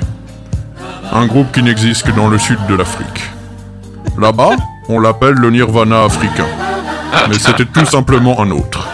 Un 1.12 1.26
groupe 1.26 1.52
qui 1.52 1.62
n'existe 1.62 2.06
que 2.06 2.12
dans 2.12 2.28
le 2.28 2.38
sud 2.38 2.58
de 2.68 2.74
l'Afrique. 2.74 3.22
Là-bas, 4.18 4.56
on 4.88 5.00
l'appelle 5.00 5.34
le 5.34 5.50
Nirvana 5.50 6.04
africain. 6.04 6.46
Mais 7.28 7.38
c'était 7.38 7.66
tout 7.66 7.84
simplement 7.84 8.40
un 8.40 8.50
autre. 8.50 8.88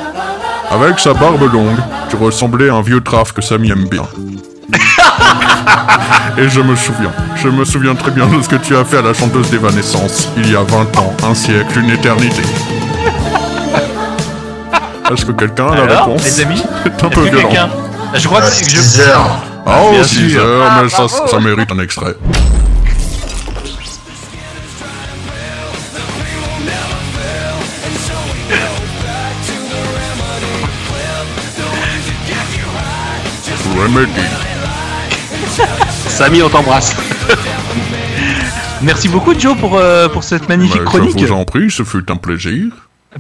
Avec 0.71 0.99
sa 0.99 1.15
barbe 1.15 1.53
longue, 1.53 1.79
tu 2.11 2.17
ressemblais 2.17 2.69
à 2.69 2.75
un 2.75 2.83
vieux 2.83 3.01
traf 3.01 3.33
que 3.33 3.43
Samy 3.43 3.71
aime 3.71 3.89
bien. 3.89 4.07
Et 6.39 6.49
je 6.49 6.61
me 6.61 6.77
souviens, 6.77 7.11
je 7.37 7.49
me 7.49 7.65
souviens 7.65 7.95
très 7.97 8.11
bien 8.13 8.27
de 8.27 8.41
ce 8.41 8.49
que 8.49 8.57
tu 8.57 8.77
as 8.77 8.85
fait 8.85 8.99
à 8.99 9.03
la 9.03 9.13
chanteuse 9.13 9.51
d'Evanescence 9.51 10.29
il 10.37 10.53
y 10.53 10.55
a 10.57 10.63
20 10.63 10.97
ans, 10.99 11.13
un 11.29 11.35
siècle, 11.35 11.81
une 11.81 11.91
éternité. 11.91 12.43
Est-ce 15.11 15.25
que 15.25 15.33
quelqu'un 15.33 15.69
a 15.73 15.75
la 15.77 15.83
Alors, 15.85 16.05
réponse 16.07 16.25
les 16.25 16.41
amis, 16.43 16.63
C'est 16.85 16.89
un 17.05 17.09
est-ce 17.09 17.15
peu 17.15 17.25
que 17.25 17.29
violent. 17.31 17.49
quelqu'un- 17.49 17.69
Je 18.15 18.27
crois 18.29 18.41
que 18.41 18.47
À 18.47 18.51
c'est 18.51 18.65
que 18.65 18.71
6 18.71 18.97
je... 18.99 19.03
heures. 19.03 19.43
Oh, 19.67 19.91
Bien 19.93 20.05
6 20.05 20.31
sûr. 20.31 20.43
heures, 20.43 20.71
mais 20.83 20.89
ça, 20.89 20.97
bravo. 21.07 21.27
ça 21.29 21.41
mérite 21.41 21.73
un 21.73 21.79
extrait. 21.81 22.15
Remedy. 33.77 34.48
Samy, 36.19 36.43
on 36.43 36.49
t'embrasse. 36.49 36.97
Merci 38.83 39.09
beaucoup 39.09 39.39
Joe 39.39 39.57
pour, 39.57 39.77
euh, 39.77 40.09
pour 40.09 40.25
cette 40.25 40.49
magnifique 40.49 40.81
Mais 40.81 40.85
chronique. 40.85 41.17
Je 41.17 41.27
vous 41.27 41.33
en 41.33 41.45
prie, 41.45 41.71
ce 41.71 41.85
fut 41.85 42.11
un 42.11 42.17
plaisir. 42.17 42.73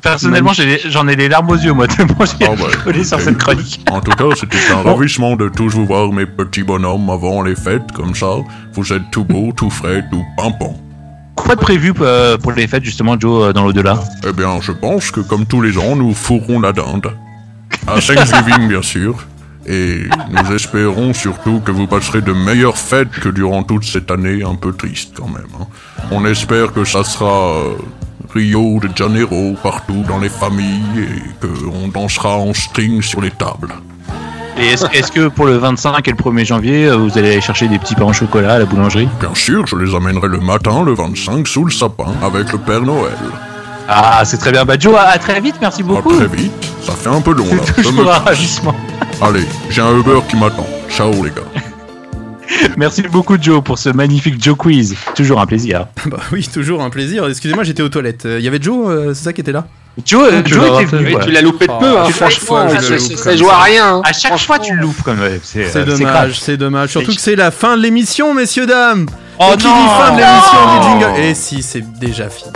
Personnellement, 0.03 0.51
j'en 0.89 1.07
ai 1.07 1.15
les 1.15 1.29
larmes 1.29 1.49
aux 1.49 1.55
yeux, 1.55 1.73
moi, 1.73 1.87
tellement 1.97 2.25
j'ai 2.25 2.45
Ah 2.45 2.57
rigolé 2.57 3.05
sur 3.05 3.20
cette 3.20 3.39
chronique. 3.39 3.87
En 3.89 4.01
tout 4.01 4.11
cas, 4.11 4.25
c'était 4.35 4.59
un 4.73 4.83
ravissement 4.91 5.37
de 5.37 5.49
tous 5.49 5.69
vous 5.69 5.87
voir, 5.87 6.11
mes 6.11 6.27
petits 6.27 6.65
bonhommes, 6.65 7.09
avant 7.09 7.43
les 7.43 7.55
fêtes, 7.55 7.93
comme 7.95 8.16
ça. 8.16 8.39
Vous 8.73 8.93
êtes 8.93 9.09
tout 9.12 9.23
beau, 9.23 9.53
tout 9.55 9.70
frais, 9.70 10.05
tout 10.11 10.25
pimpant. 10.37 10.77
Quoi 11.37 11.55
de 11.55 11.61
prévu 11.61 11.95
euh, 12.01 12.37
pour 12.37 12.51
les 12.51 12.66
fêtes, 12.66 12.83
justement, 12.83 13.15
Joe, 13.16 13.45
euh, 13.45 13.53
dans 13.53 13.62
l'au-delà? 13.62 14.01
Eh 14.29 14.33
bien, 14.33 14.59
je 14.61 14.73
pense 14.73 15.12
que 15.12 15.20
comme 15.20 15.47
tous 15.47 15.62
les 15.62 15.79
ans, 15.79 15.95
nous 15.95 16.15
fourrons 16.15 16.59
la 16.59 16.73
dinde. 16.73 17.12
À 17.87 18.01
Thanksgiving, 18.01 18.66
bien 18.66 18.83
sûr. 18.83 19.25
Et 19.70 20.05
nous 20.31 20.55
espérons 20.55 21.12
surtout 21.12 21.61
que 21.61 21.70
vous 21.70 21.86
passerez 21.86 22.23
de 22.23 22.32
meilleures 22.32 22.78
fêtes 22.78 23.11
que 23.11 23.28
durant 23.28 23.62
toute 23.62 23.85
cette 23.85 24.11
année 24.11 24.43
un 24.43 24.55
peu 24.55 24.73
triste 24.73 25.12
quand 25.16 25.28
même. 25.28 25.45
hein. 25.61 25.66
On 26.11 26.24
espère 26.24 26.73
que 26.73 26.85
ça 26.85 27.05
sera 27.05 27.51
euh, 27.51 27.74
Rio 28.35 28.81
de 28.81 28.89
Janeiro 28.97 29.55
partout 29.62 30.05
dans 30.09 30.19
les 30.19 30.31
familles 30.31 30.81
et 30.97 31.47
qu'on 31.47 31.89
dansera 31.89 32.36
en 32.36 32.55
string 32.55 33.03
sur 33.03 33.20
les 33.20 33.31
tables. 33.31 33.74
Et 34.61 34.69
est-ce 34.69 35.12
que 35.12 35.28
pour 35.28 35.47
le 35.47 35.57
25 35.59 36.09
et 36.09 36.11
le 36.11 36.16
1er 36.16 36.45
janvier, 36.47 36.86
euh, 36.86 36.97
vous 36.97 37.16
allez 37.19 37.32
aller 37.32 37.40
chercher 37.40 37.69
des 37.69 37.78
petits 37.78 37.95
pains 37.95 38.07
au 38.07 38.12
chocolat 38.12 38.55
à 38.55 38.59
la 38.59 38.65
boulangerie? 38.65 39.09
Bien 39.20 39.35
sûr, 39.35 39.66
je 39.66 39.77
les 39.77 39.95
amènerai 39.95 40.28
le 40.28 40.40
matin, 40.40 40.82
le 40.85 40.95
25, 40.95 41.47
sous 41.47 41.65
le 41.66 41.70
sapin, 41.70 42.12
avec 42.23 42.51
le 42.53 42.59
Père 42.59 42.82
Noël. 42.82 43.12
Ah, 43.89 44.23
c'est 44.24 44.36
très 44.39 44.52
bien. 44.52 44.65
Bah, 44.65 44.74
Joe, 44.78 44.94
à, 44.97 45.09
à 45.10 45.19
très 45.19 45.40
vite, 45.40 45.56
merci 45.60 45.81
À 45.81 45.85
beaucoup. 45.85 46.15
très 46.16 46.27
vite, 46.27 46.52
ça 46.85 46.93
fait 46.93 47.09
un 47.09 47.20
peu 47.20 47.32
long 47.32 47.47
là. 47.47 47.62
C'est 47.77 47.82
je 47.82 47.89
me 47.89 47.93
toujours 47.97 48.10
un 48.12 48.15
casse. 48.16 48.24
ravissement. 48.24 48.74
Allez, 49.23 49.44
j'ai 49.70 49.81
un 49.81 49.97
Uber 49.98 50.20
qui 50.28 50.36
m'attend. 50.36 50.66
Ciao 50.90 51.10
les 51.24 51.31
gars. 51.31 51.43
Merci 52.77 53.02
beaucoup, 53.02 53.36
Joe, 53.40 53.62
pour 53.62 53.78
ce 53.78 53.89
magnifique 53.90 54.43
Joe 54.43 54.56
Quiz. 54.56 54.94
Toujours 55.15 55.40
un 55.40 55.47
plaisir. 55.47 55.86
Bah 56.06 56.19
oui, 56.32 56.48
toujours 56.52 56.82
un 56.82 56.90
plaisir. 56.90 57.27
Excusez-moi, 57.28 57.62
j'étais 57.65 57.82
aux 57.82 57.89
toilettes. 57.89 58.24
Il 58.27 58.40
y 58.44 58.48
avait 58.48 58.60
Joe, 58.60 58.89
euh, 58.89 59.15
c'est 59.15 59.24
ça 59.24 59.32
qui 59.32 59.40
était 59.43 59.52
là? 59.52 59.66
Joe, 60.06 60.28
euh, 60.32 60.43
Tu 60.43 60.55
Joe 60.55 60.62
l'as 60.70 60.82
était 60.82 60.97
venu. 60.97 61.15
Oui, 61.16 61.23
tu 61.24 61.31
l'as 61.31 61.43
loupé 61.43 61.66
de 61.66 61.73
peu, 61.78 61.98
hein, 61.98 62.05
à 62.06 62.12
chaque 62.12 62.32
fois, 62.40 62.69
franchement. 62.69 62.81
je 62.89 62.98
Ça, 62.98 63.16
ça- 63.24 63.36
joue 63.36 63.51
à 63.51 63.59
rien. 63.62 63.97
hein. 63.97 64.02
À 64.05 64.12
chaque 64.12 64.39
fois, 64.39 64.59
tu 64.59 64.74
le 64.74 64.81
loupes 64.82 65.02
quand 65.05 65.15
même. 65.15 65.40
C'est 65.43 65.66
C'est 65.66 65.81
euh, 65.81 65.85
dommage, 65.85 66.40
c'est 66.40 66.56
dommage. 66.56 66.90
Surtout 66.90 67.15
que 67.15 67.20
c'est 67.20 67.36
la 67.36 67.51
fin 67.51 67.77
de 67.77 67.82
l'émission, 67.82 68.32
messieurs, 68.32 68.66
dames. 68.66 69.06
Oh 69.40 69.55
qui 69.56 69.66
non 69.66 69.74
dit 69.74 69.89
fin 69.98 70.12
de 70.12 70.19
l'émission 70.19 70.81
dit 70.81 70.89
jingle. 70.89 71.20
Et 71.20 71.35
si, 71.35 71.62
c'est 71.62 71.98
déjà 71.98 72.28
fini. 72.28 72.51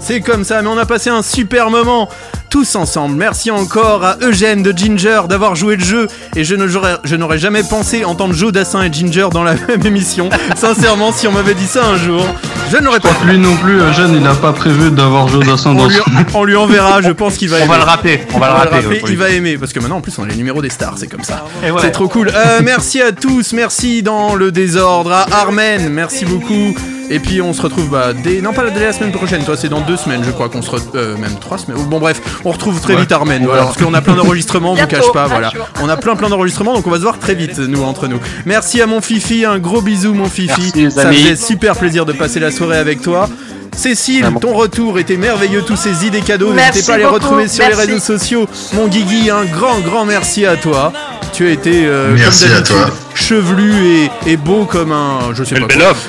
C'est 0.00 0.20
comme 0.20 0.44
ça, 0.44 0.62
mais 0.62 0.68
on 0.68 0.78
a 0.78 0.86
passé 0.86 1.10
un 1.10 1.22
super 1.22 1.68
moment. 1.70 2.08
Tous 2.50 2.76
ensemble. 2.76 3.16
Merci 3.16 3.50
encore 3.50 4.04
à 4.04 4.16
Eugène 4.22 4.62
de 4.62 4.72
Ginger 4.76 5.22
d'avoir 5.28 5.54
joué 5.56 5.76
le 5.76 5.84
jeu 5.84 6.06
et 6.34 6.44
je 6.44 6.54
ne- 6.54 6.66
j'aurais- 6.66 6.96
je 7.04 7.16
n'aurais 7.16 7.38
jamais 7.38 7.62
pensé 7.62 8.04
entendre 8.04 8.34
Joe 8.34 8.52
Dassin 8.52 8.82
et 8.82 8.92
Ginger 8.92 9.28
dans 9.32 9.42
la 9.42 9.54
même 9.68 9.84
émission. 9.84 10.28
Sincèrement, 10.56 11.12
si 11.12 11.26
on 11.26 11.32
m'avait 11.32 11.54
dit 11.54 11.66
ça 11.66 11.84
un 11.86 11.96
jour, 11.96 12.24
je 12.70 12.76
ne 12.76 12.82
l'aurais 12.82 13.00
pas 13.00 13.10
Lui 13.24 13.38
non 13.38 13.56
plus, 13.56 13.80
Eugène, 13.80 14.12
il 14.14 14.22
n'a 14.22 14.34
pas 14.34 14.52
prévu 14.52 14.90
d'avoir 14.90 15.28
Joe 15.28 15.44
Dassin 15.44 15.70
on 15.70 15.74
dans 15.74 15.86
lui, 15.88 15.96
son... 15.96 16.04
on 16.34 16.44
lui 16.44 16.56
enverra, 16.56 17.02
je 17.02 17.10
pense 17.10 17.36
qu'il 17.36 17.48
va 17.48 17.56
On 17.56 17.60
aimer. 17.60 17.68
va 17.68 17.78
le 17.78 17.84
rappeler, 17.84 18.20
on 18.34 18.38
va 18.38 18.46
le 18.48 18.54
rappeler, 18.54 18.86
oui. 18.88 19.00
il 19.08 19.16
va 19.16 19.30
aimer, 19.30 19.58
parce 19.58 19.72
que 19.72 19.80
maintenant 19.80 19.96
en 19.96 20.00
plus 20.00 20.16
on 20.18 20.24
a 20.24 20.26
les 20.26 20.36
numéros 20.36 20.62
des 20.62 20.70
stars, 20.70 20.94
c'est 20.98 21.08
comme 21.08 21.22
ça. 21.24 21.44
Et 21.66 21.70
ouais. 21.70 21.78
C'est 21.82 21.90
trop 21.90 22.08
cool. 22.08 22.28
Euh, 22.34 22.60
merci 22.62 23.00
à 23.02 23.12
tous, 23.12 23.52
merci 23.52 24.02
dans 24.02 24.34
le 24.34 24.50
désordre, 24.52 25.12
à 25.12 25.26
Armen, 25.32 25.88
merci 25.90 26.24
beaucoup. 26.24 26.74
Et 27.10 27.20
puis 27.20 27.40
on 27.40 27.52
se 27.52 27.62
retrouve 27.62 27.90
bah, 27.90 28.12
dès... 28.12 28.40
Non 28.40 28.52
pas 28.52 28.68
dès 28.70 28.84
la 28.84 28.92
semaine 28.92 29.12
prochaine, 29.12 29.44
toi 29.44 29.56
c'est 29.56 29.68
dans 29.68 29.80
deux 29.80 29.96
semaines 29.96 30.22
je 30.24 30.30
crois 30.30 30.48
qu'on 30.48 30.62
se 30.62 30.70
retrouve... 30.70 30.90
Euh, 30.96 31.16
même 31.16 31.34
trois 31.40 31.58
semaines. 31.58 31.82
Bon 31.88 31.98
bref, 31.98 32.20
on 32.44 32.50
retrouve 32.50 32.80
très 32.80 32.94
Ouais. 32.94 33.00
vite 33.02 33.12
Armen, 33.12 33.44
voilà, 33.44 33.64
parce 33.64 33.76
qu'on 33.76 33.92
a 33.94 34.00
plein 34.00 34.14
d'enregistrements, 34.16 34.72
on 34.72 34.74
vous 34.76 34.86
cache 34.86 35.12
pas, 35.12 35.26
voilà. 35.26 35.52
On 35.82 35.88
a 35.88 35.96
plein 35.96 36.16
plein 36.16 36.28
d'enregistrements, 36.28 36.74
donc 36.74 36.86
on 36.86 36.90
va 36.90 36.96
se 36.96 37.02
voir 37.02 37.18
très 37.18 37.34
vite, 37.34 37.58
nous, 37.58 37.82
entre 37.82 38.08
nous. 38.08 38.18
Merci 38.44 38.80
à 38.80 38.86
mon 38.86 39.00
Fifi, 39.00 39.44
un 39.44 39.58
gros 39.58 39.80
bisou 39.82 40.14
mon 40.14 40.26
Fifi. 40.28 40.48
Merci, 40.48 40.72
les 40.74 40.90
Ça 40.90 41.02
amis. 41.02 41.16
faisait 41.16 41.36
super 41.36 41.76
plaisir 41.76 42.06
de 42.06 42.12
passer 42.12 42.40
la 42.40 42.50
soirée 42.50 42.78
avec 42.78 43.02
toi. 43.02 43.28
Cécile, 43.74 44.22
Vraiment. 44.22 44.40
ton 44.40 44.54
retour 44.54 44.98
était 44.98 45.16
merveilleux, 45.16 45.62
tous 45.62 45.76
ces 45.76 46.06
idées 46.06 46.20
cadeaux, 46.20 46.52
Merci 46.52 46.72
n'hésitez 46.78 46.86
pas 46.92 46.94
à 46.94 46.98
les 46.98 47.04
retrouver 47.04 47.48
sur 47.48 47.64
merci. 47.64 47.80
les 47.86 47.86
réseaux 47.92 48.00
sociaux. 48.04 48.46
Mon 48.74 48.86
Guigui, 48.88 49.30
un 49.30 49.44
grand, 49.44 49.78
grand 49.80 50.04
merci 50.04 50.44
à 50.46 50.56
toi. 50.56 50.92
Tu 51.32 51.46
as 51.46 51.50
été, 51.50 51.82
euh, 51.84 52.14
Merci 52.16 52.44
comme 52.44 52.52
à 52.52 52.54
d'habitude, 52.60 52.76
toi. 52.76 52.90
chevelu 53.14 53.86
et, 53.88 54.10
et 54.26 54.36
beau 54.38 54.64
comme 54.64 54.90
un. 54.92 55.18
Je 55.34 55.44
sais 55.44 55.56
pas. 55.60 55.66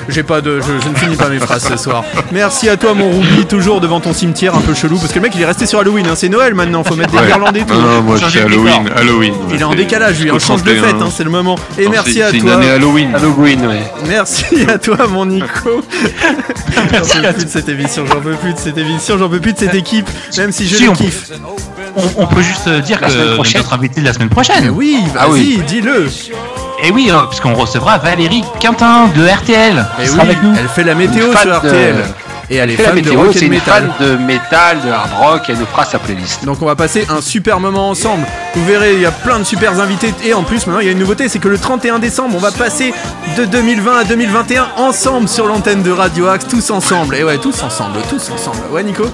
J'ai 0.08 0.22
pas 0.22 0.40
de. 0.40 0.60
Je, 0.60 0.82
je 0.82 0.88
ne 0.88 0.94
finis 0.94 1.16
pas 1.16 1.28
mes 1.28 1.38
phrases 1.38 1.68
ce 1.68 1.76
soir. 1.76 2.02
Merci 2.32 2.68
à 2.70 2.78
toi, 2.78 2.94
mon 2.94 3.10
Ruby, 3.10 3.44
toujours 3.44 3.82
devant 3.82 4.00
ton 4.00 4.14
cimetière 4.14 4.54
un 4.56 4.60
peu 4.62 4.72
chelou, 4.72 4.96
parce 4.96 5.10
que 5.12 5.18
le 5.18 5.22
mec 5.24 5.32
il 5.34 5.42
est 5.42 5.46
resté 5.46 5.66
sur 5.66 5.80
Halloween. 5.80 6.06
hein. 6.06 6.14
C'est 6.16 6.30
Noël 6.30 6.54
maintenant, 6.54 6.82
faut 6.82 6.94
mettre 6.96 7.10
des 7.10 7.18
Ouais. 7.18 7.26
guirlandes 7.26 7.56
et 7.58 7.60
tout. 7.64 7.74
Non, 7.74 7.80
non, 7.80 8.02
moi 8.02 8.16
c'est. 8.32 8.40
Halloween. 8.40 8.88
Halloween. 8.96 9.34
Il 9.52 9.60
est 9.60 9.64
en 9.64 9.74
décalage, 9.74 10.18
lui, 10.20 10.30
on 10.30 10.34
jusqu'au 10.38 10.52
change 10.54 10.62
de 10.62 10.72
31, 10.74 10.88
fête, 10.92 11.02
hein, 11.02 11.08
c'est 11.14 11.24
le 11.24 11.30
moment. 11.30 11.56
Et 11.78 11.84
Non, 11.84 11.90
merci 11.90 12.12
c'est- 12.14 12.22
à 12.22 12.30
C'est 12.30 12.36
une 12.38 12.44
toi. 12.44 12.54
année 12.54 12.70
Halloween. 12.70 13.14
Halloween, 13.14 13.66
ouais. 13.66 13.82
Merci 14.08 14.44
à 14.66 14.78
toi, 14.78 14.96
mon 15.10 15.26
Nico. 15.26 15.82
J'en 16.74 17.22
peux 17.22 17.32
plus 17.34 17.44
de 17.48 17.52
cette 17.52 17.68
émission, 17.68 18.04
j'en 18.06 18.20
peux 18.20 18.34
plus 18.34 18.52
de 18.54 18.58
cette 18.58 18.78
émission, 18.78 19.18
j'en 19.18 19.28
peux 19.28 19.40
plus 19.40 19.52
de 19.54 19.58
cette 19.58 19.74
équipe, 19.74 20.08
même 20.36 20.52
si 20.52 20.68
je 20.68 20.76
Si, 20.76 20.84
le 20.84 20.90
on- 20.90 20.94
kiffe. 20.94 21.30
On, 21.96 22.22
on 22.22 22.26
peut 22.26 22.42
juste 22.42 22.68
euh, 22.68 22.80
dire 22.80 22.98
La 23.00 23.08
semaine 23.10 23.28
que 23.30 23.34
prochaine. 23.34 23.60
notre 23.62 23.72
invité 23.74 24.00
de 24.00 24.06
la 24.06 24.12
semaine 24.12 24.28
Mais 24.28 24.34
prochaine. 24.34 24.70
oui, 24.70 24.98
vas-y, 25.12 25.16
Ah 25.18 25.28
oui. 25.30 25.60
dis-le. 25.66 26.08
Et 26.84 26.92
oui, 26.92 27.10
euh, 27.10 27.22
puisqu'on 27.28 27.54
recevra 27.54 27.98
Valérie 27.98 28.44
Quintin 28.60 29.08
de 29.16 29.26
RTL. 29.26 29.74
Mais 29.98 30.04
qui 30.04 30.10
oui, 30.10 30.14
sera 30.14 30.22
avec 30.22 30.42
nous. 30.42 30.54
elle 30.56 30.68
fait 30.68 30.84
la 30.84 30.94
météo 30.94 31.34
sur 31.34 31.44
de- 31.50 31.56
RTL. 31.68 31.96
Et 32.50 32.56
elle 32.56 32.70
est 32.70 32.76
fan 32.76 33.00
de 33.00 33.10
rock 33.10 33.28
c'est 33.32 33.38
et 33.38 33.40
de 33.40 33.44
une 33.46 33.50
métal. 33.52 33.92
fan 33.98 34.08
de 34.08 34.16
métal, 34.16 34.80
de 34.84 34.90
hard 34.90 35.10
rock, 35.18 35.42
elle 35.48 35.58
nous 35.58 35.66
fera 35.66 35.84
sa 35.84 35.98
playlist. 35.98 36.44
Donc 36.44 36.62
on 36.62 36.66
va 36.66 36.76
passer 36.76 37.06
un 37.10 37.20
super 37.20 37.60
moment 37.60 37.90
ensemble. 37.90 38.26
Vous 38.54 38.64
verrez, 38.64 38.94
il 38.94 39.00
y 39.00 39.06
a 39.06 39.10
plein 39.10 39.38
de 39.38 39.44
super 39.44 39.78
invités. 39.80 40.14
Et 40.24 40.32
en 40.34 40.42
plus, 40.42 40.66
maintenant, 40.66 40.80
il 40.80 40.86
y 40.86 40.88
a 40.88 40.92
une 40.92 40.98
nouveauté, 40.98 41.28
c'est 41.28 41.38
que 41.38 41.48
le 41.48 41.58
31 41.58 41.98
décembre, 41.98 42.34
on 42.36 42.40
va 42.40 42.50
passer 42.50 42.94
de 43.36 43.44
2020 43.44 43.98
à 43.98 44.04
2021 44.04 44.68
ensemble 44.76 45.28
sur 45.28 45.46
l'antenne 45.46 45.82
de 45.82 45.90
Radio 45.90 46.26
Axe, 46.28 46.46
tous 46.48 46.70
ensemble. 46.70 47.16
Et 47.16 47.24
ouais, 47.24 47.38
tous 47.38 47.62
ensemble, 47.62 47.98
tous 48.08 48.30
ensemble. 48.30 48.58
Ouais, 48.70 48.82
Nico? 48.82 49.04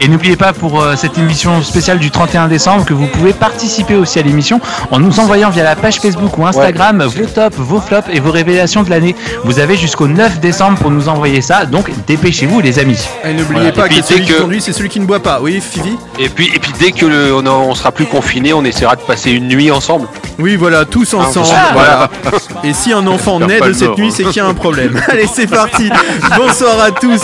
Et 0.00 0.08
n'oubliez 0.08 0.36
pas 0.36 0.52
pour 0.52 0.80
euh, 0.82 0.96
cette 0.96 1.16
émission 1.18 1.62
spéciale 1.62 1.98
du 1.98 2.10
31 2.10 2.48
décembre 2.48 2.84
que 2.84 2.92
vous 2.94 3.06
pouvez 3.06 3.32
participer 3.32 3.94
aussi 3.94 4.18
à 4.18 4.22
l'émission 4.22 4.60
en 4.90 4.98
nous 4.98 5.20
envoyant 5.20 5.50
via 5.50 5.62
la 5.62 5.76
page 5.76 5.98
Facebook 6.00 6.36
ou 6.36 6.46
Instagram 6.46 7.02
vos 7.04 7.26
tops, 7.26 7.56
vos 7.56 7.80
flops 7.80 8.08
et 8.12 8.20
vos 8.20 8.30
révélations 8.30 8.82
de 8.82 8.90
l'année. 8.90 9.14
Vous 9.44 9.58
avez 9.60 9.76
jusqu'au 9.76 10.08
9 10.08 10.40
décembre 10.40 10.78
pour 10.78 10.90
nous 10.90 11.08
envoyer 11.08 11.40
ça, 11.40 11.64
donc 11.64 11.90
dépêchez-vous 12.06 12.60
les 12.60 12.78
amis. 12.78 12.98
Et 13.24 13.32
n'oubliez 13.32 13.70
Voilà. 13.70 13.72
pas 13.72 13.86
Et 13.86 13.88
puis, 13.88 14.00
que 14.00 14.06
celui 14.06 14.20
dès 14.20 14.26
qui 14.26 14.32
que- 14.34 14.40
conduit, 14.42 14.60
c'est 14.60 14.72
celui 14.72 14.88
qui 14.88 15.00
ne 15.00 15.06
boit 15.06 15.20
pas. 15.20 15.38
Oui, 15.40 15.60
Fifi 15.60 15.96
Et 16.18 16.28
puis, 16.28 16.50
et 16.54 16.58
puis 16.58 16.72
dès 16.78 16.92
que 16.92 17.06
le, 17.06 17.34
on, 17.34 17.74
sera 17.74 17.92
plus 17.92 18.06
confiné, 18.06 18.52
on 18.52 18.64
essaiera 18.64 18.96
de 18.96 19.02
passer 19.02 19.30
une 19.30 19.48
nuit 19.48 19.70
ensemble. 19.70 20.08
Oui, 20.38 20.56
voilà, 20.56 20.84
tous 20.84 21.14
ensemble. 21.14 21.46
Ah, 21.54 21.70
voilà. 21.72 22.10
Et 22.64 22.72
si 22.72 22.92
un 22.92 23.06
enfant 23.06 23.38
naît 23.38 23.60
de 23.60 23.72
cette 23.72 23.96
nuit, 23.96 24.08
hein. 24.08 24.14
c'est 24.14 24.24
qu'il 24.24 24.36
y 24.36 24.40
a 24.40 24.46
un 24.46 24.54
problème. 24.54 25.00
Allez, 25.08 25.28
c'est 25.32 25.46
parti. 25.46 25.90
Bonsoir 26.36 26.80
à 26.80 26.90
tous. 26.90 27.20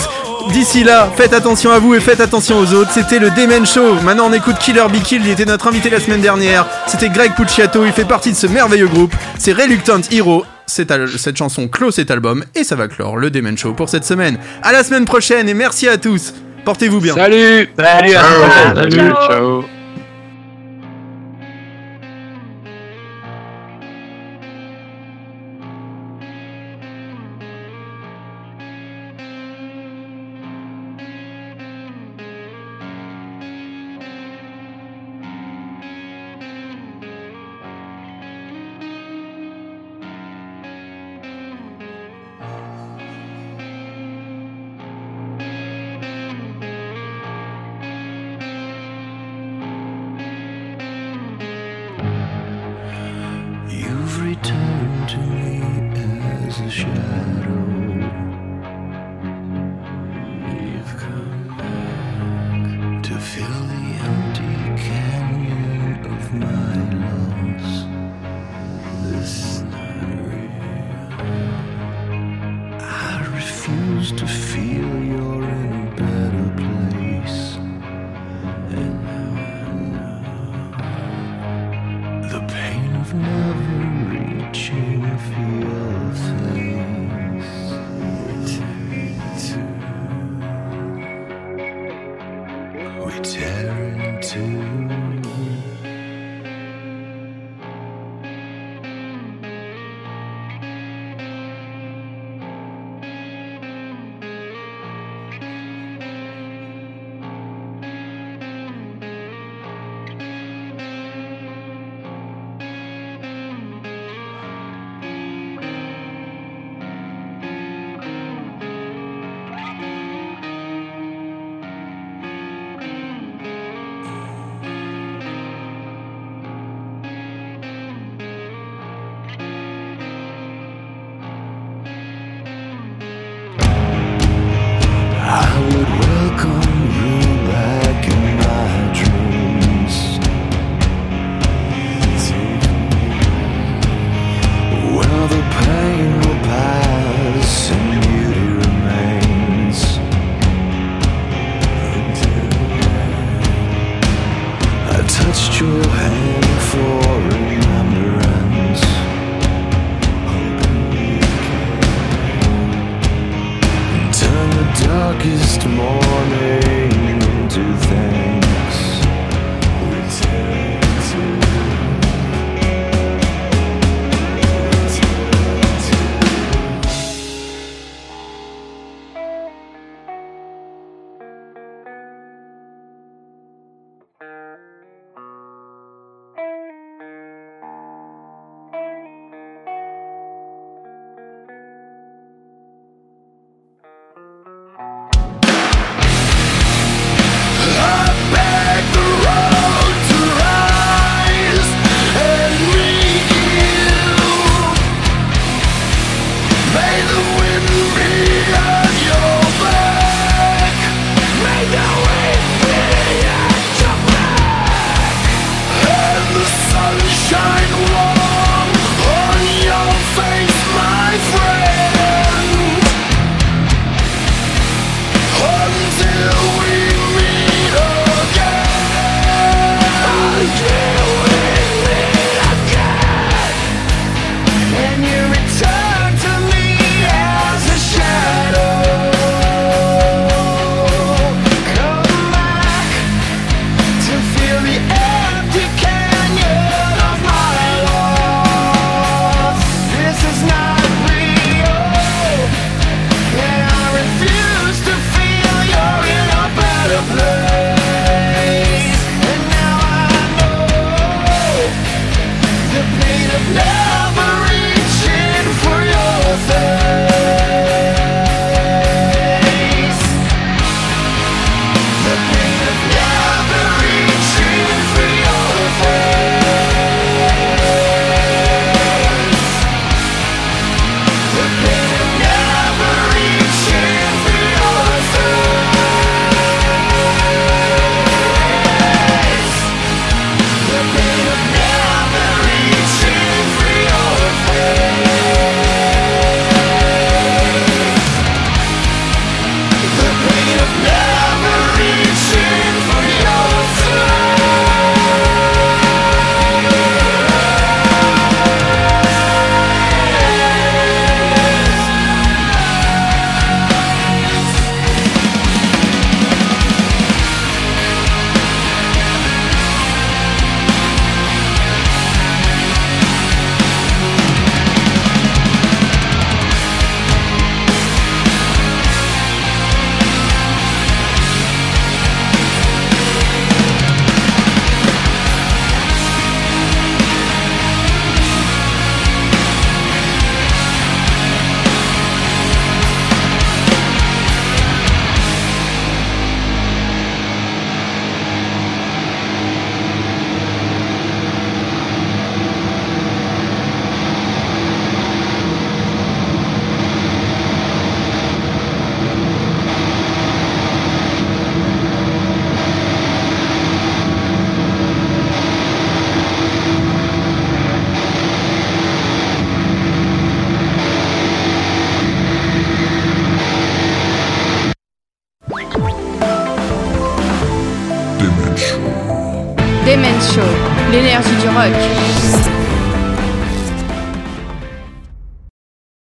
D'ici 0.53 0.83
là, 0.83 1.09
faites 1.15 1.33
attention 1.33 1.71
à 1.71 1.79
vous 1.79 1.95
et 1.95 1.99
faites 1.99 2.19
attention 2.19 2.59
aux 2.59 2.73
autres. 2.73 2.91
C'était 2.91 3.19
le 3.19 3.29
Demen 3.29 3.65
Show. 3.65 3.95
Maintenant, 4.03 4.27
on 4.29 4.33
écoute 4.33 4.57
Killer 4.59 4.83
Be 4.91 5.01
Killed. 5.01 5.25
Il 5.25 5.31
était 5.31 5.45
notre 5.45 5.67
invité 5.67 5.89
la 5.89 5.99
semaine 5.99 6.21
dernière. 6.21 6.65
C'était 6.87 7.09
Greg 7.09 7.33
Pucciato. 7.35 7.85
Il 7.85 7.91
fait 7.93 8.05
partie 8.05 8.31
de 8.31 8.35
ce 8.35 8.47
merveilleux 8.47 8.87
groupe. 8.87 9.13
C'est 9.39 9.53
Reluctant 9.53 10.01
Hero. 10.11 10.43
Cette, 10.67 10.91
al- 10.91 11.07
cette 11.09 11.37
chanson 11.37 11.67
clôt 11.67 11.91
cet 11.91 12.11
album 12.11 12.43
et 12.55 12.63
ça 12.63 12.75
va 12.75 12.87
clore 12.87 13.17
le 13.17 13.29
Demen 13.29 13.57
Show 13.57 13.73
pour 13.73 13.89
cette 13.89 14.05
semaine. 14.05 14.37
À 14.63 14.71
la 14.71 14.83
semaine 14.83 15.05
prochaine 15.05 15.47
et 15.49 15.53
merci 15.53 15.87
à 15.87 15.97
tous. 15.97 16.33
Portez-vous 16.65 16.99
bien. 17.01 17.15
Salut 17.15 17.69
Salut 17.77 18.15
à. 18.15 18.75
Salut, 18.75 19.11
ciao. 19.27 19.80